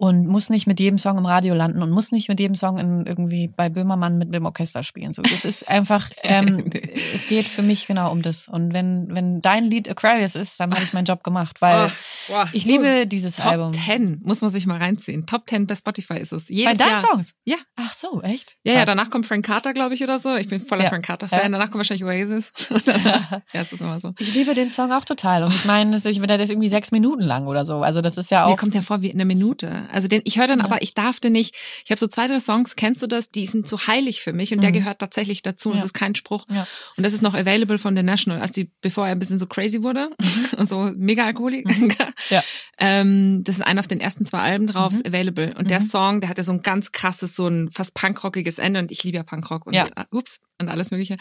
und 0.00 0.26
muss 0.26 0.48
nicht 0.48 0.66
mit 0.66 0.80
jedem 0.80 0.96
Song 0.96 1.18
im 1.18 1.26
Radio 1.26 1.52
landen 1.54 1.82
und 1.82 1.90
muss 1.90 2.10
nicht 2.10 2.30
mit 2.30 2.40
jedem 2.40 2.54
Song 2.54 2.78
in 2.78 3.04
irgendwie 3.04 3.48
bei 3.48 3.68
Böhmermann 3.68 4.16
mit 4.16 4.32
dem 4.32 4.46
Orchester 4.46 4.82
spielen. 4.82 5.12
So, 5.12 5.20
das 5.20 5.44
ist 5.44 5.68
einfach, 5.68 6.08
ähm, 6.22 6.64
es 7.14 7.28
geht 7.28 7.44
für 7.44 7.60
mich 7.62 7.86
genau 7.86 8.10
um 8.10 8.22
das. 8.22 8.48
Und 8.48 8.72
wenn 8.72 9.14
wenn 9.14 9.42
dein 9.42 9.64
Lied 9.66 9.90
Aquarius 9.90 10.36
ist, 10.36 10.58
dann 10.58 10.72
habe 10.72 10.82
ich 10.82 10.94
meinen 10.94 11.04
Job 11.04 11.22
gemacht, 11.22 11.60
weil 11.60 11.86
Oh, 11.88 12.32
boah. 12.32 12.48
ich 12.52 12.64
liebe 12.64 13.06
dieses 13.06 13.36
Top 13.36 13.46
Album. 13.46 13.72
10 13.74 14.22
muss 14.24 14.40
man 14.40 14.50
sich 14.50 14.64
mal 14.66 14.78
reinziehen. 14.78 15.26
Top 15.26 15.42
10 15.48 15.66
bei 15.66 15.74
Spotify 15.74 16.14
ist 16.18 16.32
es. 16.32 16.46
Bei 16.48 16.54
Jedes 16.54 16.78
deinen 16.78 16.90
Jahr. 16.92 17.00
Songs? 17.00 17.34
Ja. 17.44 17.56
Ach 17.76 17.92
so, 17.92 18.22
echt? 18.22 18.56
Ja, 18.64 18.72
ja, 18.72 18.84
danach 18.86 19.10
kommt 19.10 19.26
Frank 19.26 19.44
Carter, 19.44 19.74
glaube 19.74 19.94
ich, 19.94 20.02
oder 20.02 20.18
so. 20.18 20.34
Ich 20.36 20.48
bin 20.48 20.60
voller 20.60 20.84
Ja. 20.84 20.88
Frank 20.88 21.04
Carter-Fan. 21.04 21.38
Ja. 21.38 21.48
Danach 21.50 21.66
kommt 21.70 21.76
wahrscheinlich 21.76 22.04
Oasis. 22.04 22.52
Ja, 23.52 23.60
es 23.60 23.72
ist 23.72 23.80
immer 23.82 24.00
so. 24.00 24.12
Ich 24.18 24.34
liebe 24.34 24.54
den 24.54 24.70
Song 24.70 24.92
auch 24.92 25.04
total. 25.04 25.44
Und 25.44 25.54
ich 25.54 25.64
meine, 25.66 25.94
ich, 25.96 26.20
der 26.20 26.40
ist 26.40 26.50
irgendwie 26.50 26.68
sechs 26.68 26.90
Minuten 26.90 27.22
lang 27.22 27.46
oder 27.46 27.64
so. 27.64 27.82
Also 27.82 28.00
das 28.00 28.16
ist 28.16 28.30
ja 28.30 28.46
Mir 28.46 28.52
auch. 28.52 28.56
kommt 28.56 28.74
ja 28.74 28.82
vor 28.82 29.02
wie 29.02 29.08
in 29.08 29.16
einer 29.16 29.24
Minute. 29.26 29.89
Also 29.92 30.08
den, 30.08 30.22
ich 30.24 30.38
höre 30.38 30.46
dann 30.46 30.60
aber, 30.60 30.82
ich 30.82 30.94
darfte 30.94 31.30
nicht, 31.30 31.54
ich 31.84 31.90
habe 31.90 31.98
so 31.98 32.06
zwei, 32.06 32.26
drei 32.26 32.40
Songs, 32.40 32.76
kennst 32.76 33.02
du 33.02 33.06
das? 33.06 33.30
Die 33.30 33.46
sind 33.46 33.68
so 33.68 33.78
heilig 33.86 34.20
für 34.22 34.32
mich 34.32 34.52
und 34.52 34.62
der 34.62 34.72
gehört 34.72 34.98
tatsächlich 35.00 35.42
dazu. 35.42 35.68
Und 35.70 35.74
Mhm. 35.74 35.78
Ja. 35.78 35.82
das 35.82 35.88
ist 35.90 35.94
kein 35.94 36.14
Spruch. 36.14 36.46
Ja. 36.50 36.66
Und 36.96 37.04
das 37.04 37.12
ist 37.12 37.22
noch 37.22 37.34
available 37.34 37.78
von 37.78 37.96
The 37.96 38.02
National, 38.02 38.40
als 38.40 38.52
die, 38.52 38.70
bevor 38.80 39.06
er 39.06 39.12
ein 39.12 39.18
bisschen 39.18 39.38
so 39.38 39.46
crazy 39.46 39.82
wurde 39.82 40.10
und 40.58 40.68
so 40.68 40.90
mega 40.96 41.24
Alkoholiker. 41.26 41.70
Mhm. 41.72 41.90
Ja. 42.30 42.42
Ähm, 42.78 43.42
das 43.44 43.56
ist 43.56 43.62
einer 43.62 43.80
auf 43.80 43.88
den 43.88 44.00
ersten 44.00 44.24
zwei 44.24 44.38
Alben 44.40 44.66
drauf, 44.66 44.92
Mhm. 44.92 44.98
ist 44.98 45.06
available. 45.08 45.54
Und 45.58 45.70
der 45.70 45.80
Song, 45.80 46.20
der 46.20 46.30
hat 46.30 46.38
ja 46.38 46.44
so 46.44 46.52
ein 46.52 46.62
ganz 46.62 46.92
krasses, 46.92 47.34
so 47.34 47.46
ein 47.48 47.70
fast 47.72 47.94
punkrockiges 47.94 48.58
Ende 48.58 48.80
und 48.80 48.90
ich 48.90 49.02
liebe 49.04 49.16
ja 49.16 49.22
Punkrock 49.22 49.66
und 49.66 49.74
Ja. 49.74 49.86
äh, 49.96 50.04
ups 50.10 50.40
und 50.58 50.68
alles 50.68 50.90
mögliche. 50.90 51.16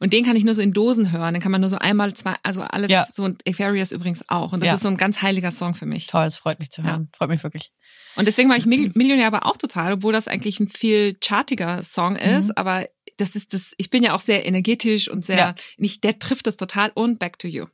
Und 0.00 0.12
den 0.12 0.24
kann 0.24 0.36
ich 0.36 0.44
nur 0.44 0.54
so 0.54 0.62
in 0.62 0.72
Dosen 0.72 1.10
hören. 1.12 1.34
Den 1.34 1.42
kann 1.42 1.52
man 1.52 1.60
nur 1.60 1.70
so 1.70 1.78
einmal, 1.78 2.12
zwei, 2.14 2.34
also 2.42 2.62
alles 2.62 2.90
Ja. 2.90 3.06
so 3.10 3.24
und 3.24 3.42
Aquarius 3.48 3.92
übrigens 3.92 4.28
auch. 4.28 4.52
Und 4.52 4.60
das 4.60 4.68
Ja. 4.68 4.74
ist 4.74 4.82
so 4.82 4.88
ein 4.88 4.96
ganz 4.96 5.22
heiliger 5.22 5.50
Song 5.50 5.74
für 5.74 5.86
mich. 5.86 6.06
Toll, 6.06 6.26
es 6.26 6.38
freut 6.38 6.58
mich 6.58 6.70
zu 6.70 6.82
hören. 6.82 7.08
Freut 7.16 7.30
mich 7.30 7.42
wirklich. 7.42 7.72
Und 8.16 8.26
deswegen 8.28 8.48
war 8.50 8.56
ich 8.56 8.66
Mil- 8.66 8.92
Millionär 8.94 9.26
aber 9.26 9.46
auch 9.46 9.56
total, 9.56 9.92
obwohl 9.94 10.12
das 10.12 10.28
eigentlich 10.28 10.60
ein 10.60 10.68
viel 10.68 11.16
chartiger 11.24 11.82
Song 11.82 12.16
ist. 12.16 12.46
Mhm. 12.46 12.52
Aber 12.56 12.86
das 13.18 13.34
ist 13.36 13.54
das, 13.54 13.72
ich 13.78 13.88
bin 13.90 14.02
ja 14.02 14.14
auch 14.14 14.20
sehr 14.20 14.44
energetisch 14.46 15.08
und 15.08 15.24
sehr, 15.24 15.38
Ja. 15.38 15.54
nicht, 15.78 16.04
der 16.04 16.18
trifft 16.18 16.46
das 16.46 16.56
total 16.56 16.90
und 16.94 17.18
Back 17.18 17.38
to 17.38 17.48
You. 17.48 17.66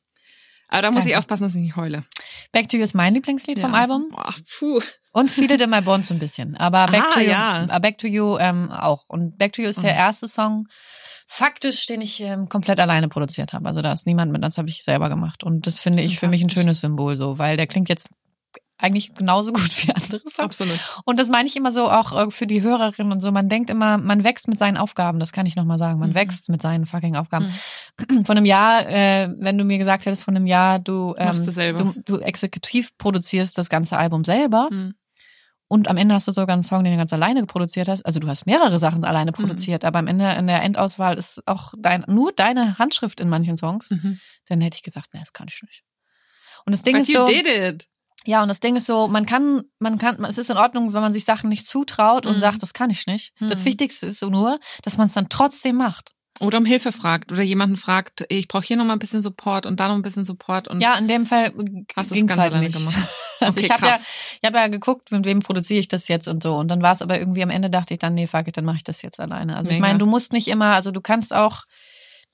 Aber 0.70 0.82
da 0.82 0.90
muss 0.90 1.00
ich 1.06 1.12
Danke. 1.12 1.18
aufpassen, 1.20 1.44
dass 1.44 1.54
ich 1.54 1.62
nicht 1.62 1.76
heule. 1.76 2.04
Back 2.52 2.68
to 2.68 2.76
You 2.76 2.82
ist 2.84 2.94
mein 2.94 3.14
Lieblingslied 3.14 3.58
vom 3.58 3.72
Ja. 3.72 3.78
Album. 3.80 4.08
Boah, 4.10 4.34
puh. 4.58 4.80
Und 5.12 5.36
It 5.38 5.50
in 5.60 5.70
My 5.70 5.80
Bones 5.80 6.08
so 6.08 6.14
ein 6.14 6.20
bisschen. 6.20 6.56
Aber 6.56 6.86
Back 6.92 7.02
Ah, 7.08 7.14
to 7.14 7.20
You, 7.20 7.30
ja. 7.30 7.64
äh, 7.76 7.80
Back 7.80 7.98
to 7.98 8.06
You 8.06 8.36
ähm, 8.38 8.70
auch. 8.70 9.04
Und 9.08 9.38
Back 9.38 9.54
to 9.54 9.62
You 9.62 9.68
ist 9.70 9.82
der 9.82 9.94
erste 9.94 10.28
Song, 10.28 10.66
faktisch, 11.26 11.86
den 11.86 12.00
ich 12.00 12.20
ähm, 12.20 12.48
komplett 12.48 12.80
alleine 12.80 13.08
produziert 13.08 13.52
habe. 13.54 13.66
Also 13.66 13.80
da 13.82 13.92
ist 13.92 14.06
niemand 14.06 14.30
mit, 14.30 14.44
das 14.44 14.58
habe 14.58 14.68
ich 14.68 14.84
selber 14.84 15.08
gemacht. 15.08 15.42
Und 15.42 15.66
das 15.66 15.80
finde 15.80 16.02
ich 16.02 16.18
für 16.18 16.28
mich 16.28 16.42
ein 16.42 16.50
schönes 16.50 16.80
Symbol 16.80 17.16
so, 17.16 17.38
weil 17.38 17.56
der 17.56 17.66
klingt 17.66 17.88
jetzt 17.88 18.10
eigentlich 18.78 19.14
genauso 19.14 19.52
gut 19.52 19.86
wie 19.86 19.92
andere 19.92 20.20
Songs. 20.20 20.38
Absolut. 20.38 20.78
Und 21.04 21.18
das 21.18 21.28
meine 21.28 21.48
ich 21.48 21.56
immer 21.56 21.70
so 21.70 21.90
auch 21.90 22.26
äh, 22.26 22.30
für 22.30 22.46
die 22.46 22.62
Hörerinnen 22.62 23.12
und 23.12 23.20
so. 23.20 23.32
Man 23.32 23.48
denkt 23.48 23.70
immer, 23.70 23.98
man 23.98 24.24
wächst 24.24 24.48
mit 24.48 24.58
seinen 24.58 24.76
Aufgaben. 24.76 25.18
Das 25.18 25.32
kann 25.32 25.46
ich 25.46 25.56
nochmal 25.56 25.78
sagen. 25.78 25.94
Mhm. 25.94 26.00
Man 26.00 26.14
wächst 26.14 26.48
mit 26.48 26.62
seinen 26.62 26.86
fucking 26.86 27.16
Aufgaben. 27.16 27.52
Von 28.24 28.36
einem 28.36 28.46
Jahr, 28.46 28.88
äh, 28.88 29.28
wenn 29.38 29.58
du 29.58 29.64
mir 29.64 29.78
gesagt 29.78 30.06
hättest, 30.06 30.22
von 30.22 30.36
einem 30.36 30.46
Jahr, 30.46 30.78
du, 30.78 31.14
ähm, 31.18 31.26
Machst 31.26 31.46
du 31.46 31.50
selber. 31.50 31.84
du, 31.84 32.02
du 32.04 32.18
exekutiv 32.20 32.96
produzierst 32.96 33.58
das 33.58 33.68
ganze 33.68 33.98
Album 33.98 34.24
selber. 34.24 34.68
Mhm. 34.70 34.94
Und 35.70 35.88
am 35.88 35.98
Ende 35.98 36.14
hast 36.14 36.26
du 36.26 36.32
sogar 36.32 36.54
einen 36.54 36.62
Song, 36.62 36.82
den 36.82 36.94
du 36.94 36.98
ganz 36.98 37.12
alleine 37.12 37.44
produziert 37.44 37.88
hast. 37.88 38.06
Also 38.06 38.20
du 38.20 38.28
hast 38.28 38.46
mehrere 38.46 38.78
Sachen 38.78 39.04
alleine 39.04 39.32
produziert, 39.32 39.84
aber 39.84 39.98
am 39.98 40.06
Ende 40.06 40.30
in 40.30 40.46
der 40.46 40.62
Endauswahl 40.62 41.18
ist 41.18 41.42
auch 41.46 41.74
dein, 41.78 42.04
nur 42.08 42.32
deine 42.32 42.78
Handschrift 42.78 43.20
in 43.20 43.28
manchen 43.28 43.58
Songs. 43.58 43.90
Mhm. 43.90 44.18
Dann 44.48 44.62
hätte 44.62 44.76
ich 44.76 44.82
gesagt, 44.82 45.08
nee, 45.12 45.20
das 45.20 45.34
kann 45.34 45.46
ich 45.48 45.60
nicht. 45.60 45.82
Und 46.64 46.74
das 46.74 46.82
Ding 46.82 46.94
But 46.94 47.02
ist 47.02 47.08
you 47.08 47.20
so, 47.20 47.26
did 47.26 47.46
it. 47.46 47.86
Ja, 48.28 48.42
und 48.42 48.48
das 48.48 48.60
Ding 48.60 48.76
ist 48.76 48.84
so, 48.84 49.08
man 49.08 49.24
kann, 49.24 49.62
man 49.78 49.96
kann, 49.96 50.22
es 50.26 50.36
ist 50.36 50.50
in 50.50 50.58
Ordnung, 50.58 50.92
wenn 50.92 51.00
man 51.00 51.14
sich 51.14 51.24
Sachen 51.24 51.48
nicht 51.48 51.66
zutraut 51.66 52.26
und 52.26 52.36
Mhm. 52.36 52.40
sagt, 52.40 52.62
das 52.62 52.74
kann 52.74 52.90
ich 52.90 53.06
nicht. 53.06 53.32
Das 53.40 53.60
Mhm. 53.62 53.64
Wichtigste 53.64 54.06
ist 54.06 54.20
so 54.20 54.28
nur, 54.28 54.60
dass 54.82 54.98
man 54.98 55.06
es 55.06 55.14
dann 55.14 55.30
trotzdem 55.30 55.76
macht. 55.76 56.12
Oder 56.40 56.58
um 56.58 56.66
Hilfe 56.66 56.92
fragt 56.92 57.32
oder 57.32 57.42
jemanden 57.42 57.76
fragt, 57.78 58.26
ich 58.28 58.46
brauche 58.46 58.64
hier 58.64 58.76
noch 58.76 58.84
mal 58.84 58.92
ein 58.92 58.98
bisschen 58.98 59.22
Support 59.22 59.64
und 59.66 59.80
da 59.80 59.88
noch 59.88 59.94
ein 59.94 60.02
bisschen 60.02 60.24
Support 60.24 60.68
und 60.68 60.80
Ja, 60.82 60.94
in 60.96 61.08
dem 61.08 61.24
Fall 61.26 61.52
Hast 61.96 62.10
du 62.10 62.14
es 62.16 62.26
ganz 62.26 62.38
halt 62.38 62.52
alleine 62.52 62.66
nicht. 62.66 62.76
gemacht? 62.78 62.94
Also 63.40 63.58
Okay, 63.60 63.66
ich 63.66 63.70
habe 63.72 63.86
ja, 63.86 63.96
ich 64.42 64.46
habe 64.46 64.58
ja 64.58 64.66
geguckt, 64.66 65.12
mit 65.12 65.24
wem 65.24 65.38
produziere 65.38 65.78
ich 65.78 65.86
das 65.88 66.08
jetzt 66.08 66.26
und 66.26 66.42
so. 66.42 66.54
Und 66.56 66.68
dann 66.72 66.82
war 66.82 66.92
es 66.92 67.02
aber 67.02 67.18
irgendwie 67.20 67.42
am 67.44 67.50
Ende 67.50 67.70
dachte 67.70 67.94
ich 67.94 67.98
dann, 68.00 68.14
nee, 68.14 68.26
fuck 68.26 68.48
it, 68.48 68.56
dann 68.56 68.64
mache 68.64 68.76
ich 68.78 68.84
das 68.84 69.00
jetzt 69.02 69.20
alleine. 69.20 69.56
Also 69.56 69.70
ich 69.70 69.76
Mega. 69.78 69.86
meine, 69.86 69.98
du 70.00 70.06
musst 70.06 70.32
nicht 70.32 70.48
immer, 70.48 70.74
also 70.74 70.90
du 70.90 71.00
kannst 71.00 71.32
auch 71.32 71.62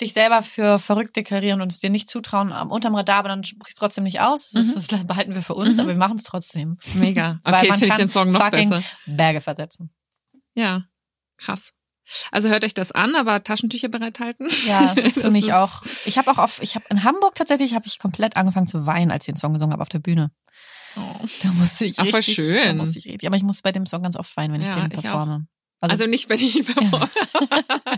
dich 0.01 0.13
selber 0.13 0.43
für 0.43 0.79
verrückt 0.79 1.15
deklarieren 1.17 1.61
und 1.61 1.71
es 1.71 1.79
dir 1.81 1.91
nicht 1.91 2.09
zutrauen 2.09 2.53
am 2.53 2.71
unterm 2.71 2.95
Radar, 2.95 3.19
aber 3.21 3.29
dann 3.29 3.45
sprichst 3.45 3.79
du 3.79 3.81
trotzdem 3.85 4.05
nicht 4.05 4.21
aus. 4.21 4.51
Das, 4.51 4.75
das 4.89 5.07
behalten 5.07 5.35
wir 5.35 5.43
für 5.43 5.55
uns, 5.55 5.75
Mhm. 5.77 5.81
aber 5.81 5.89
wir 5.91 5.97
machen 5.99 6.17
es 6.17 6.25
trotzdem. 6.25 6.77
mega. 6.95 7.41
Okay, 7.45 7.51
man 7.53 7.65
jetzt 7.65 7.73
finde 7.75 7.85
ich 7.87 7.91
kann 7.91 7.99
den 7.99 8.09
Song 8.09 8.33
noch 8.33 8.43
fucking 8.45 8.71
besser. 8.71 8.83
Berge 9.07 9.41
versetzen. 9.41 9.95
Ja, 10.55 10.85
krass. 11.39 11.73
Also 12.33 12.51
hört 12.51 12.65
euch 12.65 12.75
das 12.75 12.93
an, 12.93 13.15
aber 13.17 13.43
Taschentücher 13.43 13.89
bereithalten. 13.89 14.47
Ja, 14.67 14.87
das 14.95 15.05
ist 15.05 15.15
für 15.15 15.21
Das 15.23 15.33
mich 15.33 15.47
ist- 15.49 15.55
auch. 15.55 15.83
Ich 16.05 16.19
habe 16.19 16.31
auch 16.31 16.39
auf, 16.39 16.61
ich 16.61 16.75
habe 16.75 16.85
in 16.91 17.03
Hamburg 17.05 17.35
tatsächlich 17.35 17.75
habe 17.75 17.87
ich 17.87 17.99
komplett 17.99 18.37
angefangen 18.37 18.67
zu 18.67 18.85
weinen, 18.87 19.11
als 19.11 19.25
ich 19.25 19.33
den 19.35 19.37
Song 19.37 19.55
gesungen 19.55 19.73
habe 19.73 19.83
auf 19.83 19.89
der 19.89 20.01
Bühne. 20.01 20.31
Oh. 20.97 21.01
Da 21.43 21.49
musste 21.53 21.87
ich 21.87 21.99
Ach, 21.99 22.05
voll 22.07 22.17
richtig, 22.17 22.35
schön. 22.37 22.65
Da 22.67 22.75
musste 22.75 22.99
ich 22.99 23.07
richtig. 23.07 23.27
Aber 23.27 23.37
ich 23.37 23.43
muss 23.43 23.63
bei 23.63 23.73
dem 23.73 23.87
Song 23.87 24.03
ganz 24.03 24.17
oft 24.17 24.37
weinen, 24.37 24.55
wenn 24.55 24.61
ich 24.63 24.69
Ja, 24.69 24.75
den 24.75 24.91
ich 24.91 24.99
auch. 24.99 25.03
performe. 25.03 25.47
Also, 25.81 26.07
nicht, 26.07 26.29
wenn 26.29 26.39
ich 26.39 26.57
ihn 26.57 26.65
performe. 26.67 27.09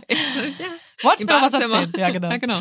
ja. 0.09 0.17
Wolltest 1.03 1.29
du 1.29 1.35
noch 1.35 1.43
was 1.43 1.53
erzählen? 1.53 1.93
Ja, 1.97 2.11
genau. 2.11 2.31
Ja, 2.31 2.37
genau. 2.39 2.59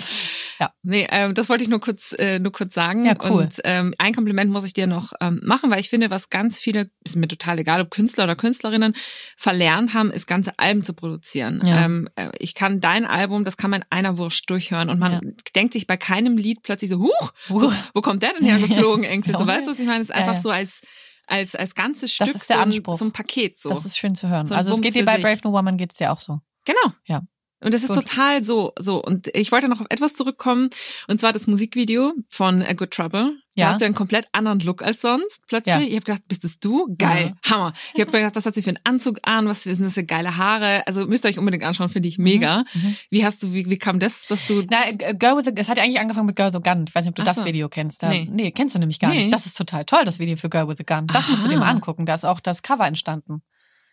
Ja. 0.59 0.73
Nee, 0.83 1.05
ähm, 1.11 1.33
das 1.33 1.49
wollte 1.49 1.65
ich 1.65 1.69
nur 1.69 1.81
kurz, 1.81 2.13
äh, 2.17 2.39
nur 2.39 2.53
kurz 2.53 2.73
sagen. 2.73 3.05
Ja, 3.05 3.15
cool. 3.25 3.41
Und 3.41 3.59
ähm, 3.65 3.93
ein 3.97 4.15
Kompliment 4.15 4.49
muss 4.51 4.63
ich 4.63 4.71
dir 4.71 4.88
noch 4.88 5.11
ähm, 5.19 5.41
machen, 5.43 5.69
weil 5.69 5.81
ich 5.81 5.89
finde, 5.89 6.11
was 6.11 6.29
ganz 6.29 6.59
viele, 6.59 6.88
ist 7.03 7.17
mir 7.17 7.27
total 7.27 7.59
egal, 7.59 7.81
ob 7.81 7.91
Künstler 7.91 8.23
oder 8.23 8.38
Künstlerinnen 8.38 8.95
verlernt 9.36 9.93
haben, 9.93 10.11
ist 10.11 10.27
ganze 10.27 10.57
Alben 10.57 10.81
zu 10.83 10.93
produzieren. 10.93 11.61
Ja. 11.65 11.83
Ähm, 11.83 12.07
äh, 12.15 12.29
ich 12.39 12.55
kann 12.55 12.79
dein 12.79 13.05
Album, 13.05 13.43
das 13.43 13.57
kann 13.57 13.69
man 13.69 13.81
in 13.81 13.88
einer 13.89 14.17
Wurst 14.17 14.49
durchhören 14.49 14.89
und 14.89 14.97
man 14.97 15.11
Ja. 15.11 15.19
denkt 15.55 15.73
sich 15.73 15.88
bei 15.88 15.97
keinem 15.97 16.38
Lied 16.38 16.63
plötzlich 16.63 16.89
so, 16.89 16.99
huch, 16.99 17.33
wo, 17.49 17.69
wo 17.93 17.99
kommt 18.01 18.23
der 18.23 18.31
denn 18.33 18.45
hergeflogen? 18.45 19.03
Irgendwie 19.09 19.33
so, 19.33 19.45
weißt 19.45 19.67
du, 19.67 19.71
was 19.71 19.79
ich 19.79 19.88
meine? 19.88 20.01
Es 20.01 20.09
ist 20.09 20.15
einfach 20.15 20.38
so 20.38 20.51
als 20.51 20.79
als 21.27 21.55
als 21.55 21.73
ganzes 21.75 22.13
Stück 22.13 22.27
ist 22.27 22.49
der 22.49 22.57
so, 22.57 22.61
ein, 22.61 22.69
Anspruch. 22.71 22.95
so 22.97 23.05
ein 23.05 23.11
Paket 23.11 23.59
so. 23.59 23.69
Das 23.69 23.86
ist 23.86 23.97
schön 23.97 24.15
zu 24.15 24.29
hören. 24.29 24.45
So 24.45 24.55
also 24.55 24.69
es 24.69 24.75
Bums 24.75 24.86
geht 24.86 24.95
dir 24.95 25.05
bei. 25.05 25.19
Brave 25.19 25.39
New 25.43 25.51
Woman 25.51 25.75
geht's 25.75 25.97
dir 25.97 26.11
auch 26.13 26.19
so. 26.19 26.39
Genau. 26.65 26.93
Ja. 27.05 27.23
Und 27.66 27.74
das 27.74 27.82
ist 27.82 27.88
Gut. 27.89 28.05
total 28.07 28.43
so, 28.43 28.74
so. 28.78 29.01
Und 29.03 29.28
ich 29.34 29.51
wollte 29.51 29.68
noch 29.68 29.82
auf 29.82 29.88
etwas 29.89 30.13
zurückkommen, 30.13 30.70
und 31.07 31.20
zwar 31.20 31.34
das 31.34 31.47
Musikvideo 31.47 32.13
von 32.30 32.61
A 32.61 32.74
Good 32.74 32.91
Trouble. 32.91 33.34
Ja. 33.57 33.66
Da 33.68 33.72
hast 33.72 33.82
du 33.82 33.86
einen 33.86 33.95
komplett 33.95 34.28
anderen 34.34 34.59
Look 34.59 34.84
als 34.84 35.01
sonst, 35.01 35.41
plötzlich. 35.47 35.74
Ja. 35.76 35.82
Ich 35.82 35.93
habe 35.95 36.01
gedacht, 36.01 36.22
bist 36.28 36.43
das 36.43 36.59
du? 36.59 36.93
Geil, 36.97 37.34
Hammer. 37.49 37.72
Ich 37.93 38.01
habe 38.01 38.11
mir 38.11 38.20
gedacht, 38.20 38.36
was 38.36 38.45
hat 38.45 38.53
sie 38.53 38.61
für 38.61 38.70
einen 38.70 38.80
Anzug 38.84 39.20
an? 39.24 39.47
Was 39.47 39.63
sind 39.63 39.82
das 39.82 39.93
für 39.93 40.03
geile 40.03 40.36
Haare? 40.38 40.86
Also 40.88 41.07
müsst 41.07 41.26
ihr 41.26 41.30
euch 41.30 41.39
unbedingt 41.39 41.63
anschauen, 41.63 41.88
finde 41.89 42.09
ich 42.09 42.18
mega. 42.18 42.66
Mhm. 42.74 42.95
Wie 43.09 43.26
hast 43.26 43.41
du, 43.43 43.53
wie, 43.53 43.70
wie 43.70 43.78
kam 43.78 43.97
das, 43.99 44.28
dass 44.28 44.45
du... 44.45 44.61
Na, 44.70 44.91
Girl 45.13 45.38
with 45.38 45.45
the, 45.45 45.53
es 45.55 45.70
hat 45.70 45.78
ja 45.78 45.84
eigentlich 45.84 46.01
angefangen 46.01 46.26
mit 46.28 46.36
Girl 46.36 46.49
with 46.53 46.61
a 46.63 46.74
Gun. 46.74 46.86
Ich 46.88 46.93
weiß 46.93 47.05
nicht, 47.05 47.09
ob 47.11 47.16
du 47.16 47.22
Ach 47.22 47.28
das 47.28 47.38
so. 47.38 47.45
Video 47.45 47.70
kennst. 47.70 48.03
Da, 48.03 48.09
Nee. 48.09 48.28
nee. 48.30 48.51
kennst 48.51 48.76
du 48.76 48.80
nämlich 48.80 48.99
gar 48.99 49.09
Nee. 49.09 49.20
nicht. 49.24 49.34
Das 49.34 49.45
ist 49.45 49.57
total 49.57 49.86
toll, 49.86 50.03
das 50.03 50.20
Video 50.20 50.36
für 50.36 50.49
Girl 50.49 50.68
with 50.68 50.78
a 50.82 50.84
Gun. 50.84 51.07
Das 51.07 51.30
musst 51.30 51.45
du 51.45 51.47
dir 51.47 51.57
mal 51.57 51.63
Aha. 51.66 51.72
angucken. 51.72 52.05
Da 52.05 52.13
ist 52.13 52.26
auch 52.26 52.41
das 52.41 52.61
Cover 52.61 52.86
entstanden. 52.86 53.41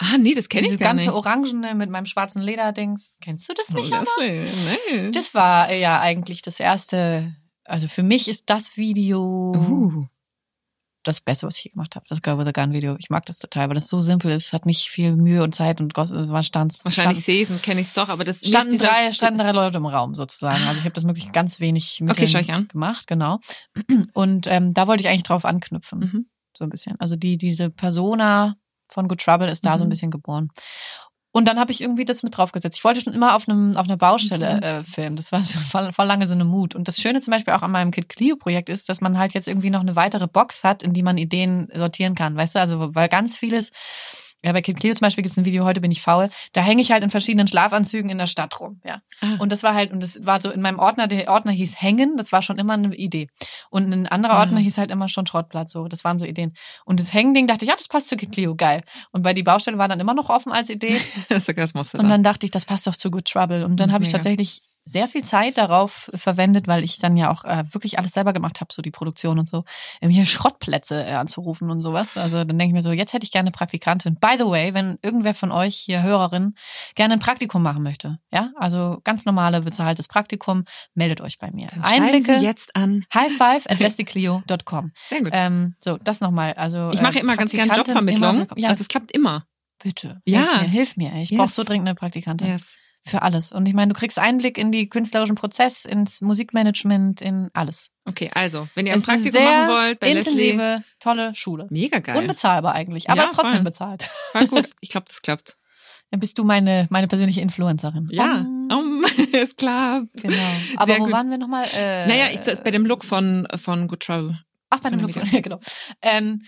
Ah, 0.05 0.19
nee, 0.19 0.35
das 0.35 0.49
kenne 0.49 0.67
ich 0.67 0.79
gar 0.79 0.89
ganze 0.91 1.05
nicht. 1.07 1.15
Orangene 1.15 1.75
mit 1.77 1.89
meinem 1.91 2.07
schwarzen 2.07 2.43
Lederdings. 2.43 3.19
Kennst 3.21 3.49
du 3.49 3.55
das 3.55 3.71
Oh, 3.71 3.75
nicht, 3.75 3.93
Anna? 3.93 4.05
Leslie, 4.19 4.77
nee. 5.03 5.11
Das 5.13 5.33
war 5.35 5.69
äh, 5.71 5.81
ja 5.81 6.01
eigentlich 6.01 6.43
das 6.43 6.59
erste. 6.61 7.35
Also 7.65 7.87
für 7.89 8.03
mich 8.03 8.27
ist 8.29 8.51
das 8.51 8.77
Video 8.77 9.53
Uh. 9.55 10.07
das 11.05 11.21
Beste, 11.21 11.47
was 11.47 11.59
ich 11.59 11.65
je 11.65 11.71
gemacht 11.71 11.95
habe. 11.95 12.05
Das 12.09 12.21
Girl 12.23 12.37
with 12.39 12.47
a 12.47 12.51
Gun 12.51 12.73
Video. 12.73 12.97
Ich 12.99 13.11
mag 13.11 13.25
das 13.27 13.39
total, 13.39 13.69
weil 13.69 13.75
das 13.75 13.89
so 13.89 14.01
simpel 14.01 14.33
ist. 14.33 14.53
Hat 14.53 14.67
nicht 14.67 14.89
viel 14.89 15.15
Mühe 15.15 15.43
und 15.43 15.55
Zeit 15.55 15.81
und 15.81 15.97
es 15.97 16.11
war 16.31 16.43
stand, 16.43 16.75
Wahrscheinlich 16.85 17.23
sehe 17.25 17.41
ich 17.43 17.51
und 17.51 17.63
kenne 17.63 17.81
ich 17.81 17.87
es 17.89 17.95
doch, 17.95 18.09
aber 18.09 18.25
das 18.25 18.41
standen 18.41 18.79
drei, 18.79 19.13
standen 19.13 19.39
drei 19.39 19.53
Leute 19.53 19.79
im 19.79 19.87
Raum 19.87 20.15
sozusagen. 20.17 20.63
Also 20.67 20.79
ich 20.81 20.85
habe 20.85 20.95
das 20.95 21.05
wirklich 21.05 21.31
ganz 21.33 21.61
wenig 21.61 21.95
Okay, 22.01 22.05
Mitteln 22.05 22.29
schau 22.29 22.39
ich 22.41 22.53
an. 22.53 22.67
gemacht, 22.69 23.07
genau. 23.07 23.39
Und 24.15 24.47
ähm, 24.49 24.75
da 24.75 24.87
wollte 24.89 25.03
ich 25.05 25.09
eigentlich 25.09 25.23
drauf 25.23 25.45
anknüpfen, 25.45 25.99
Mhm. 26.01 26.27
so 26.57 26.65
ein 26.65 26.71
bisschen. 26.71 26.99
Also 27.01 27.15
die 27.17 27.37
diese 27.39 27.71
Persona 27.71 28.57
von 28.93 29.09
Good 29.09 29.21
Trouble 29.21 29.51
ist 29.51 29.65
da 29.67 29.79
so 29.79 29.85
ein 29.85 29.89
Mhm. 29.89 29.91
bisschen 29.91 30.11
geboren. 30.11 30.49
Und 31.35 31.49
dann 31.49 31.59
habe 31.59 31.73
ich 31.73 31.81
irgendwie 31.81 32.05
das 32.05 32.23
mit 32.23 32.37
draufgesetzt. 32.37 32.77
Ich 32.77 32.85
wollte 32.85 33.01
schon 33.01 33.15
immer 33.15 33.35
auf 33.35 33.49
einem 33.49 33.75
auf 33.79 33.87
einer 33.89 33.97
Baustelle 33.97 34.57
Mhm. 34.57 34.63
äh, 34.63 34.83
filmen. 34.83 35.17
Das 35.17 35.33
war 35.33 35.43
schon 35.43 35.63
voll, 35.63 35.91
voll 35.93 36.05
lange 36.07 36.27
so 36.27 36.35
eine 36.35 36.45
Mut. 36.45 36.75
Und 36.75 36.89
das 36.89 36.99
Schöne 37.01 37.21
zum 37.21 37.31
Beispiel 37.31 37.55
auch 37.55 37.63
an 37.63 37.71
meinem 37.71 37.91
Kid 37.91 38.11
Clio 38.11 38.37
Projekt 38.37 38.69
ist, 38.69 38.91
dass 38.91 39.01
man 39.01 39.17
halt 39.17 39.33
jetzt 39.33 39.49
irgendwie 39.49 39.71
noch 39.71 39.81
eine 39.81 39.97
weitere 39.97 40.27
Box 40.29 40.63
hat, 40.63 40.83
in 40.83 40.93
die 40.93 41.03
man 41.03 41.17
Ideen 41.17 41.69
sortieren 41.75 42.15
kann. 42.15 42.37
Weißt 42.37 42.55
du, 42.57 42.59
also 42.61 42.95
weil 42.95 43.09
ganz 43.09 43.37
vieles 43.39 43.73
ja, 44.45 44.53
bei 44.53 44.61
Kid 44.63 44.79
Clio 44.79 44.93
zum 44.95 45.07
Beispiel 45.07 45.23
gibt's 45.23 45.37
ein 45.39 45.45
Video, 45.45 45.65
heute 45.65 45.81
bin 45.81 45.91
ich 45.91 46.03
faul. 46.03 46.29
Da 46.53 46.61
hänge 46.63 46.83
ich 46.83 46.91
halt 46.91 47.03
in 47.05 47.11
verschiedenen 47.11 47.47
Schlafanzügen 47.49 48.11
in 48.11 48.19
der 48.19 48.27
Stadt 48.27 48.59
rum. 48.61 48.81
Ja. 48.85 49.01
Ah. 49.21 49.37
Und 49.39 49.53
das 49.53 49.63
war 49.63 49.75
halt, 49.75 49.93
und 49.93 50.03
das 50.03 50.25
war 50.27 50.41
so 50.41 50.51
in 50.51 50.61
meinem 50.61 50.79
Ordner, 50.79 51.07
der 51.07 51.29
Ordner 51.31 51.53
hieß 51.53 51.81
Hängen, 51.81 52.17
das 52.17 52.33
war 52.33 52.43
schon 52.43 52.59
immer 52.59 52.75
eine 52.75 52.95
Idee. 52.95 53.29
Und 53.71 53.93
ein 53.93 54.07
anderer 54.09 54.39
Ordner 54.39 54.59
Ah. 54.59 54.63
hieß 54.63 54.79
halt 54.79 54.91
immer 54.91 55.09
schon 55.09 55.27
Schrottplatz, 55.27 55.73
so. 55.73 55.87
Das 55.89 56.05
waren 56.05 56.19
so 56.19 56.27
Ideen. 56.27 56.55
Und 56.85 56.99
das 57.01 57.13
Hängending 57.15 57.47
dachte 57.47 57.65
ich, 57.65 57.69
ja, 57.71 57.77
das 57.77 57.89
passt 57.89 58.09
zu 58.09 58.17
Kid 58.17 58.33
Clio, 58.33 58.55
geil. 58.57 58.83
Und 59.13 59.25
weil 59.25 59.35
die 59.35 59.43
Baustelle 59.43 59.79
war 59.79 59.89
dann 59.89 60.01
immer 60.01 60.15
noch 60.15 60.29
offen 60.29 60.53
als 60.53 60.71
Idee. 60.71 61.01
Was 61.29 61.75
machst 61.75 61.95
du 61.95 61.99
Und 61.99 62.05
da? 62.05 62.11
dann 62.11 62.23
dachte 62.23 62.45
ich, 62.47 62.51
das 62.51 62.65
passt 62.65 62.87
doch 62.87 62.97
zu 62.97 63.11
Good 63.11 63.27
Trouble. 63.27 63.65
Und 63.65 63.79
dann 63.79 63.93
habe 63.93 64.03
ich 64.05 64.11
tatsächlich 64.11 64.61
sehr 64.85 65.07
viel 65.09 65.23
Zeit 65.25 65.59
darauf 65.59 66.11
verwendet, 66.15 66.67
weil 66.67 66.83
ich 66.83 66.99
dann 66.99 67.17
ja 67.17 67.31
auch 67.31 67.45
äh, 67.45 67.65
wirklich 67.73 67.99
alles 67.99 68.13
selber 68.13 68.33
gemacht 68.33 68.61
habe, 68.61 68.73
so 68.73 68.83
die 68.83 68.91
Produktion 68.91 69.39
und 69.39 69.49
so, 69.49 69.65
irgendwie 70.01 70.25
Schrottplätze 70.27 71.05
äh, 71.07 71.13
anzurufen 71.13 71.71
und 71.71 71.83
sowas. 71.83 72.17
Also 72.17 72.39
dann 72.39 72.59
denke 72.59 72.67
ich 72.67 72.73
mir 72.73 72.83
so, 72.83 72.91
jetzt 72.93 73.13
hätte 73.13 73.25
ich 73.25 73.31
gerne 73.33 73.49
eine 73.49 73.53
Praktikantin. 73.53 74.17
By 74.21 74.35
the 74.39 74.45
way, 74.47 74.75
wenn 74.75 74.99
irgendwer 75.03 75.35
von 75.35 75.53
euch 75.53 75.77
hier 75.77 76.03
Hörerin 76.03 76.55
gerne 76.95 77.15
ein 77.15 77.21
Praktikum 77.21 77.63
machen 77.63 77.83
möchte, 77.83 78.19
ja, 78.33 78.51
also 78.57 79.01
ganz 79.05 79.25
normale 79.25 79.63
bezahltes 79.63 80.09
Praktikum, 80.09 80.65
meldet 80.95 81.21
euch 81.21 81.39
bei 81.39 81.51
mir. 81.53 81.69
Dann 81.69 81.85
Einblicke 81.85 82.39
Sie 82.39 82.45
jetzt 82.45 82.75
an. 82.75 83.05
high 83.15 83.33
five 83.33 83.67
at 83.71 83.79
leslieclio.com. 83.79 84.93
Sehr 85.09 85.21
gut. 85.23 85.31
Ähm, 85.33 85.75
so, 85.81 85.97
das 85.99 86.21
nochmal. 86.21 86.55
Also 86.55 86.91
ich 86.93 87.01
mache 87.03 87.19
äh, 87.19 87.21
immer 87.21 87.37
ganz 87.37 87.53
gern 87.53 87.69
Praktikantin 87.69 88.15
Jobvermittlung. 88.17 88.47
Immer, 88.49 88.59
ja, 88.59 88.69
also 88.71 88.83
es 88.83 88.89
klappt 88.89 89.13
immer. 89.13 89.45
bitte. 89.83 90.21
Ja. 90.27 90.41
Hilf 90.41 90.61
mir, 90.63 90.69
hilf 90.69 90.97
mir. 90.97 91.23
Ich 91.23 91.31
Yes. 91.31 91.39
brauche 91.39 91.51
so 91.51 91.65
dringend 91.65 91.89
eine 91.89 91.95
Praktikantin 91.95 92.47
Yes. 92.49 92.79
Für 93.05 93.23
alles. 93.23 93.51
Und 93.53 93.67
ich 93.67 93.75
meine, 93.75 93.93
du 93.93 93.99
kriegst 93.99 94.19
Einblick 94.19 94.57
in 94.59 94.71
die 94.71 94.89
künstlerischen 94.89 95.35
Prozess, 95.35 95.85
ins 95.85 96.21
Musikmanagement, 96.21 97.21
in 97.21 97.51
alles. 97.53 97.91
Okay, 98.07 98.31
also, 98.35 98.69
wenn 98.75 98.87
ihr 98.87 98.95
ein 98.95 99.03
Praktikum 99.03 99.43
machen 99.43 99.69
wollt 99.69 100.01
bei 100.01 100.13
Leslie. 100.13 100.51
intensive, 100.53 100.83
tolle 101.01 101.35
Schule. 101.35 101.67
Mega 101.71 101.99
geil. 101.99 102.17
Unbezahlbar 102.17 102.75
eigentlich, 102.75 103.11
aber 103.11 103.23
Ja, 103.23 103.29
ist 103.29 103.35
trotzdem 103.35 103.59
voll. 103.59 103.65
bezahlt. 103.65 104.03
Voll 104.33 104.47
gut. 104.47 104.69
Ich 104.81 104.89
glaube, 104.91 105.07
das 105.09 105.21
klappt. 105.23 105.57
Dann 106.11 106.21
bist 106.21 106.39
du 106.39 106.45
meine, 106.45 106.87
meine 106.91 107.09
persönliche 107.09 107.41
Influencerin. 107.41 108.09
Ja, 108.11 108.45
Um, 108.71 109.05
es 109.33 109.57
klappt. 109.57 110.15
genau. 110.23 110.35
Aber 110.77 110.87
Sehr 110.87 111.01
wo 111.01 111.05
gut. 111.05 111.13
waren 111.13 111.31
wir 111.31 111.39
nochmal? 111.39 111.65
Äh, 111.77 112.07
Naja, 112.07 112.27
ich 112.33 112.41
bei 112.63 112.71
dem 112.71 112.87
Look 112.87 113.05
von, 113.05 113.47
von 113.57 113.89
Good 113.89 114.01
Trouble. 114.01 114.39
Ach, 114.71 114.79
bei 114.81 114.91
dem 114.91 115.01
von 115.01 115.09
Look, 115.11 115.23
dem 115.25 115.33
ja, 115.33 115.41
genau. 115.41 115.61
Ähm, 116.01 116.39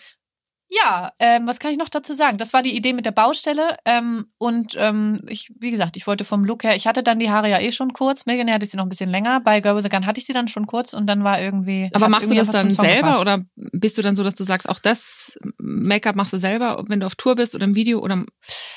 ja, 0.82 1.12
ähm, 1.18 1.46
was 1.46 1.58
kann 1.58 1.70
ich 1.70 1.78
noch 1.78 1.88
dazu 1.88 2.14
sagen? 2.14 2.38
Das 2.38 2.52
war 2.52 2.62
die 2.62 2.74
Idee 2.76 2.92
mit 2.92 3.06
der 3.06 3.12
Baustelle. 3.12 3.76
Ähm, 3.84 4.26
und 4.38 4.74
ähm, 4.78 5.20
ich, 5.28 5.52
wie 5.58 5.70
gesagt, 5.70 5.96
ich 5.96 6.06
wollte 6.06 6.24
vom 6.24 6.44
Look 6.44 6.64
her, 6.64 6.74
ich 6.74 6.86
hatte 6.86 7.02
dann 7.02 7.18
die 7.18 7.30
Haare 7.30 7.50
ja 7.50 7.60
eh 7.60 7.70
schon 7.72 7.92
kurz. 7.92 8.26
Millionaire 8.26 8.54
hatte 8.54 8.64
ich 8.64 8.70
sie 8.70 8.76
noch 8.76 8.84
ein 8.84 8.88
bisschen 8.88 9.10
länger. 9.10 9.40
Bei 9.40 9.60
Girl 9.60 9.76
with 9.76 9.84
a 9.84 9.88
Gun 9.88 10.06
hatte 10.06 10.18
ich 10.20 10.26
sie 10.26 10.32
dann 10.32 10.48
schon 10.48 10.66
kurz 10.66 10.92
und 10.92 11.06
dann 11.06 11.22
war 11.24 11.40
irgendwie. 11.40 11.90
Aber 11.92 12.08
machst 12.08 12.30
du 12.30 12.34
irgendwie 12.34 12.46
das 12.46 12.48
einfach 12.54 12.68
zum 12.68 12.76
dann 12.76 12.86
selber 12.86 13.08
gepasst. 13.08 13.22
oder 13.22 13.44
bist 13.56 13.98
du 13.98 14.02
dann 14.02 14.16
so, 14.16 14.24
dass 14.24 14.34
du 14.34 14.44
sagst, 14.44 14.68
auch 14.68 14.78
das 14.78 15.38
Make-up 15.58 16.16
machst 16.16 16.32
du 16.32 16.38
selber, 16.38 16.82
wenn 16.88 17.00
du 17.00 17.06
auf 17.06 17.14
Tour 17.16 17.34
bist 17.34 17.54
oder 17.54 17.64
im 17.64 17.74
Video 17.74 18.00
oder 18.00 18.24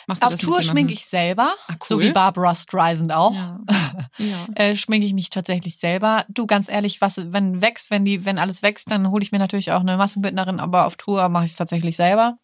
machst 0.07 0.23
du 0.23 0.27
Auf 0.27 0.33
das 0.33 0.41
Tour 0.41 0.57
mit 0.57 0.65
jemandem? 0.65 0.71
schminke 0.71 0.93
ich 0.93 1.05
selber, 1.05 1.53
Ah, 1.67 1.73
so 1.83 1.95
cool. 1.95 2.03
wie 2.03 2.11
Barbara 2.11 2.53
Streisand 2.55 3.11
auch. 3.13 3.33
Ja. 3.33 3.59
ja. 4.17 4.47
Äh, 4.55 4.75
schminke 4.75 5.05
ich 5.07 5.13
mich 5.13 5.29
tatsächlich 5.29 5.77
selber. 5.77 6.25
Du, 6.29 6.45
ganz 6.47 6.69
ehrlich, 6.69 7.01
was, 7.01 7.31
wenn 7.31 7.61
wächst, 7.61 7.91
wenn 7.91 8.05
die, 8.05 8.25
wenn 8.25 8.37
alles 8.37 8.61
wächst, 8.61 8.91
dann 8.91 9.09
hole 9.09 9.23
ich 9.23 9.31
mir 9.31 9.39
natürlich 9.39 9.71
auch 9.71 9.79
eine 9.81 9.97
Maskenbildnerin, 9.97 10.59
aber 10.59 10.85
auf 10.85 10.97
Tour 10.97 11.29
mache 11.29 11.45
ich 11.45 11.51
es 11.51 11.57
tatsächlich 11.57 11.86
selber. 11.95 12.37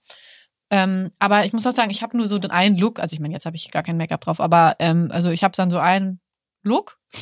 Ähm, 0.71 1.11
aber 1.19 1.45
ich 1.45 1.53
muss 1.53 1.67
auch 1.67 1.71
sagen, 1.71 1.91
ich 1.91 2.01
habe 2.01 2.17
nur 2.17 2.25
so 2.27 2.39
den 2.39 2.49
einen 2.51 2.77
Look, 2.77 2.99
also 2.99 3.13
ich 3.13 3.19
meine, 3.19 3.33
jetzt 3.33 3.45
habe 3.45 3.55
ich 3.55 3.69
gar 3.71 3.83
kein 3.83 3.97
Make-up 3.97 4.21
drauf, 4.21 4.39
aber 4.39 4.75
ähm, 4.79 5.09
also 5.11 5.29
ich 5.29 5.43
habe 5.43 5.55
dann 5.55 5.69
so 5.69 5.77
einen 5.77 6.19
Look. 6.63 6.97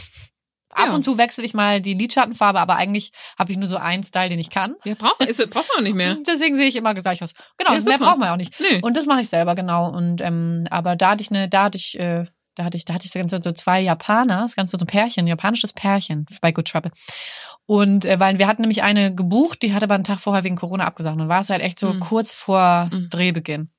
Ab 0.74 0.86
Ja. 0.88 0.94
und 0.94 1.04
zu 1.04 1.18
wechsle 1.18 1.44
ich 1.44 1.54
mal 1.54 1.82
die 1.82 1.96
Lidschattenfarbe, 1.96 2.58
aber 2.58 2.78
eigentlich 2.78 3.12
habe 3.38 3.52
ich 3.52 3.58
nur 3.58 3.68
so 3.68 3.76
einen 3.76 4.04
Style, 4.04 4.30
den 4.30 4.40
ich 4.40 4.50
kann. 4.50 4.76
Ja, 4.86 4.94
braucht, 4.94 5.22
ist, 5.26 5.38
braucht 5.50 5.68
man 5.68 5.80
auch 5.80 5.84
nicht 5.84 5.96
mehr. 5.96 6.16
Deswegen 6.28 6.56
sehe 6.56 6.68
ich 6.68 6.78
immer 6.78 6.94
gleich 6.94 7.22
aus. 7.22 7.34
Genau, 7.58 7.74
Ja, 7.74 7.82
mehr 7.82 7.98
braucht 7.98 8.20
man 8.20 8.28
ja 8.28 8.34
auch 8.34 8.38
nicht. 8.38 8.58
Nö. 8.62 8.80
Und 8.82 8.96
das 8.96 9.06
mache 9.06 9.20
ich 9.20 9.28
selber, 9.28 9.54
genau. 9.54 9.90
Und 9.90 10.22
ähm, 10.22 10.66
aber 10.70 10.96
da 10.96 11.10
hatte 11.10 11.24
ich 11.24 11.30
eine, 11.30 11.50
da 11.50 11.64
hatte 11.64 11.78
ich, 11.78 12.00
äh, 12.00 12.24
da 12.56 12.64
hatte 12.64 12.78
ich, 12.78 12.86
da 12.86 12.94
hatte 12.94 13.06
ich 13.06 13.12
so, 13.12 13.42
so 13.42 13.52
zwei 13.52 13.82
Japaner, 13.82 14.44
das 14.44 14.56
ganze 14.56 14.78
so 14.78 14.86
ein 14.86 14.88
Pärchen, 14.88 15.26
ein 15.26 15.28
japanisches 15.28 15.74
Pärchen 15.74 16.26
bei 16.40 16.54
Good 16.54 16.70
Trouble. 16.70 16.92
Und 17.66 18.06
äh, 18.06 18.20
weil 18.20 18.40
wir 18.40 18.48
hatten 18.48 18.62
nämlich 18.64 18.84
eine 18.84 19.14
gebucht, 19.16 19.62
die 19.62 19.74
hatte 19.74 19.86
aber 19.86 19.96
einen 19.96 20.04
Tag 20.04 20.20
vorher 20.20 20.44
wegen 20.44 20.56
Corona 20.56 20.86
abgesagt. 20.86 21.20
Und 21.20 21.30
war 21.30 21.42
es 21.42 21.50
halt 21.50 21.62
echt 21.62 21.80
so 21.80 21.94
Mhm. 21.94 22.00
kurz 22.02 22.36
vor 22.36 22.90
Mhm. 22.92 23.08
Drehbeginn. 23.10 23.70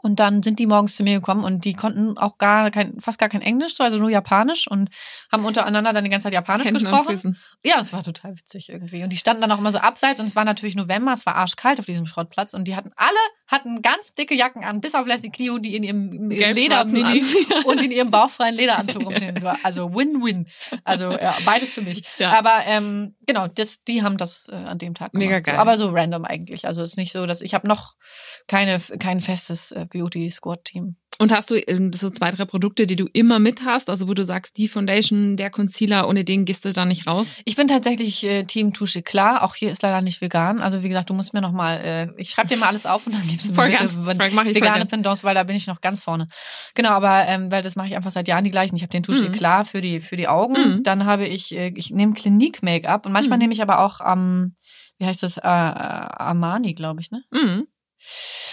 Und 0.00 0.20
dann 0.20 0.44
sind 0.44 0.60
die 0.60 0.66
morgens 0.66 0.94
zu 0.94 1.02
mir 1.02 1.14
gekommen 1.14 1.42
und 1.42 1.64
die 1.64 1.74
konnten 1.74 2.16
auch 2.16 2.38
gar 2.38 2.70
kein, 2.70 3.00
fast 3.00 3.18
gar 3.18 3.28
kein 3.28 3.42
Englisch, 3.42 3.80
also 3.80 3.98
nur 3.98 4.10
Japanisch 4.10 4.68
und 4.68 4.90
haben 5.32 5.44
untereinander 5.44 5.92
dann 5.92 6.04
die 6.04 6.10
ganze 6.10 6.24
Zeit 6.24 6.34
Japanisch 6.34 6.66
Händen 6.66 6.84
gesprochen. 6.84 7.36
Ja, 7.64 7.78
das 7.78 7.92
war 7.92 8.04
total 8.04 8.36
witzig 8.36 8.68
irgendwie. 8.68 9.02
Und 9.02 9.12
die 9.12 9.16
standen 9.16 9.42
dann 9.42 9.50
auch 9.50 9.58
immer 9.58 9.72
so 9.72 9.78
abseits 9.78 10.20
und 10.20 10.26
es 10.26 10.36
war 10.36 10.44
natürlich 10.44 10.76
November, 10.76 11.12
es 11.12 11.26
war 11.26 11.34
arschkalt 11.34 11.80
auf 11.80 11.86
diesem 11.86 12.06
Schrottplatz 12.06 12.54
und 12.54 12.68
die 12.68 12.76
hatten 12.76 12.92
alle 12.94 13.18
hatten 13.48 13.80
ganz 13.80 14.14
dicke 14.14 14.34
Jacken 14.34 14.62
an, 14.62 14.80
bis 14.80 14.94
auf 14.94 15.06
Leslie 15.06 15.30
Clio, 15.30 15.58
die 15.58 15.74
in 15.74 15.82
ihrem 15.82 16.30
Leder 16.30 16.82
und 17.64 17.82
in 17.82 17.90
ihrem 17.90 18.10
bauchfreien 18.10 18.54
Lederanzug 18.54 19.06
rumstehen. 19.06 19.42
Also 19.62 19.94
Win-Win. 19.94 20.46
Also 20.84 21.10
ja, 21.10 21.34
beides 21.46 21.72
für 21.72 21.80
mich. 21.80 22.02
Ja. 22.18 22.38
Aber 22.38 22.62
ähm, 22.66 23.16
genau, 23.26 23.48
das, 23.48 23.84
die 23.84 24.02
haben 24.02 24.18
das 24.18 24.50
äh, 24.50 24.54
an 24.54 24.78
dem 24.78 24.94
Tag 24.94 25.12
gemacht. 25.12 25.26
Mega 25.26 25.40
geil. 25.40 25.54
So, 25.54 25.60
aber 25.60 25.78
so 25.78 25.90
random 25.90 26.26
eigentlich. 26.26 26.66
Also 26.66 26.82
es 26.82 26.90
ist 26.90 26.96
nicht 26.98 27.12
so, 27.12 27.24
dass 27.24 27.40
ich 27.40 27.54
habe 27.54 27.66
noch 27.66 27.94
keine 28.46 28.78
kein 28.98 29.22
festes 29.22 29.72
äh, 29.72 29.86
Beauty 29.88 30.30
Squad 30.30 30.64
Team. 30.64 30.96
Und 31.20 31.32
hast 31.32 31.50
du 31.50 31.56
ähm, 31.56 31.92
so 31.92 32.10
zwei, 32.10 32.30
drei 32.30 32.44
Produkte, 32.44 32.86
die 32.86 32.94
du 32.94 33.06
immer 33.12 33.40
mit 33.40 33.64
hast? 33.64 33.90
Also 33.90 34.06
wo 34.06 34.14
du 34.14 34.22
sagst, 34.24 34.56
die 34.56 34.68
Foundation, 34.68 35.36
der 35.36 35.50
Concealer, 35.50 36.06
ohne 36.06 36.22
den 36.22 36.44
gehst 36.44 36.64
du 36.64 36.72
da 36.72 36.84
nicht 36.84 37.08
raus? 37.08 37.38
Ich 37.44 37.56
bin 37.56 37.66
tatsächlich 37.66 38.22
äh, 38.24 38.44
Team 38.44 38.72
Touche 38.72 39.02
klar. 39.02 39.42
Auch 39.42 39.56
hier 39.56 39.72
ist 39.72 39.82
leider 39.82 40.00
nicht 40.00 40.20
vegan. 40.20 40.60
Also 40.60 40.84
wie 40.84 40.88
gesagt, 40.88 41.10
du 41.10 41.14
musst 41.14 41.34
mir 41.34 41.40
noch 41.40 41.50
mal, 41.50 41.74
äh, 41.78 42.08
ich 42.18 42.30
schreibe 42.30 42.48
dir 42.50 42.56
mal 42.56 42.68
alles 42.68 42.86
auf 42.86 43.04
und 43.04 43.16
dann 43.16 43.26
gibst 43.26 43.48
du 43.48 43.52
mir 43.52 43.66
bitte 43.66 43.88
Voll- 43.88 44.14
mach 44.32 44.44
ich 44.44 44.54
vegane. 44.54 44.86
Pendants, 44.86 45.24
weil 45.24 45.34
da 45.34 45.42
bin 45.42 45.56
ich 45.56 45.66
noch 45.66 45.80
ganz 45.80 46.04
vorne. 46.04 46.28
Genau, 46.74 46.90
aber 46.90 47.26
ähm, 47.26 47.50
weil 47.50 47.62
das 47.62 47.74
mache 47.74 47.88
ich 47.88 47.96
einfach 47.96 48.12
seit 48.12 48.28
Jahren 48.28 48.44
die 48.44 48.50
gleichen. 48.52 48.76
Ich 48.76 48.82
habe 48.82 48.92
den 48.92 49.02
Touche 49.02 49.28
Mhm. 49.28 49.32
klar 49.32 49.64
für 49.64 49.80
die 49.80 50.00
für 50.00 50.14
die 50.16 50.28
Augen. 50.28 50.52
Mhm. 50.76 50.82
Dann 50.84 51.04
habe 51.04 51.26
ich, 51.26 51.52
äh, 51.52 51.72
ich 51.74 51.90
nehme 51.90 52.12
Clinique 52.12 52.62
Make-up 52.62 53.06
und 53.06 53.12
manchmal 53.12 53.38
Mhm. 53.38 53.42
nehme 53.42 53.54
ich 53.54 53.62
aber 53.62 53.80
auch 53.80 54.00
ähm, 54.06 54.54
wie 54.98 55.06
heißt 55.06 55.24
das, 55.24 55.36
äh, 55.36 55.40
Armani, 55.42 56.74
glaube 56.74 57.00
ich, 57.00 57.10
ne? 57.10 57.24
Mhm. 57.32 57.66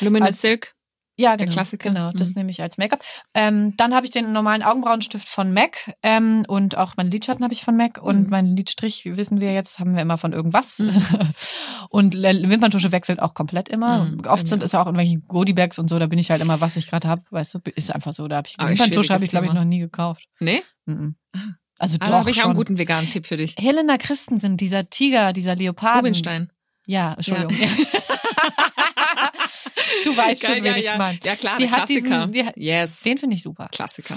Luminous 0.01 0.41
Silk. 0.41 0.74
Ja, 1.17 1.37
Der 1.37 1.47
genau. 1.47 1.53
Klassiker. 1.55 1.89
Genau, 1.89 2.11
das 2.11 2.29
Mhm. 2.29 2.33
nehme 2.39 2.51
ich 2.51 2.61
als 2.61 2.77
Make-up. 2.77 3.01
Ähm, 3.33 3.73
dann 3.77 3.93
habe 3.95 4.05
ich 4.05 4.11
den 4.11 4.33
normalen 4.33 4.63
Augenbrauenstift 4.63 5.27
von 5.27 5.53
MAC 5.53 5.95
ähm, 6.03 6.43
und 6.47 6.77
auch 6.77 6.97
meine 6.97 7.09
Lidschatten 7.09 7.43
habe 7.43 7.53
ich 7.53 7.63
von 7.63 7.77
MAC 7.77 8.01
und 8.01 8.23
Mhm. 8.25 8.29
meinen 8.29 8.57
Lidstrich, 8.57 9.05
wissen 9.05 9.39
wir 9.39 9.53
jetzt, 9.53 9.79
haben 9.79 9.95
wir 9.95 10.01
immer 10.01 10.17
von 10.17 10.33
irgendwas. 10.33 10.79
Mhm. 10.79 10.89
und 11.89 12.15
Wimperntusche 12.15 12.91
wechselt 12.91 13.21
auch 13.21 13.33
komplett 13.33 13.69
immer. 13.69 14.05
Mhm, 14.05 14.21
Oft 14.27 14.47
sind 14.47 14.59
mir 14.59 14.65
es 14.65 14.75
auch 14.75 14.85
irgendwelche 14.87 15.19
Goodiebags 15.19 15.79
und 15.79 15.89
so, 15.89 15.99
da 15.99 16.07
bin 16.07 16.19
ich 16.19 16.31
halt 16.31 16.41
immer, 16.41 16.59
was 16.59 16.75
ich 16.75 16.87
gerade 16.87 17.07
habe. 17.07 17.23
Weißt 17.29 17.55
du, 17.55 17.59
ist 17.75 17.93
einfach 17.95 18.11
so. 18.13 18.27
Da 18.27 18.37
habe 18.37 18.47
ich 18.49 18.57
Wimperntusche 18.57 19.13
habe 19.13 19.23
ich, 19.23 19.29
glaube 19.31 19.45
ich, 19.47 19.53
noch 19.53 19.63
nie 19.63 19.79
gekauft. 19.79 20.27
Nee? 20.39 20.61
Mhm. 20.85 21.15
Also 21.77 21.97
Aber 21.99 22.11
doch 22.11 22.17
habe 22.19 22.29
ich 22.31 22.37
auch 22.37 22.41
schon. 22.41 22.51
einen 22.51 22.57
guten 22.57 22.77
veganen 22.77 23.09
Tipp 23.09 23.25
für 23.25 23.37
dich. 23.37 23.55
Helena 23.59 23.97
Christensen, 23.97 24.57
dieser 24.57 24.89
Tiger, 24.89 25.33
dieser 25.33 25.55
Leoparden. 25.55 25.99
Rubinstein. 25.99 26.51
Ja, 26.85 27.13
Entschuldigung. 27.13 27.53
du 30.05 30.15
weißt 30.17 30.45
schon, 30.45 30.63
wen 30.63 30.75
ich 30.75 30.85
ja. 30.85 30.97
meine. 30.97 31.17
ja 31.23 31.35
klar, 31.35 31.57
Die 31.57 31.69
hat 31.71 31.89
diesen- 31.89 32.05
Klassiker. 32.05 32.31
die 32.31 32.45
hat- 32.45 32.57
yes. 32.57 33.01
Den 33.01 33.17
finde 33.17 33.35
ich 33.35 33.43
super. 33.43 33.67
Klassiker. 33.71 34.15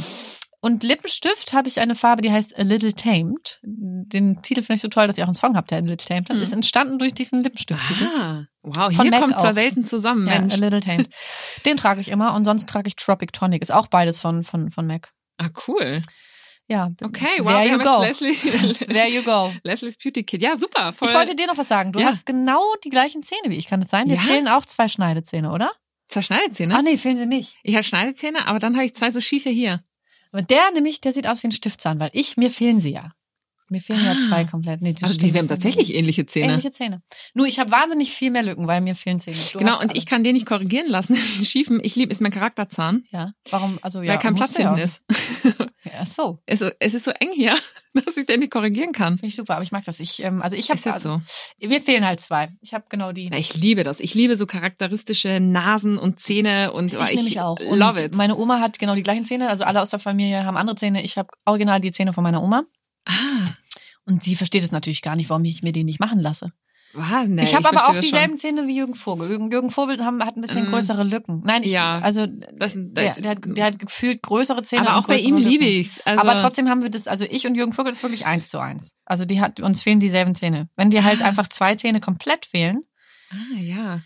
Und 0.61 0.83
Lippenstift 0.83 1.53
habe 1.53 1.69
ich 1.69 1.79
eine 1.79 1.95
Farbe, 1.95 2.21
die 2.21 2.33
heißt 2.33 2.59
A 2.59 2.63
Little 2.63 2.93
Tamed. 2.93 3.61
Den 3.63 4.43
Titel 4.43 4.61
finde 4.63 4.75
ich 4.75 4.81
so 4.81 4.89
toll, 4.89 5.07
dass 5.07 5.17
ihr 5.17 5.23
auch 5.23 5.29
einen 5.29 5.35
Song 5.35 5.57
habt, 5.57 5.71
der 5.71 5.79
A 5.79 5.81
Little 5.83 5.97
Tamed 5.99 6.29
hat. 6.31 6.37
Mhm. 6.37 6.43
Ist 6.43 6.53
entstanden 6.53 6.99
durch 6.99 7.15
diesen 7.15 7.45
Lippenstift-Titel. 7.45 8.05
Ah, 8.05 8.45
wow, 8.63 8.93
Von 8.93 9.03
hier 9.03 9.11
Mac 9.13 9.21
kommen 9.21 9.37
zwei. 9.37 9.55
Welten 9.55 9.85
zusammen, 9.85 10.27
Ja, 10.27 10.41
Mensch. 10.41 10.55
A 10.55 10.57
Little 10.57 10.81
Tamed. 10.81 11.09
Den 11.65 11.77
trage 11.77 12.01
ich 12.01 12.09
immer 12.09 12.35
und 12.35 12.45
sonst 12.45 12.69
trage 12.69 12.89
ich 12.89 12.97
Tropic 12.97 13.33
Tonic. 13.33 13.63
Ist 13.63 13.73
auch 13.73 13.87
beides 13.87 14.19
von, 14.19 14.43
von, 14.43 14.71
von 14.73 14.85
MAC. 14.87 15.13
Ah, 15.39 15.49
cool. 15.69 16.03
Ja. 16.71 16.91
Okay, 17.03 17.39
wow, 17.41 17.47
There 17.49 17.69
you 17.71 17.79
go. 17.79 18.01
Leslie, 18.03 18.35
There 18.93 19.09
you 19.09 19.23
go. 19.23 19.51
Leslie's 19.63 19.97
Beauty 19.97 20.23
Kit. 20.23 20.43
Ja, 20.43 20.55
super. 20.57 20.93
Voll. 20.93 21.09
Ich 21.09 21.15
wollte 21.15 21.35
dir 21.35 21.47
noch 21.47 21.57
was 21.57 21.69
sagen. 21.69 21.93
Du 21.93 22.01
Ja. 22.01 22.09
hast 22.09 22.27
genau 22.27 22.63
die 22.85 22.91
gleichen 22.91 23.23
Zähne 23.23 23.45
wie 23.49 23.57
ich. 23.57 23.69
Kann 23.69 23.81
das 23.81 23.89
sein? 23.91 24.07
Dir 24.09 24.17
Ja? 24.17 24.21
fehlen 24.21 24.49
auch 24.49 24.67
zwei 24.67 24.87
Schneidezähne, 24.87 25.51
oder? 25.51 25.73
Zwei 26.09 26.21
Schneidezähne? 26.23 26.75
Ach 26.77 26.83
nee, 26.83 26.99
fehlen 26.99 27.17
sie 27.17 27.27
nicht. 27.27 27.57
Ich 27.63 27.75
habe 27.75 27.85
Schneidezähne, 27.85 28.47
aber 28.47 28.59
dann 28.59 28.75
habe 28.77 28.85
ich 28.85 28.95
zwei 28.95 29.11
so 29.11 29.21
schiefe 29.21 29.49
hier. 29.51 29.83
Aber 30.31 30.43
der 30.43 30.71
nämlich, 30.73 31.01
der 31.01 31.13
sieht 31.13 31.27
aus 31.27 31.43
wie 31.43 31.49
ein 31.49 31.53
Stiftzahn, 31.53 32.01
weil 32.01 32.11
ich, 32.13 32.37
mir 32.37 32.51
fehlen 32.51 32.81
sie 32.81 32.93
ja. 32.93 33.13
Mir 33.71 33.81
fehlen 33.81 34.05
ja 34.05 34.15
zwei 34.29 34.45
komplett. 34.45 34.81
Nee, 34.83 34.93
die 34.95 35.03
Also 35.05 35.19
die 35.19 35.33
haben 35.33 35.49
tatsächlich 35.49 35.95
ähnliche 35.95 36.25
Zähne. 36.27 36.53
ähnliche 36.53 36.71
Zähne. 36.71 37.03
Nur 37.35 37.47
ich 37.47 37.59
habe 37.59 37.71
wahnsinnig 37.71 38.11
viel 38.13 38.31
mehr 38.31 38.43
Lücken, 38.43 38.67
weil 38.67 38.81
mir 38.81 38.95
fehlen 38.95 39.21
Zähne. 39.21 39.37
Du 39.53 39.59
Genau, 39.59 39.75
und 39.81 39.91
alle. 39.91 39.93
ich 39.99 40.07
kann 40.07 40.25
den 40.25 40.35
nicht 40.35 40.47
korrigieren 40.47 40.89
lassen. 40.89 41.15
Den 41.39 41.45
schiefen, 41.45 41.81
ich 41.83 41.97
liebe, 41.97 42.11
ist 42.13 42.21
mein 42.21 42.33
Charakterzahn, 42.33 43.05
Ja, 43.11 43.33
warum? 43.51 43.79
Also 43.83 44.03
ja, 44.03 44.13
weil 44.13 44.19
kein 44.19 44.35
Platz 44.35 44.57
ja 44.59 44.69
hinten 44.75 44.83
ist. 44.85 45.03
Ja, 45.91 46.05
so, 46.05 46.39
Es, 46.45 46.61
es 46.81 46.93
ist 46.93 47.05
so 47.05 47.13
eng 47.13 47.31
hier, 47.35 47.57
dass 47.95 48.17
ich 48.19 48.27
den 48.27 48.41
nicht 48.41 48.53
korrigieren 48.53 48.93
kann. 48.93 49.15
finde 49.15 49.29
ich 49.29 49.37
super. 49.37 49.55
Aber 49.55 49.63
ich 49.63 49.73
mag 49.73 49.85
das. 49.85 50.01
Ich, 50.01 50.23
ähm, 50.23 50.43
also 50.43 50.55
ich 50.55 50.69
habe, 50.69 50.79
Ist 50.79 50.85
jetzt 50.85 50.93
also, 50.95 51.23
so. 51.61 51.67
mir 51.69 51.81
fehlen 51.81 52.05
halt 52.05 52.21
zwei. 52.21 52.51
Ich 52.61 52.75
habe 52.75 52.85
genau 52.91 53.13
die. 53.13 53.31
Na, 53.31 53.39
Ich 53.39 53.55
liebe 53.55 53.85
das. 53.85 53.99
Ich 54.01 54.13
liebe 54.15 54.37
so 54.37 54.45
charakteristische 54.45 55.41
Nasen 55.41 55.97
und 55.97 56.21
Zähne 56.21 56.73
und 56.73 56.93
ich 56.93 57.15
nämlich 57.15 57.41
auch. 57.41 57.59
Und 57.59 57.79
love 57.79 58.05
it. 58.05 58.15
Meine 58.17 58.37
Oma 58.37 58.61
hat 58.61 58.79
genau 58.79 58.95
die 58.95 59.03
gleichen 59.03 59.25
Zähne. 59.25 59.49
Also 59.49 59.65
alle 59.65 59.81
aus 59.81 59.89
der 59.91 59.99
Familie 59.99 60.45
haben 60.45 60.57
andere 60.59 60.77
Zähne. 60.77 61.03
Ich 61.03 61.17
habe 61.17 61.29
original 61.47 61.81
die 61.81 61.91
Zähne 61.91 62.13
von 62.13 62.23
meiner 62.23 62.43
Oma. 62.43 62.65
ah, 63.07 63.13
Und 64.09 64.23
sie 64.23 64.35
versteht 64.37 64.63
es 64.65 64.73
natürlich 64.73 65.03
gar 65.03 65.17
nicht, 65.17 65.29
warum 65.31 65.45
ich 65.45 65.63
mir 65.63 65.73
die 65.73 65.85
nicht 65.85 66.01
machen 66.01 66.19
lasse. 66.21 66.51
wow, 66.95 67.27
nee, 67.27 67.43
ich 67.43 67.55
habe 67.55 67.69
aber 67.69 67.89
auch 67.89 67.95
das 67.95 68.05
dieselben 68.07 68.39
Zähne 68.39 68.67
wie 68.67 68.75
Jürgen 68.77 68.95
Vogel. 68.95 69.29
Jürgen, 69.29 69.51
Jürgen 69.51 69.71
Vogel 69.71 70.03
haben, 70.03 70.25
hat 70.25 70.37
ein 70.37 70.41
bisschen 70.41 70.65
Mm. 70.65 70.71
größere 70.71 71.05
Lücken. 71.05 71.43
Nein, 71.45 71.63
ich, 71.63 71.71
Ja, 71.73 71.99
also 71.99 72.27
das- 72.27 72.73
der, 72.75 72.85
das- 73.05 73.17
der, 73.17 73.31
hat, 73.33 73.39
der 73.45 73.65
hat 73.67 73.79
gefühlt 73.79 74.23
größere 74.23 74.63
Zähne. 74.63 74.89
Aber 74.89 74.99
auch 74.99 75.07
bei 75.07 75.17
ihm 75.19 75.37
Lücken. 75.37 75.51
liebe 75.51 75.67
ich's. 75.67 76.01
Also, 76.07 76.21
aber 76.23 76.39
trotzdem 76.39 76.69
haben 76.71 76.83
wir 76.83 76.89
das, 76.91 77.07
also 77.07 77.27
ich 77.29 77.47
und 77.47 77.55
Jürgen 77.55 77.73
Vogel 77.75 77.93
ist 77.93 78.03
wirklich 78.03 78.25
eins 78.25 78.49
zu 78.49 78.59
eins. 78.59 78.95
Also 79.05 79.27
die 79.27 79.41
hat, 79.43 79.61
uns 79.61 79.83
fehlen 79.83 80.01
dieselben 80.01 80.35
Zähne. 80.35 80.71
Wenn 80.77 80.89
dir 80.89 81.05
halt 81.05 81.21
einfach 81.23 81.47
zwei 81.49 81.75
Zähne 81.75 82.01
komplett 82.01 82.47
fehlen, 82.47 82.83
Ah, 83.31 83.61
ja. 83.61 84.01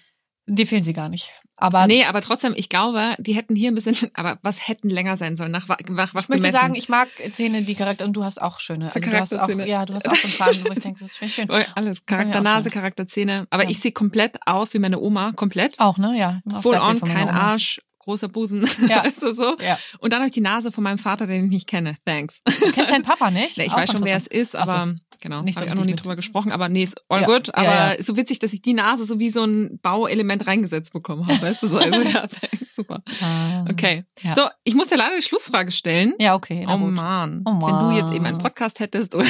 die 0.47 0.67
fehlen 0.67 0.83
sie 0.83 0.93
gar 0.93 1.09
nicht. 1.09 1.31
Aber 1.63 1.87
Nee, 1.87 2.05
aber 2.05 2.21
trotzdem, 2.21 2.55
ich 2.57 2.69
glaube, 2.69 3.15
die 3.19 3.35
hätten 3.35 3.55
hier 3.55 3.71
ein 3.71 3.75
bisschen, 3.75 3.97
aber 4.15 4.39
was 4.43 4.67
hätten 4.69 4.89
länger 4.91 5.17
sein 5.17 5.37
sollen? 5.37 5.53
Nach, 5.53 5.69
nach 5.69 6.15
was 6.15 6.25
ich 6.25 6.29
möchte 6.29 6.35
gemessen? 6.49 6.53
sagen, 6.53 6.75
ich 6.75 6.89
mag 6.89 7.09
Zähne, 7.33 7.63
die 7.63 7.75
Charakter, 7.75 8.05
und 8.05 8.15
du 8.15 8.25
hast 8.25 8.43
auch 8.43 8.59
schöne. 8.61 8.91
So 8.91 8.97
Also 8.99 9.11
du 9.11 9.19
hast 9.21 9.33
auch, 9.35 9.39
Charakterzähne. 9.39 9.69
ja, 9.69 9.87
du 9.87 9.95
hast 9.95 10.09
auch 10.11 10.15
so 10.17 10.39
paar, 10.39 10.49
wo 10.67 10.73
ich 10.73 10.79
denke, 10.81 11.01
das 11.01 11.13
ist 11.13 11.19
schön. 11.19 11.29
schön. 11.29 11.49
Alles. 11.75 12.05
Charakternase. 12.07 12.71
Charakterzähne. 12.71 13.47
Aber 13.51 13.65
Ja. 13.65 13.71
ich 13.71 13.79
sehe 13.81 13.93
komplett 13.93 14.39
aus 14.47 14.75
wie 14.75 14.79
meine 14.81 14.99
Oma. 15.01 15.33
Komplett. 15.37 15.79
Auch, 15.79 15.99
ne? 15.99 16.19
Ja. 16.19 16.41
Full 16.63 16.77
on, 16.77 17.01
kein. 17.01 17.29
Arsch, 17.29 17.81
großer 18.03 18.29
Busen. 18.29 18.67
Ja. 18.89 19.01
ist 19.03 19.23
das 19.23 19.37
so? 19.37 19.57
Ja. 19.61 19.79
Und 20.01 20.13
dann 20.13 20.21
habe 20.21 20.27
ich 20.27 20.33
die 20.33 20.41
Nase 20.41 20.71
von 20.73 20.85
meinem 20.85 20.99
Vater, 20.99 21.27
den 21.27 21.45
ich 21.47 21.51
nicht 21.51 21.69
kenne. 21.69 21.97
Thanks. 22.05 22.43
Du 22.45 22.73
kennst 22.73 22.93
deinen 22.93 23.03
Papa 23.05 23.31
nicht? 23.31 23.57
Nee, 23.59 23.65
ich 23.67 23.73
Auch 23.73 23.79
weiß 23.79 23.93
schon, 23.93 24.05
wer 24.05 24.17
es 24.17 24.27
ist, 24.27 24.55
aber 24.57 24.95
genau, 25.21 25.43
Nicht 25.43 25.57
habe 25.57 25.67
so 25.67 25.69
ich 25.69 25.73
auch 25.73 25.77
noch 25.77 25.85
nie 25.85 25.93
richtig 25.93 26.03
drüber 26.03 26.17
gesprochen, 26.17 26.51
aber 26.53 26.69
nee, 26.69 26.83
ist 26.83 27.01
all 27.09 27.21
Ja, 27.23 27.27
good. 27.27 27.49
ja, 27.49 27.55
Aber 27.55 27.65
ja. 27.71 27.91
ist 27.93 28.07
so 28.07 28.17
witzig, 28.17 28.39
dass 28.41 28.53
ich 28.53 28.61
die 28.63 28.73
Nase 28.73 29.05
so 29.05 29.19
wie 29.21 29.31
so 29.31 29.45
ein 29.45 29.79
Bauelement 29.83 30.47
reingesetzt 30.47 30.93
bekommen 30.93 31.27
habe, 31.27 31.41
weißt 31.41 31.63
du 31.63 31.67
so. 31.69 31.79
Also 31.79 32.01
ja, 32.03 32.27
thanks, 32.27 32.75
super. 32.75 33.03
Ah. 33.23 33.65
Okay. 33.71 34.05
Ja. 34.23 34.35
So, 34.35 34.43
ich 34.65 34.75
muss 34.75 34.89
dir 34.89 34.97
leider 34.97 35.17
die 35.17 35.23
Schlussfrage 35.23 35.71
stellen. 35.71 36.15
Ja, 36.19 36.35
okay. 36.35 36.67
Oh 36.69 36.77
man. 36.77 37.43
Oh 37.47 37.51
Wenn 37.67 37.91
du 37.91 37.97
jetzt 37.97 38.13
eben 38.13 38.27
einen 38.27 38.39
Podcast 38.39 38.81
hättest 38.81 39.15
oder 39.15 39.27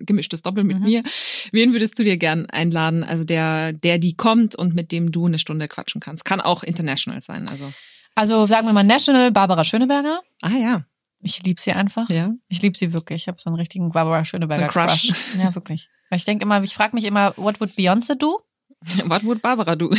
gemischtes 0.00 0.42
Doppel 0.42 0.64
mit 0.64 0.78
Mhm. 0.78 0.84
mir, 0.84 1.02
wen 1.52 1.72
würdest 1.72 1.98
du 1.98 2.02
dir 2.02 2.16
gern 2.16 2.46
einladen? 2.46 3.04
Also 3.04 3.24
der, 3.24 3.72
der 3.72 3.98
die 3.98 4.14
kommt 4.14 4.56
und 4.56 4.74
mit 4.74 4.90
dem 4.92 5.12
du 5.12 5.26
eine 5.26 5.38
Stunde 5.38 5.68
quatschen 5.68 6.00
kannst. 6.00 6.24
Kann 6.24 6.40
auch 6.40 6.62
international 6.64 7.20
sein. 7.20 7.48
Also. 7.48 7.72
Also 8.20 8.46
sagen 8.46 8.66
wir 8.66 8.74
mal 8.74 8.84
National 8.84 9.32
Barbara 9.32 9.64
Schöneberger. 9.64 10.20
Ah 10.42 10.50
ja. 10.50 10.82
Ich 11.22 11.42
liebe 11.42 11.58
sie 11.58 11.72
einfach. 11.72 12.06
Ja. 12.10 12.32
Ich 12.48 12.60
liebe 12.60 12.76
sie 12.76 12.92
wirklich. 12.92 13.22
Ich 13.22 13.28
habe 13.28 13.40
so 13.40 13.48
einen 13.48 13.56
richtigen 13.56 13.90
Barbara 13.92 14.26
Schöneberger 14.26 14.66
So 14.66 14.70
Crush. 14.70 15.08
Crush. 15.08 15.34
Ja, 15.38 15.54
wirklich. 15.54 15.88
Weil 16.10 16.18
ich 16.18 16.26
denke 16.26 16.44
immer, 16.44 16.62
ich 16.62 16.74
frage 16.74 16.94
mich 16.94 17.04
immer, 17.04 17.32
what 17.38 17.58
would 17.62 17.70
Beyoncé 17.70 18.16
do? 18.16 18.40
What 19.06 19.24
would 19.24 19.40
Barbara 19.42 19.74
du? 19.74 19.90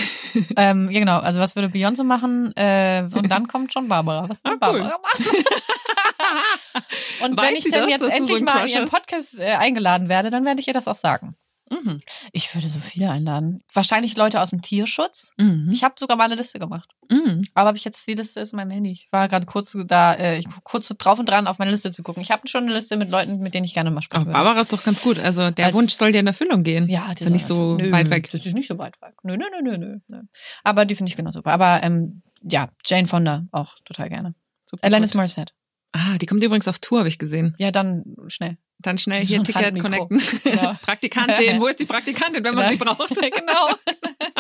ähm, 0.58 0.90
ja, 0.92 1.00
genau. 1.00 1.20
Also 1.20 1.40
was 1.40 1.56
würde 1.56 1.70
Beyoncé 1.70 2.04
machen? 2.04 2.52
Äh, 2.56 3.08
und 3.12 3.30
dann 3.30 3.48
kommt 3.48 3.74
schon 3.74 3.88
Barbara. 3.88 4.30
Was 4.30 4.44
würde 4.44 4.58
Ah, 4.60 4.72
cool. 4.72 4.80
Barbara 4.80 5.00
machen? 5.02 5.26
und 7.26 7.38
Weiß 7.38 7.50
wenn 7.50 7.56
ich 7.56 7.72
dann 7.72 7.82
das, 7.82 7.90
jetzt 7.90 8.02
so 8.02 8.08
endlich 8.08 8.36
einen 8.38 8.46
mal 8.46 8.68
in 8.68 8.74
ihren? 8.74 8.90
Podcast 8.90 9.40
äh, 9.40 9.54
eingeladen 9.54 10.10
werde, 10.10 10.30
dann 10.30 10.46
werde 10.46 10.62
ich 10.62 10.68
ihr 10.68 10.74
das 10.74 10.88
auch 10.88 10.96
sagen. 10.96 11.36
Mhm. 11.72 12.02
Ich 12.34 12.54
würde 12.54 12.68
so 12.70 12.80
viele 12.80 13.10
einladen. 13.10 13.64
Wahrscheinlich 13.74 14.18
Leute 14.18 14.42
aus 14.42 14.50
dem 14.50 14.62
Tierschutz. 14.62 15.32
Mhm. 15.38 15.70
Ich 15.72 15.84
habe 15.84 15.96
sogar 15.98 16.18
mal 16.18 16.26
eine 16.26 16.36
Liste 16.36 16.60
gemacht. 16.60 16.90
Mhm. 17.10 17.44
Aber 17.54 17.70
habe 17.70 17.78
ich 17.78 17.86
jetzt 17.86 18.06
die 18.08 18.14
Liste 18.14 18.40
ist 18.42 18.54
in 18.54 18.58
meinem 18.58 18.72
Handy. 18.72 18.92
Ich 18.92 19.08
war 19.12 19.28
gerade 19.28 19.46
kurz 19.46 19.78
da, 19.88 20.14
äh, 20.14 20.38
ich 20.38 20.46
guck 20.54 20.64
kurz 20.64 20.88
drauf 20.90 21.18
und 21.20 21.28
dran, 21.30 21.48
auf 21.48 21.60
meine 21.60 21.72
Liste 21.72 21.92
zu 21.92 22.04
gucken. 22.04 22.22
Ich 22.22 22.32
habe 22.32 22.48
schon 22.48 22.64
eine 22.66 22.74
Liste 22.74 22.98
mit 22.98 23.10
Leuten, 23.10 23.40
mit 23.40 23.54
denen 23.54 23.66
ich 23.66 23.74
gerne 23.74 23.90
mal 23.92 24.02
sprechen 24.02 24.26
würde. 24.26 24.34
Barbara 24.34 24.60
ist 24.62 24.72
doch 24.74 24.84
ganz 24.84 25.02
gut. 25.02 25.18
Also 25.20 25.52
der 25.52 25.68
Als- 25.68 25.76
Wunsch 25.76 25.94
soll 25.94 26.12
dir 26.12 26.20
in 26.20 26.28
Erfüllung 26.28 26.64
gehen. 26.64 26.88
Ja, 26.90 27.08
die 27.10 27.14
ist 27.22 27.26
ja 27.26 27.30
nicht 27.30 27.46
so 27.46 27.76
nö, 27.76 27.92
weit 27.92 28.10
weg. 28.10 28.30
Das 28.32 28.46
ist 28.46 28.54
nicht 28.54 28.68
so 28.68 28.78
weit 28.78 29.02
weg. 29.02 29.14
Nö, 29.24 29.38
nö, 29.38 29.46
nö, 29.52 29.62
nö, 29.62 29.78
nö, 29.78 29.98
nö. 30.08 30.22
Aber 30.64 30.86
die 30.86 30.96
finde 30.96 31.10
ich 31.10 31.16
genau 31.16 31.32
super. 31.32 31.52
Aber 31.52 31.82
ähm, 31.84 32.22
ja, 32.44 32.70
Jane 32.86 33.08
Fonda 33.08 33.46
auch 33.52 33.76
total 33.86 34.10
gerne. 34.10 34.36
Super 34.66 34.86
Alanis 34.86 35.12
gut. 35.12 35.18
Morissette. 35.18 35.54
Ah, 35.94 36.18
die 36.18 36.26
kommt 36.26 36.42
übrigens 36.42 36.68
auf 36.70 36.80
Tour, 36.80 37.00
habe 37.00 37.10
ich 37.10 37.18
gesehen. 37.20 37.54
Ja, 37.58 37.72
dann 37.72 38.04
schnell. 38.28 38.58
Dann 38.82 38.98
schnell 38.98 39.22
hier 39.26 39.38
So 39.38 39.42
ein 39.42 39.46
Ticket 39.46 39.80
connecten. 39.80 40.22
Genau. 40.44 40.74
Praktikantin, 40.82 41.60
wo 41.60 41.68
ist 41.68 41.80
die 41.80 41.86
Praktikantin, 41.92 42.44
wenn 42.44 42.56
man 42.56 42.70
sie 42.70 42.78
braucht? 42.78 43.10
genau. 43.10 43.70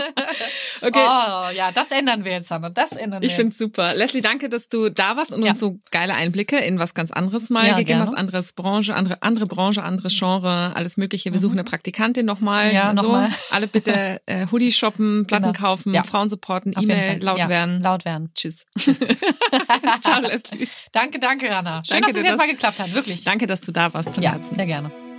okay. 0.81 0.91
Oh, 0.93 1.55
ja, 1.55 1.71
das 1.73 1.91
ändern 1.91 2.23
wir 2.23 2.31
jetzt, 2.33 2.51
Hanna. 2.51 2.69
Das 2.69 2.93
ändern 2.93 3.21
wir 3.21 3.27
Ich 3.27 3.35
finde 3.35 3.53
super. 3.53 3.93
Leslie, 3.95 4.21
danke, 4.21 4.49
dass 4.49 4.69
du 4.69 4.89
da 4.89 5.17
warst 5.17 5.31
und 5.31 5.43
ja. 5.43 5.51
uns 5.51 5.59
so 5.59 5.79
geile 5.91 6.13
Einblicke 6.15 6.57
in 6.57 6.79
was 6.79 6.93
ganz 6.93 7.11
anderes 7.11 7.49
mal 7.49 7.67
ja, 7.67 7.77
gegeben 7.77 7.99
hast. 7.99 8.13
Anderes 8.13 8.53
Branche, 8.53 8.95
andere, 8.95 9.21
andere 9.21 9.45
Branche, 9.47 9.83
anderes 9.83 10.17
Genre, 10.17 10.75
alles 10.75 10.97
Mögliche. 10.97 11.31
Wir 11.31 11.37
mhm. 11.37 11.41
suchen 11.41 11.59
eine 11.59 11.63
Praktikantin 11.63 12.25
nochmal. 12.25 12.71
Ja, 12.73 12.93
nochmal. 12.93 13.29
So. 13.29 13.55
Alle 13.55 13.67
bitte 13.67 14.21
äh, 14.25 14.47
Hoodie 14.51 14.71
shoppen, 14.71 15.25
Platten 15.27 15.51
genau. 15.53 15.59
kaufen, 15.59 15.93
ja. 15.93 16.03
Frauen 16.03 16.29
supporten, 16.29 16.73
E-Mail 16.79 17.21
laut 17.23 17.47
werden. 17.47 17.81
Laut 17.81 18.05
werden. 18.05 18.31
Tschüss. 18.35 18.67
Tschüss. 18.77 18.99
Ciao, 20.01 20.21
Leslie. 20.21 20.67
Danke, 20.91 21.19
danke, 21.19 21.49
Hanna. 21.49 21.81
Schön, 21.85 22.01
danke 22.01 22.13
dass 22.13 22.23
es 22.23 22.29
jetzt 22.29 22.37
mal 22.37 22.47
geklappt 22.47 22.79
hat. 22.79 22.93
Wirklich. 22.93 23.23
Danke, 23.23 23.47
dass 23.47 23.61
du 23.61 23.71
da 23.71 23.93
warst 23.93 24.13
von 24.13 24.23
ja, 24.23 24.31
Herzen. 24.31 24.55
Sehr 24.55 24.65
gerne. 24.65 25.10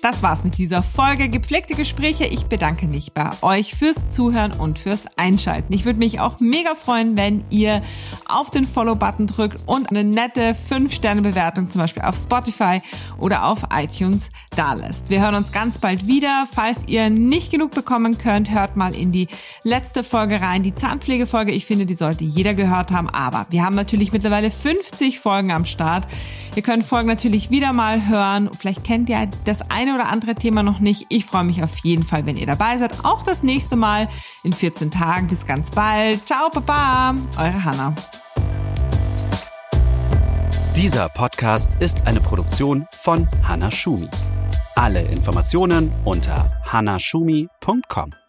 Das 0.00 0.22
war's 0.22 0.44
mit 0.44 0.58
dieser 0.58 0.84
Folge 0.84 1.28
Gepflegte 1.28 1.74
Gespräche. 1.74 2.24
Ich 2.24 2.44
bedanke 2.44 2.86
mich 2.86 3.12
bei 3.14 3.30
euch 3.42 3.74
fürs 3.74 4.12
Zuhören 4.12 4.52
und 4.52 4.78
fürs 4.78 5.06
Einschalten. 5.16 5.72
Ich 5.72 5.84
würde 5.84 5.98
mich 5.98 6.20
auch 6.20 6.38
mega 6.38 6.76
freuen, 6.76 7.16
wenn 7.16 7.42
ihr 7.50 7.82
auf 8.28 8.50
den 8.50 8.64
Follow-Button 8.64 9.26
drückt 9.26 9.64
und 9.66 9.90
eine 9.90 10.04
nette 10.04 10.54
5-Sterne-Bewertung 10.70 11.68
zum 11.68 11.80
Beispiel 11.80 12.04
auf 12.04 12.14
Spotify 12.14 12.80
oder 13.18 13.44
auf 13.44 13.64
iTunes 13.74 14.30
dalässt. 14.54 15.10
Wir 15.10 15.20
hören 15.20 15.34
uns 15.34 15.50
ganz 15.50 15.80
bald 15.80 16.06
wieder. 16.06 16.44
Falls 16.50 16.86
ihr 16.86 17.10
nicht 17.10 17.50
genug 17.50 17.72
bekommen 17.72 18.18
könnt, 18.18 18.52
hört 18.52 18.76
mal 18.76 18.94
in 18.94 19.10
die 19.10 19.26
letzte 19.64 20.04
Folge 20.04 20.40
rein, 20.40 20.62
die 20.62 20.76
Zahnpflegefolge. 20.76 21.50
Ich 21.50 21.66
finde, 21.66 21.86
die 21.86 21.94
sollte 21.94 22.22
jeder 22.22 22.54
gehört 22.54 22.92
haben. 22.92 23.10
Aber 23.10 23.46
wir 23.50 23.64
haben 23.64 23.74
natürlich 23.74 24.12
mittlerweile 24.12 24.52
50 24.52 25.18
Folgen 25.18 25.50
am 25.50 25.64
Start. 25.64 26.06
Ihr 26.54 26.62
könnt 26.62 26.84
Folgen 26.84 27.08
natürlich 27.08 27.50
wieder 27.50 27.72
mal 27.72 28.06
hören. 28.06 28.48
Vielleicht 28.58 28.84
kennt 28.84 29.08
ihr 29.08 29.28
das 29.44 29.68
eine 29.70 29.87
eine 29.88 30.02
oder 30.02 30.08
andere 30.10 30.34
Thema 30.34 30.62
noch 30.62 30.78
nicht. 30.78 31.06
Ich 31.08 31.24
freue 31.24 31.44
mich 31.44 31.62
auf 31.62 31.78
jeden 31.78 32.02
Fall, 32.02 32.26
wenn 32.26 32.36
ihr 32.36 32.46
dabei 32.46 32.78
seid. 32.78 33.04
Auch 33.04 33.22
das 33.22 33.42
nächste 33.42 33.76
Mal 33.76 34.08
in 34.44 34.52
14 34.52 34.90
Tagen. 34.90 35.26
Bis 35.26 35.46
ganz 35.46 35.70
bald. 35.70 36.26
Ciao, 36.26 36.48
Papa. 36.50 37.14
Eure 37.38 37.64
Hanna. 37.64 37.94
Dieser 40.76 41.08
Podcast 41.08 41.72
ist 41.80 42.06
eine 42.06 42.20
Produktion 42.20 42.86
von 43.02 43.28
Hanna 43.42 43.70
Schumi. 43.70 44.08
Alle 44.76 45.02
Informationen 45.02 45.90
unter 46.04 46.62
hannahschumi.com. 46.70 48.27